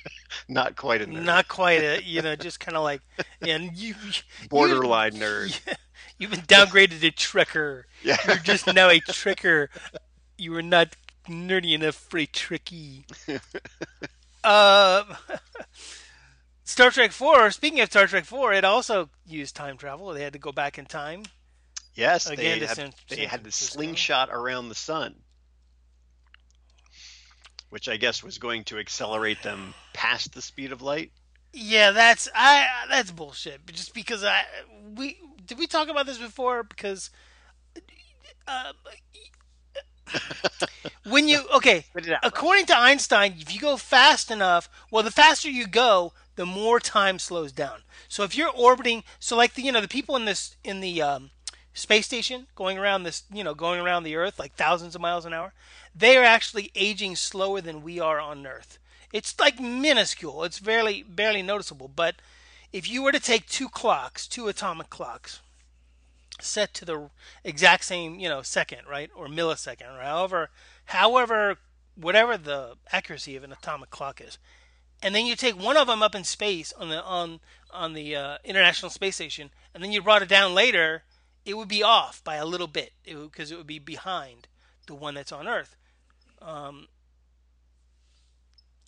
Not 0.48 0.76
quite 0.76 1.02
a 1.02 1.06
nerd. 1.06 1.24
not 1.24 1.48
quite 1.48 1.82
a 1.84 2.02
you 2.04 2.22
know 2.22 2.36
just 2.36 2.60
kind 2.60 2.78
of 2.78 2.84
like 2.84 3.02
and 3.42 3.76
you 3.76 3.96
you- 4.06 4.48
borderline 4.50 5.14
nerd. 5.14 5.60
You've 6.18 6.32
been 6.32 6.42
downgraded 6.42 7.02
to 7.02 7.12
Trekker. 7.12 7.84
Yeah. 8.02 8.16
You're 8.26 8.38
just 8.38 8.68
now 8.68 8.88
a 8.90 9.02
Trekker. 9.02 9.68
You 10.38 10.52
were 10.54 10.62
not 10.62 10.96
nerdy 11.28 11.74
enough 11.74 11.96
for 11.96 12.20
a 12.20 12.26
Trekkie. 12.28 13.04
uh, 14.42 15.04
Star 16.66 16.90
Trek 16.90 17.12
4, 17.12 17.52
speaking 17.52 17.80
of 17.80 17.90
Star 17.90 18.08
Trek 18.08 18.26
4, 18.26 18.54
it 18.54 18.66
also 18.66 19.10
used 19.26 19.56
time 19.56 19.78
travel. 19.78 20.08
They 20.14 20.24
had 20.24 20.34
to 20.34 20.40
go 20.40 20.52
back 20.52 20.80
in 20.80 20.86
time. 20.86 21.24
Yes, 21.94 22.28
Again, 22.28 22.38
they 22.38 22.60
to 22.60 22.68
had, 22.68 22.76
San- 22.76 22.94
they 23.08 23.16
San 23.18 23.28
had 23.28 23.44
the 23.44 23.52
slingshot 23.52 24.30
around 24.32 24.70
the 24.70 24.76
sun, 24.76 25.16
which 27.70 27.88
I 27.88 27.98
guess 27.98 28.24
was 28.24 28.40
going 28.40 28.64
to 28.66 28.80
accelerate 28.80 29.44
them 29.44 29.76
past 29.94 30.34
the 30.34 30.42
speed 30.42 30.72
of 30.72 30.82
light. 30.82 31.12
Yeah, 31.54 31.92
that's 31.92 32.28
I 32.36 32.68
that's 32.90 33.12
bullshit. 33.12 33.66
Just 33.68 33.94
because 33.94 34.26
I 34.26 34.44
we 34.94 35.18
did 35.46 35.58
we 35.58 35.68
talk 35.68 35.88
about 35.88 36.06
this 36.06 36.18
before 36.18 36.64
because 36.64 37.12
uh, 38.46 38.74
when 41.06 41.30
you 41.30 41.44
okay, 41.56 41.82
Spit 41.82 42.08
it 42.08 42.14
out, 42.14 42.20
according 42.24 42.66
to 42.66 42.78
Einstein, 42.78 43.36
if 43.40 43.54
you 43.54 43.62
go 43.62 43.78
fast 43.78 44.32
enough, 44.32 44.68
well, 44.92 45.04
the 45.04 45.12
faster 45.12 45.50
you 45.50 45.66
go, 45.66 46.12
the 46.36 46.46
more 46.46 46.80
time 46.80 47.20
slows 47.20 47.52
down. 47.52 47.82
So 48.08 48.24
if 48.24 48.36
you're 48.36 48.52
orbiting, 48.52 49.04
so 49.20 49.36
like 49.36 49.54
the 49.54 49.62
you 49.62 49.72
know 49.72 49.82
the 49.82 49.88
people 49.88 50.16
in 50.16 50.26
this 50.26 50.56
in 50.64 50.80
the 50.80 51.02
um, 51.02 51.32
space 51.74 52.06
station 52.06 52.48
going 52.56 52.78
around 52.78 53.04
this 53.04 53.24
you 53.34 53.44
know 53.44 53.54
going 53.54 53.80
around 53.80 54.04
the 54.04 54.16
Earth 54.16 54.40
like 54.40 54.54
thousands 54.54 54.96
of 54.96 55.02
miles 55.02 55.26
an 55.26 55.34
hour, 55.34 55.54
they 55.96 56.18
are 56.18 56.24
actually 56.24 56.72
aging 56.76 57.16
slower 57.16 57.62
than 57.62 57.84
we 57.84 58.00
are 58.00 58.20
on 58.20 58.46
Earth. 58.46 58.80
It's 59.14 59.40
like 59.40 59.60
minuscule. 59.60 60.44
It's 60.44 60.60
barely 60.60 61.04
barely 61.04 61.42
noticeable. 61.42 61.88
But 61.88 62.16
if 62.74 62.90
you 62.90 63.02
were 63.02 63.14
to 63.14 63.20
take 63.20 63.48
two 63.48 63.70
clocks, 63.70 64.28
two 64.28 64.48
atomic 64.48 64.90
clocks, 64.90 65.40
set 66.42 66.74
to 66.74 66.86
the 66.86 67.10
exact 67.44 67.86
same 67.86 68.20
you 68.20 68.28
know 68.28 68.42
second, 68.42 68.82
right, 68.90 69.10
or 69.16 69.28
millisecond, 69.28 69.98
or 69.98 70.02
however 70.02 70.50
however 70.86 71.58
whatever 71.96 72.38
the 72.38 72.76
accuracy 72.92 73.38
of 73.38 73.44
an 73.44 73.54
atomic 73.54 73.90
clock 73.90 74.20
is, 74.20 74.38
and 75.06 75.14
then 75.14 75.28
you 75.28 75.36
take 75.36 75.56
one 75.56 75.78
of 75.78 75.86
them 75.86 76.02
up 76.02 76.16
in 76.16 76.24
space 76.24 76.74
on 76.74 76.90
the 76.90 77.02
on 77.04 77.40
on 77.70 77.94
the 77.94 78.16
uh, 78.16 78.38
International 78.44 78.90
Space 78.90 79.16
Station, 79.16 79.52
and 79.72 79.84
then 79.84 79.92
you 79.92 80.02
brought 80.02 80.24
it 80.24 80.30
down 80.30 80.56
later, 80.56 81.04
it 81.46 81.56
would 81.56 81.68
be 81.68 81.84
off 81.84 82.24
by 82.24 82.38
a 82.38 82.46
little 82.46 82.66
bit 82.66 82.92
because 83.06 83.52
it, 83.52 83.58
would 83.58 83.68
be 83.68 83.78
behind 83.78 84.48
the 84.88 84.96
one 84.96 85.14
that's 85.14 85.32
on 85.32 85.48
Earth. 85.48 85.76
Um, 86.42 86.88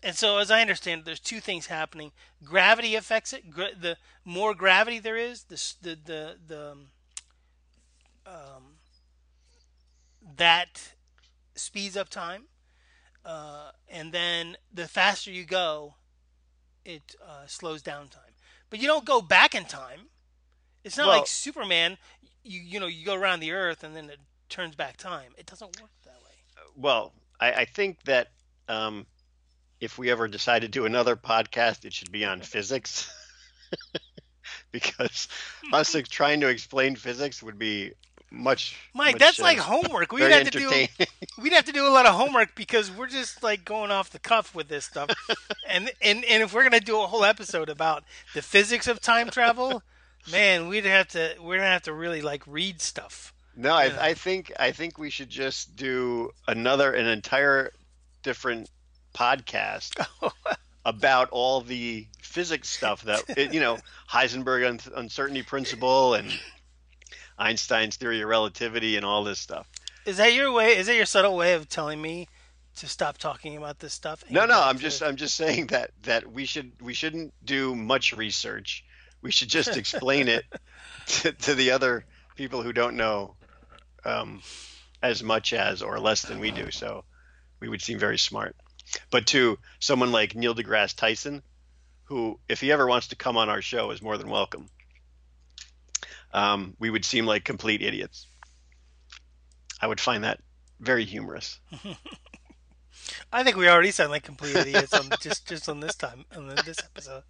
and 0.01 0.15
so, 0.15 0.39
as 0.39 0.49
I 0.49 0.61
understand, 0.61 1.01
it, 1.01 1.05
there's 1.05 1.19
two 1.19 1.39
things 1.39 1.67
happening. 1.67 2.11
Gravity 2.43 2.95
affects 2.95 3.31
it. 3.31 3.51
Gra- 3.51 3.75
the 3.79 3.97
more 4.25 4.55
gravity 4.55 4.97
there 4.97 5.17
is, 5.17 5.43
the 5.43 5.73
the 5.83 5.97
the, 6.03 6.35
the 6.47 6.71
um, 6.71 6.87
um, 8.25 8.63
that 10.35 10.93
speeds 11.53 11.95
up 11.95 12.09
time, 12.09 12.45
uh, 13.23 13.69
and 13.87 14.11
then 14.11 14.57
the 14.73 14.87
faster 14.87 15.29
you 15.29 15.45
go, 15.45 15.93
it 16.87 17.15
uh, 17.23 17.45
slows 17.45 17.81
down 17.81 18.07
time. 18.07 18.23
But 18.69 18.79
you 18.79 18.87
don't 18.87 19.05
go 19.05 19.21
back 19.21 19.53
in 19.53 19.65
time. 19.65 20.07
It's 20.83 20.97
not 20.97 21.07
Well- 21.07 21.17
like 21.19 21.27
Superman. 21.27 21.97
You 22.43 22.61
you 22.61 22.79
know 22.79 22.87
you 22.87 23.05
go 23.05 23.13
around 23.13 23.41
the 23.41 23.51
Earth 23.51 23.83
and 23.83 23.95
then 23.95 24.09
it 24.09 24.19
turns 24.49 24.75
back 24.75 24.97
time. 24.97 25.33
It 25.37 25.45
doesn't 25.45 25.81
work 25.81 25.91
that 26.05 26.15
way. 26.23 26.63
Well, 26.75 27.11
I, 27.39 27.51
I 27.51 27.65
think 27.65 28.01
that 28.05 28.29
um, 28.69 29.05
if 29.81 29.97
we 29.97 30.09
ever 30.09 30.27
decide 30.29 30.61
to 30.61 30.69
do 30.69 30.85
another 30.85 31.15
podcast, 31.17 31.83
it 31.83 31.93
should 31.93 32.11
be 32.11 32.23
on 32.23 32.41
physics. 32.53 33.11
because 34.71 35.27
us 35.73 35.95
trying 36.09 36.39
to 36.41 36.47
explain 36.47 36.95
physics 36.95 37.43
would 37.43 37.59
be 37.59 37.91
much. 38.31 38.75
Mike, 38.93 39.15
much, 39.15 39.19
that's 39.19 39.39
uh, 39.39 39.43
like 39.43 39.57
homework. 39.57 40.11
We'd 40.11 40.31
have 40.31 40.49
to 40.49 40.59
do 40.59 40.69
we'd 41.41 41.53
have 41.53 41.65
to 41.65 41.71
do 41.71 41.87
a 41.87 41.89
lot 41.89 42.05
of 42.05 42.15
homework 42.15 42.55
because 42.55 42.91
we're 42.91 43.07
just 43.07 43.43
like 43.43 43.65
going 43.65 43.91
off 43.91 44.09
the 44.09 44.19
cuff 44.19 44.53
with 44.53 44.67
this 44.67 44.85
stuff. 44.85 45.09
and 45.69 45.91
and 46.01 46.23
and 46.25 46.43
if 46.43 46.53
we're 46.53 46.63
gonna 46.63 46.79
do 46.79 47.01
a 47.01 47.07
whole 47.07 47.23
episode 47.23 47.69
about 47.69 48.03
the 48.33 48.41
physics 48.41 48.87
of 48.87 48.99
time 48.99 49.29
travel, 49.29 49.83
man, 50.31 50.67
we'd 50.67 50.85
have 50.85 51.07
to 51.09 51.35
we're 51.41 51.57
gonna 51.57 51.69
have 51.69 51.83
to 51.83 51.93
really 51.93 52.21
like 52.21 52.43
read 52.47 52.81
stuff. 52.81 53.33
No, 53.55 53.73
I. 53.73 54.09
I 54.09 54.13
think 54.13 54.51
I 54.59 54.71
think 54.71 54.97
we 54.97 55.09
should 55.09 55.29
just 55.29 55.75
do 55.75 56.31
another 56.47 56.91
an 56.91 57.07
entire 57.07 57.71
different 58.21 58.69
podcast 59.15 60.05
about 60.85 61.29
all 61.31 61.61
the 61.61 62.05
physics 62.21 62.69
stuff 62.69 63.01
that 63.03 63.51
you 63.53 63.59
know 63.59 63.77
Heisenberg 64.09 64.67
un- 64.67 64.93
uncertainty 64.95 65.41
principle 65.41 66.13
and 66.13 66.31
Einstein's 67.37 67.95
theory 67.95 68.21
of 68.21 68.29
relativity 68.29 68.95
and 68.95 69.05
all 69.05 69.23
this 69.23 69.39
stuff. 69.39 69.67
Is 70.05 70.17
that 70.17 70.33
your 70.33 70.51
way? 70.51 70.77
Is 70.77 70.87
that 70.87 70.95
your 70.95 71.05
subtle 71.05 71.35
way 71.35 71.53
of 71.53 71.67
telling 71.69 72.01
me 72.01 72.27
to 72.77 72.87
stop 72.87 73.17
talking 73.17 73.57
about 73.57 73.79
this 73.79 73.93
stuff? 73.93 74.23
No, 74.29 74.45
no, 74.45 74.61
I'm 74.61 74.77
to- 74.77 74.81
just 74.81 75.03
I'm 75.03 75.15
just 75.15 75.35
saying 75.35 75.67
that 75.67 75.91
that 76.03 76.31
we 76.31 76.45
should 76.45 76.71
we 76.81 76.93
shouldn't 76.93 77.33
do 77.43 77.75
much 77.75 78.13
research. 78.13 78.83
We 79.21 79.31
should 79.31 79.49
just 79.49 79.75
explain 79.75 80.27
it 80.27 80.45
to, 81.07 81.31
to 81.31 81.55
the 81.55 81.71
other 81.71 82.05
people 82.35 82.61
who 82.61 82.71
don't 82.71 82.95
know 82.95 83.35
um, 84.05 84.41
as 85.01 85.23
much 85.23 85.53
as 85.53 85.81
or 85.81 85.99
less 85.99 86.21
than 86.21 86.39
we 86.39 86.51
do. 86.51 86.71
So 86.71 87.03
we 87.59 87.67
would 87.67 87.81
seem 87.81 87.99
very 87.99 88.17
smart. 88.17 88.55
But 89.09 89.27
to 89.27 89.59
someone 89.79 90.11
like 90.11 90.35
Neil 90.35 90.55
deGrasse 90.55 90.95
Tyson, 90.95 91.43
who, 92.05 92.39
if 92.47 92.61
he 92.61 92.71
ever 92.71 92.87
wants 92.87 93.07
to 93.09 93.15
come 93.15 93.35
on 93.35 93.49
our 93.49 93.61
show, 93.61 93.91
is 93.91 94.01
more 94.01 94.17
than 94.17 94.29
welcome. 94.29 94.69
Um, 96.33 96.75
we 96.79 96.89
would 96.89 97.05
seem 97.05 97.25
like 97.25 97.43
complete 97.43 97.81
idiots. 97.81 98.27
I 99.81 99.87
would 99.87 100.01
find 100.01 100.23
that 100.23 100.39
very 100.79 101.05
humorous. 101.05 101.59
I 103.31 103.43
think 103.43 103.55
we 103.55 103.69
already 103.69 103.91
sound 103.91 104.11
like 104.11 104.23
complete 104.23 104.55
idiots 104.55 104.93
on 104.93 105.09
just 105.21 105.47
just 105.47 105.69
on 105.69 105.79
this 105.79 105.95
time 105.95 106.25
on 106.35 106.47
this 106.47 106.79
episode. 106.83 107.23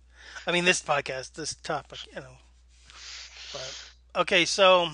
I 0.45 0.51
mean, 0.51 0.65
this 0.65 0.81
podcast, 0.81 1.33
this 1.33 1.55
topic, 1.55 1.99
you 2.13 2.21
know. 2.21 2.37
But 3.53 4.21
okay, 4.21 4.45
so 4.45 4.89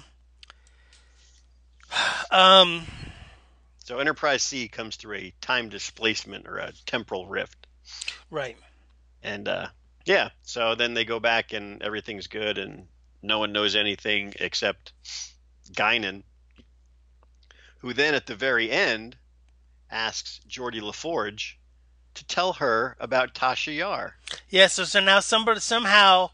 um, 2.31 2.85
So 3.83 3.99
Enterprise 3.99 4.43
C 4.43 4.67
comes 4.67 4.95
through 4.95 5.17
a 5.17 5.33
time 5.41 5.69
displacement 5.69 6.47
or 6.47 6.57
a 6.57 6.71
temporal 6.85 7.27
rift. 7.27 7.67
right. 8.29 8.57
And 9.21 9.47
uh, 9.47 9.67
yeah, 10.05 10.29
so 10.41 10.75
then 10.75 10.93
they 10.93 11.05
go 11.05 11.19
back 11.19 11.53
and 11.53 11.81
everything's 11.81 12.27
good 12.27 12.57
and 12.57 12.87
no 13.23 13.39
one 13.39 13.53
knows 13.53 13.75
anything 13.75 14.33
except 14.39 14.91
Guinan, 15.71 16.23
who 17.79 17.93
then 17.93 18.13
at 18.13 18.27
the 18.27 18.35
very 18.35 18.69
end 18.69 19.17
asks 19.89 20.41
Geordi 20.47 20.81
La 20.81 20.91
Forge 20.91 21.57
to 22.13 22.25
tell 22.25 22.53
her 22.53 22.95
about 22.99 23.33
Tasha 23.33 23.75
Yar. 23.75 24.17
Yeah, 24.49 24.67
so 24.67 24.83
so 24.83 24.99
now 24.99 25.19
somebody 25.19 25.61
somehow 25.61 26.31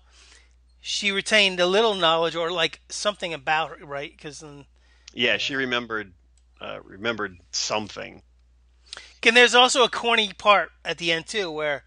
she 0.81 1.11
retained 1.11 1.59
a 1.59 1.67
little 1.67 1.95
knowledge 1.95 2.35
or 2.35 2.51
like 2.51 2.81
something 2.89 3.33
about 3.33 3.69
her, 3.79 3.85
right? 3.85 4.11
Because 4.11 4.39
then. 4.39 4.65
Yeah, 5.13 5.37
she 5.37 5.55
remembered 5.55 6.13
uh, 6.59 6.79
remembered 6.83 7.37
something. 7.51 8.23
and 9.23 9.37
there's 9.37 9.55
also 9.55 9.83
a 9.83 9.89
corny 9.89 10.31
part 10.37 10.71
at 10.83 10.97
the 10.97 11.11
end 11.11 11.27
too, 11.27 11.51
where 11.51 11.83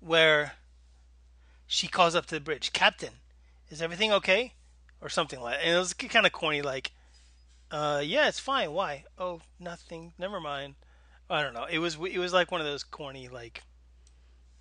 where 0.00 0.52
she 1.66 1.86
calls 1.86 2.14
up 2.14 2.26
to 2.26 2.34
the 2.34 2.40
bridge, 2.40 2.72
Captain, 2.72 3.14
is 3.72 3.80
everything 3.82 4.12
okay, 4.12 4.52
or 5.00 5.08
something 5.08 5.40
like. 5.40 5.58
And 5.62 5.74
it 5.74 5.78
was 5.78 5.94
kind 5.94 6.26
of 6.26 6.32
corny, 6.32 6.62
like, 6.62 6.92
uh, 7.70 8.02
yeah, 8.04 8.28
it's 8.28 8.38
fine. 8.38 8.72
Why? 8.72 9.04
Oh, 9.18 9.40
nothing. 9.58 10.12
Never 10.18 10.38
mind. 10.38 10.74
I 11.30 11.42
don't 11.42 11.54
know. 11.54 11.64
It 11.64 11.78
was 11.78 11.94
it 11.94 12.18
was 12.18 12.34
like 12.34 12.52
one 12.52 12.60
of 12.60 12.66
those 12.66 12.84
corny 12.84 13.28
like, 13.28 13.62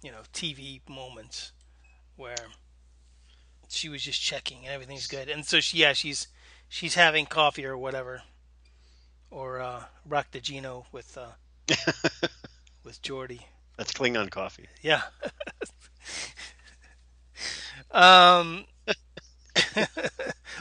you 0.01 0.11
know, 0.11 0.21
TV 0.33 0.79
moments 0.87 1.51
where 2.15 2.37
she 3.67 3.89
was 3.89 4.01
just 4.01 4.21
checking 4.21 4.59
and 4.59 4.73
everything's 4.73 5.07
good, 5.07 5.27
and 5.27 5.45
so 5.45 5.59
she 5.59 5.79
yeah 5.79 5.91
she's 5.91 6.27
she's 6.69 6.95
having 6.95 7.25
coffee 7.25 7.65
or 7.65 7.77
whatever, 7.77 8.23
or 9.29 9.59
uh, 9.59 9.83
Raktajino 10.07 10.85
with 10.93 11.17
uh, 11.17 11.31
with 12.85 13.01
Geordi. 13.01 13.41
That's 13.75 13.91
Klingon 13.91 14.29
coffee. 14.29 14.67
Yeah. 14.81 15.01
um, 17.91 18.65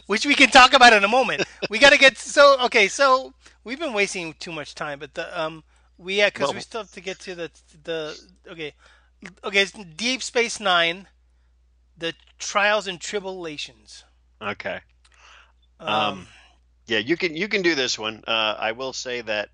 which 0.06 0.26
we 0.26 0.34
can 0.34 0.50
talk 0.50 0.72
about 0.72 0.92
in 0.92 1.04
a 1.04 1.08
moment. 1.08 1.42
We 1.68 1.78
got 1.78 1.90
to 1.92 1.98
get 1.98 2.18
so 2.18 2.58
okay. 2.66 2.88
So 2.88 3.34
we've 3.64 3.78
been 3.78 3.92
wasting 3.92 4.34
too 4.34 4.52
much 4.52 4.74
time, 4.74 4.98
but 4.98 5.14
the 5.14 5.26
um 5.40 5.64
we 5.98 6.16
yeah 6.18 6.30
because 6.30 6.52
we 6.52 6.60
still 6.60 6.82
have 6.82 6.92
to 6.92 7.00
get 7.00 7.18
to 7.20 7.34
the 7.34 7.50
the 7.84 8.18
okay 8.48 8.74
okay 9.44 9.62
it's 9.62 9.72
Deep 9.72 10.22
Space 10.22 10.60
Nine, 10.60 11.08
the 11.96 12.14
trials 12.38 12.86
and 12.86 13.00
tribulations. 13.00 14.04
Okay. 14.40 14.80
Um, 15.80 15.88
Um, 15.88 16.28
Yeah, 16.86 16.98
you 16.98 17.16
can 17.16 17.36
you 17.36 17.48
can 17.48 17.62
do 17.62 17.74
this 17.74 17.98
one. 17.98 18.22
Uh, 18.26 18.56
I 18.58 18.72
will 18.72 18.92
say 18.92 19.20
that 19.22 19.50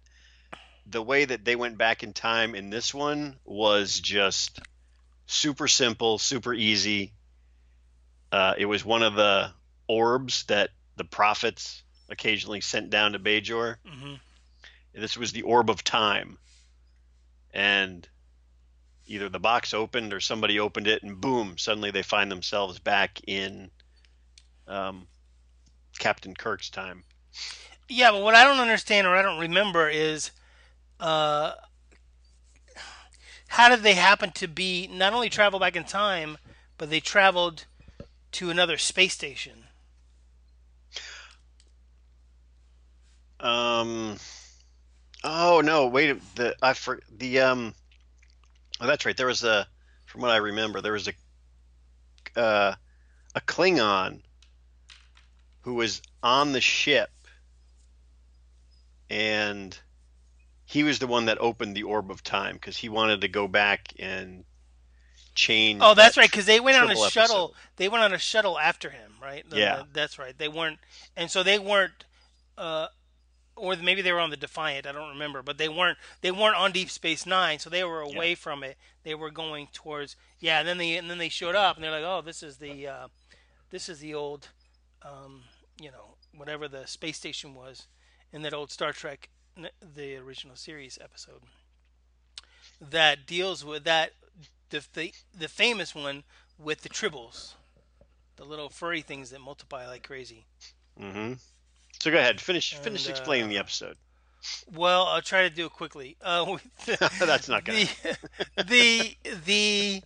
the 0.86 1.02
way 1.02 1.24
that 1.24 1.44
they 1.44 1.56
went 1.56 1.78
back 1.78 2.02
in 2.02 2.12
time 2.12 2.54
in 2.54 2.70
this 2.70 2.94
one 2.94 3.38
was 3.44 4.00
just 4.00 4.60
super 5.26 5.68
simple, 5.68 6.18
super 6.18 6.54
easy. 6.54 7.12
Uh, 8.36 8.54
it 8.58 8.66
was 8.66 8.84
one 8.84 9.02
of 9.02 9.14
the 9.14 9.50
orbs 9.88 10.44
that 10.44 10.68
the 10.96 11.04
prophets 11.04 11.82
occasionally 12.10 12.60
sent 12.60 12.90
down 12.90 13.12
to 13.12 13.18
Bajor. 13.18 13.76
mhm. 13.82 14.20
This 14.92 15.16
was 15.16 15.32
the 15.32 15.40
orb 15.40 15.70
of 15.70 15.82
time, 15.82 16.36
and 17.54 18.06
either 19.06 19.30
the 19.30 19.40
box 19.40 19.72
opened 19.72 20.12
or 20.12 20.20
somebody 20.20 20.60
opened 20.60 20.86
it, 20.86 21.02
and 21.02 21.18
boom! 21.18 21.56
Suddenly 21.56 21.92
they 21.92 22.02
find 22.02 22.30
themselves 22.30 22.78
back 22.78 23.22
in 23.26 23.70
um, 24.68 25.06
Captain 25.98 26.34
Kirk's 26.34 26.68
time. 26.68 27.04
Yeah, 27.88 28.10
but 28.10 28.22
what 28.22 28.34
I 28.34 28.44
don't 28.44 28.60
understand 28.60 29.06
or 29.06 29.16
I 29.16 29.22
don't 29.22 29.40
remember 29.40 29.88
is 29.88 30.30
uh, 31.00 31.52
how 33.48 33.70
did 33.70 33.82
they 33.82 33.94
happen 33.94 34.30
to 34.32 34.46
be 34.46 34.88
not 34.88 35.14
only 35.14 35.30
travel 35.30 35.58
back 35.58 35.74
in 35.74 35.84
time, 35.84 36.36
but 36.76 36.90
they 36.90 37.00
traveled 37.00 37.64
to 38.36 38.50
another 38.50 38.78
space 38.78 39.14
station? 39.14 39.64
Um, 43.40 44.16
Oh 45.28 45.60
no, 45.60 45.88
wait. 45.88 46.20
The 46.36 46.54
I 46.62 46.72
for 46.72 47.00
the 47.10 47.40
um. 47.40 47.74
Oh, 48.80 48.86
that's 48.86 49.04
right. 49.04 49.16
There 49.16 49.26
was 49.26 49.42
a, 49.42 49.66
from 50.04 50.20
what 50.20 50.30
I 50.30 50.36
remember, 50.36 50.80
there 50.80 50.92
was 50.92 51.08
a, 51.08 52.40
uh, 52.40 52.74
a 53.34 53.40
Klingon 53.40 54.20
who 55.62 55.74
was 55.74 56.00
on 56.22 56.52
the 56.52 56.60
ship, 56.60 57.10
and 59.10 59.76
he 60.64 60.84
was 60.84 61.00
the 61.00 61.08
one 61.08 61.24
that 61.24 61.38
opened 61.38 61.74
the 61.74 61.84
orb 61.84 62.10
of 62.10 62.22
time 62.22 62.54
because 62.54 62.76
he 62.76 62.88
wanted 62.88 63.22
to 63.22 63.28
go 63.28 63.48
back 63.48 63.92
and 63.98 64.44
change. 65.36 65.80
Oh, 65.82 65.94
that's 65.94 66.16
that 66.16 66.22
right, 66.22 66.30
because 66.30 66.46
they 66.46 66.58
went 66.58 66.76
on 66.76 66.84
a 66.84 66.86
triple 66.88 67.08
shuttle. 67.08 67.54
They 67.76 67.88
went 67.88 68.02
on 68.02 68.12
a 68.12 68.18
shuttle 68.18 68.58
after 68.58 68.90
him, 68.90 69.12
right? 69.22 69.48
The- 69.48 69.58
Yeah. 69.58 69.76
the- 69.76 69.88
that's 69.92 70.18
right. 70.18 70.36
They 70.36 70.48
weren't, 70.48 70.78
and 71.16 71.30
so 71.30 71.42
they 71.44 71.58
weren't, 71.58 72.04
uh, 72.58 72.88
or 73.54 73.76
maybe 73.76 74.02
they 74.02 74.12
were 74.12 74.20
on 74.20 74.30
the 74.30 74.36
Defiant. 74.36 74.86
I 74.86 74.92
don't 74.92 75.10
remember, 75.10 75.42
but 75.42 75.56
they 75.58 75.68
weren't. 75.68 75.98
They 76.20 76.30
weren't 76.30 76.56
on 76.56 76.72
Deep 76.72 76.90
Space 76.90 77.24
Nine, 77.24 77.58
so 77.58 77.70
they 77.70 77.84
were 77.84 78.00
away 78.00 78.34
from 78.34 78.64
it. 78.64 78.76
They 79.04 79.14
were 79.14 79.30
going 79.30 79.68
towards, 79.72 80.16
yeah. 80.40 80.58
And 80.58 80.66
then 80.68 80.78
they 80.78 80.96
and 80.96 81.08
then 81.08 81.18
they 81.18 81.28
showed 81.28 81.54
up, 81.54 81.76
and 81.76 81.84
they're 81.84 81.92
like, 81.92 82.02
oh, 82.04 82.20
this 82.20 82.42
is 82.42 82.56
the, 82.58 82.86
uh, 82.88 83.08
this 83.70 83.88
is 83.88 84.00
the 84.00 84.12
old, 84.14 84.48
um, 85.02 85.44
you 85.80 85.90
know, 85.90 86.16
whatever 86.34 86.66
the 86.68 86.86
space 86.86 87.16
station 87.16 87.54
was 87.54 87.86
in 88.32 88.42
that 88.42 88.52
old 88.52 88.70
Star 88.70 88.92
Trek, 88.92 89.28
the 89.80 90.16
original 90.16 90.56
series 90.56 90.98
episode 91.00 91.42
that 92.80 93.26
deals 93.26 93.64
with 93.64 93.84
that 93.84 94.12
the 94.70 94.84
the, 94.94 95.12
the 95.36 95.48
famous 95.48 95.94
one 95.94 96.24
with 96.58 96.82
the 96.82 96.88
tribbles, 96.88 97.54
the 98.36 98.44
little 98.44 98.68
furry 98.68 99.02
things 99.02 99.30
that 99.30 99.40
multiply 99.40 99.86
like 99.86 100.06
crazy. 100.06 100.46
Mm-hmm. 101.00 101.34
So 102.00 102.10
go 102.10 102.18
ahead, 102.18 102.40
finish 102.40 102.74
finish 102.74 103.06
And, 103.06 103.10
explaining 103.10 103.46
uh, 103.46 103.50
the 103.50 103.58
episode. 103.58 103.96
Well, 104.72 105.06
I'll 105.06 105.22
try 105.22 105.42
to 105.42 105.50
do 105.50 105.66
it 105.66 105.72
quickly. 105.72 106.16
Uh, 106.22 106.44
with 106.86 106.86
That's 107.18 107.48
not 107.48 107.64
gonna. 107.64 107.86
the 108.56 109.16
the 109.24 109.32
the 109.44 110.02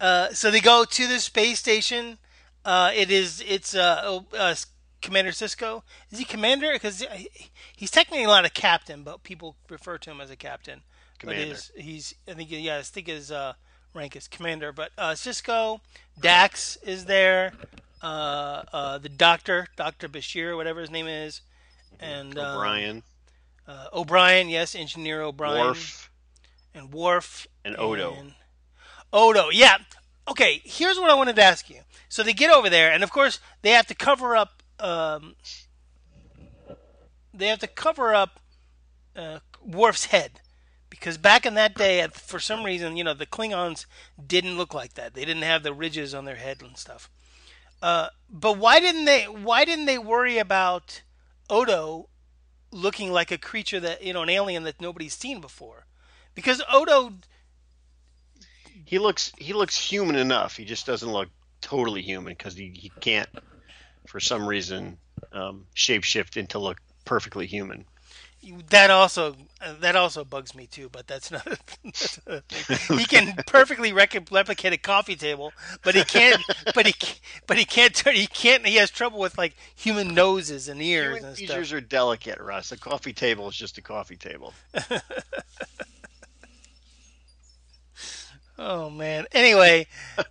uh, 0.00 0.32
so 0.32 0.50
they 0.50 0.60
go 0.60 0.84
to 0.84 1.06
the 1.06 1.18
space 1.18 1.58
station. 1.58 2.18
Uh, 2.64 2.92
it 2.94 3.10
is 3.10 3.42
it's 3.46 3.74
uh, 3.74 4.00
oh, 4.04 4.26
uh, 4.36 4.54
Commander 5.00 5.32
Sisko. 5.32 5.82
Is 6.10 6.18
he 6.18 6.24
commander? 6.24 6.70
Because 6.72 7.04
he's 7.76 7.90
technically 7.90 8.24
not 8.24 8.44
a 8.44 8.50
captain, 8.50 9.02
but 9.02 9.22
people 9.22 9.56
refer 9.68 9.98
to 9.98 10.10
him 10.10 10.20
as 10.20 10.30
a 10.30 10.36
captain. 10.36 10.82
Commander. 11.22 11.54
But 11.54 11.56
his, 11.56 11.72
he's 11.76 12.14
I 12.28 12.34
think 12.34 12.50
yeah 12.50 12.78
I 12.78 12.82
think 12.82 13.06
his 13.06 13.30
uh, 13.30 13.54
rank 13.94 14.16
is 14.16 14.28
commander. 14.28 14.72
But 14.72 14.90
uh, 14.98 15.12
Sisko, 15.12 15.80
Dax 16.20 16.76
is 16.84 17.04
there. 17.06 17.52
Uh, 18.02 18.64
uh, 18.72 18.98
the 18.98 19.08
doctor, 19.08 19.68
Doctor 19.76 20.08
Bashir, 20.08 20.56
whatever 20.56 20.80
his 20.80 20.90
name 20.90 21.06
is, 21.06 21.40
and 22.00 22.36
um, 22.36 22.56
O'Brien, 22.56 23.02
uh, 23.68 23.86
O'Brien, 23.92 24.48
yes, 24.48 24.74
Engineer 24.74 25.22
O'Brien, 25.22 25.66
Worf, 25.66 26.10
and 26.74 26.92
Worf, 26.92 27.46
and 27.64 27.76
Odo. 27.78 28.14
and 28.18 28.34
Odo, 29.12 29.50
yeah. 29.50 29.78
Okay, 30.26 30.60
here's 30.64 30.98
what 30.98 31.10
I 31.10 31.14
wanted 31.14 31.36
to 31.36 31.42
ask 31.44 31.70
you. 31.70 31.80
So 32.08 32.24
they 32.24 32.32
get 32.32 32.50
over 32.50 32.68
there, 32.68 32.90
and 32.90 33.04
of 33.04 33.12
course 33.12 33.38
they 33.62 33.70
have 33.70 33.86
to 33.86 33.94
cover 33.94 34.36
up. 34.36 34.64
Um, 34.80 35.36
they 37.32 37.46
have 37.46 37.60
to 37.60 37.68
cover 37.68 38.12
up 38.12 38.40
uh, 39.14 39.38
Worf's 39.64 40.06
head 40.06 40.40
because 41.02 41.18
back 41.18 41.44
in 41.44 41.54
that 41.54 41.74
day, 41.74 42.06
for 42.12 42.38
some 42.38 42.62
reason, 42.62 42.96
you 42.96 43.02
know, 43.02 43.12
the 43.12 43.26
Klingons 43.26 43.86
didn't 44.24 44.56
look 44.56 44.72
like 44.72 44.94
that. 44.94 45.14
They 45.14 45.24
didn't 45.24 45.42
have 45.42 45.64
the 45.64 45.74
ridges 45.74 46.14
on 46.14 46.26
their 46.26 46.36
head 46.36 46.62
and 46.62 46.76
stuff. 46.76 47.10
Uh, 47.82 48.10
but 48.30 48.56
why 48.56 48.78
didn't 48.78 49.06
they? 49.06 49.24
Why 49.24 49.64
didn't 49.64 49.86
they 49.86 49.98
worry 49.98 50.38
about 50.38 51.02
Odo 51.50 52.08
looking 52.70 53.10
like 53.10 53.32
a 53.32 53.36
creature 53.36 53.80
that 53.80 54.04
you 54.04 54.12
know, 54.12 54.22
an 54.22 54.30
alien 54.30 54.62
that 54.62 54.80
nobody's 54.80 55.14
seen 55.14 55.40
before? 55.40 55.86
Because 56.36 56.62
Odo 56.72 57.14
He 58.84 59.00
looks 59.00 59.32
he 59.38 59.54
looks 59.54 59.76
human 59.76 60.14
enough. 60.14 60.56
He 60.56 60.64
just 60.64 60.86
doesn't 60.86 61.10
look 61.10 61.30
totally 61.60 62.02
human 62.02 62.34
because 62.34 62.54
he, 62.54 62.70
he 62.76 62.92
can't, 63.00 63.28
for 64.06 64.20
some 64.20 64.46
reason, 64.46 64.98
um, 65.32 65.66
shapeshift 65.74 66.36
into 66.36 66.60
look 66.60 66.78
perfectly 67.04 67.48
human. 67.48 67.86
That 68.70 68.90
also 68.90 69.36
that 69.80 69.94
also 69.94 70.24
bugs 70.24 70.54
me 70.54 70.66
too, 70.66 70.88
but 70.90 71.06
that's 71.06 71.30
not. 71.30 71.46
That's 72.26 72.88
he 72.88 73.04
can 73.04 73.34
perfectly 73.46 73.92
replicate 73.92 74.72
a 74.72 74.78
coffee 74.78 75.14
table, 75.14 75.52
but 75.84 75.94
he 75.94 76.02
can't. 76.02 76.42
But 76.74 76.86
he 76.86 76.94
but 77.46 77.56
he 77.56 77.64
can't 77.64 77.94
turn. 77.94 78.16
He 78.16 78.26
can't. 78.26 78.66
He 78.66 78.76
has 78.76 78.90
trouble 78.90 79.20
with 79.20 79.38
like 79.38 79.54
human 79.76 80.12
noses 80.14 80.68
and 80.68 80.82
ears 80.82 81.18
Human 81.18 81.28
and 81.28 81.36
features 81.36 81.68
stuff. 81.68 81.78
are 81.78 81.80
delicate, 81.80 82.40
Russ. 82.40 82.72
A 82.72 82.76
coffee 82.78 83.12
table 83.12 83.48
is 83.48 83.54
just 83.56 83.78
a 83.78 83.82
coffee 83.82 84.16
table. 84.16 84.52
Oh 88.64 88.90
man. 88.90 89.26
Anyway, 89.32 89.88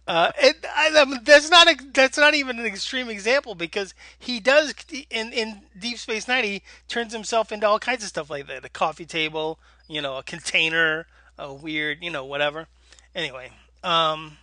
uh, 0.07 0.31
it, 0.41 0.65
I, 0.73 1.03
mean, 1.03 1.19
that's 1.25 1.49
not 1.49 1.67
a, 1.69 1.75
that's 1.93 2.17
not 2.17 2.33
even 2.33 2.59
an 2.59 2.65
extreme 2.65 3.09
example 3.09 3.55
because 3.55 3.93
he 4.17 4.39
does 4.39 4.73
in 5.09 5.33
in 5.33 5.63
Deep 5.77 5.97
Space 5.97 6.29
Nine 6.29 6.45
he 6.45 6.61
turns 6.87 7.11
himself 7.11 7.51
into 7.51 7.67
all 7.67 7.77
kinds 7.77 8.03
of 8.03 8.09
stuff 8.09 8.29
like 8.29 8.47
that. 8.47 8.63
A 8.63 8.69
coffee 8.69 9.05
table, 9.05 9.59
you 9.89 10.01
know, 10.01 10.15
a 10.15 10.23
container, 10.23 11.07
a 11.37 11.53
weird, 11.53 12.01
you 12.01 12.09
know, 12.09 12.23
whatever. 12.23 12.67
Anyway, 13.13 13.51
um, 13.83 14.37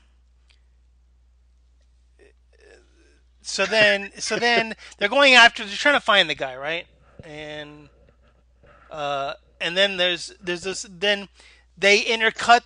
so 3.40 3.64
then 3.64 4.10
so 4.18 4.36
then 4.36 4.74
they're 4.98 5.08
going 5.08 5.32
after 5.32 5.64
they're 5.64 5.74
trying 5.74 5.96
to 5.96 6.00
find 6.00 6.28
the 6.28 6.34
guy, 6.34 6.56
right? 6.56 6.86
And 7.24 7.88
uh, 8.90 9.32
and 9.62 9.78
then 9.78 9.96
there's 9.96 10.34
there's 10.42 10.64
this 10.64 10.84
then 10.90 11.28
they 11.78 12.02
intercut 12.02 12.60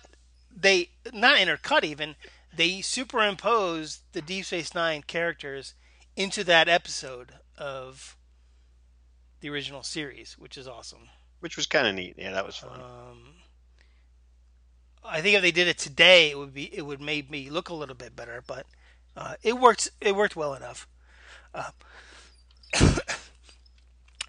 they 0.63 0.89
not 1.13 1.37
intercut 1.37 1.83
even 1.83 2.15
they 2.55 2.81
superimpose 2.81 4.01
the 4.11 4.21
Deep 4.21 4.45
Space 4.45 4.73
Nine 4.75 5.03
characters 5.03 5.73
into 6.15 6.43
that 6.43 6.69
episode 6.69 7.33
of 7.57 8.15
the 9.39 9.49
original 9.49 9.83
series, 9.83 10.37
which 10.37 10.57
is 10.57 10.67
awesome. 10.67 11.09
Which 11.39 11.57
was 11.57 11.65
kind 11.65 11.87
of 11.87 11.95
neat. 11.95 12.15
Yeah, 12.17 12.31
that 12.31 12.45
was 12.45 12.55
fun. 12.55 12.79
Um, 12.79 13.33
I 15.03 15.21
think 15.21 15.35
if 15.35 15.41
they 15.41 15.51
did 15.51 15.67
it 15.67 15.77
today, 15.77 16.31
it 16.31 16.37
would 16.37 16.53
be 16.53 16.73
it 16.75 16.83
would 16.83 17.01
make 17.01 17.29
me 17.29 17.49
look 17.49 17.69
a 17.69 17.73
little 17.73 17.95
bit 17.95 18.15
better, 18.15 18.43
but 18.45 18.65
uh, 19.17 19.35
it 19.43 19.59
worked 19.59 19.89
it 19.99 20.15
worked 20.15 20.35
well 20.35 20.53
enough. 20.53 20.87
Uh, 21.53 21.71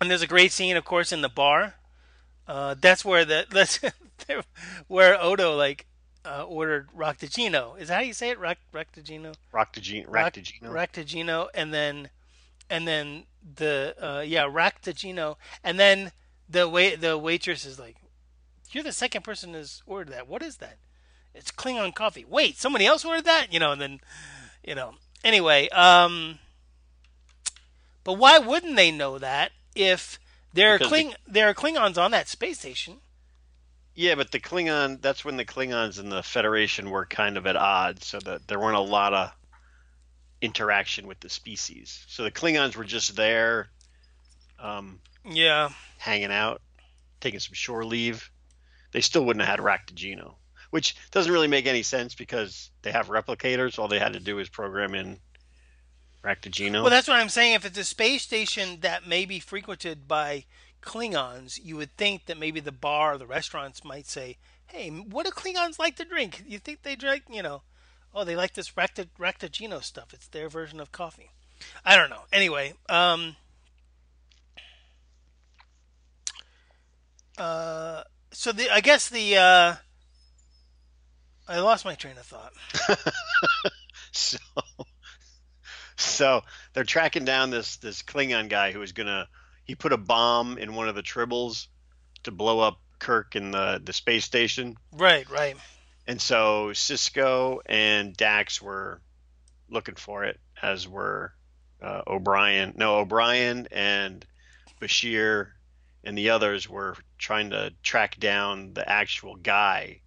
and 0.00 0.10
there's 0.10 0.22
a 0.22 0.26
great 0.26 0.50
scene, 0.50 0.76
of 0.76 0.84
course, 0.84 1.12
in 1.12 1.20
the 1.20 1.28
bar. 1.28 1.74
Uh, 2.48 2.74
that's 2.80 3.04
where 3.04 3.24
the 3.24 3.46
that's 3.50 3.78
where 4.88 5.20
Odo 5.22 5.54
like 5.54 5.86
uh, 6.24 6.44
ordered 6.44 6.88
Roctagino. 6.96 7.78
Is 7.78 7.88
that 7.88 7.94
how 7.94 8.00
you 8.00 8.12
say 8.12 8.30
it? 8.30 8.38
Rock 8.38 8.58
Roctagino. 8.72 9.34
Roctagino. 9.52 10.06
Rac- 10.08 10.34
Raktajino. 10.34 10.62
Raktajino, 10.62 11.48
and 11.54 11.72
then 11.72 12.10
and 12.70 12.88
then 12.88 13.24
the 13.56 13.94
uh, 14.00 14.20
yeah 14.20 14.44
Raktajino, 14.44 15.36
and 15.62 15.78
then 15.78 16.12
the 16.48 16.68
wait 16.68 17.00
the 17.00 17.18
waitress 17.18 17.64
is 17.64 17.78
like, 17.78 17.96
"You're 18.70 18.84
the 18.84 18.92
second 18.92 19.22
person 19.22 19.54
who's 19.54 19.82
ordered 19.86 20.12
that. 20.12 20.28
What 20.28 20.42
is 20.42 20.56
that? 20.58 20.78
It's 21.34 21.50
Klingon 21.50 21.94
coffee. 21.94 22.24
Wait, 22.24 22.56
somebody 22.56 22.86
else 22.86 23.04
ordered 23.04 23.24
that? 23.24 23.52
You 23.52 23.60
know?" 23.60 23.72
And 23.72 23.80
then, 23.80 24.00
you 24.62 24.74
know. 24.74 24.94
Anyway, 25.22 25.68
um, 25.70 26.38
but 28.04 28.14
why 28.14 28.38
wouldn't 28.38 28.76
they 28.76 28.90
know 28.90 29.18
that 29.18 29.52
if 29.74 30.18
there 30.52 30.74
are 30.74 30.78
Kling 30.78 31.14
there 31.26 31.48
are 31.48 31.54
Klingons 31.54 31.98
on 31.98 32.10
that 32.12 32.28
space 32.28 32.60
station? 32.60 32.98
Yeah, 33.94 34.16
but 34.16 34.32
the 34.32 34.40
Klingon, 34.40 35.00
that's 35.00 35.24
when 35.24 35.36
the 35.36 35.44
Klingons 35.44 36.00
and 36.00 36.10
the 36.10 36.22
Federation 36.22 36.90
were 36.90 37.06
kind 37.06 37.36
of 37.36 37.46
at 37.46 37.56
odds, 37.56 38.06
so 38.06 38.18
that 38.20 38.48
there 38.48 38.58
weren't 38.58 38.76
a 38.76 38.80
lot 38.80 39.14
of 39.14 39.32
interaction 40.40 41.06
with 41.06 41.20
the 41.20 41.28
species. 41.28 42.04
So 42.08 42.24
the 42.24 42.30
Klingons 42.30 42.76
were 42.76 42.84
just 42.84 43.14
there, 43.16 43.68
um, 44.58 45.00
Yeah, 45.24 45.70
hanging 45.98 46.32
out, 46.32 46.60
taking 47.20 47.40
some 47.40 47.54
shore 47.54 47.84
leave. 47.84 48.30
They 48.92 49.00
still 49.00 49.24
wouldn't 49.24 49.44
have 49.44 49.58
had 49.58 49.64
Raktajino, 49.64 50.34
which 50.70 50.96
doesn't 51.10 51.32
really 51.32 51.48
make 51.48 51.66
any 51.66 51.82
sense 51.82 52.14
because 52.14 52.70
they 52.82 52.90
have 52.90 53.08
replicators. 53.08 53.78
All 53.78 53.88
they 53.88 53.98
had 53.98 54.12
to 54.14 54.20
do 54.20 54.38
is 54.38 54.48
program 54.48 54.94
in 54.94 55.18
Raktajino. 56.24 56.82
Well, 56.82 56.90
that's 56.90 57.08
what 57.08 57.18
I'm 57.20 57.28
saying. 57.28 57.54
If 57.54 57.64
it's 57.64 57.78
a 57.78 57.84
space 57.84 58.22
station 58.22 58.80
that 58.80 59.06
may 59.06 59.24
be 59.24 59.38
frequented 59.38 60.08
by 60.08 60.44
Klingons, 60.84 61.58
you 61.62 61.76
would 61.76 61.96
think 61.96 62.26
that 62.26 62.38
maybe 62.38 62.60
the 62.60 62.72
bar 62.72 63.14
or 63.14 63.18
the 63.18 63.26
restaurants 63.26 63.84
might 63.84 64.06
say, 64.06 64.36
"Hey, 64.66 64.90
what 64.90 65.26
do 65.26 65.32
Klingons 65.32 65.78
like 65.78 65.96
to 65.96 66.04
drink? 66.04 66.44
You 66.46 66.58
think 66.58 66.82
they 66.82 66.94
drink, 66.94 67.24
you 67.30 67.42
know, 67.42 67.62
oh, 68.14 68.24
they 68.24 68.36
like 68.36 68.54
this 68.54 68.72
Racta- 68.72 69.08
Raktajino 69.18 69.82
stuff. 69.82 70.12
It's 70.12 70.28
their 70.28 70.48
version 70.48 70.80
of 70.80 70.92
coffee." 70.92 71.30
I 71.84 71.96
don't 71.96 72.10
know. 72.10 72.22
Anyway, 72.32 72.74
um, 72.88 73.36
uh, 77.38 78.04
so 78.30 78.52
the 78.52 78.70
I 78.70 78.80
guess 78.80 79.08
the 79.08 79.36
uh, 79.36 79.74
I 81.48 81.60
lost 81.60 81.84
my 81.84 81.94
train 81.94 82.16
of 82.18 82.26
thought. 82.26 82.52
so 84.12 84.38
so 85.96 86.42
they're 86.72 86.84
tracking 86.84 87.24
down 87.24 87.50
this 87.50 87.76
this 87.76 88.02
Klingon 88.02 88.48
guy 88.48 88.72
who 88.72 88.82
is 88.82 88.92
gonna 88.92 89.28
he 89.64 89.74
put 89.74 89.92
a 89.92 89.96
bomb 89.96 90.58
in 90.58 90.74
one 90.74 90.88
of 90.88 90.94
the 90.94 91.02
tribbles 91.02 91.66
to 92.24 92.30
blow 92.30 92.60
up 92.60 92.78
Kirk 92.98 93.36
in 93.36 93.50
the 93.50 93.80
the 93.82 93.92
space 93.92 94.24
station, 94.24 94.76
Right, 94.92 95.28
right. 95.28 95.56
and 96.06 96.20
so 96.20 96.70
Sisko 96.72 97.58
and 97.66 98.16
Dax 98.16 98.62
were 98.62 99.00
looking 99.68 99.96
for 99.96 100.24
it, 100.24 100.38
as 100.62 100.86
were 100.88 101.32
uh, 101.82 102.02
O'Brien. 102.06 102.74
No, 102.76 102.96
O'Brien 102.96 103.68
and 103.70 104.24
Bashir 104.80 105.48
and 106.04 106.16
the 106.16 106.30
others 106.30 106.68
were 106.68 106.96
trying 107.18 107.50
to 107.50 107.72
track 107.82 108.18
down 108.18 108.74
the 108.74 108.88
actual 108.88 109.36
guy, 109.36 110.00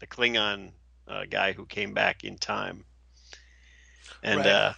the 0.00 0.06
Klingon 0.06 0.72
uh, 1.08 1.24
guy 1.30 1.52
who 1.52 1.66
came 1.66 1.94
back 1.94 2.24
in 2.24 2.36
time. 2.36 2.84
And 4.22 4.38
Right. 4.40 4.46
uh, 4.46 4.72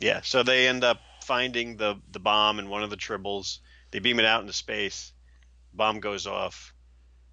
yeah, 0.00 0.20
so 0.22 0.42
they 0.42 0.68
end 0.68 0.84
up 0.84 0.98
finding 1.24 1.76
the 1.76 1.96
the 2.10 2.20
bomb 2.20 2.58
in 2.58 2.68
one 2.68 2.82
of 2.82 2.90
the 2.90 2.96
tribbles. 2.96 3.58
They 3.90 3.98
beam 3.98 4.18
it 4.18 4.26
out 4.26 4.40
into 4.40 4.52
space. 4.52 5.12
Bomb 5.72 6.00
goes 6.00 6.26
off. 6.26 6.72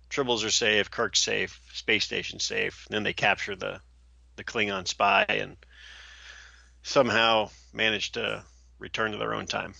Tribbles 0.09 0.45
are 0.45 0.51
safe. 0.51 0.91
Kirk's 0.91 1.21
safe. 1.21 1.59
Space 1.73 2.05
station's 2.05 2.43
safe. 2.43 2.87
then 2.89 3.03
they 3.03 3.13
capture 3.13 3.55
the 3.55 3.81
the 4.35 4.43
Klingon 4.43 4.87
spy 4.87 5.25
and 5.27 5.57
somehow 6.83 7.49
manage 7.73 8.11
to 8.13 8.43
return 8.79 9.11
to 9.11 9.17
their 9.17 9.33
own 9.33 9.45
time. 9.45 9.73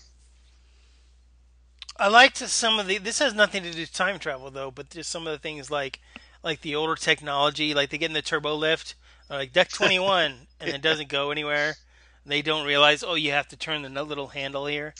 I 1.96 2.08
liked 2.08 2.38
some 2.38 2.78
of 2.78 2.86
the. 2.86 2.98
This 2.98 3.18
has 3.18 3.34
nothing 3.34 3.62
to 3.62 3.70
do 3.70 3.80
with 3.80 3.92
time 3.92 4.18
travel 4.18 4.50
though, 4.50 4.70
but 4.70 4.90
just 4.90 5.10
some 5.10 5.26
of 5.26 5.32
the 5.32 5.38
things 5.38 5.70
like, 5.70 6.00
like 6.42 6.60
the 6.62 6.74
older 6.74 6.96
technology, 6.96 7.74
like 7.74 7.90
they 7.90 7.98
get 7.98 8.10
in 8.10 8.14
the 8.14 8.22
turbo 8.22 8.54
lift, 8.54 8.94
like 9.28 9.52
deck 9.52 9.68
twenty 9.68 9.98
one, 9.98 10.46
and 10.60 10.70
it 10.70 10.82
doesn't 10.82 11.08
go 11.08 11.30
anywhere. 11.30 11.76
They 12.24 12.42
don't 12.42 12.66
realize, 12.66 13.02
oh, 13.02 13.14
you 13.14 13.32
have 13.32 13.48
to 13.48 13.56
turn 13.56 13.82
the 13.82 14.04
little 14.04 14.28
handle 14.28 14.66
here. 14.66 14.94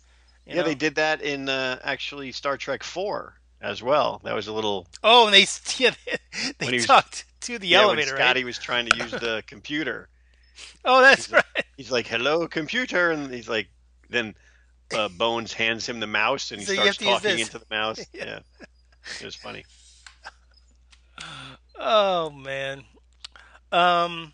yeah, 0.47 0.57
know? 0.57 0.63
they 0.65 0.75
did 0.75 0.97
that 0.97 1.23
in 1.23 1.49
uh, 1.49 1.79
actually 1.85 2.33
Star 2.33 2.57
Trek 2.57 2.83
Four 2.83 3.35
as 3.61 3.83
well. 3.83 4.21
That 4.25 4.35
was 4.35 4.49
a 4.49 4.53
little 4.53 4.87
Oh, 5.05 5.27
and 5.27 5.35
they 5.35 5.47
yeah, 5.79 5.95
When 6.05 6.19
they 6.59 6.67
he 6.67 6.73
was- 6.75 6.87
talked 6.87 7.25
to 7.43 7.59
the 7.59 7.67
yeah, 7.69 7.81
when 7.87 7.99
elevator, 7.99 8.17
Scotty 8.17 8.41
right? 8.41 8.45
was 8.47 8.59
trying 8.59 8.87
to 8.87 8.97
use 8.97 9.11
the 9.13 9.43
computer. 9.47 10.09
Oh, 10.85 11.01
that's 11.01 11.27
he's 11.27 11.33
right. 11.33 11.45
like- 11.57 11.67
He's 11.77 11.91
like, 11.91 12.07
"Hello, 12.07 12.47
computer," 12.47 13.11
and 13.11 13.33
he's 13.33 13.49
like, 13.49 13.69
then 14.11 14.35
uh, 14.95 15.09
Bones 15.09 15.53
hands 15.53 15.89
him 15.89 15.99
the 16.01 16.07
mouse, 16.07 16.51
and 16.53 16.61
he 16.61 16.67
So 16.67 16.75
starts 16.75 16.89
have 16.89 16.97
to 16.99 17.05
use 17.05 17.21
talking 17.23 17.39
into 17.41 17.59
the 17.59 17.67
mouse. 17.71 18.01
Yeah. 18.13 18.25
yeah, 18.25 18.39
it 19.21 19.25
was 19.25 19.35
funny. 19.35 19.65
Oh 21.79 22.31
man. 22.31 22.85
Um, 23.73 24.33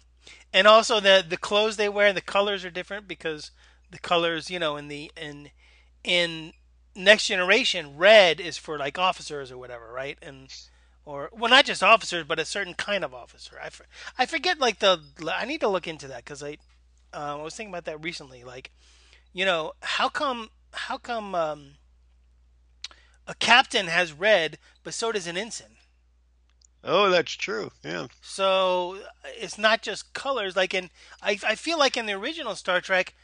and 0.53 0.66
also 0.66 1.01
the 1.01 1.24
the 1.26 1.36
clothes 1.36 1.76
they 1.76 1.88
wear, 1.88 2.07
and 2.07 2.16
the 2.16 2.22
colors 2.22 2.64
are 2.64 2.70
different 2.70 3.09
because 3.09 3.51
the 3.90 3.99
colors, 3.99 4.51
you 4.51 4.59
know, 4.59 4.76
in 4.76 4.88
the 4.88 5.11
in 5.16 5.51
in 6.05 6.53
next 6.94 7.26
generation, 7.26 7.96
red 7.96 8.40
is 8.40 8.59
for 8.59 8.78
like 8.78 8.99
officers 8.99 9.51
or 9.53 9.59
whatever, 9.59 9.92
right? 9.92 10.18
And 10.22 10.53
or 11.05 11.30
well, 11.32 11.51
not 11.51 11.64
just 11.64 11.82
officers, 11.82 12.24
but 12.26 12.38
a 12.38 12.44
certain 12.44 12.74
kind 12.74 13.05
of 13.05 13.14
officer. 13.14 13.57
I, 13.62 13.70
for, 13.70 13.86
I 14.18 14.26
forget 14.26 14.59
like 14.59 14.80
the 14.80 15.01
I 15.32 15.44
need 15.44 15.61
to 15.61 15.68
look 15.68 15.88
into 15.88 16.09
that 16.09 16.24
because 16.24 16.42
I 16.42 16.59
um, 17.14 17.40
I 17.40 17.42
was 17.42 17.55
thinking 17.55 17.72
about 17.72 17.86
that 17.86 18.03
recently. 18.05 18.44
Like, 18.44 18.70
you 19.32 19.44
know, 19.44 19.72
how 19.80 20.09
come 20.09 20.51
how 20.72 20.99
come 20.99 21.34
um, 21.34 21.70
a 23.26 23.34
captain 23.34 23.86
has 23.86 24.12
red, 24.12 24.59
but 24.84 24.94
so 24.94 25.12
does 25.12 25.26
an 25.26 25.38
ensign? 25.38 25.78
Oh, 26.91 27.11
that's 27.11 27.32
true. 27.32 27.70
Yeah, 27.84 28.07
So 28.22 28.99
it's 29.24 29.59
not 29.59 29.82
just 29.82 30.14
colors. 30.14 30.57
Like 30.57 30.72
in, 30.72 30.89
I, 31.22 31.39
I 31.47 31.55
feel 31.55 31.78
like 31.78 31.99
in 31.99 32.07
the 32.07 32.14
original 32.14 32.55
Star 32.55 32.80
Trek, 32.80 33.14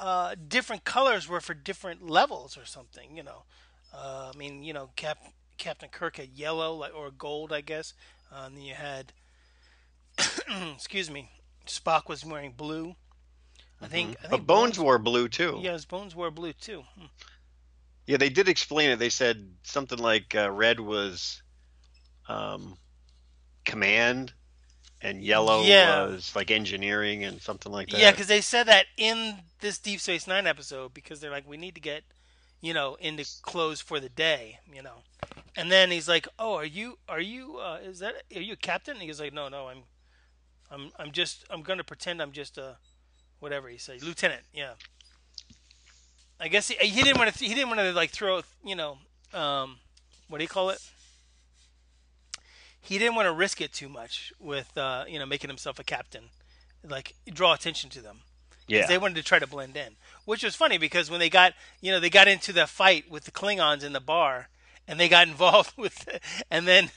uh, 0.00 0.34
different 0.48 0.84
colors 0.84 1.28
were 1.28 1.40
for 1.40 1.54
different 1.54 2.08
levels 2.10 2.58
or 2.58 2.64
something. 2.64 3.16
You 3.16 3.22
know, 3.22 3.44
uh, 3.94 4.32
I 4.34 4.36
mean, 4.36 4.64
you 4.64 4.72
know, 4.72 4.90
Cap, 4.96 5.18
Captain 5.58 5.88
Kirk 5.90 6.16
had 6.16 6.30
yellow 6.30 6.74
like 6.74 6.92
or 6.92 7.12
gold, 7.12 7.52
I 7.52 7.60
guess. 7.60 7.94
Uh, 8.32 8.46
and 8.46 8.56
then 8.56 8.64
you 8.64 8.74
had, 8.74 9.12
excuse 10.74 11.08
me, 11.08 11.30
Spock 11.68 12.08
was 12.08 12.24
wearing 12.24 12.52
blue. 12.52 12.96
I 13.80 13.86
think. 13.86 14.16
I 14.18 14.28
think 14.28 14.30
but 14.30 14.46
Bones 14.46 14.78
wore 14.78 14.98
blue 14.98 15.28
too. 15.28 15.60
Yeah, 15.62 15.72
his 15.72 15.84
bones 15.84 16.16
wore 16.16 16.32
blue 16.32 16.52
too. 16.52 16.82
Hmm. 16.98 17.06
Yeah, 18.06 18.16
they 18.16 18.28
did 18.28 18.48
explain 18.48 18.90
it. 18.90 18.98
They 18.98 19.08
said 19.08 19.48
something 19.62 19.98
like 19.98 20.34
uh, 20.34 20.50
red 20.50 20.80
was 20.80 21.42
um, 22.28 22.76
command, 23.64 24.32
and 25.00 25.22
yellow 25.22 25.62
Yeah. 25.62 26.04
was 26.06 26.34
like 26.34 26.50
engineering 26.50 27.24
and 27.24 27.40
something 27.40 27.70
like 27.72 27.88
that. 27.90 28.00
Yeah, 28.00 28.10
because 28.10 28.26
they 28.26 28.40
said 28.40 28.64
that 28.68 28.86
in 28.96 29.40
this 29.60 29.78
Deep 29.78 30.00
Space 30.00 30.26
Nine 30.26 30.46
episode 30.46 30.94
because 30.94 31.20
they're 31.20 31.30
like, 31.30 31.48
we 31.48 31.56
need 31.56 31.74
to 31.74 31.80
get, 31.80 32.04
you 32.60 32.72
know, 32.74 32.96
into 32.96 33.24
clothes 33.42 33.80
for 33.80 34.00
the 34.00 34.08
day, 34.08 34.58
you 34.72 34.82
know. 34.82 35.02
And 35.56 35.70
then 35.70 35.90
he's 35.90 36.08
like, 36.08 36.26
"Oh, 36.38 36.54
are 36.54 36.64
you? 36.64 36.98
Are 37.08 37.20
you? 37.20 37.58
Uh, 37.58 37.78
is 37.82 38.00
that? 38.00 38.14
Are 38.34 38.40
you 38.40 38.54
a 38.54 38.56
captain?" 38.56 38.94
And 38.94 39.02
he 39.02 39.08
was 39.08 39.20
like, 39.20 39.32
"No, 39.32 39.48
no, 39.48 39.68
I'm, 39.68 39.84
I'm, 40.70 40.90
I'm 40.98 41.12
just. 41.12 41.44
I'm 41.48 41.62
gonna 41.62 41.84
pretend 41.84 42.20
I'm 42.20 42.32
just 42.32 42.58
a, 42.58 42.76
whatever 43.38 43.68
he 43.68 43.78
said, 43.78 44.02
lieutenant. 44.02 44.42
Yeah. 44.52 44.72
I 46.40 46.48
guess 46.48 46.68
he, 46.68 46.74
he 46.86 47.02
didn't 47.02 47.18
want 47.18 47.32
to. 47.32 47.44
He 47.44 47.54
didn't 47.54 47.68
want 47.68 47.80
to 47.80 47.92
like 47.92 48.10
throw, 48.10 48.42
you 48.64 48.74
know, 48.74 48.98
um, 49.32 49.76
what 50.28 50.38
do 50.38 50.44
you 50.44 50.48
call 50.48 50.70
it? 50.70 50.80
He 52.84 52.98
didn't 52.98 53.14
want 53.14 53.26
to 53.26 53.32
risk 53.32 53.60
it 53.60 53.72
too 53.72 53.88
much 53.88 54.32
with, 54.38 54.76
uh, 54.76 55.04
you 55.08 55.18
know, 55.18 55.26
making 55.26 55.48
himself 55.48 55.78
a 55.78 55.84
captain, 55.84 56.24
like 56.86 57.14
draw 57.32 57.54
attention 57.54 57.88
to 57.90 58.00
them. 58.02 58.20
yeah. 58.68 58.86
They 58.86 58.98
wanted 58.98 59.16
to 59.16 59.22
try 59.22 59.38
to 59.38 59.46
blend 59.46 59.76
in, 59.76 59.96
which 60.26 60.44
was 60.44 60.54
funny 60.54 60.76
because 60.76 61.10
when 61.10 61.18
they 61.20 61.30
got, 61.30 61.54
you 61.80 61.90
know, 61.90 61.98
they 61.98 62.10
got 62.10 62.28
into 62.28 62.52
the 62.52 62.66
fight 62.66 63.10
with 63.10 63.24
the 63.24 63.30
Klingons 63.30 63.82
in 63.82 63.94
the 63.94 64.00
bar, 64.00 64.48
and 64.86 65.00
they 65.00 65.08
got 65.08 65.26
involved 65.34 65.72
with, 65.78 66.06
and 66.50 66.68
then, 66.68 66.90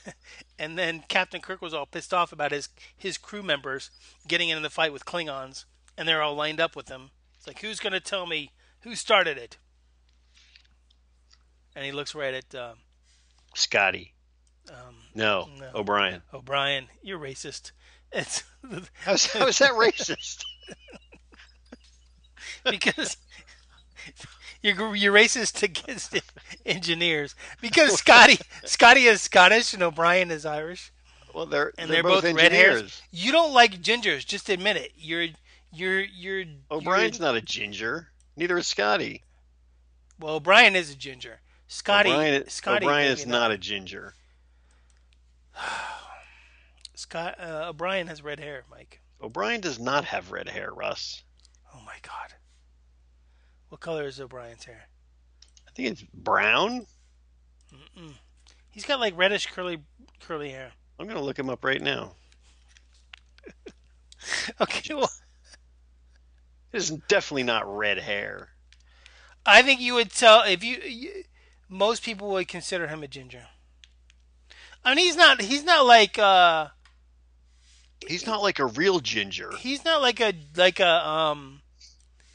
and 0.58 0.78
then 0.78 1.04
Captain 1.08 1.40
Kirk 1.40 1.62
was 1.62 1.72
all 1.72 1.86
pissed 1.86 2.12
off 2.12 2.32
about 2.32 2.52
his 2.52 2.68
his 2.96 3.16
crew 3.16 3.42
members 3.42 3.90
getting 4.26 4.50
into 4.50 4.62
the 4.62 4.70
fight 4.70 4.92
with 4.92 5.06
Klingons, 5.06 5.64
and 5.96 6.06
they're 6.06 6.22
all 6.22 6.34
lined 6.34 6.60
up 6.60 6.76
with 6.76 6.88
him. 6.88 7.10
It's 7.36 7.46
like, 7.46 7.60
who's 7.60 7.80
gonna 7.80 8.00
tell 8.00 8.26
me 8.26 8.50
who 8.80 8.94
started 8.94 9.38
it? 9.38 9.56
And 11.74 11.84
he 11.84 11.92
looks 11.92 12.14
right 12.14 12.34
at 12.34 12.54
uh, 12.54 12.72
Scotty. 13.54 14.12
Um, 14.70 14.94
No, 15.14 15.48
No. 15.58 15.70
O'Brien. 15.74 16.22
O'Brien. 16.32 16.86
You're 17.02 17.18
racist. 17.18 17.72
It's 18.12 18.44
How's, 19.04 19.26
how 19.26 19.46
is 19.46 19.58
that 19.58 19.72
racist? 19.72 20.44
because 22.70 23.16
you're 24.62 24.94
you're 24.96 25.12
racist 25.14 25.62
against 25.62 26.18
engineers 26.66 27.34
because 27.60 27.98
Scotty 27.98 28.38
Scotty 28.64 29.04
is 29.04 29.22
Scottish 29.22 29.74
and 29.74 29.82
O'Brien 29.82 30.30
is 30.30 30.44
Irish 30.46 30.92
Well, 31.34 31.46
they're 31.46 31.72
and 31.78 31.90
they're, 31.90 32.02
they're, 32.02 32.10
both, 32.10 32.24
both, 32.24 32.34
red 32.34 32.52
hairs. 32.52 32.70
engineers. 32.70 33.02
You 33.12 33.32
don't 33.32 33.52
like 33.52 33.80
gingers, 33.82 34.26
just 34.26 34.48
admit 34.48 34.76
it. 34.76 34.92
You're 34.96 35.28
you're 35.72 36.00
you're 36.00 36.44
O'Brien's 36.70 37.18
you're, 37.18 37.26
not 37.26 37.36
a 37.36 37.42
ginger. 37.42 38.08
Neither 38.36 38.58
is 38.58 38.66
Scotty. 38.66 39.22
well. 40.18 40.36
O'Brien 40.36 40.76
is 40.76 40.90
a 40.90 40.96
ginger. 40.96 41.40
Scotty 41.66 42.10
O'Brien, 42.10 42.48
Scotty 42.48 42.86
O'Brien 42.86 43.12
is 43.12 43.26
not 43.26 43.50
a 43.50 43.58
ginger. 43.58 44.14
Scott 46.94 47.36
uh, 47.40 47.68
O'Brien 47.68 48.06
has 48.06 48.22
red 48.22 48.40
hair, 48.40 48.64
Mike. 48.70 49.00
O'Brien 49.20 49.60
does 49.60 49.78
not 49.78 50.04
have 50.04 50.32
red 50.32 50.48
hair, 50.48 50.72
Russ. 50.72 51.22
Oh 51.74 51.80
my 51.84 51.96
God. 52.02 52.34
What 53.68 53.80
color 53.80 54.06
is 54.06 54.20
O'Brien's 54.20 54.64
hair? 54.64 54.88
I 55.66 55.70
think 55.72 55.88
it's 55.88 56.02
brown. 56.14 56.86
He's 58.70 58.84
got 58.84 59.00
like 59.00 59.16
reddish 59.16 59.46
curly 59.46 59.82
curly 60.20 60.50
hair. 60.50 60.72
I'm 60.98 61.06
gonna 61.06 61.22
look 61.22 61.38
him 61.38 61.50
up 61.50 61.64
right 61.64 61.82
now. 61.82 62.12
Okay, 64.60 64.94
well, 64.94 65.10
It's 66.72 66.90
definitely 66.90 67.44
not 67.44 67.76
red 67.76 67.98
hair. 67.98 68.50
I 69.46 69.62
think 69.62 69.80
you 69.80 69.94
would 69.94 70.10
tell 70.10 70.42
if 70.42 70.62
you, 70.62 70.78
you 70.78 71.24
most 71.68 72.02
people 72.02 72.28
would 72.30 72.48
consider 72.48 72.88
him 72.88 73.02
a 73.02 73.08
ginger. 73.08 73.46
I 74.88 74.94
mean, 74.94 75.04
he's 75.04 75.16
not. 75.16 75.40
He's 75.42 75.64
not 75.64 75.84
like. 75.84 76.18
uh 76.18 76.68
He's 78.06 78.26
not 78.26 78.40
like 78.40 78.58
a 78.58 78.64
real 78.64 79.00
ginger. 79.00 79.52
He's 79.58 79.84
not 79.84 80.00
like 80.00 80.18
a 80.18 80.32
like 80.56 80.80
a 80.80 81.06
um 81.06 81.60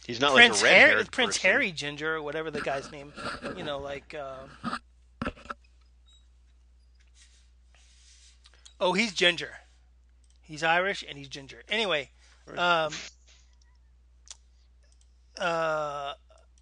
He's 0.06 0.20
not 0.22 0.34
Prince 0.34 0.62
like 0.62 0.72
a 0.72 0.76
Harry 0.76 1.06
Prince 1.06 1.38
person. 1.38 1.50
Harry 1.50 1.72
ginger 1.72 2.16
or 2.16 2.22
whatever 2.22 2.52
the 2.52 2.62
guy's 2.62 2.92
name. 2.92 3.12
You 3.58 3.64
know, 3.64 3.80
like. 3.80 4.14
Uh, 4.14 5.32
oh, 8.80 8.94
he's 8.94 9.14
ginger. 9.14 9.52
He's 10.44 10.62
Irish 10.62 11.04
and 11.08 11.18
he's 11.18 11.30
ginger. 11.30 11.64
Anyway, 11.70 12.12
um, 12.56 12.94
uh, 15.40 16.14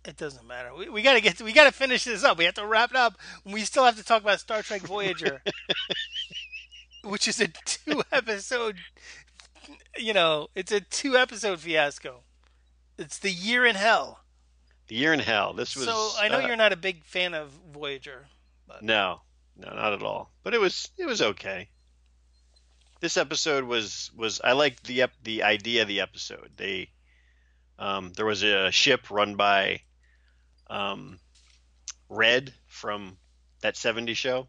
it 0.05 0.17
doesn't 0.17 0.47
matter. 0.47 0.73
We, 0.73 0.89
we 0.89 1.01
gotta 1.01 1.21
get 1.21 1.37
to, 1.37 1.43
we 1.43 1.53
gotta 1.53 1.71
finish 1.71 2.03
this 2.03 2.23
up. 2.23 2.37
We 2.37 2.45
have 2.45 2.55
to 2.55 2.65
wrap 2.65 2.91
it 2.91 2.97
up. 2.97 3.17
We 3.45 3.61
still 3.61 3.85
have 3.85 3.97
to 3.97 4.03
talk 4.03 4.21
about 4.21 4.39
Star 4.39 4.61
Trek 4.61 4.81
Voyager, 4.81 5.41
which 7.03 7.27
is 7.27 7.39
a 7.39 7.47
two 7.65 8.03
episode. 8.11 8.77
You 9.97 10.13
know, 10.13 10.47
it's 10.55 10.71
a 10.71 10.81
two 10.81 11.17
episode 11.17 11.59
fiasco. 11.59 12.21
It's 12.97 13.19
the 13.19 13.31
year 13.31 13.65
in 13.65 13.75
hell. 13.75 14.19
The 14.87 14.95
year 14.95 15.13
in 15.13 15.19
hell. 15.19 15.53
This 15.53 15.75
was. 15.75 15.85
so 15.85 16.09
I 16.19 16.27
know 16.27 16.39
uh, 16.39 16.47
you're 16.47 16.55
not 16.55 16.73
a 16.73 16.77
big 16.77 17.03
fan 17.03 17.33
of 17.33 17.51
Voyager. 17.71 18.27
But... 18.67 18.83
No, 18.83 19.21
no, 19.55 19.73
not 19.73 19.93
at 19.93 20.03
all. 20.03 20.31
But 20.43 20.53
it 20.53 20.59
was 20.59 20.89
it 20.97 21.05
was 21.05 21.21
okay. 21.21 21.69
This 23.01 23.17
episode 23.17 23.65
was 23.65 24.11
was 24.15 24.41
I 24.43 24.53
liked 24.53 24.83
the 24.85 25.03
ep- 25.03 25.23
the 25.23 25.43
idea 25.43 25.83
of 25.83 25.87
the 25.87 26.01
episode. 26.01 26.51
They 26.57 26.89
um, 27.77 28.13
there 28.13 28.25
was 28.25 28.43
a 28.43 28.71
ship 28.71 29.09
run 29.09 29.35
by 29.35 29.81
um, 30.71 31.19
Red 32.09 32.53
from 32.67 33.17
that 33.61 33.77
70 33.77 34.13
show. 34.15 34.47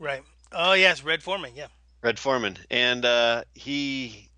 Right. 0.00 0.22
Oh 0.52 0.72
yes, 0.72 1.02
Red 1.02 1.22
Foreman. 1.22 1.52
Yeah. 1.54 1.66
Red 2.02 2.18
Foreman, 2.18 2.56
and 2.70 3.04
uh, 3.04 3.44
he 3.54 4.30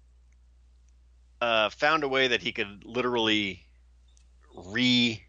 uh, 1.41 1.69
found 1.71 2.03
a 2.03 2.09
way 2.09 2.29
that 2.29 2.43
he 2.43 2.53
could 2.53 2.85
literally 2.85 3.67
re, 4.55 5.23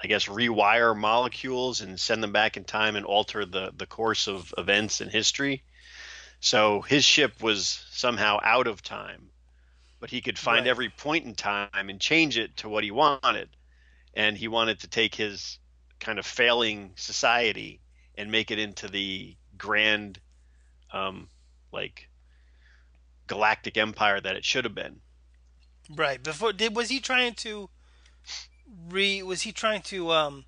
I 0.00 0.06
guess, 0.06 0.26
rewire 0.26 0.96
molecules 0.96 1.80
and 1.80 1.98
send 1.98 2.22
them 2.22 2.32
back 2.32 2.56
in 2.56 2.64
time 2.64 2.96
and 2.96 3.04
alter 3.04 3.44
the 3.44 3.72
the 3.76 3.86
course 3.86 4.28
of 4.28 4.54
events 4.56 5.00
in 5.00 5.08
history. 5.08 5.64
So 6.40 6.80
his 6.82 7.04
ship 7.04 7.42
was 7.42 7.84
somehow 7.90 8.38
out 8.42 8.66
of 8.66 8.82
time, 8.82 9.30
but 9.98 10.10
he 10.10 10.20
could 10.20 10.38
find 10.38 10.60
Right. 10.66 10.70
every 10.70 10.88
point 10.90 11.26
in 11.26 11.34
time 11.34 11.90
and 11.90 12.00
change 12.00 12.38
it 12.38 12.56
to 12.58 12.68
what 12.68 12.84
he 12.84 12.90
wanted. 12.90 13.48
And 14.14 14.36
he 14.36 14.48
wanted 14.48 14.80
to 14.80 14.88
take 14.88 15.14
his 15.14 15.58
kind 16.00 16.18
of 16.18 16.26
failing 16.26 16.92
society 16.96 17.80
and 18.16 18.30
make 18.30 18.50
it 18.50 18.58
into 18.58 18.88
the 18.88 19.36
grand, 19.56 20.18
um, 20.92 21.28
like 21.72 22.08
galactic 23.26 23.76
empire 23.76 24.20
that 24.20 24.36
it 24.36 24.44
should 24.44 24.64
have 24.64 24.74
been. 24.74 25.00
Right. 25.94 26.22
Before 26.22 26.52
did 26.52 26.74
was 26.76 26.88
he 26.88 27.00
trying 27.00 27.34
to 27.34 27.70
re 28.88 29.22
was 29.22 29.42
he 29.42 29.52
trying 29.52 29.82
to 29.82 30.10
um 30.12 30.44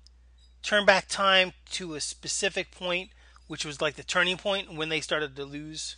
turn 0.61 0.85
back 0.85 1.07
time 1.09 1.51
to 1.71 1.95
a 1.95 1.99
specific 2.01 2.71
point 2.71 3.09
which 3.47 3.65
was 3.65 3.81
like 3.81 3.95
the 3.95 4.03
turning 4.03 4.37
point 4.37 4.73
when 4.73 4.87
they 4.87 5.01
started 5.01 5.35
to 5.35 5.43
lose 5.43 5.97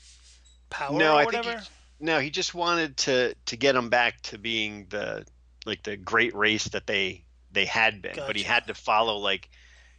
power 0.71 0.97
No, 0.97 1.13
or 1.13 1.17
I 1.19 1.25
think 1.25 1.45
whatever? 1.45 1.59
he- 1.59 1.65
No, 2.05 2.19
he 2.19 2.29
just 2.31 2.55
wanted 2.55 2.97
to 2.97 3.35
to 3.45 3.55
get 3.57 3.73
them 3.73 3.89
back 3.89 4.21
to 4.23 4.37
being 4.39 4.87
the 4.89 5.25
like 5.65 5.83
the 5.83 5.97
great 5.97 6.33
race 6.35 6.65
that 6.69 6.87
they 6.87 7.24
they 7.55 7.65
had 7.65 8.01
been, 8.01 8.15
but 8.15 8.35
he 8.35 8.43
had 8.43 8.67
to 8.67 8.75
follow 8.75 9.17
like 9.17 9.49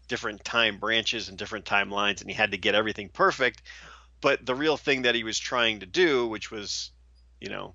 different 0.07 0.45
time 0.45 0.79
branches 0.79 1.29
and 1.29 1.37
different 1.37 1.65
timelines, 1.65 2.21
and 2.21 2.31
he 2.31 2.37
had 2.37 2.53
to 2.53 2.59
get 2.59 2.77
everything 2.77 3.09
perfect. 3.09 3.63
But 4.21 4.47
the 4.47 4.55
real 4.55 4.77
thing 4.77 5.03
that 5.03 5.15
he 5.15 5.25
was 5.25 5.39
trying 5.39 5.81
to 5.81 5.87
do, 5.87 6.29
which 6.29 6.51
was, 6.51 6.91
you 7.41 7.49
know, 7.51 7.75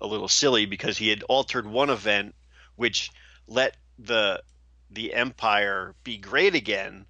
a 0.00 0.06
little 0.06 0.28
silly 0.28 0.66
because 0.66 0.98
he 0.98 1.08
had 1.08 1.22
altered 1.22 1.66
one 1.66 1.90
event, 1.90 2.34
which 2.76 3.10
let 3.46 3.76
the 3.98 4.42
the 4.90 5.14
empire 5.14 5.94
be 6.04 6.18
great 6.18 6.54
again, 6.54 7.06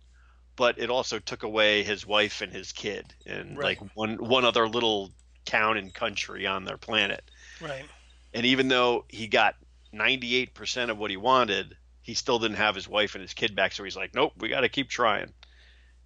but 0.54 0.78
it 0.78 0.88
also 0.90 1.18
took 1.18 1.42
away 1.42 1.82
his 1.82 2.06
wife 2.06 2.40
and 2.40 2.52
his 2.52 2.70
kid 2.72 3.12
and 3.26 3.58
Right. 3.58 3.80
like 3.80 3.96
one 3.96 4.16
one 4.16 4.44
other 4.44 4.68
little 4.68 5.10
town 5.44 5.76
and 5.76 5.92
country 5.92 6.46
on 6.46 6.64
their 6.64 6.76
planet. 6.78 7.24
Right. 7.60 7.84
And 8.32 8.46
even 8.46 8.68
though 8.68 9.04
he 9.08 9.26
got 9.26 9.56
98% 9.94 10.90
of 10.90 10.98
what 10.98 11.10
he 11.10 11.16
wanted, 11.16 11.76
he 12.00 12.14
still 12.14 12.38
didn't 12.38 12.56
have 12.56 12.74
his 12.74 12.88
wife 12.88 13.14
and 13.14 13.22
his 13.22 13.34
kid 13.34 13.54
back. 13.54 13.72
So 13.72 13.84
he's 13.84 13.96
like, 13.96 14.14
nope, 14.14 14.32
we 14.38 14.48
got 14.48 14.60
to 14.62 14.68
keep 14.68 14.88
trying. 14.88 15.32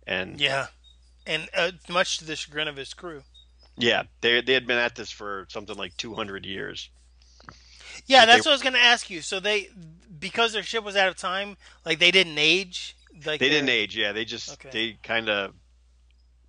And 0.07 0.41
yeah. 0.41 0.66
And 1.26 1.49
uh, 1.57 1.72
much 1.89 2.18
to 2.18 2.24
the 2.24 2.37
chagrin 2.37 2.68
of 2.68 2.76
his 2.76 2.95
crew. 2.95 3.22
Yeah, 3.76 4.05
they, 4.20 4.41
they 4.41 4.53
had 4.55 4.66
been 4.66 4.78
at 4.78 4.95
this 4.95 5.11
for 5.11 5.47
something 5.51 5.76
like 5.76 5.97
200 5.97 6.47
years. 6.47 6.89
Yeah, 8.07 8.20
But 8.22 8.26
they- 8.26 8.32
that's 8.32 8.47
what 8.47 8.53
I 8.53 8.55
was 8.55 8.62
going 8.62 8.72
to 8.74 8.80
ask 8.82 9.11
you. 9.11 9.20
So 9.22 9.41
they 9.41 9.68
because 10.18 10.53
their 10.53 10.62
ship 10.62 10.84
was 10.84 10.97
out 10.97 11.09
of 11.09 11.16
time, 11.16 11.57
like 11.84 11.99
they 11.99 12.11
didn't 12.11 12.39
age. 12.39 12.97
Like 13.24 13.41
They 13.41 13.49
didn't 13.49 13.68
age. 13.70 13.97
Yeah, 13.97 14.12
they 14.12 14.24
just, 14.24 14.53
Okay. 14.53 14.70
they 14.70 14.99
kind 15.03 15.28
of, 15.28 15.53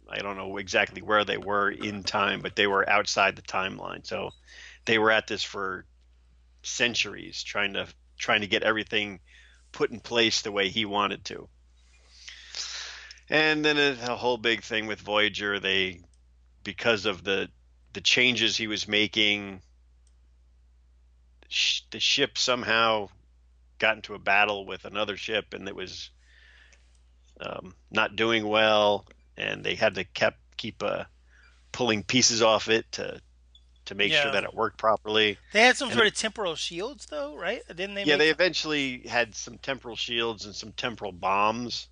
I 0.09 0.19
don't 0.19 0.37
know 0.37 0.57
exactly 0.57 1.01
where 1.01 1.25
they 1.25 1.37
were 1.37 1.69
in 1.69 2.03
time, 2.03 2.41
but 2.41 2.55
they 2.55 2.67
were 2.67 2.89
outside 2.89 3.35
the 3.35 3.41
timeline. 3.41 4.05
So 4.05 4.31
they 4.85 4.97
were 4.99 5.11
at 5.11 5.27
this 5.27 5.43
for 5.43 5.85
centuries 6.67 7.43
trying 7.43 7.73
to 7.73 7.87
trying 8.17 8.41
to 8.41 8.47
get 8.47 8.63
everything 8.63 9.19
put 9.71 9.91
in 9.91 9.99
place 9.99 10.41
the 10.41 10.51
way 10.51 10.69
he 10.69 10.85
wanted 10.85 11.23
to. 11.25 11.47
And 13.29 13.63
then 13.63 13.77
a, 13.77 14.11
a 14.11 14.15
whole 14.15 14.37
big 14.37 14.63
thing 14.63 14.87
with 14.87 14.99
Voyager, 14.99 15.59
they 15.59 16.01
because 16.63 17.05
of 17.05 17.23
the 17.23 17.49
the 17.93 18.01
changes 18.01 18.57
he 18.57 18.67
was 18.67 18.87
making, 18.87 19.61
the 21.91 21.99
ship 21.99 22.37
somehow 22.37 23.09
got 23.79 23.95
into 23.95 24.13
a 24.13 24.19
battle 24.19 24.65
with 24.65 24.85
another 24.85 25.17
ship, 25.17 25.53
and 25.53 25.67
it 25.67 25.75
was 25.75 26.09
um, 27.39 27.75
not 27.91 28.15
doing 28.15 28.47
well, 28.47 29.05
and 29.35 29.63
they 29.63 29.75
had 29.75 29.95
to 29.95 30.03
kept 30.03 30.39
keep 30.57 30.81
uh, 30.83 31.03
pulling 31.71 32.03
pieces 32.03 32.41
off 32.41 32.69
it 32.69 32.91
to 32.93 33.21
to 33.87 33.95
make 33.95 34.11
Yeah. 34.11 34.23
sure 34.23 34.31
that 34.31 34.43
it 34.43 34.53
worked 34.53 34.77
properly. 34.77 35.37
They 35.53 35.61
had 35.61 35.75
some 35.77 35.89
And 35.89 35.95
sort 35.95 36.07
of 36.07 36.13
temporal 36.13 36.55
shields, 36.55 37.07
though, 37.07 37.35
right? 37.35 37.61
Didn't 37.67 37.95
they? 37.95 38.03
yeah, 38.05 38.15
they 38.17 38.29
eventually 38.29 39.07
had 39.07 39.35
some 39.35 39.57
temporal 39.57 39.95
shields 39.95 40.45
and 40.45 40.55
some 40.55 40.71
temporal 40.73 41.11
bombs 41.11 41.87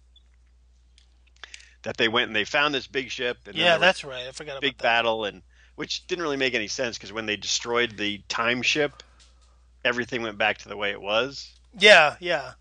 that 1.84 1.98
they 1.98 2.08
went 2.08 2.28
and 2.28 2.36
they 2.36 2.46
found 2.46 2.74
this 2.74 2.88
big 2.88 3.10
ship. 3.12 3.38
And 3.48 3.56
Yeah, 3.56 3.78
that's 3.78 4.04
right. 4.04 4.28
I 4.28 4.32
forgot 4.32 4.62
big 4.62 4.72
about 4.74 4.78
that. 4.80 4.84
battle, 4.84 5.26
and 5.26 5.42
which 5.76 6.08
didn't 6.08 6.24
really 6.24 6.38
make 6.38 6.54
any 6.54 6.68
sense 6.68 6.98
because 6.98 7.12
when 7.14 7.26
they 7.26 7.36
destroyed 7.38 7.98
the 7.98 8.20
time 8.28 8.62
ship, 8.62 9.04
everything 9.84 10.22
went 10.24 10.38
back 10.38 10.58
to 10.60 10.70
the 10.70 10.78
way 10.78 10.92
it 10.92 11.02
was, 11.02 11.52
Yeah, 11.78 12.16
yeah. 12.20 12.54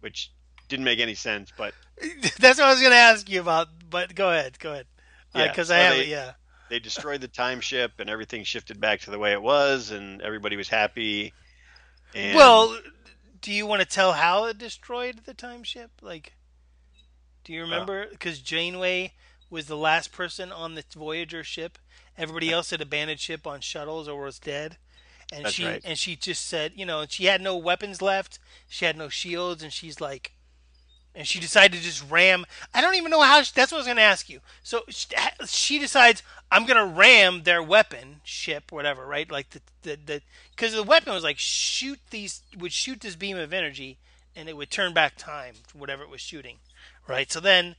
which 0.00 0.32
didn't 0.68 0.84
make 0.84 0.98
any 0.98 1.14
sense. 1.14 1.52
But 1.56 1.74
That's 2.40 2.58
what 2.58 2.66
I 2.66 2.70
was 2.70 2.80
going 2.80 2.92
to 2.92 2.96
ask 2.98 3.28
you 3.30 3.40
about. 3.40 3.68
But 3.88 4.14
go 4.14 4.30
ahead, 4.30 4.58
go 4.58 4.72
ahead. 4.72 4.86
Yeah, 5.34 5.44
uh, 5.44 5.48
Because 5.48 5.68
so 5.68 5.74
I 5.74 5.78
have 5.78 5.94
they- 5.94 6.02
it. 6.02 6.08
Yeah. 6.08 6.32
They 6.72 6.78
destroyed 6.78 7.20
the 7.20 7.28
time 7.28 7.60
ship, 7.60 7.92
and 7.98 8.08
everything 8.08 8.44
shifted 8.44 8.80
back 8.80 8.98
to 9.00 9.10
the 9.10 9.18
way 9.18 9.32
it 9.32 9.42
was, 9.42 9.90
and 9.90 10.22
everybody 10.22 10.56
was 10.56 10.70
happy. 10.70 11.34
And 12.14 12.34
Well, 12.34 12.78
do 13.42 13.52
you 13.52 13.66
want 13.66 13.82
to 13.82 13.86
tell 13.86 14.14
how 14.14 14.46
it 14.46 14.56
destroyed 14.56 15.20
the 15.26 15.34
time 15.34 15.64
ship? 15.64 15.90
Like, 16.00 16.32
do 17.44 17.52
Uh. 17.52 17.56
you 17.56 17.62
remember? 17.62 18.06
Because 18.06 18.38
Janeway 18.38 19.12
was 19.50 19.66
the 19.66 19.76
last 19.76 20.12
person 20.12 20.50
on 20.50 20.74
the 20.74 20.82
Voyager 20.94 21.44
ship. 21.44 21.78
Everybody 22.16 22.50
else 22.50 22.70
had 22.70 22.80
abandoned 22.80 23.20
ship 23.20 23.46
on 23.46 23.60
shuttles 23.60 24.08
or 24.08 24.22
was 24.24 24.38
dead. 24.38 24.78
And 25.30 25.44
That's 25.44 25.54
she 25.54 25.66
right. 25.66 25.82
and 25.84 25.98
she 25.98 26.16
just 26.16 26.46
said, 26.46 26.72
you 26.74 26.86
know, 26.86 27.04
she 27.06 27.26
had 27.26 27.42
no 27.42 27.54
weapons 27.54 28.00
left. 28.00 28.38
She 28.66 28.86
had 28.86 28.96
no 28.96 29.10
shields, 29.10 29.62
and 29.62 29.74
she's 29.74 30.00
like, 30.00 30.32
and 31.14 31.26
she 31.26 31.40
decided 31.40 31.76
to 31.76 31.82
just 31.82 32.08
ram. 32.10 32.46
I 32.72 32.80
don't 32.80 32.94
even 32.94 33.10
know 33.10 33.20
how. 33.20 33.42
She, 33.42 33.52
that's 33.54 33.70
what 33.70 33.78
I 33.78 33.80
was 33.80 33.86
going 33.86 33.96
to 33.96 34.02
ask 34.02 34.28
you. 34.28 34.40
So 34.62 34.82
she, 34.88 35.08
she 35.46 35.78
decides 35.78 36.22
I'm 36.50 36.64
going 36.64 36.78
to 36.78 36.98
ram 36.98 37.42
their 37.42 37.62
weapon 37.62 38.20
ship, 38.24 38.72
whatever, 38.72 39.06
right? 39.06 39.30
Like 39.30 39.50
the 39.50 39.60
the 39.82 39.98
the 40.04 40.22
because 40.50 40.72
the 40.74 40.82
weapon 40.82 41.12
was 41.12 41.24
like 41.24 41.38
shoot 41.38 41.98
these 42.10 42.42
would 42.58 42.72
shoot 42.72 43.00
this 43.00 43.16
beam 43.16 43.36
of 43.36 43.52
energy, 43.52 43.98
and 44.34 44.48
it 44.48 44.56
would 44.56 44.70
turn 44.70 44.94
back 44.94 45.16
time, 45.16 45.54
whatever 45.74 46.02
it 46.02 46.10
was 46.10 46.20
shooting, 46.20 46.58
right? 47.06 47.30
So 47.30 47.40
then. 47.40 47.76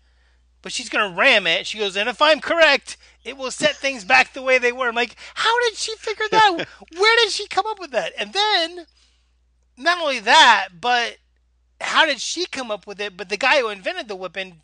But 0.62 0.72
she's 0.72 0.88
gonna 0.88 1.14
ram 1.14 1.46
it. 1.46 1.68
She 1.68 1.78
goes, 1.78 1.98
and 1.98 2.08
if 2.08 2.22
I'm 2.22 2.40
correct, 2.40 2.96
it 3.26 3.36
will 3.36 3.52
set 3.52 3.76
things 3.76 4.06
back 4.06 4.32
the 4.32 4.42
way 4.42 4.58
they 4.58 4.72
were. 4.72 4.88
I'm 4.88 4.96
like, 4.96 5.18
how 5.34 5.60
did 5.64 5.76
she 5.76 5.94
figure 5.98 6.24
that? 6.32 6.68
Where 6.98 7.18
did 7.18 7.32
she 7.32 7.48
come 7.48 7.66
up 7.68 7.82
with 7.82 7.92
that? 7.92 8.14
And 8.18 8.32
then, 8.32 8.86
not 9.76 10.00
only 10.00 10.22
that, 10.22 10.70
but 10.80 11.18
how 11.84 12.06
did 12.06 12.20
she 12.20 12.46
come 12.46 12.72
up 12.72 12.88
with 12.88 13.00
it? 13.00 13.18
But 13.18 13.30
the 13.30 13.38
guy 13.38 13.60
who 13.60 13.70
invented 13.70 14.08
the 14.08 14.16
weapon 14.16 14.62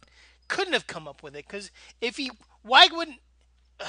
couldn't 0.47 0.73
have 0.73 0.87
come 0.87 1.07
up 1.07 1.21
with 1.21 1.35
it 1.35 1.45
because 1.47 1.71
if 2.01 2.17
he, 2.17 2.31
why 2.61 2.87
wouldn't? 2.91 3.19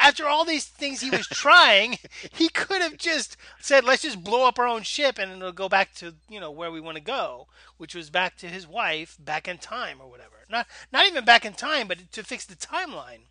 After 0.00 0.26
all 0.26 0.44
these 0.44 0.64
things 0.64 1.00
he 1.00 1.10
was 1.10 1.28
trying, 1.28 1.98
he 2.32 2.48
could 2.48 2.82
have 2.82 2.98
just 2.98 3.36
said, 3.60 3.84
"Let's 3.84 4.02
just 4.02 4.24
blow 4.24 4.48
up 4.48 4.58
our 4.58 4.66
own 4.66 4.82
ship 4.82 5.16
and 5.16 5.30
it'll 5.30 5.52
go 5.52 5.68
back 5.68 5.94
to 5.96 6.14
you 6.28 6.40
know 6.40 6.50
where 6.50 6.72
we 6.72 6.80
want 6.80 6.96
to 6.96 7.02
go, 7.02 7.46
which 7.76 7.94
was 7.94 8.10
back 8.10 8.36
to 8.38 8.48
his 8.48 8.66
wife, 8.66 9.16
back 9.18 9.46
in 9.46 9.58
time 9.58 9.98
or 10.00 10.10
whatever. 10.10 10.44
Not 10.50 10.66
not 10.92 11.06
even 11.06 11.24
back 11.24 11.44
in 11.44 11.52
time, 11.52 11.86
but 11.86 12.10
to 12.12 12.24
fix 12.24 12.44
the 12.44 12.56
timeline." 12.56 13.26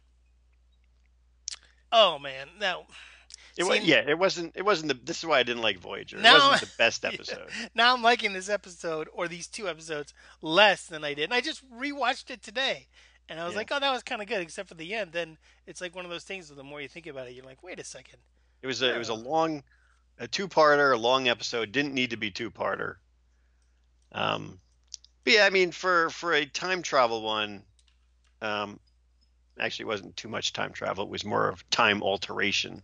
Oh 1.91 2.17
man, 2.17 2.47
no. 2.59 2.85
It 3.57 3.63
was, 3.65 3.79
yeah, 3.81 4.03
it 4.07 4.17
wasn't. 4.17 4.53
It 4.55 4.63
wasn't 4.63 4.87
the. 4.89 4.99
This 5.03 5.19
is 5.19 5.25
why 5.25 5.39
I 5.39 5.43
didn't 5.43 5.61
like 5.61 5.79
Voyager. 5.79 6.17
No. 6.17 6.35
It 6.35 6.39
wasn't 6.49 6.71
the 6.71 6.77
best 6.77 7.05
episode. 7.05 7.49
now 7.75 7.93
I'm 7.93 8.01
liking 8.01 8.33
this 8.33 8.49
episode 8.49 9.07
or 9.13 9.27
these 9.27 9.47
two 9.47 9.67
episodes 9.69 10.13
less 10.41 10.85
than 10.87 11.03
I 11.03 11.13
did. 11.13 11.25
And 11.25 11.33
I 11.33 11.41
just 11.41 11.63
rewatched 11.71 12.29
it 12.31 12.41
today. 12.41 12.87
And 13.29 13.39
I 13.39 13.45
was 13.45 13.53
Yeah. 13.53 13.59
like, 13.59 13.71
oh, 13.71 13.79
that 13.79 13.91
was 13.91 14.03
kind 14.03 14.21
of 14.21 14.27
good, 14.27 14.41
except 14.41 14.69
for 14.69 14.75
the 14.75 14.93
end. 14.93 15.11
Then 15.13 15.37
it's 15.67 15.81
like 15.81 15.95
one 15.95 16.03
of 16.03 16.11
those 16.11 16.23
things. 16.23 16.49
where 16.49 16.57
The 16.57 16.63
more 16.63 16.81
you 16.81 16.87
think 16.87 17.07
about 17.07 17.27
it, 17.27 17.33
you're 17.33 17.45
like, 17.45 17.63
wait 17.63 17.79
a 17.79 17.83
second. 17.83 18.19
It 18.61 18.67
was 18.67 18.81
a. 18.81 18.93
It 18.93 18.97
was 18.97 19.09
a 19.09 19.13
long, 19.13 19.63
a 20.19 20.27
two-parter, 20.27 20.93
a 20.93 20.97
long 20.97 21.27
episode. 21.27 21.71
Didn't 21.71 21.93
need 21.93 22.09
to 22.09 22.17
be 22.17 22.31
two-parter. 22.31 22.95
Um, 24.11 24.59
but 25.23 25.33
yeah, 25.33 25.45
I 25.45 25.49
mean, 25.49 25.71
for 25.71 26.09
for 26.09 26.33
a 26.33 26.45
time 26.45 26.81
travel 26.81 27.21
one, 27.21 27.63
um, 28.41 28.79
actually, 29.59 29.83
it 29.83 29.87
wasn't 29.87 30.17
too 30.17 30.27
much 30.27 30.53
time 30.53 30.71
travel. 30.73 31.05
It 31.05 31.09
was 31.09 31.23
more 31.23 31.47
of 31.49 31.67
time 31.69 32.03
alteration. 32.03 32.83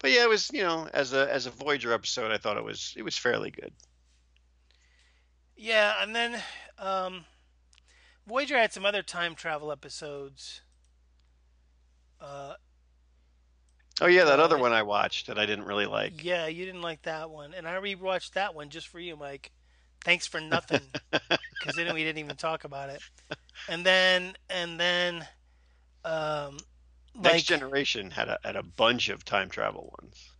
But 0.00 0.10
yeah, 0.10 0.24
it 0.24 0.28
was 0.28 0.50
you 0.52 0.62
know 0.64 0.88
as 0.92 1.12
a 1.12 1.32
as 1.32 1.46
a 1.46 1.50
Voyager 1.50 1.92
episode, 1.92 2.32
I 2.32 2.38
thought 2.38 2.56
it 2.58 2.64
was 2.64 2.92
it 2.96 3.02
was 3.02 3.16
fairly 3.16 3.50
good. 3.52 3.72
Yeah, 5.56 6.02
and 6.02 6.14
then 6.16 6.42
um, 6.78 7.26
Voyager 8.26 8.56
had 8.56 8.72
some 8.72 8.86
other 8.86 9.02
time 9.02 9.34
travel 9.34 9.70
episodes. 9.70 10.62
Uh, 12.20 12.54
Oh 14.00 14.06
yeah, 14.06 14.24
that 14.24 14.40
Uh, 14.40 14.40
other 14.40 14.58
one 14.58 14.72
I 14.72 14.82
watched 14.82 15.26
that 15.28 15.38
I 15.38 15.46
didn't 15.46 15.64
really 15.66 15.86
like. 15.86 16.24
yeah, 16.24 16.46
you 16.46 16.64
didn't 16.64 16.82
like 16.82 17.02
that 17.02 17.30
one, 17.30 17.54
and 17.54 17.66
I 17.68 17.74
rewatched 17.74 18.32
that 18.32 18.54
one 18.54 18.70
just 18.70 18.88
for 18.88 18.98
you, 19.00 19.16
Mike. 19.16 19.52
Thanks 20.04 20.26
for 20.26 20.40
nothing, 20.40 20.94
because 21.58 21.76
then 21.76 21.92
we 21.92 22.02
didn't 22.04 22.18
even 22.18 22.36
talk 22.36 22.64
about 22.64 22.90
it. 22.90 23.02
And 23.68 23.84
then, 23.86 24.34
and 24.50 24.80
then, 24.80 25.26
um, 26.04 26.64
Next 27.14 27.34
like 27.34 27.44
Generation 27.44 28.10
had 28.12 28.28
a 28.28 28.38
had 28.44 28.56
a 28.56 28.62
bunch 28.64 29.08
of 29.08 29.24
time 29.24 29.48
travel 29.48 29.94
ones. 30.00 30.32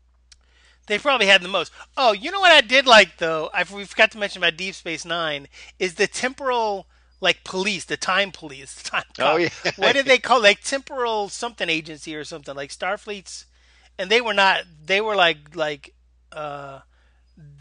they 0.87 0.99
probably 0.99 1.27
had 1.27 1.43
the 1.43 1.49
most. 1.49 1.73
Oh, 1.97 2.13
you 2.13 2.31
know 2.31 2.41
what 2.41 2.53
I 2.53 2.61
did 2.61 2.87
like 2.87 3.19
though? 3.19 3.51
I 3.55 3.65
we 3.73 3.85
forgot 3.85 4.11
to 4.13 4.19
mention 4.19 4.43
about 4.43 4.57
Deep 4.57 4.75
Space 4.75 5.05
Nine 5.05 5.49
is 5.79 5.95
the 5.95 6.07
temporal 6.07 6.87
like 7.21 7.45
police, 7.45 7.85
the 7.85 7.97
time 7.97 8.33
police, 8.33 8.75
the 8.83 8.91
time. 8.91 9.05
Oh, 9.19 9.37
yeah. 9.37 9.51
what 9.77 9.93
did 9.95 10.07
they 10.07 10.19
call 10.19 10.43
like 10.43 10.63
temporal 10.63 11.29
something 11.29 11.69
agency 11.69 12.15
or 12.17 12.25
something 12.25 12.55
like 12.57 12.71
Starfleet's? 12.71 13.47
And 13.99 14.11
they 14.11 14.21
were 14.21 14.35
not. 14.35 14.63
They 14.85 15.01
were 15.01 15.17
like 15.17 15.55
like. 15.55 15.95
uh 16.33 16.81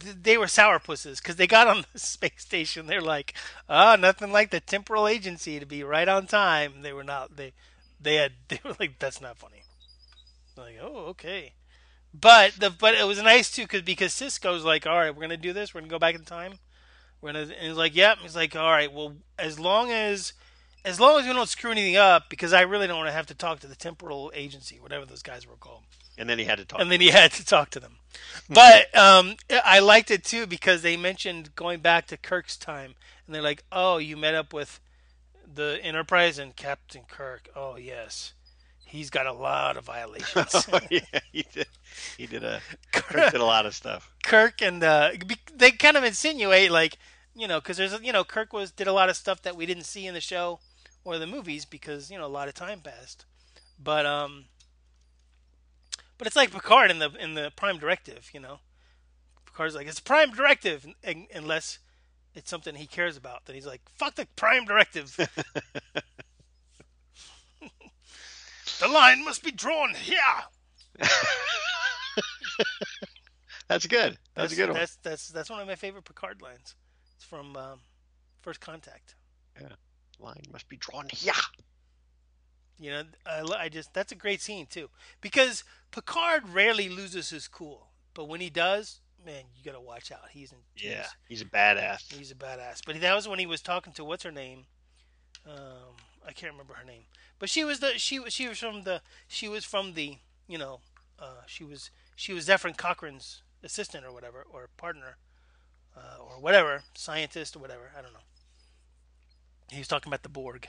they 0.03 0.37
were 0.37 0.45
sourpusses 0.47 1.21
because 1.21 1.37
they 1.37 1.47
got 1.47 1.67
on 1.67 1.85
the 1.93 1.99
space 1.99 2.31
station. 2.39 2.87
They're 2.87 3.01
like, 3.01 3.33
oh, 3.69 3.95
nothing 3.95 4.31
like 4.31 4.51
the 4.51 4.59
temporal 4.59 5.07
agency 5.07 5.59
to 5.59 5.65
be 5.65 5.83
right 5.83 6.07
on 6.07 6.27
time. 6.27 6.81
They 6.81 6.91
were 6.93 7.03
not. 7.03 7.37
They, 7.37 7.53
they 7.99 8.15
had. 8.15 8.33
They 8.49 8.59
were 8.63 8.75
like, 8.79 8.99
that's 8.99 9.21
not 9.21 9.37
funny. 9.37 9.63
Like, 10.57 10.75
oh, 10.81 11.05
okay. 11.09 11.53
But 12.13 12.53
the 12.59 12.69
but 12.69 12.95
it 12.95 13.05
was 13.05 13.21
nice 13.21 13.51
too 13.51 13.63
because 13.63 13.83
because 13.83 14.13
Sisko's 14.13 14.63
like, 14.65 14.87
all 14.87 14.97
right, 14.97 15.13
we're 15.15 15.21
gonna 15.21 15.37
do 15.37 15.53
this. 15.53 15.73
We're 15.73 15.81
gonna 15.81 15.91
go 15.91 15.99
back 15.99 16.15
in 16.15 16.23
time. 16.25 16.59
We're 17.21 17.33
gonna. 17.33 17.41
And 17.43 17.67
he's 17.67 17.77
like, 17.77 17.95
yep. 17.95 18.17
He's 18.19 18.35
like, 18.35 18.55
all 18.55 18.71
right. 18.71 18.91
Well, 18.91 19.15
as 19.37 19.59
long 19.59 19.91
as 19.91 20.33
as 20.85 20.99
long 20.99 21.19
as 21.19 21.27
we 21.27 21.33
don't 21.33 21.49
screw 21.49 21.71
anything 21.71 21.97
up, 21.97 22.29
because 22.29 22.53
I 22.53 22.61
really 22.61 22.87
don't 22.87 22.97
want 22.97 23.09
to 23.09 23.13
have 23.13 23.27
to 23.27 23.35
talk 23.35 23.59
to 23.59 23.67
the 23.67 23.75
temporal 23.75 24.31
agency, 24.33 24.79
whatever 24.79 25.05
those 25.05 25.21
guys 25.21 25.45
were 25.45 25.55
called 25.57 25.83
And 26.17 26.29
then 26.29 26.39
he 26.39 26.45
had 26.45 26.57
to 26.57 26.65
talk. 26.65 26.79
and 26.81 26.91
then 26.91 27.01
he 27.01 27.09
had 27.09 27.31
to 27.33 27.45
talk 27.45 27.69
to 27.71 27.79
them. 27.79 27.97
But 28.49 28.95
um, 28.97 29.35
I 29.63 29.79
liked 29.79 30.09
it 30.09 30.23
too 30.23 30.47
because 30.47 30.81
they 30.81 30.97
mentioned 30.97 31.55
going 31.55 31.79
back 31.81 32.07
to 32.07 32.17
Kirk's 32.17 32.57
time, 32.57 32.95
and 33.25 33.35
they're 33.35 33.41
like, 33.41 33.63
"Oh, 33.71 33.97
you 33.97 34.17
met 34.17 34.33
up 34.35 34.53
with 34.53 34.79
the 35.53 35.79
Enterprise 35.81 36.37
and 36.37 36.55
Captain 36.55 37.03
Kirk. 37.07 37.49
Oh, 37.55 37.75
yes, 37.75 38.33
he's 38.85 39.09
got 39.09 39.25
a 39.25 39.33
lot 39.33 39.77
of 39.77 39.85
violations." 39.85 40.67
oh, 40.73 40.79
yeah, 40.89 41.01
he 41.31 41.45
did. 41.51 41.67
He 42.17 42.27
did 42.27 42.43
a 42.43 42.61
Kirk 42.91 43.31
did 43.31 43.41
a 43.41 43.45
lot 43.45 43.65
of 43.65 43.75
stuff. 43.75 44.11
Kirk 44.23 44.61
and 44.61 44.83
uh, 44.83 45.11
they 45.55 45.71
kind 45.71 45.97
of 45.97 46.03
insinuate 46.03 46.71
like, 46.71 46.97
you 47.35 47.47
know, 47.47 47.59
because 47.59 47.77
there's 47.77 47.99
you 48.01 48.13
know 48.13 48.23
Kirk 48.23 48.53
was 48.53 48.71
did 48.71 48.87
a 48.87 48.93
lot 48.93 49.09
of 49.09 49.15
stuff 49.15 49.41
that 49.43 49.55
we 49.55 49.65
didn't 49.65 49.85
see 49.85 50.05
in 50.05 50.13
the 50.13 50.21
show 50.21 50.59
or 51.03 51.17
the 51.17 51.27
movies 51.27 51.65
because 51.65 52.11
you 52.11 52.17
know 52.17 52.25
a 52.25 52.27
lot 52.27 52.47
of 52.47 52.53
time 52.53 52.81
passed, 52.81 53.25
but 53.81 54.05
um. 54.05 54.45
But 56.17 56.27
it's 56.27 56.35
like 56.35 56.51
Picard 56.51 56.91
in 56.91 56.99
the 56.99 57.11
in 57.11 57.35
the 57.35 57.51
Prime 57.55 57.77
Directive, 57.77 58.29
you 58.33 58.41
know. 58.41 58.59
Picard's 59.45 59.73
like 59.73 59.87
it's 59.87 60.01
Prime 60.01 60.31
Directive, 60.31 60.85
un- 61.07 61.27
unless 61.33 61.79
it's 62.35 62.49
something 62.49 62.75
he 62.75 62.87
cares 62.87 63.17
about. 63.17 63.45
Then 63.45 63.55
he's 63.55 63.65
like, 63.65 63.81
"Fuck 63.95 64.15
the 64.15 64.27
Prime 64.35 64.65
Directive." 64.65 65.15
the 68.79 68.87
line 68.87 69.23
must 69.25 69.43
be 69.43 69.51
drawn 69.51 69.93
here. 69.93 70.17
That's 73.69 73.85
good. 73.85 74.17
That's, 74.33 74.51
a 74.51 74.55
good 74.55 74.69
one. 74.69 74.79
That's 74.79 74.95
that's 74.97 75.27
that's 75.29 75.49
one 75.49 75.61
of 75.61 75.67
my 75.67 75.75
favorite 75.75 76.03
Picard 76.03 76.41
lines. 76.41 76.75
It's 77.15 77.23
from 77.23 77.55
um, 77.55 77.79
First 78.41 78.59
Contact. 78.59 79.15
Line 80.19 80.43
must 80.51 80.67
be 80.67 80.75
drawn 80.75 81.07
here. 81.13 81.33
You 82.79 82.91
know, 82.91 83.03
I, 83.25 83.41
I 83.57 83.69
just 83.69 83.93
that's 83.93 84.11
a 84.11 84.15
great 84.15 84.41
scene 84.41 84.65
too 84.65 84.89
because 85.21 85.63
Picard 85.91 86.49
rarely 86.49 86.89
loses 86.89 87.29
his 87.29 87.47
cool, 87.47 87.89
but 88.13 88.27
when 88.27 88.41
he 88.41 88.49
does, 88.49 89.01
man, 89.25 89.43
you 89.57 89.63
gotta 89.63 89.83
watch 89.83 90.11
out. 90.11 90.29
He's 90.31 90.51
in 90.51 90.57
Yeah, 90.75 91.03
he's, 91.27 91.39
he's 91.39 91.41
a 91.41 91.45
badass. 91.45 92.13
he's 92.13 92.31
a 92.31 92.35
badass. 92.35 92.81
But 92.85 92.99
that 93.01 93.15
was 93.15 93.27
when 93.27 93.39
he 93.39 93.45
was 93.45 93.61
talking 93.61 93.93
to 93.93 94.03
what's 94.03 94.23
her 94.23 94.31
name? 94.31 94.65
Um, 95.45 95.95
I 96.27 96.31
can't 96.31 96.51
remember 96.51 96.73
her 96.73 96.85
name, 96.85 97.03
but 97.39 97.49
she 97.49 97.63
was 97.63 97.79
the 97.79 97.97
she 97.97 98.19
was 98.19 98.33
she 98.33 98.47
was 98.47 98.59
from 98.59 98.83
the 98.83 99.01
she 99.27 99.47
was 99.47 99.63
from 99.65 99.93
the 99.93 100.17
you 100.47 100.57
know 100.57 100.81
uh, 101.19 101.41
she 101.47 101.63
was 101.63 101.91
she 102.15 102.33
was 102.33 102.45
Zephyr 102.45 102.71
Cochrane's 102.71 103.41
assistant 103.63 104.05
or 104.05 104.11
whatever 104.11 104.45
or 104.51 104.69
partner 104.77 105.17
uh, 105.95 106.21
or 106.21 106.41
whatever 106.41 106.83
scientist 106.93 107.55
or 107.55 107.59
whatever. 107.59 107.91
I 107.97 108.01
don't 108.01 108.13
know. 108.13 108.19
He 109.71 109.77
was 109.79 109.87
talking 109.87 110.09
about 110.09 110.23
the 110.23 110.29
Borg. 110.29 110.67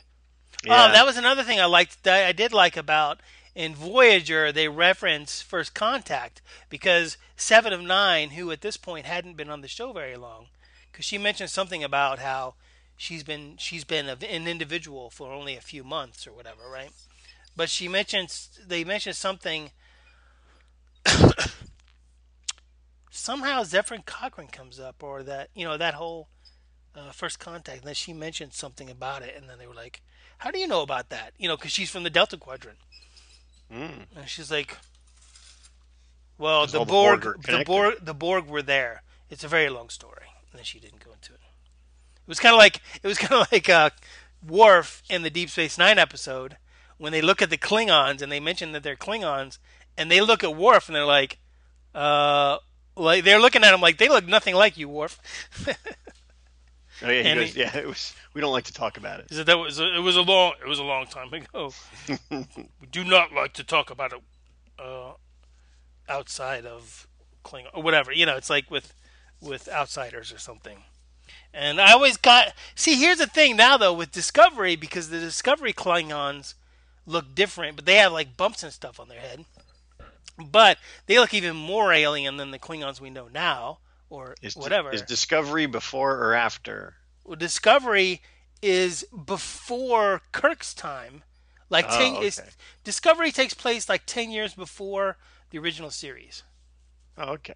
Yeah. 0.65 0.89
Oh, 0.89 0.93
that 0.93 1.07
was 1.07 1.17
another 1.17 1.43
thing 1.43 1.61
I 1.61 1.65
liked. 1.67 2.03
That 2.05 2.27
I 2.27 2.33
did 2.33 2.53
like 2.53 2.77
about 2.77 3.21
in 3.55 3.75
Voyager. 3.75 4.53
They 4.53 4.69
reference 4.69 5.43
First 5.43 5.75
Contact 5.75 6.43
because 6.69 7.17
Seven 7.37 7.73
of 7.73 7.83
Nine, 7.83 8.31
who 8.31 8.51
at 8.51 8.61
this 8.61 8.77
point 8.77 9.07
hadn't 9.07 9.37
been 9.37 9.51
on 9.51 9.61
the 9.61 9.69
show 9.69 9.93
very 9.93 10.17
long, 10.17 10.47
because 10.91 11.05
she 11.05 11.19
mentioned 11.19 11.51
something 11.51 11.85
about 11.85 12.19
how 12.19 12.55
she's 12.97 13.23
been 13.23 13.57
she's 13.59 13.85
been 13.85 14.09
an 14.09 14.47
individual 14.47 15.11
for 15.11 15.33
only 15.33 15.57
a 15.57 15.61
few 15.61 15.85
months 15.85 16.27
or 16.27 16.33
whatever, 16.33 16.69
right? 16.71 16.91
But 17.57 17.71
she 17.71 17.89
mentions 17.89 18.59
they 18.67 18.85
mentioned 18.85 19.17
something. 19.17 19.71
somehow 23.11 23.65
Zephyr 23.65 23.99
Cochrane 24.05 24.49
comes 24.49 24.79
up, 24.81 25.03
or 25.03 25.23
that 25.23 25.51
you 25.55 25.65
know 25.65 25.77
that 25.77 25.95
whole 25.95 26.29
uh, 26.95 27.13
first 27.13 27.39
contact. 27.39 27.79
And 27.79 27.87
then 27.87 27.95
she 27.95 28.13
mentioned 28.13 28.53
something 28.55 28.91
about 28.91 29.23
it, 29.23 29.35
and 29.37 29.49
then 29.49 29.59
they 29.59 29.67
were 29.67 29.75
like, 29.75 30.03
"How 30.39 30.51
do 30.51 30.59
you 30.59 30.67
know 30.67 30.83
about 30.83 31.11
that?" 31.11 31.33
You 31.39 31.49
know, 31.49 31.57
because 31.57 31.73
she's 31.73 31.91
from 31.91 32.03
the 32.03 32.11
Delta 32.11 32.37
Quadrant, 32.37 32.79
Mm. 33.73 34.07
and 34.17 34.29
she's 34.29 34.51
like, 34.51 34.77
"Well, 36.39 36.67
the 36.67 36.79
all 36.79 36.85
the 36.85 36.91
Borg, 36.91 37.23
Borg 37.23 37.43
the. 37.43 37.65
Borg, 37.65 37.95
the 38.03 38.15
Borg 38.15 38.47
were 38.47 38.63
there. 38.63 39.03
It's 39.29 39.45
a 39.45 39.49
very 39.49 39.69
long 39.69 39.89
story." 39.89 40.27
And 40.51 40.59
then 40.59 40.65
she 40.65 40.81
didn't 40.81 41.05
go 41.05 41.13
into 41.13 41.33
it. 41.33 41.41
It 41.41 42.29
was 42.29 42.41
kind 42.41 42.55
of 42.55 42.59
like 42.59 42.81
it 43.03 43.07
was 43.07 43.19
kind 43.25 43.41
of 43.41 43.53
like 43.53 43.69
uh, 43.69 43.91
Worf 44.47 45.03
in 45.09 45.23
the 45.23 45.31
Deep 45.31 45.51
Space 45.51 45.79
Nine 45.79 45.99
episode 45.99 46.57
when 46.99 47.13
they 47.13 47.23
look 47.23 47.41
at 47.41 47.51
the 47.51 47.59
Klingons 47.59 48.21
and 48.21 48.31
they 48.31 48.41
mention 48.41 48.73
that 48.73 48.83
they're 48.83 48.97
Klingons, 48.97 49.59
and 49.97 50.11
they 50.11 50.21
look 50.21 50.45
at 50.45 50.55
Worf 50.57 50.89
and 50.89 50.97
they're 50.97 51.05
like, 51.05 51.39
uh, 51.95 52.59
like 52.97 53.25
they're 53.25 53.41
looking 53.41 53.65
at 53.65 53.73
him 53.73 53.81
like 53.81 53.99
they 53.99 54.09
look 54.09 54.27
nothing 54.27 54.55
like 54.55 54.77
you, 54.77 54.89
Worf. 54.89 55.19
Oh 57.03 57.11
yeah, 57.11 57.23
he 57.23 57.35
goes, 57.35 57.55
he- 57.55 57.61
yeah. 57.61 57.77
It 57.77 57.87
was. 57.87 58.15
We 58.35 58.41
don't 58.41 58.53
like 58.53 58.65
to 58.65 58.73
talk 58.73 58.97
about 58.97 59.21
it. 59.21 59.27
He 59.29 59.35
said 59.37 59.47
that 59.47 59.59
was 59.59 59.79
a, 59.81 59.97
it 59.97 60.01
was 60.01 60.17
a 60.17 60.23
long 60.23 60.55
it 60.63 60.69
was 60.69 60.79
a 60.79 60.85
long 60.85 61.07
time 61.07 61.33
ago. 61.33 61.73
we 62.31 62.87
do 62.91 63.05
not 63.05 63.33
like 63.33 63.53
to 63.55 63.65
talk 63.65 63.91
about 63.91 64.13
it 64.13 64.21
uh, 64.79 65.13
outside 66.09 66.67
of 66.67 67.07
Klingon 67.45 67.69
or 67.75 67.83
whatever. 67.83 68.13
You 68.13 68.27
know, 68.27 68.37
it's 68.37 68.51
like 68.51 68.71
with 68.71 68.93
with 69.41 69.69
outsiders 69.69 70.33
or 70.33 70.39
something. 70.39 70.79
And 71.53 71.81
I 71.81 71.93
always 71.93 72.17
got 72.17 72.53
see. 72.75 72.95
Here's 72.97 73.19
the 73.19 73.27
thing 73.27 73.57
now 73.57 73.77
though 73.77 73.93
with 73.95 74.13
Discovery 74.13 74.77
because 74.77 75.09
the 75.11 75.19
Discovery 75.21 75.73
Klingons 75.73 76.55
look 77.07 77.35
different, 77.35 77.77
but 77.77 77.87
they 77.87 77.97
have 77.97 78.13
like 78.13 78.37
bumps 78.37 78.63
and 78.63 78.73
stuff 78.73 79.01
on 79.01 79.09
their 79.09 79.21
head. 79.21 79.45
But 80.39 80.79
they 81.07 81.19
look 81.19 81.35
even 81.35 81.57
more 81.57 81.93
alien 81.93 82.37
than 82.37 82.51
the 82.51 82.59
Klingons 82.59 83.01
we 83.01 83.11
know 83.11 83.29
now, 83.29 83.79
or 84.11 84.35
Is, 84.43 84.57
whatever. 84.57 84.91
Is 84.91 85.03
Discovery 85.03 85.67
before 85.67 86.17
or 86.19 86.35
after? 86.35 86.95
Well, 87.25 87.37
Discovery 87.37 88.21
is 88.61 89.05
before 89.25 90.21
Kirk's 90.33 90.75
time. 90.75 91.23
Like 91.71 91.87
Oh, 91.89 91.99
ten, 91.99 92.23
is, 92.23 92.39
okay. 92.39 92.49
Discovery 92.85 93.31
takes 93.31 93.55
place 93.55 93.89
like 93.89 94.03
ten 94.05 94.31
years 94.31 94.55
before 94.55 95.17
the 95.51 95.59
original 95.59 95.91
series. 95.91 96.43
Oh, 97.17 97.33
okay. 97.35 97.55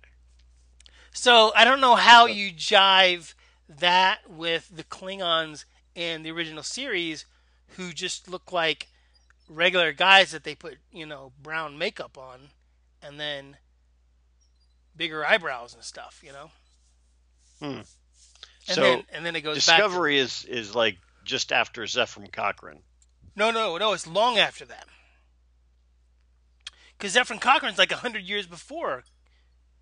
So 1.13 1.53
I 1.55 1.65
don't 1.65 1.81
know 1.81 1.97
how 1.97 2.27
you 2.27 2.53
jive 2.53 3.35
that 3.69 4.31
with 4.31 4.71
the 4.75 4.85
Klingons 4.85 5.65
in 5.95 6.23
the 6.23 6.31
original 6.31 6.63
series, 6.63 7.25
who 7.77 7.93
just 7.93 8.29
look 8.29 8.53
like 8.53 8.89
regular 9.49 9.93
guys 9.93 10.31
that 10.31 10.45
they 10.45 10.55
put 10.55 10.79
you 10.93 11.07
know 11.07 11.33
brown 11.43 11.77
makeup 11.77 12.17
on, 12.17 12.51
and 13.03 13.19
then 13.19 13.57
bigger 14.97 15.25
eyebrows 15.27 15.75
and 15.75 15.83
stuff. 15.83 16.21
You 16.25 16.33
know. 16.33 16.51
Hmm. 17.61 17.81
And 18.67 18.75
So, 18.77 18.81
then 18.81 19.05
and 19.13 19.27
then 19.27 19.37
it 19.37 19.43
goes 19.43 19.65
back. 19.67 19.77
to- 19.79 19.83
Discovery 19.83 20.19
is 20.19 20.45
is 20.45 20.75
like 20.75 20.99
just 21.25 21.53
after 21.53 21.87
Zephyr 21.87 22.25
Cochrane. 22.33 22.83
No, 23.37 23.51
no, 23.51 23.77
no. 23.79 23.93
It's 23.93 24.07
long 24.07 24.39
after 24.39 24.65
that. 24.67 24.87
Because 26.97 27.13
Zephyr 27.13 27.37
Cochrane's 27.37 27.79
like 27.79 27.93
hundred 27.93 28.23
years 28.23 28.47
before 28.47 29.05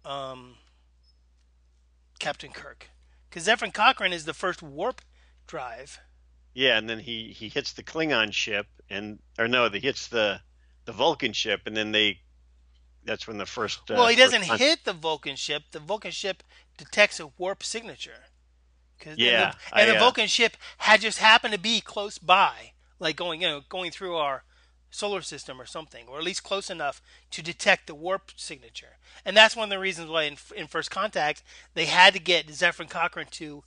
um, 0.05 0.55
Captain 2.19 2.51
Kirk. 2.51 2.89
Because 3.29 3.45
Zephyr 3.45 3.71
Cochrane 3.71 4.13
is 4.13 4.25
the 4.25 4.35
first 4.35 4.63
warp 4.63 5.01
drive. 5.47 6.01
Yeah, 6.55 6.77
and 6.79 6.89
then 6.89 6.99
he 7.01 7.33
he 7.37 7.49
hits 7.49 7.73
the 7.73 7.83
Klingon 7.83 8.33
ship, 8.33 8.67
and 8.91 9.19
or 9.39 9.49
no, 9.49 9.69
he 9.71 9.81
hits 9.81 10.09
the 10.09 10.41
the 10.85 10.93
Vulcan 10.93 11.33
ship, 11.33 11.63
and 11.67 11.77
then 11.77 11.93
they. 11.93 12.21
That's 13.05 13.27
when 13.27 13.39
the 13.39 13.47
first. 13.47 13.91
Uh, 13.91 13.95
well, 13.95 14.07
he 14.09 14.17
doesn't 14.17 14.45
con- 14.45 14.59
hit 14.59 14.85
the 14.85 14.93
Vulcan 14.93 15.37
ship. 15.37 15.65
The 15.73 15.81
Vulcan 15.81 16.11
ship 16.11 16.43
detects 16.77 17.21
a 17.21 17.29
warp 17.39 17.63
signature. 17.63 18.25
Yeah, 19.05 19.13
and, 19.15 19.17
the, 19.17 19.27
and 19.27 19.57
I, 19.73 19.85
the 19.87 19.97
uh, 19.97 20.01
Vulcan 20.01 20.29
ship 20.29 20.57
had 20.79 21.01
just 21.01 21.19
happened 21.19 21.53
to 21.55 21.59
be 21.59 21.81
close 21.81 22.19
by, 22.19 22.73
like 23.01 23.17
going 23.17 23.43
you 23.43 23.49
know 23.49 23.63
going 23.69 23.91
through 23.91 24.17
our 24.17 24.45
solar 24.91 25.23
system 25.23 25.61
or 25.61 25.67
something, 25.67 26.07
or 26.07 26.19
at 26.19 26.25
least 26.25 26.45
close 26.45 26.71
enough 26.71 27.03
to 27.31 27.43
detect 27.43 27.87
the 27.87 27.95
warp 27.95 28.31
signature. 28.37 28.99
And 29.25 29.37
that's 29.37 29.57
one 29.57 29.65
of 29.65 29.71
the 29.71 29.79
reasons 29.79 30.09
why 30.09 30.25
in, 30.25 30.37
in 30.55 30.67
First 30.69 30.91
Contact 30.91 31.43
they 31.75 31.87
had 31.87 32.13
to 32.15 32.21
get 32.21 32.51
Zephyr 32.51 32.85
Cochrane 32.85 33.27
to 33.33 33.65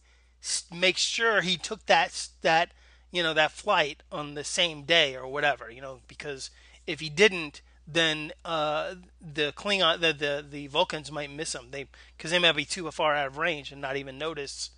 make 0.74 0.98
sure 0.98 1.41
he 1.41 1.57
took 1.57 1.86
that 1.88 2.30
that 2.41 2.72
you 3.12 3.24
know 3.24 3.34
that 3.34 3.52
flight 3.52 4.03
on 4.12 4.36
the 4.36 4.44
same 4.44 4.84
day 4.84 5.16
or 5.16 5.28
whatever, 5.28 5.70
you 5.70 5.82
know, 5.82 6.02
because 6.07 6.49
if 6.88 6.99
he 6.99 7.10
didn't, 7.10 7.62
then 7.88 8.32
uh, 8.44 8.95
the 9.22 9.53
Klingon 9.56 9.99
the, 10.02 10.14
the 10.14 10.45
the 10.49 10.68
Vulcans 10.68 11.12
might 11.12 11.32
miss 11.32 11.52
them. 11.52 11.68
They 11.72 11.88
because 12.18 12.32
they 12.32 12.40
might 12.40 12.56
be 12.56 12.66
too 12.66 12.90
far 12.91 13.16
out 13.16 13.28
of 13.28 13.38
range 13.38 13.72
and 13.72 13.82
not 13.82 13.95
even 13.98 14.18
notice 14.18 14.72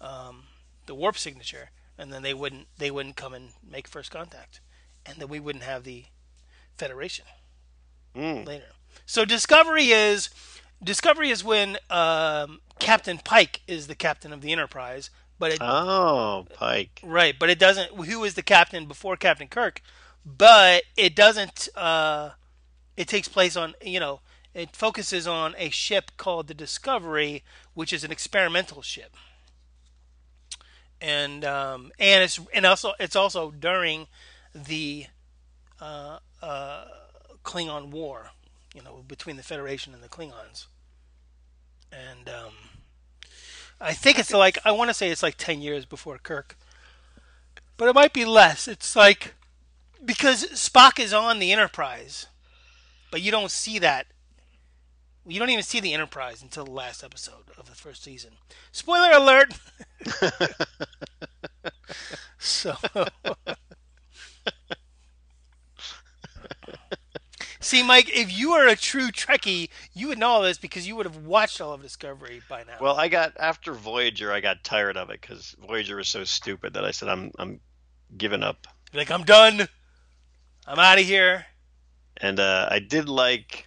um, 0.00 0.44
the 0.86 0.94
warp 0.94 1.18
signature, 1.18 1.70
and 1.98 2.12
then 2.12 2.22
they 2.22 2.34
wouldn't 2.34 2.66
they 2.78 2.90
wouldn't 2.90 3.16
come 3.16 3.34
and 3.34 3.50
make 3.68 3.86
first 3.88 4.10
contact, 4.10 4.60
and 5.04 5.18
then 5.18 5.28
we 5.28 5.40
wouldn't 5.40 5.64
have 5.64 5.84
the 5.84 6.04
Federation 6.76 7.24
Mm. 8.16 8.46
later. 8.46 8.66
So 9.06 9.24
Discovery 9.24 9.86
is 9.90 10.30
Discovery 10.82 11.30
is 11.30 11.42
when 11.42 11.78
um, 11.90 12.60
Captain 12.78 13.18
Pike 13.18 13.60
is 13.66 13.86
the 13.86 13.94
captain 13.94 14.32
of 14.32 14.40
the 14.40 14.52
Enterprise, 14.52 15.10
but 15.38 15.52
it, 15.52 15.58
Oh, 15.60 16.46
Pike. 16.54 17.00
right, 17.02 17.34
but 17.38 17.50
it 17.50 17.58
doesn't. 17.58 17.90
Who 17.92 18.20
was 18.20 18.34
the 18.34 18.42
captain 18.42 18.86
before 18.86 19.16
Captain 19.16 19.48
Kirk? 19.48 19.80
But 20.24 20.84
it 20.96 21.14
doesn't. 21.16 21.68
Uh, 21.74 22.30
it 22.96 23.08
takes 23.08 23.28
place 23.28 23.56
on 23.56 23.74
you 23.82 24.00
know. 24.00 24.20
It 24.54 24.76
focuses 24.76 25.26
on 25.26 25.56
a 25.58 25.68
ship 25.70 26.12
called 26.16 26.46
the 26.46 26.54
Discovery, 26.54 27.42
which 27.74 27.92
is 27.92 28.04
an 28.04 28.12
experimental 28.12 28.82
ship, 28.82 29.16
and 31.00 31.44
um, 31.44 31.90
and 31.98 32.22
it's 32.22 32.38
and 32.54 32.64
also 32.64 32.92
it's 33.00 33.16
also 33.16 33.50
during 33.50 34.06
the 34.54 35.06
uh, 35.80 36.18
uh, 36.40 36.84
Klingon 37.44 37.90
War, 37.90 38.30
you 38.74 38.82
know, 38.82 39.04
between 39.06 39.36
the 39.36 39.42
Federation 39.42 39.92
and 39.92 40.02
the 40.02 40.08
Klingons, 40.08 40.66
and 41.92 42.28
um, 42.28 42.52
I 43.80 43.92
think 43.92 44.18
it's 44.18 44.32
like 44.32 44.58
I 44.64 44.70
want 44.70 44.90
to 44.90 44.94
say 44.94 45.10
it's 45.10 45.22
like 45.22 45.36
ten 45.36 45.60
years 45.60 45.84
before 45.84 46.18
Kirk, 46.18 46.56
but 47.76 47.88
it 47.88 47.94
might 47.94 48.12
be 48.12 48.24
less. 48.24 48.68
It's 48.68 48.94
like 48.94 49.34
because 50.04 50.44
Spock 50.52 50.98
is 50.98 51.12
on 51.12 51.38
the 51.38 51.52
Enterprise, 51.52 52.26
but 53.14 53.22
you 53.22 53.30
don't 53.30 53.52
see 53.52 53.78
that. 53.78 54.08
You 55.24 55.38
don't 55.38 55.50
even 55.50 55.62
see 55.62 55.78
the 55.78 55.94
Enterprise 55.94 56.42
until 56.42 56.64
the 56.64 56.72
last 56.72 57.04
episode 57.04 57.44
of 57.56 57.66
the 57.66 57.76
first 57.76 58.02
season. 58.02 58.32
Spoiler 58.72 59.12
alert. 59.12 59.54
so. 62.38 62.74
See, 67.60 67.84
Mike, 67.84 68.10
if 68.12 68.36
you 68.36 68.50
are 68.50 68.66
a 68.66 68.74
true 68.74 69.12
Trekkie, 69.12 69.68
you 69.92 70.08
would 70.08 70.18
know 70.18 70.30
all 70.30 70.42
this 70.42 70.58
because 70.58 70.88
you 70.88 70.96
would 70.96 71.06
have 71.06 71.18
watched 71.18 71.60
all 71.60 71.72
of 71.72 71.82
Discovery 71.82 72.42
by 72.48 72.64
now. 72.64 72.78
Well, 72.80 72.96
I 72.98 73.06
got 73.06 73.34
after 73.38 73.74
Voyager, 73.74 74.32
I 74.32 74.40
got 74.40 74.64
tired 74.64 74.96
of 74.96 75.10
it 75.10 75.20
because 75.20 75.54
Voyager 75.64 75.94
was 75.94 76.08
so 76.08 76.24
stupid 76.24 76.74
that 76.74 76.84
I 76.84 76.90
said 76.90 77.08
I'm 77.08 77.30
I'm 77.38 77.60
giving 78.18 78.42
up. 78.42 78.66
You're 78.92 79.02
like, 79.02 79.12
I'm 79.12 79.22
done. 79.22 79.68
I'm 80.66 80.80
out 80.80 80.98
of 80.98 81.04
here. 81.04 81.46
And 82.16 82.38
uh, 82.40 82.68
I 82.70 82.78
did 82.78 83.08
like 83.08 83.66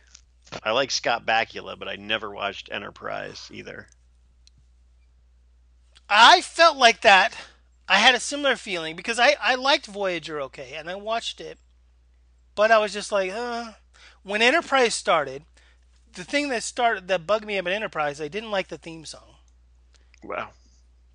I 0.64 0.72
like 0.72 0.92
Scott 0.92 1.26
Bakula, 1.26 1.78
but 1.78 1.88
I 1.88 1.96
never 1.96 2.32
watched 2.32 2.70
Enterprise 2.72 3.50
either. 3.52 3.88
I 6.10 6.42
felt 6.42 6.78
like 6.78 7.02
that. 7.02 7.36
I 7.90 7.98
had 7.98 8.16
a 8.16 8.20
similar 8.20 8.56
feeling 8.56 8.96
because 8.96 9.20
I, 9.20 9.36
I 9.42 9.56
liked 9.56 9.86
Voyager 9.86 10.42
okay, 10.42 10.74
and 10.76 10.90
I 10.90 10.96
watched 10.96 11.40
it, 11.40 11.58
but 12.56 12.72
I 12.72 12.78
was 12.80 12.94
just 12.94 13.12
like, 13.12 13.32
uh. 13.32 13.74
When 14.24 14.42
Enterprise 14.42 14.94
started, 14.94 15.44
the 16.14 16.26
thing 16.26 16.50
that 16.50 16.64
started 16.64 17.08
that 17.08 17.26
bugged 17.26 17.46
me 17.46 17.58
about 17.58 17.72
Enterprise, 17.74 18.20
I 18.20 18.28
didn't 18.28 18.52
like 18.52 18.68
the 18.68 18.78
theme 18.78 19.06
song 19.06 19.36
Wow. 20.24 20.50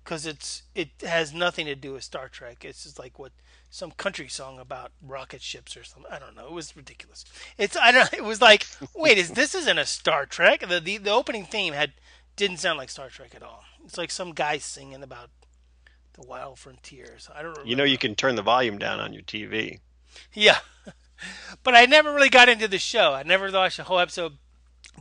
because 0.03 0.25
it's 0.25 0.63
it 0.73 0.89
has 1.05 1.33
nothing 1.33 1.65
to 1.67 1.75
do 1.75 1.93
with 1.93 2.03
Star 2.03 2.27
Trek. 2.27 2.65
It's 2.65 2.83
just 2.83 2.97
like 2.99 3.19
what 3.19 3.31
some 3.73 3.89
country 3.89 4.27
song 4.27 4.59
about 4.59 4.91
rocket 5.01 5.41
ships 5.41 5.75
or 5.75 5.83
something. 5.83 6.11
I 6.11 6.19
don't 6.19 6.35
know. 6.35 6.45
It 6.45 6.51
was 6.51 6.77
ridiculous. 6.77 7.25
It's 7.57 7.75
I 7.75 7.91
don't. 7.91 8.13
It 8.13 8.23
was 8.23 8.39
like, 8.39 8.67
wait, 8.95 9.17
is 9.17 9.31
this 9.31 9.55
isn't 9.55 9.79
a 9.79 9.85
Star 9.85 10.27
Trek? 10.27 10.61
The 10.61 10.79
the, 10.79 10.99
the 10.99 11.09
opening 11.09 11.43
theme 11.43 11.73
had 11.73 11.93
didn't 12.35 12.57
sound 12.57 12.77
like 12.77 12.91
Star 12.91 13.09
Trek 13.09 13.33
at 13.33 13.41
all. 13.41 13.63
It's 13.83 13.97
like 13.97 14.11
some 14.11 14.33
guy 14.33 14.59
singing 14.59 15.01
about 15.01 15.31
the 16.13 16.21
wild 16.21 16.59
frontiers. 16.59 17.27
I 17.33 17.41
don't. 17.41 17.53
Remember. 17.53 17.67
You 17.67 17.75
know 17.75 17.83
you 17.83 17.97
can 17.97 18.13
turn 18.13 18.35
the 18.35 18.43
volume 18.43 18.77
down 18.77 18.99
on 18.99 19.11
your 19.11 19.23
TV. 19.23 19.79
Yeah. 20.33 20.59
but 21.63 21.73
I 21.73 21.85
never 21.85 22.13
really 22.13 22.29
got 22.29 22.49
into 22.49 22.67
the 22.67 22.77
show. 22.77 23.13
I 23.13 23.23
never 23.23 23.51
watched 23.51 23.79
a 23.79 23.83
whole 23.83 23.99
episode. 23.99 24.33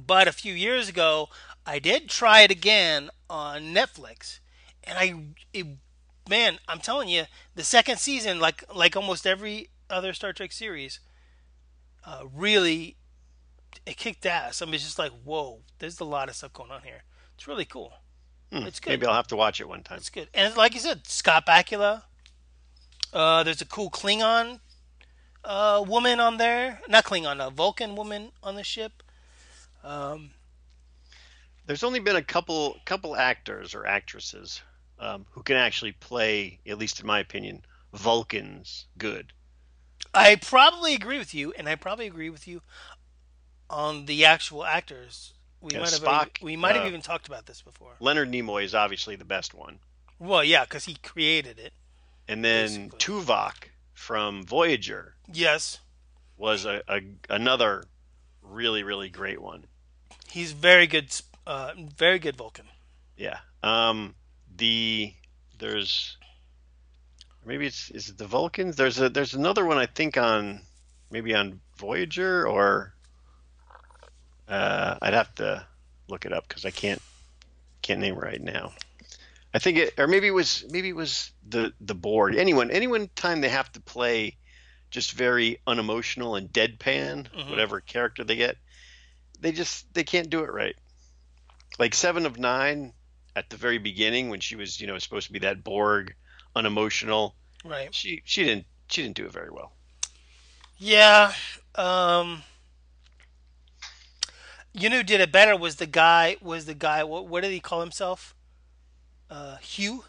But 0.01 0.29
a 0.29 0.33
few 0.33 0.55
years 0.55 0.89
ago, 0.89 1.29
I 1.67 1.79
did 1.79 2.09
try 2.09 2.41
it 2.41 2.51
again 2.51 3.11
on 3.29 3.75
Netflix, 3.75 4.41
and 4.83 4.97
I, 4.97 5.35
it, 5.53 5.67
man, 6.29 6.59
I'm 6.69 6.81
telling 6.81 7.09
you, 7.09 7.25
the 7.55 7.65
second 7.65 7.99
season, 7.99 8.39
like 8.41 8.65
like 8.75 8.97
almost 8.97 9.27
every 9.27 9.71
other 9.91 10.13
Star 10.13 10.33
Trek 10.33 10.53
series, 10.53 11.01
uh, 12.07 12.25
really, 12.35 12.97
it 13.87 13.97
kicked 13.97 14.25
ass. 14.27 14.63
I 14.63 14.67
mean, 14.67 14.75
it's 14.75 14.85
just 14.85 14.99
like, 14.99 15.13
whoa, 15.25 15.61
there's 15.79 16.01
a 16.01 16.05
lot 16.05 16.29
of 16.29 16.35
stuff 16.37 16.53
going 16.53 16.71
on 16.71 16.83
here. 16.83 17.03
It's 17.35 17.47
really 17.49 17.65
cool. 17.65 17.93
Hmm, 18.53 18.67
It's 18.67 18.81
good. 18.81 18.91
Maybe 18.91 19.07
I'll 19.07 19.15
have 19.15 19.27
to 19.29 19.37
watch 19.37 19.61
it 19.61 19.69
one 19.69 19.83
time. 19.83 19.99
It's 19.99 20.11
good. 20.11 20.29
And 20.35 20.57
like 20.57 20.75
you 20.75 20.81
said, 20.81 21.07
Scott 21.07 21.47
Bakula. 21.47 22.03
Uh, 23.13 23.43
there's 23.43 23.61
a 23.61 23.67
cool 23.67 23.91
Klingon 23.91 24.61
uh, 25.45 25.85
woman 25.87 26.19
on 26.21 26.39
there. 26.39 26.81
Not 26.89 27.05
Klingon, 27.05 27.47
a 27.47 27.51
Vulcan 27.51 27.95
woman 27.95 28.33
on 28.43 28.55
the 28.55 28.65
ship. 28.65 29.03
Um, 29.85 30.31
There's 31.67 31.83
only 31.83 32.01
been 32.01 32.17
a 32.17 32.23
couple 32.23 32.79
couple 32.85 33.17
actors 33.17 33.75
or 33.75 33.85
actresses 33.87 34.63
um, 34.99 35.27
who 35.33 35.43
can 35.43 35.57
actually 35.57 35.93
play, 35.93 36.61
at 36.67 36.79
least 36.79 37.01
in 37.01 37.07
my 37.07 37.19
opinion, 37.21 37.65
Vulcans 37.93 38.87
good. 38.99 39.33
I 40.15 40.37
probably 40.37 40.95
agree 40.95 41.19
with 41.19 41.35
you, 41.35 41.53
and 41.57 41.69
I 41.69 41.75
probably 41.77 42.07
agree 42.07 42.31
with 42.31 42.47
you 42.47 42.63
on 43.71 44.07
the 44.07 44.25
actual 44.25 44.65
actors. 44.65 45.33
We 45.61 45.75
Yeah, 45.75 45.81
might 45.81 45.93
have 45.93 46.03
Spock, 46.03 46.43
we 46.43 46.57
might 46.57 46.75
have 46.75 46.85
uh, 46.85 46.89
even 46.89 47.03
talked 47.03 47.29
about 47.29 47.47
this 47.47 47.63
before. 47.63 47.93
Leonard 48.01 48.31
Nimoy 48.31 48.65
is 48.65 48.75
obviously 48.75 49.17
the 49.17 49.25
best 49.25 49.55
one, 49.55 49.79
Well, 50.19 50.43
yeah, 50.45 50.65
because 50.65 50.85
he 50.87 50.95
created 50.97 51.59
it. 51.59 51.73
and 52.29 52.45
then 52.45 52.89
Basically. 52.89 52.99
Tuvok 52.99 53.55
from 53.95 54.45
Voyager 54.45 55.15
Yes, 55.33 55.79
was 56.37 56.65
a, 56.65 56.83
a 56.89 57.01
another 57.31 57.85
really 58.43 58.83
really 58.83 59.09
great 59.09 59.41
one. 59.41 59.65
he's 60.31 60.53
very 60.53 60.87
good. 60.89 61.15
Uh, 61.47 61.73
very 61.97 62.19
good 62.19 62.37
Vulcan. 62.37 62.67
Yeah. 63.17 63.39
Um, 63.63 64.15
the 64.63 65.13
there's 65.59 66.17
maybe 67.45 67.67
it's 67.67 67.91
is 67.91 68.11
it 68.11 68.17
the 68.17 68.29
Vulcans? 68.29 68.77
There's 68.77 69.01
a 69.01 69.09
there's 69.09 69.35
another 69.35 69.65
one 69.67 69.77
I 69.77 69.87
think 69.87 70.17
on 70.17 70.61
maybe 71.11 71.35
on 71.35 71.61
Voyager 71.79 72.47
or 72.47 72.95
uh, 74.49 74.99
I'd 75.03 75.15
have 75.15 75.35
to 75.37 75.67
look 76.07 76.27
it 76.27 76.33
up 76.33 76.47
because 76.47 76.65
I 76.65 76.71
can't 76.71 77.03
can't 77.83 77.99
name 77.99 78.15
it 78.15 78.21
right 78.23 78.41
now. 78.41 78.73
I 79.53 79.59
think 79.59 79.79
it 79.79 79.95
or 79.99 80.07
maybe 80.07 80.29
it 80.29 80.35
was 80.43 80.65
maybe 80.71 80.91
it 80.91 80.97
was 80.97 81.33
the 81.49 81.73
the 81.81 81.97
Borg. 81.97 82.37
Anyone 82.37 82.71
anyone 82.71 83.11
time 83.17 83.41
they 83.41 83.49
have 83.49 83.73
to 83.73 83.81
play 83.81 84.37
just 84.93 85.11
very 85.11 85.59
unemotional 85.67 86.37
and 86.37 86.49
deadpan 86.53 87.29
Mhm. 87.33 87.51
whatever 87.51 87.81
character 87.81 88.23
they 88.23 88.37
get, 88.37 88.57
they 89.41 89.51
just 89.51 89.93
they 89.93 90.05
can't 90.05 90.31
do 90.31 90.45
it 90.45 90.53
right. 90.53 90.77
Like 91.81 91.95
Seven 91.95 92.27
of 92.27 92.39
Nine 92.39 92.93
at 93.37 93.49
the 93.51 93.57
very 93.57 93.79
beginning 93.79 94.29
when 94.29 94.41
she 94.41 94.57
was 94.57 94.81
you 94.81 94.87
know 94.87 94.99
supposed 94.99 95.27
to 95.27 95.33
be 95.33 95.39
that 95.41 95.63
Borg 95.65 96.15
unemotional 96.55 97.35
Right. 97.65 97.95
she 97.95 98.23
she 98.25 98.45
didn't 98.45 98.67
she 98.89 99.03
didn't 99.03 99.17
do 99.17 99.25
it 99.27 99.33
very 99.33 99.51
well 99.51 99.73
Yeah. 100.79 101.33
Um, 101.75 102.43
you 104.75 104.89
know, 104.91 104.99
who 104.99 105.03
did 105.03 105.21
it 105.21 105.31
better 105.33 105.57
was 105.57 105.77
the 105.77 105.87
guy. 105.87 106.37
Was 106.43 106.65
the 106.67 106.75
guy? 106.75 107.05
What, 107.05 107.27
what 107.29 107.43
did 107.43 107.51
he 107.53 107.61
call 107.61 107.81
himself? 107.81 108.35
Uh, 109.31 109.57
Hugh. 109.59 110.05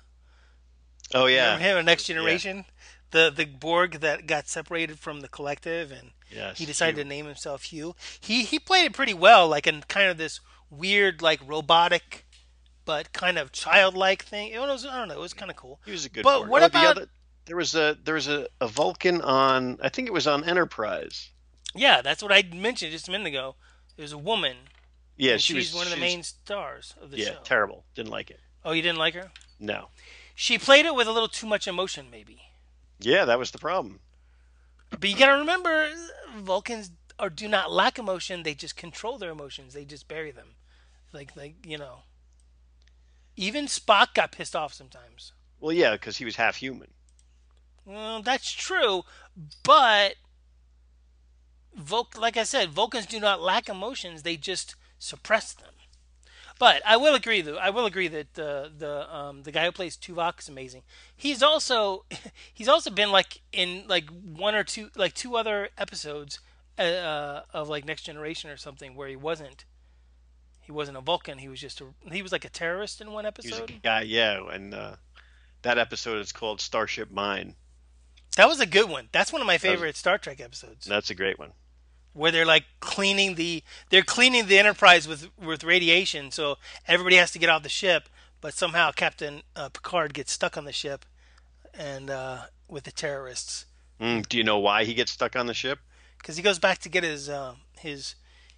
oh 1.13 1.25
yeah 1.27 1.53
Remember 1.53 1.63
him 1.65 1.77
in 1.77 1.85
Next 1.85 2.03
Generation. 2.05 2.65
The 3.11 3.31
the 3.33 3.45
Borg 3.45 3.99
that 3.99 4.25
got 4.25 4.47
separated 4.49 4.99
from 4.99 5.21
the 5.21 5.27
collective, 5.29 5.91
and 5.91 6.11
yes 6.31 6.57
he 6.57 6.65
decided 6.65 6.95
Hugh. 6.97 7.03
to 7.03 7.09
name 7.09 7.25
himself 7.25 7.63
Hugh. 7.63 7.95
He 8.19 8.43
he 8.43 8.57
played 8.59 8.85
it 8.85 8.93
pretty 8.93 9.13
well, 9.13 9.47
like 9.47 9.67
in 9.67 9.81
kind 9.87 10.09
of 10.09 10.17
this 10.17 10.39
weird, 10.69 11.21
like 11.21 11.39
robotic, 11.47 12.22
but 12.85 13.13
kind 13.13 13.37
of 13.37 13.51
childlike 13.51 14.23
thing. 14.23 14.49
It 14.51 14.59
was 14.59 14.85
I 14.85 14.97
don't 14.97 15.07
know. 15.07 15.15
It 15.15 15.19
was 15.19 15.33
kind 15.33 15.51
of 15.51 15.57
cool. 15.57 15.79
he 15.85 15.91
was 15.91 16.05
a 16.05 16.09
good 16.09 16.23
But 16.23 16.47
what 16.47 16.61
Oh, 16.63 16.65
about- 16.65 16.95
the 16.95 17.01
other 17.01 17.09
there 17.45 17.57
was 17.57 17.75
a 17.75 17.97
there 18.03 18.15
was 18.15 18.27
a, 18.27 18.47
a 18.61 18.67
Vulcan 18.67 19.21
on 19.21 19.77
I 19.81 19.89
think 19.89 20.07
it 20.07 20.13
was 20.13 20.27
on 20.27 20.43
Enterprise 20.43 21.29
Yeah, 21.75 22.01
that's 22.01 22.21
what 22.23 22.31
I 22.31 22.43
mentioned 22.53 22.91
just 22.91 23.07
a 23.07 23.11
minute 23.11 23.27
ago. 23.27 23.55
There's 23.97 24.13
a 24.13 24.17
woman. 24.17 24.55
yeah 25.17 25.37
she 25.37 25.53
she's 25.53 25.73
was 25.73 25.75
one 25.83 25.87
of 25.87 25.93
the 25.93 25.99
main 25.99 26.23
stars 26.23 26.95
of 27.01 27.11
the 27.11 27.17
yeah 27.17 27.25
show. 27.25 27.31
Yeah, 27.33 27.37
terrible 27.43 27.83
didn't 27.95 28.11
like 28.11 28.29
it 28.31 28.39
Oh, 28.65 28.71
you 28.71 28.81
didn't 28.81 28.97
like 28.99 29.13
her? 29.13 29.31
No. 29.59 29.89
She 30.35 30.57
played 30.57 30.85
it 30.85 30.95
with 30.95 31.05
a 31.07 31.11
little 31.11 31.27
too 31.27 31.45
much 31.45 31.67
emotion, 31.67 32.07
maybe. 32.09 32.43
Yeah, 32.99 33.25
that 33.25 33.37
was 33.37 33.51
the 33.51 33.57
problem. 33.59 33.99
But 34.89 35.09
you 35.09 35.17
gotta 35.17 35.37
remember, 35.37 35.89
Vulcans 36.37 36.91
or 37.19 37.29
do 37.29 37.47
not 37.47 37.71
lack 37.71 37.99
emotion. 37.99 38.43
They 38.43 38.53
just 38.53 38.75
control 38.77 39.17
their 39.17 39.31
emotions. 39.31 39.73
They 39.73 39.83
just 39.85 40.07
bury 40.07 40.31
them, 40.31 40.55
like 41.11 41.35
like 41.35 41.55
you 41.65 41.77
know. 41.77 41.99
Even 43.35 43.65
Spock 43.65 44.13
got 44.13 44.31
pissed 44.31 44.55
off 44.55 44.73
sometimes. 44.73 45.33
Well, 45.59 45.73
yeah, 45.73 45.93
because 45.93 46.17
he 46.17 46.25
was 46.25 46.35
half 46.35 46.57
human. 46.57 46.89
Well, 47.85 48.21
that's 48.21 48.51
true, 48.51 49.03
but 49.63 50.15
Vul- 51.75 52.09
like 52.17 52.37
I 52.37 52.43
said, 52.43 52.69
Vulcans 52.69 53.05
do 53.05 53.19
not 53.19 53.41
lack 53.41 53.67
emotions. 53.67 54.23
They 54.23 54.37
just 54.37 54.75
suppress 54.99 55.53
them. 55.53 55.73
But 56.59 56.81
I 56.85 56.97
will 56.97 57.15
agree, 57.15 57.41
though. 57.41 57.57
I 57.57 57.71
will 57.71 57.85
agree 57.85 58.07
that 58.07 58.35
the 58.35 58.71
the 58.77 59.13
um, 59.13 59.43
the 59.43 59.51
guy 59.51 59.65
who 59.65 59.71
plays 59.71 59.97
Tuvok 59.97 60.39
is 60.39 60.47
amazing. 60.47 60.83
He's 61.15 61.41
also 61.41 62.05
he's 62.53 62.67
also 62.67 62.89
been 62.89 63.11
like 63.11 63.41
in 63.51 63.85
like 63.87 64.09
one 64.09 64.55
or 64.55 64.63
two 64.63 64.89
like 64.95 65.13
two 65.13 65.35
other 65.35 65.69
episodes 65.77 66.39
uh, 66.77 67.41
of 67.53 67.69
like 67.69 67.85
Next 67.85 68.03
Generation 68.03 68.49
or 68.49 68.57
something 68.57 68.95
where 68.95 69.07
he 69.07 69.15
wasn't 69.15 69.65
he 70.63 70.71
wasn't 70.71 70.97
a 70.97 71.01
Vulcan. 71.01 71.37
He 71.37 71.47
was 71.49 71.59
just 71.59 71.79
a 71.81 71.85
he 72.11 72.21
was 72.21 72.31
like 72.31 72.45
a 72.45 72.49
terrorist 72.49 72.99
in 73.01 73.11
one 73.11 73.25
He 73.25 73.49
was 73.49 73.59
episode. 73.59 73.69
a 73.69 73.73
guy, 73.83 74.01
yeah, 74.01 74.41
and 74.51 74.73
uh, 74.73 74.95
that 75.61 75.77
episode 75.77 76.19
is 76.19 76.31
called 76.31 76.59
Starship 76.61 77.11
Mine. 77.11 77.55
That 78.37 78.47
was 78.47 78.59
a 78.59 78.65
good 78.65 78.89
one. 78.89 79.09
That's 79.11 79.31
one 79.31 79.41
of 79.41 79.47
my 79.47 79.57
favorite 79.59 79.95
Star 79.95 80.17
Trek 80.17 80.41
episodes. 80.41 80.85
That's 80.85 81.09
a 81.11 81.15
great 81.15 81.37
one. 81.37 81.51
where 82.13 82.31
they're 82.31 82.45
like 82.45 82.65
cleaning 82.79 83.35
the 83.35 83.63
they're 83.89 84.01
cleaning 84.03 84.47
the 84.47 84.57
Enterprise 84.57 85.07
with 85.07 85.29
with 85.37 85.63
radiation, 85.63 86.31
so 86.31 86.57
everybody 86.87 87.17
has 87.17 87.31
to 87.31 87.39
get 87.39 87.49
off 87.49 87.63
the 87.63 87.69
ship. 87.69 88.09
But 88.41 88.53
somehow 88.53 88.91
Captain 88.91 89.43
uh, 89.55 89.69
Picard 89.69 90.13
gets 90.13 90.31
stuck 90.31 90.57
on 90.57 90.65
the 90.65 90.73
ship, 90.73 91.05
and 91.73 92.09
uh, 92.09 92.37
with 92.69 92.83
the 92.85 92.91
terrorists 92.91 93.65
Mm, 94.01 94.27
do 94.27 94.37
you 94.37 94.43
know 94.43 94.57
why 94.57 94.83
he 94.85 94.93
gets 94.95 95.11
stuck 95.11 95.35
on 95.35 95.45
the 95.45 95.53
ship? 95.53 95.79
because 96.17 96.35
he 96.37 96.41
goes 96.43 96.57
back 96.59 96.79
to 96.79 96.89
get 96.89 97.03
his 97.03 97.29
uh, 97.29 97.53
his 97.79 98.15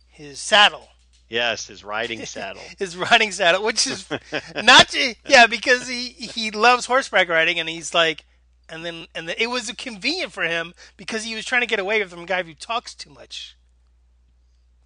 his 0.07 0.39
saddle, 0.39 0.87
Yes, 1.29 1.67
his 1.67 1.83
riding 1.83 2.25
saddle. 2.25 2.61
his 2.77 2.95
riding 2.95 3.31
saddle, 3.31 3.63
which 3.63 3.87
is 3.87 4.07
not 4.63 4.93
yeah 5.27 5.47
because 5.47 5.87
he 5.87 6.09
he 6.09 6.51
loves 6.51 6.85
horseback 6.85 7.29
riding, 7.29 7.59
and 7.59 7.69
he's 7.69 7.93
like. 7.93 8.25
And 8.67 8.83
then, 8.83 9.05
and 9.13 9.29
the, 9.29 9.39
it 9.39 9.45
was 9.45 9.71
convenient 9.73 10.31
for 10.31 10.41
him 10.41 10.73
because 10.97 11.23
he 11.23 11.35
was 11.35 11.45
trying 11.45 11.61
to 11.61 11.67
get 11.67 11.77
away 11.79 12.03
from 12.05 12.21
a 12.21 12.25
guy 12.25 12.41
who 12.41 12.55
talks 12.55 12.95
too 12.95 13.11
much. 13.11 13.55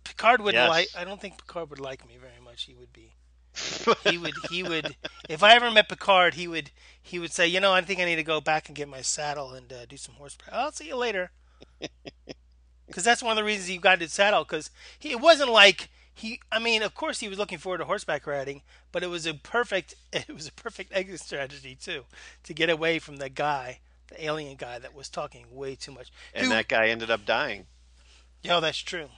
Picard 0.04 0.42
wouldn't 0.42 0.62
Yes. 0.62 0.70
like. 0.70 0.88
I 0.98 1.06
don't 1.06 1.22
think 1.22 1.38
Picard 1.38 1.70
would 1.70 1.80
like 1.80 2.06
me 2.06 2.18
very 2.20 2.42
much. 2.44 2.64
He 2.64 2.74
would 2.76 2.92
be. 2.92 3.14
he 4.10 4.18
would. 4.18 4.34
He 4.50 4.64
would. 4.64 4.98
If 5.30 5.44
I 5.44 5.54
ever 5.56 5.72
met 5.72 5.88
Picard, 5.88 6.34
he 6.34 6.46
would. 6.46 6.72
He 7.02 7.20
would 7.20 7.32
say, 7.32 7.48
"You 7.48 7.62
know, 7.62 7.72
I 7.72 7.80
think 7.80 8.02
I 8.02 8.04
need 8.06 8.18
to 8.18 8.24
go 8.24 8.42
back 8.42 8.68
and 8.68 8.76
get 8.76 8.90
my 8.90 9.00
saddle 9.02 9.54
and 9.54 9.72
uh, 9.72 9.86
do 9.88 9.96
some 9.96 10.16
horseback. 10.16 10.50
I'll 10.52 10.74
see 10.74 10.88
you 10.88 10.98
later." 10.98 11.32
Because 12.86 13.04
that's 13.04 13.22
one 13.22 13.32
of 13.32 13.38
the 13.38 13.44
reasons 13.44 13.68
he 13.68 13.78
got 13.78 14.02
his 14.02 14.12
saddle. 14.12 14.44
Because 14.44 14.72
it 15.02 15.22
wasn't 15.22 15.52
like 15.52 15.90
he. 16.20 16.40
I 16.52 16.60
mean, 16.60 16.82
of 16.84 16.94
course, 16.96 17.20
he 17.20 17.28
was 17.28 17.38
looking 17.38 17.58
forward 17.58 17.80
to 17.80 17.86
horseback 17.86 18.26
riding, 18.28 18.62
but 18.92 19.04
it 19.04 19.10
was 19.10 19.26
a 19.26 19.34
perfect. 19.34 19.96
It 20.14 20.34
was 20.34 20.48
a 20.48 20.52
perfect 20.54 20.92
exit 20.94 21.20
strategy 21.22 21.76
too, 21.76 22.04
to 22.44 22.54
get 22.54 22.70
away 22.70 23.00
from 23.00 23.18
the 23.18 23.30
guy, 23.30 23.80
the 24.08 24.24
alien 24.24 24.56
guy 24.56 24.80
that 24.80 24.94
was 24.96 25.10
talking 25.10 25.46
way 25.52 25.76
too 25.76 25.92
much. 25.92 26.12
and 26.34 26.46
Who- 26.48 26.50
that 26.54 26.68
guy 26.68 26.88
ended 26.88 27.10
up 27.12 27.26
dying. 27.26 27.66
Yo, 28.42 28.60
that's 28.62 28.78
true. 28.80 29.10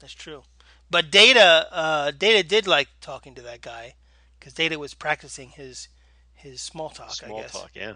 That's 0.00 0.12
true. 0.14 0.42
But 0.90 1.10
Data, 1.10 1.68
uh, 1.72 2.10
Data 2.12 2.46
did 2.46 2.66
like 2.66 2.88
talking 3.00 3.34
to 3.34 3.42
that 3.42 3.60
guy 3.60 3.94
because 4.38 4.52
Data 4.54 4.78
was 4.78 4.94
practicing 4.94 5.50
his 5.50 5.88
his 6.34 6.60
small 6.62 6.90
talk. 6.90 7.10
I 7.22 7.26
Small 7.26 7.42
talk, 7.44 7.70
yeah. 7.74 7.94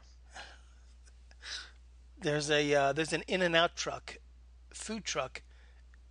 there's 2.20 2.51
a 2.51 2.74
uh, 2.74 2.93
there's 2.93 3.12
an 3.12 3.22
In 3.28 3.43
and 3.43 3.55
Out 3.56 3.77
truck, 3.77 4.16
food 4.72 5.05
truck, 5.05 5.43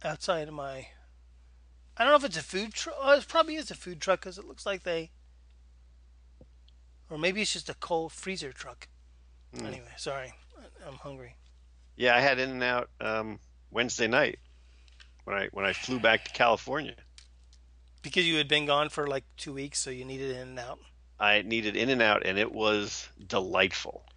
outside 0.04 0.48
of 0.48 0.54
my. 0.54 0.88
I 2.00 2.04
don't 2.04 2.14
know 2.14 2.18
if 2.18 2.24
it's 2.24 2.38
a 2.38 2.44
food 2.44 2.74
truck. 2.74 2.96
Oh, 2.98 3.12
it 3.12 3.28
probably 3.28 3.56
is 3.56 3.70
a 3.70 3.76
food 3.76 4.00
truck 4.00 4.22
because 4.22 4.38
it 4.38 4.46
looks 4.46 4.66
like 4.66 4.84
they. 4.84 5.12
Or 7.10 7.18
maybe 7.18 7.42
it's 7.42 7.52
just 7.52 7.68
a 7.68 7.74
cold 7.74 8.14
freezer 8.14 8.54
truck. 8.54 8.88
Hmm. 9.54 9.66
Anyway, 9.66 9.92
sorry, 9.98 10.32
I'm 10.88 10.96
hungry. 10.96 11.36
Yeah, 11.98 12.16
I 12.16 12.22
had 12.22 12.40
In 12.40 12.52
and 12.52 12.64
Out 12.64 12.90
um, 13.02 13.40
Wednesday 13.70 14.08
night 14.08 14.40
when 15.26 15.36
I 15.36 15.50
when 15.52 15.66
I 15.66 15.74
flew 15.74 16.00
back 16.00 16.24
to 16.26 16.32
California. 16.32 16.96
Because 18.02 18.26
you 18.26 18.38
had 18.38 18.48
been 18.48 18.66
gone 18.66 18.88
for 18.88 19.06
like 19.08 19.26
two 19.36 19.52
weeks, 19.52 19.80
so 19.80 19.90
you 19.90 20.06
needed 20.06 20.32
In 20.32 20.50
and 20.50 20.60
Out. 20.60 20.80
I 21.20 21.42
needed 21.42 21.76
In 21.76 21.90
and 21.90 22.02
Out, 22.02 22.26
and 22.26 22.40
it 22.40 22.54
was 22.54 23.10
delightful. 23.28 24.06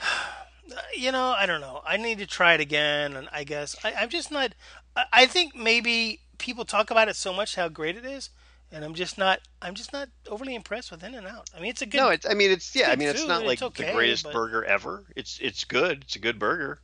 you 0.96 1.12
know, 1.12 1.34
I 1.36 1.46
don't 1.46 1.60
know. 1.60 1.82
I 1.86 1.96
need 1.96 2.18
to 2.18 2.26
try 2.26 2.54
it 2.54 2.60
again, 2.60 3.16
and 3.16 3.28
I 3.32 3.44
guess 3.44 3.76
I, 3.84 3.92
I'm 3.92 4.08
just 4.08 4.30
not. 4.30 4.52
I, 4.96 5.04
I 5.12 5.26
think 5.26 5.54
maybe 5.54 6.20
people 6.38 6.64
talk 6.64 6.90
about 6.90 7.08
it 7.08 7.16
so 7.16 7.32
much 7.32 7.54
how 7.56 7.68
great 7.68 7.96
it 7.96 8.04
is, 8.04 8.30
and 8.72 8.84
I'm 8.84 8.94
just 8.94 9.18
not. 9.18 9.40
I'm 9.62 9.74
just 9.74 9.92
not 9.92 10.08
overly 10.28 10.54
impressed 10.54 10.90
with 10.90 11.02
In 11.04 11.14
and 11.14 11.26
Out. 11.26 11.50
I 11.56 11.60
mean, 11.60 11.70
it's 11.70 11.82
a 11.82 11.86
good. 11.86 11.98
No, 11.98 12.08
it's 12.08 12.26
I 12.28 12.34
mean 12.34 12.50
it's 12.50 12.74
yeah, 12.74 12.90
I 12.90 12.96
mean 12.96 13.08
it's 13.08 13.26
not 13.26 13.44
like 13.44 13.54
it's 13.54 13.62
okay, 13.62 13.86
the 13.86 13.92
greatest 13.92 14.24
but- 14.24 14.32
burger 14.32 14.64
ever. 14.64 15.04
It's 15.16 15.38
it's 15.40 15.64
good. 15.64 16.02
It's 16.02 16.16
a 16.16 16.20
good 16.20 16.38
burger. 16.38 16.80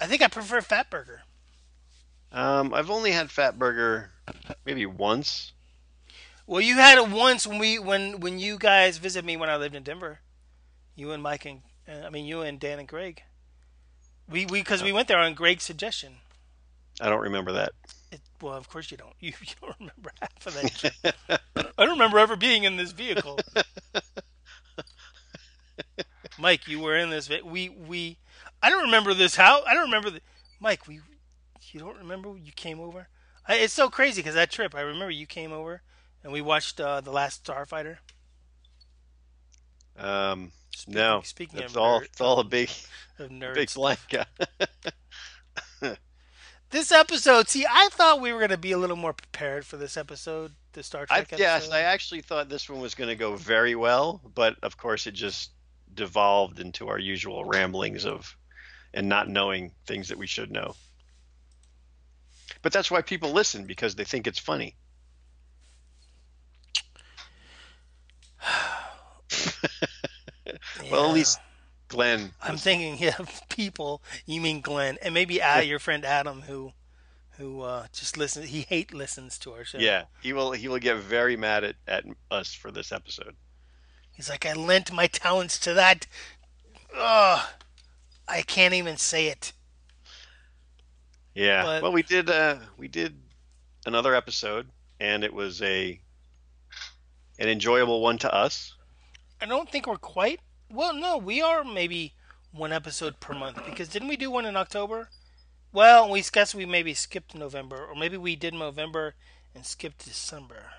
I 0.00 0.06
think 0.06 0.22
I 0.22 0.28
prefer 0.28 0.60
Fat 0.60 0.90
Burger. 0.90 1.22
Um, 2.30 2.72
I've 2.74 2.90
only 2.90 3.10
had 3.10 3.30
Fat 3.30 3.58
Burger 3.58 4.10
maybe 4.64 4.86
once. 4.86 5.52
Well, 6.46 6.60
you 6.60 6.76
had 6.76 6.98
it 6.98 7.08
once 7.08 7.46
when 7.46 7.58
we 7.58 7.78
when 7.78 8.20
when 8.20 8.38
you 8.38 8.58
guys 8.58 8.98
visited 8.98 9.26
me 9.26 9.36
when 9.36 9.50
I 9.50 9.56
lived 9.56 9.74
in 9.74 9.82
Denver. 9.82 10.20
You 10.94 11.12
and 11.12 11.22
Mike 11.22 11.44
and 11.44 11.60
uh, 11.88 12.06
I 12.06 12.10
mean 12.10 12.24
you 12.24 12.42
and 12.42 12.60
Dan 12.60 12.78
and 12.78 12.88
Greg. 12.88 13.22
We 14.28 14.46
we 14.46 14.60
because 14.60 14.82
we 14.82 14.92
went 14.92 15.08
there 15.08 15.18
on 15.18 15.34
Greg's 15.34 15.64
suggestion. 15.64 16.16
I 17.00 17.08
don't 17.08 17.20
remember 17.20 17.52
that. 17.52 17.72
It, 18.10 18.20
well, 18.40 18.54
of 18.54 18.68
course 18.68 18.90
you 18.90 18.96
don't. 18.96 19.12
You, 19.20 19.32
you 19.40 19.54
don't 19.60 19.74
remember 19.78 20.10
half 20.20 20.46
of 20.46 20.54
that. 20.54 20.74
trip. 21.28 21.40
I 21.78 21.84
don't 21.84 21.94
remember 21.94 22.18
ever 22.18 22.36
being 22.36 22.64
in 22.64 22.76
this 22.76 22.92
vehicle. 22.92 23.38
Mike, 26.38 26.68
you 26.68 26.80
were 26.80 26.96
in 26.96 27.10
this. 27.10 27.28
We 27.44 27.68
we. 27.68 28.18
I 28.62 28.70
don't 28.70 28.84
remember 28.84 29.14
this. 29.14 29.36
How 29.36 29.62
I 29.64 29.74
don't 29.74 29.84
remember 29.84 30.10
the. 30.10 30.20
Mike, 30.60 30.86
we. 30.86 31.00
You 31.72 31.80
don't 31.80 31.98
remember 31.98 32.34
you 32.36 32.52
came 32.52 32.80
over? 32.80 33.08
I, 33.46 33.56
it's 33.56 33.74
so 33.74 33.90
crazy 33.90 34.20
because 34.22 34.34
that 34.34 34.50
trip. 34.50 34.74
I 34.74 34.80
remember 34.80 35.10
you 35.10 35.26
came 35.26 35.52
over 35.52 35.82
and 36.22 36.32
we 36.32 36.40
watched 36.40 36.80
uh, 36.80 37.00
the 37.00 37.10
Last 37.10 37.44
Starfighter. 37.44 37.98
Um, 39.98 40.52
Speaking, 40.78 40.94
no, 40.94 41.20
speaking 41.24 41.58
it's 41.58 41.72
of 41.72 41.78
all 41.78 42.00
nerd- 42.00 42.04
it's 42.04 42.20
all 42.20 42.38
a 42.38 42.44
big 42.44 42.70
of 43.18 43.30
nerds. 43.30 43.54
big 43.54 43.74
blank. 43.74 43.98
This 46.70 46.92
episode, 46.92 47.48
see, 47.48 47.64
I 47.68 47.88
thought 47.92 48.20
we 48.20 48.30
were 48.30 48.40
going 48.40 48.50
to 48.50 48.58
be 48.58 48.72
a 48.72 48.78
little 48.78 48.94
more 48.94 49.14
prepared 49.14 49.64
for 49.64 49.78
this 49.78 49.96
episode, 49.96 50.52
the 50.74 50.82
Star 50.82 51.06
I, 51.08 51.22
Trek 51.22 51.38
yes. 51.38 51.70
I 51.70 51.80
actually 51.80 52.20
thought 52.20 52.50
this 52.50 52.68
one 52.68 52.78
was 52.78 52.94
going 52.94 53.08
to 53.08 53.16
go 53.16 53.36
very 53.36 53.74
well, 53.74 54.20
but 54.34 54.56
of 54.62 54.76
course 54.76 55.06
it 55.06 55.12
just 55.12 55.50
devolved 55.94 56.60
into 56.60 56.88
our 56.88 56.98
usual 56.98 57.46
ramblings 57.46 58.04
of 58.04 58.36
and 58.92 59.08
not 59.08 59.30
knowing 59.30 59.72
things 59.86 60.08
that 60.08 60.18
we 60.18 60.26
should 60.26 60.50
know. 60.50 60.74
But 62.60 62.74
that's 62.74 62.90
why 62.90 63.00
people 63.00 63.32
listen 63.32 63.64
because 63.64 63.94
they 63.94 64.04
think 64.04 64.26
it's 64.26 64.38
funny. 64.38 64.76
Well, 70.90 71.08
at 71.08 71.14
least 71.14 71.38
Glenn. 71.88 72.32
I'm 72.42 72.52
was- 72.52 72.62
thinking, 72.62 72.96
yeah, 73.00 73.16
people. 73.48 74.02
You 74.26 74.40
mean 74.40 74.60
Glenn, 74.60 74.98
and 75.02 75.14
maybe 75.14 75.40
Ad, 75.40 75.66
your 75.66 75.78
friend 75.78 76.04
Adam, 76.04 76.42
who, 76.42 76.72
who 77.38 77.62
uh, 77.62 77.86
just 77.92 78.16
listens. 78.16 78.48
He 78.48 78.62
hate 78.62 78.92
listens 78.94 79.38
to 79.40 79.52
our 79.52 79.64
show. 79.64 79.78
Yeah, 79.78 80.04
he 80.20 80.32
will. 80.32 80.52
He 80.52 80.68
will 80.68 80.78
get 80.78 80.96
very 80.98 81.36
mad 81.36 81.64
at, 81.64 81.76
at 81.86 82.04
us 82.30 82.52
for 82.54 82.70
this 82.70 82.92
episode. 82.92 83.34
he's 84.12 84.28
like, 84.28 84.44
I 84.46 84.52
lent 84.52 84.92
my 84.92 85.06
talents 85.06 85.58
to 85.60 85.74
that. 85.74 86.06
Ugh, 86.96 87.46
I 88.26 88.42
can't 88.42 88.74
even 88.74 88.96
say 88.96 89.26
it. 89.28 89.52
Yeah. 91.34 91.62
But- 91.62 91.82
well, 91.82 91.92
we 91.92 92.02
did. 92.02 92.28
Uh, 92.30 92.56
we 92.76 92.88
did 92.88 93.14
another 93.86 94.14
episode, 94.14 94.68
and 95.00 95.24
it 95.24 95.32
was 95.32 95.62
a 95.62 96.00
an 97.38 97.48
enjoyable 97.48 98.00
one 98.00 98.18
to 98.18 98.34
us. 98.34 98.74
I 99.40 99.46
don't 99.46 99.70
think 99.70 99.86
we're 99.86 99.96
quite. 99.96 100.40
Well, 100.70 100.92
no, 100.94 101.16
we 101.16 101.40
are 101.40 101.64
maybe 101.64 102.14
one 102.52 102.72
episode 102.72 103.20
per 103.20 103.34
month 103.34 103.64
because 103.64 103.88
didn't 103.88 104.08
we 104.08 104.16
do 104.16 104.30
one 104.30 104.44
in 104.44 104.56
October? 104.56 105.08
Well, 105.72 106.10
we 106.10 106.22
guess 106.22 106.54
we 106.54 106.66
maybe 106.66 106.94
skipped 106.94 107.34
November, 107.34 107.84
or 107.84 107.94
maybe 107.94 108.16
we 108.16 108.36
did 108.36 108.54
November 108.54 109.14
and 109.54 109.64
skipped 109.64 110.04
December. 110.04 110.72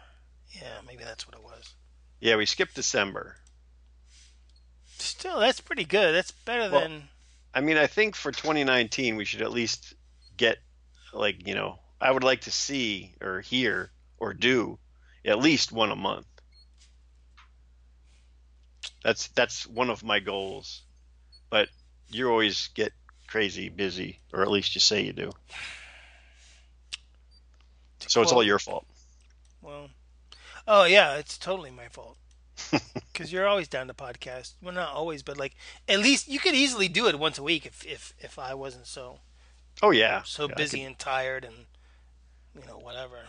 Yeah, 0.52 0.82
maybe 0.86 1.03
that's 1.03 1.28
what 1.28 1.36
it 1.36 1.44
was. 1.44 1.76
Yeah, 2.20 2.36
we 2.36 2.45
skipped 2.45 2.76
December. 2.76 3.38
Still, 4.98 5.40
that's 5.40 5.61
pretty 5.61 5.86
good. 5.86 6.14
That's 6.14 6.32
better 6.32 6.72
Well- 6.72 6.82
than. 6.82 7.10
I 7.53 7.61
mean, 7.61 7.78
I 7.78 7.88
think 7.88 8.16
for 8.16 8.32
2019 8.32 9.16
we 9.16 9.26
should 9.26 9.41
at 9.41 9.52
least 9.52 9.95
get 10.38 10.60
like 11.14 11.48
you 11.48 11.56
know 11.56 11.80
I 11.99 12.11
would 12.11 12.24
like 12.24 12.41
to 12.41 12.52
see 12.52 13.16
or 13.22 13.41
hear 13.41 13.91
or 14.20 14.34
do 14.36 14.78
at 15.26 15.40
least 15.40 15.72
one 15.72 15.91
a 15.91 15.95
month. 15.95 16.28
That's 19.03 19.27
that's 19.30 19.68
one 19.68 19.89
of 19.89 20.03
my 20.03 20.19
goals. 20.19 20.84
But 21.49 21.69
you 22.10 22.30
always 22.30 22.68
get 22.69 22.93
crazy 23.27 23.69
busy, 23.69 24.19
or 24.34 24.41
at 24.41 24.49
least 24.51 24.76
you 24.76 24.81
say 24.81 25.01
you 25.01 25.14
do. 25.14 25.31
So 28.07 28.22
it's 28.22 28.31
all 28.31 28.43
your 28.43 28.60
fault. 28.60 28.85
Well, 29.61 29.89
oh 30.68 30.85
yeah, 30.85 31.15
it's 31.15 31.38
totally 31.38 31.72
my 31.72 31.88
fault. 31.89 32.18
Because 33.11 33.34
you're 33.34 33.47
always 33.47 33.68
down 33.68 33.88
to 33.88 33.93
podcast. 33.93 34.53
Well, 34.61 34.73
not 34.73 34.93
always, 34.93 35.23
but 35.23 35.38
like 35.38 35.56
at 35.89 35.99
least 35.99 36.30
you 36.30 36.39
could 36.39 36.56
easily 36.56 36.88
do 36.88 37.07
it 37.07 37.19
once 37.19 37.38
a 37.38 37.43
week 37.43 37.65
if 37.65 37.85
if 37.85 38.14
if 38.19 38.39
I 38.39 38.53
wasn't 38.53 38.88
so 38.88 39.19
Oh 39.81 39.91
yeah. 39.91 40.23
so 40.23 40.47
Yeah, 40.47 40.56
busy 40.56 40.84
and 40.84 40.97
tired 40.97 41.43
and 41.43 41.65
you 42.57 42.65
know 42.65 42.77
whatever. 42.77 43.19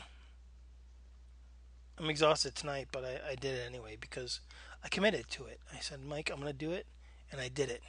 I'm 1.99 2.09
exhausted 2.09 2.55
tonight, 2.55 2.89
but 2.93 3.05
I, 3.05 3.33
I 3.33 3.35
did 3.35 3.55
it 3.55 3.67
anyway 3.67 3.97
because 4.01 4.41
I 4.85 4.89
committed 4.89 5.29
to 5.31 5.47
it. 5.47 5.61
I 5.75 5.81
said, 5.81 6.01
Mike, 6.05 6.31
I'm 6.33 6.39
gonna 6.39 6.53
do 6.53 6.73
it, 6.73 6.87
and 7.33 7.41
I 7.41 7.49
did 7.49 7.71
it. 7.71 7.83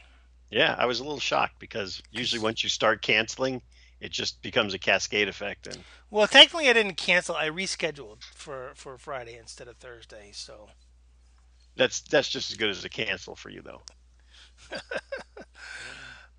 yeah, 0.49 0.76
I 0.77 0.85
was 0.85 0.99
a 0.99 1.03
little 1.03 1.19
shocked 1.19 1.59
because 1.59 2.01
usually 2.11 2.41
once 2.41 2.63
you 2.63 2.69
start 2.69 3.01
canceling, 3.01 3.61
it 3.99 4.11
just 4.11 4.41
becomes 4.41 4.73
a 4.73 4.80
cascade 4.80 5.27
effect, 5.30 5.68
and 5.68 5.77
Well, 6.09 6.27
technically, 6.27 6.69
I 6.69 6.73
didn't 6.73 6.95
cancel. 6.97 7.35
I 7.35 7.49
rescheduled 7.49 8.23
for 8.35 8.72
for 8.76 8.97
Friday 8.97 9.38
instead 9.38 9.68
of 9.68 9.77
Thursday. 9.77 10.31
So 10.34 10.69
that's 11.76 12.01
that's 12.01 12.27
just 12.30 12.51
as 12.51 12.57
good 12.57 12.69
as 12.69 12.84
a 12.84 12.89
cancel 12.89 13.35
for 13.35 13.49
you, 13.49 13.61
though. 13.61 13.81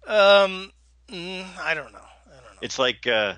um, 0.07 0.73
mm, 1.09 1.45
I 1.59 1.75
don't 1.75 1.93
know. 1.93 1.99
I 2.27 2.35
don't 2.35 2.55
know. 2.55 2.61
It's 2.61 2.79
like 2.79 3.07
uh, 3.07 3.35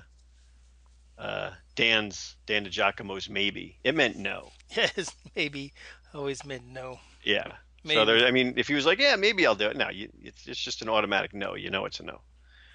uh, 1.17 1.51
Dan's 1.75 2.35
Dan 2.45 2.65
DiGiacomo's 2.65 3.29
maybe. 3.29 3.77
It 3.83 3.95
meant 3.95 4.17
no. 4.17 4.51
Yes, 4.75 5.11
maybe 5.35 5.73
always 6.15 6.45
meant 6.45 6.65
no. 6.67 6.99
Yeah. 7.23 7.51
Maybe. 7.83 7.95
So 7.95 8.05
there, 8.05 8.25
I 8.25 8.31
mean, 8.31 8.55
if 8.57 8.67
he 8.67 8.73
was 8.73 8.85
like, 8.85 8.99
yeah, 8.99 9.15
maybe 9.15 9.45
I'll 9.45 9.55
do 9.55 9.67
it. 9.67 9.77
No, 9.77 9.89
you, 9.89 10.09
it's 10.23 10.47
it's 10.47 10.59
just 10.59 10.81
an 10.81 10.89
automatic 10.89 11.33
no. 11.33 11.53
You 11.53 11.69
know, 11.69 11.85
it's 11.85 11.99
a 11.99 12.03
no. 12.03 12.21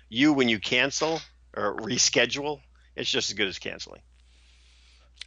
You 0.08 0.32
when 0.32 0.48
you 0.48 0.60
cancel 0.60 1.20
or 1.56 1.76
reschedule, 1.76 2.60
it's 2.94 3.10
just 3.10 3.30
as 3.30 3.34
good 3.36 3.48
as 3.48 3.58
canceling. 3.58 4.02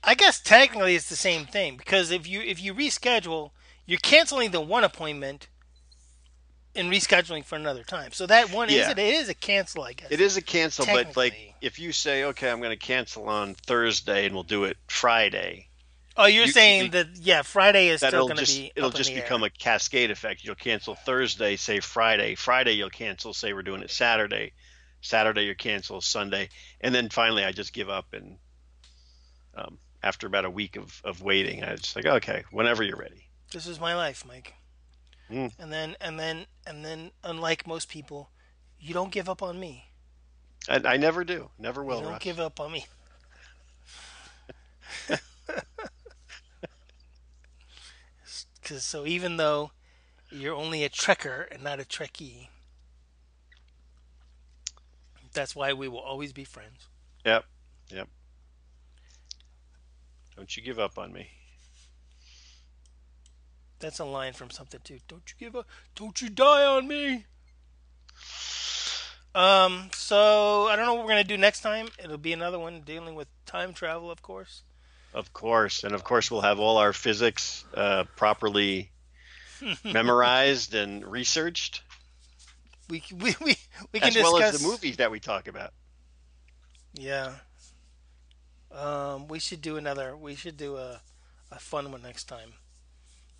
I 0.04 0.16
guess 0.16 0.40
technically 0.40 0.96
it's 0.96 1.10
the 1.10 1.16
same 1.16 1.46
thing 1.46 1.78
because 1.78 2.12
if 2.12 2.28
you 2.28 2.42
if 2.42 2.62
you 2.62 2.74
reschedule, 2.74 3.52
you're 3.86 4.00
canceling 4.00 4.52
the 4.52 4.62
one 4.62 4.84
appointment 4.84 5.48
and 6.76 6.92
rescheduling 6.92 7.46
for 7.46 7.56
another 7.56 7.84
time. 7.84 8.12
So 8.12 8.26
that 8.28 8.52
one 8.52 8.70
is 8.70 8.88
it, 8.88 8.98
it 8.98 9.14
is 9.16 9.30
a 9.30 9.34
cancel, 9.34 9.84
I 9.84 9.94
guess. 9.94 10.12
It 10.12 10.22
is 10.22 10.38
a 10.38 10.42
cancel, 10.42 10.86
but 10.86 11.16
like 11.16 11.56
if 11.62 11.80
you 11.80 11.92
say, 11.92 12.24
okay, 12.26 12.50
I'm 12.50 12.60
going 12.60 12.72
to 12.72 12.86
cancel 12.86 13.28
on 13.28 13.54
Thursday 13.54 14.26
and 14.26 14.34
we'll 14.34 14.44
do 14.44 14.64
it 14.64 14.78
Friday, 14.88 15.68
Oh, 16.16 16.26
you're 16.26 16.46
you- 16.46 16.52
saying 16.52 16.84
you- 16.84 16.90
that 16.90 17.08
yeah, 17.16 17.42
Friday 17.42 17.88
is 17.90 18.02
still 18.02 18.28
going 18.28 18.38
to 18.38 18.46
be 18.46 18.72
it'll 18.76 18.92
just 18.92 19.10
the 19.10 19.16
air. 19.16 19.22
become 19.24 19.44
a 19.44 19.50
cascade 19.50 20.12
effect. 20.12 20.44
You'll 20.44 20.56
cancel 20.56 20.96
Thursday, 20.96 21.56
say 21.56 21.80
Friday. 21.80 22.36
Friday 22.36 22.74
you'll 22.74 22.90
cancel, 22.90 23.34
say 23.34 23.54
we're 23.54 23.64
doing 23.64 23.82
it 23.82 23.92
Saturday. 23.92 24.54
Saturday 25.02 25.46
you 25.46 25.56
cancel 25.56 26.00
Sunday, 26.02 26.50
and 26.80 26.94
then 26.96 27.10
finally 27.10 27.44
I 27.44 27.52
just 27.52 27.74
give 27.74 27.90
up 27.90 28.14
and 28.14 28.38
um, 29.56 29.78
after 30.02 30.28
about 30.28 30.46
a 30.46 30.50
week 30.50 30.76
of, 30.76 31.02
of 31.04 31.22
waiting, 31.22 31.64
I 31.64 31.76
just 31.76 31.96
like 31.96 32.06
okay, 32.06 32.44
whenever 32.52 32.84
you're 32.84 32.98
ready. 32.98 33.28
This 33.52 33.68
is 33.68 33.80
my 33.80 33.96
life, 33.96 34.24
Mike. 34.26 34.54
Mm. 35.32 35.52
And 35.60 35.72
then 35.74 35.96
and 36.00 36.20
then 36.20 36.46
and 36.68 36.86
then 36.86 37.12
unlike 37.24 37.66
most 37.68 37.90
people, 37.90 38.30
you 38.80 38.94
don't 38.94 39.12
give 39.12 39.30
up 39.30 39.42
on 39.42 39.60
me. 39.60 39.90
I, 40.70 40.82
I 40.86 40.98
never 40.98 41.24
do, 41.24 41.50
never 41.60 41.84
will. 41.84 41.98
you 41.98 42.04
don't 42.04 42.12
Russ. 42.14 42.24
give 42.24 42.40
up 42.40 42.60
on 42.60 42.72
me. 42.72 42.86
Cause 48.64 48.84
so 48.84 49.06
even 49.06 49.38
though 49.38 49.72
you're 50.32 50.56
only 50.56 50.84
a 50.84 50.90
trekker 50.90 51.52
and 51.52 51.64
not 51.64 51.80
a 51.80 51.84
trekkie, 51.84 52.48
that's 55.34 55.56
why 55.56 55.74
we 55.74 55.88
will 55.88 56.00
always 56.00 56.32
be 56.32 56.46
friends. 56.46 56.88
Yep, 57.26 57.46
yep. 57.90 58.08
Don't 60.36 60.56
you 60.56 60.64
give 60.64 60.80
up 60.80 60.98
on 60.98 61.12
me. 61.12 61.28
That's 63.80 64.00
a 64.00 64.06
line 64.06 64.34
from 64.34 64.50
something 64.50 64.80
too. 64.84 65.00
Don't 65.08 65.24
you 65.28 65.46
give 65.46 65.56
up? 65.58 65.68
Don't 65.96 66.22
you 66.22 66.30
die 66.30 66.66
on 66.66 66.88
me? 66.88 67.26
Um. 69.36 69.90
So 69.94 70.68
I 70.68 70.76
don't 70.76 70.86
know 70.86 70.94
what 70.94 71.04
we're 71.04 71.10
gonna 71.10 71.24
do 71.26 71.38
next 71.38 71.62
time. 71.62 71.90
It'll 72.02 72.18
be 72.18 72.34
another 72.34 72.60
one 72.60 72.82
dealing 72.82 73.16
with 73.16 73.28
time 73.46 73.74
travel, 73.74 74.10
of 74.10 74.22
course. 74.22 74.62
Of 75.14 75.32
course, 75.34 75.84
and 75.84 75.94
of 75.94 76.04
course 76.04 76.32
we'll 76.32 76.42
have 76.42 76.60
all 76.60 76.78
our 76.78 76.94
physics 76.94 77.64
uh, 77.74 78.06
properly 78.16 78.92
memorized 79.84 80.74
and 80.74 81.06
researched, 81.06 81.84
We 82.90 83.04
we 83.12 83.36
we, 83.42 83.56
we 83.92 84.00
can 84.00 84.10
as 84.10 84.16
discuss 84.16 84.34
well 84.34 84.44
as 84.44 84.62
the 84.62 84.68
movies 84.68 84.98
that 84.98 85.12
we 85.12 85.20
talk 85.20 85.48
about. 85.48 85.74
Yeah. 86.94 87.34
Um, 88.72 89.28
we 89.28 89.40
should 89.40 89.62
do 89.62 89.78
another. 89.78 90.18
We 90.18 90.36
should 90.36 90.58
do 90.58 90.78
a, 90.78 91.02
a 91.52 91.60
fun 91.60 91.92
one 91.92 92.02
next 92.02 92.26
time. 92.26 92.54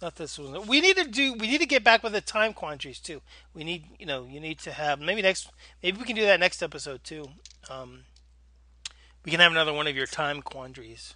Not 0.02 0.16
this 0.16 0.38
one. 0.38 0.68
We 0.68 0.82
need 0.82 0.98
to 0.98 1.06
do. 1.06 1.34
We 1.34 1.48
need 1.48 1.60
to 1.60 1.66
get 1.66 1.84
back 1.84 2.04
with 2.04 2.14
the 2.14 2.22
time 2.22 2.54
quandaries 2.54 3.00
too. 3.00 3.22
We 3.54 3.64
need, 3.64 3.86
you 4.00 4.06
know, 4.06 4.26
you 4.26 4.40
need 4.40 4.60
to 4.60 4.72
have 4.72 5.00
maybe 5.00 5.22
next. 5.22 5.50
Maybe 5.82 5.98
we 5.98 6.06
can 6.06 6.16
do 6.16 6.26
that 6.26 6.40
next 6.40 6.62
episode 6.62 7.04
too. 7.04 7.30
Um, 7.70 8.02
we 9.26 9.32
can 9.32 9.40
have 9.40 9.52
another 9.52 9.74
one 9.74 9.88
of 9.88 9.96
your 9.96 10.06
time 10.06 10.42
quandaries. 10.42 11.16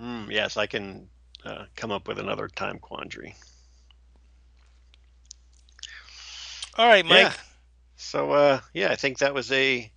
Mm, 0.00 0.30
yes, 0.30 0.56
I 0.56 0.66
can 0.66 1.08
uh, 1.44 1.64
come 1.76 1.90
up 1.90 2.06
with 2.08 2.18
another 2.18 2.48
time 2.48 2.78
quandary. 2.78 3.34
All 6.76 6.86
right, 6.86 7.04
Mike. 7.04 7.22
Yeah. 7.22 7.32
So 7.96 8.30
uh, 8.32 8.60
yeah, 8.72 8.90
I 8.90 8.96
think 8.96 9.18
that 9.18 9.34
was 9.34 9.50
a 9.50 9.90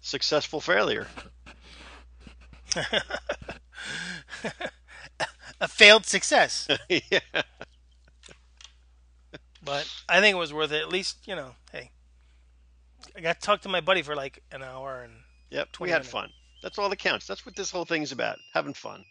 successful 0.00 0.60
failure. 0.60 1.06
A 5.60 5.66
failed 5.66 6.06
success, 6.06 6.68
yeah. 6.88 7.18
but 9.64 9.90
I 10.08 10.20
think 10.20 10.34
it 10.34 10.38
was 10.38 10.52
worth 10.52 10.70
it. 10.70 10.80
At 10.82 10.88
least, 10.88 11.26
you 11.26 11.34
know, 11.34 11.56
hey, 11.72 11.90
I 13.16 13.20
got 13.20 13.40
to 13.40 13.44
talk 13.44 13.62
to 13.62 13.68
my 13.68 13.80
buddy 13.80 14.02
for 14.02 14.14
like 14.14 14.42
an 14.52 14.62
hour 14.62 15.02
and 15.02 15.14
Yep. 15.50 15.68
We 15.80 15.88
had 15.90 15.96
minutes. 15.96 16.10
fun. 16.12 16.30
That's 16.62 16.78
all 16.78 16.88
that 16.88 16.96
counts. 16.96 17.26
That's 17.26 17.44
what 17.44 17.56
this 17.56 17.70
whole 17.72 17.84
thing's 17.84 18.12
about. 18.12 18.38
Having 18.54 18.74
fun. 18.74 19.04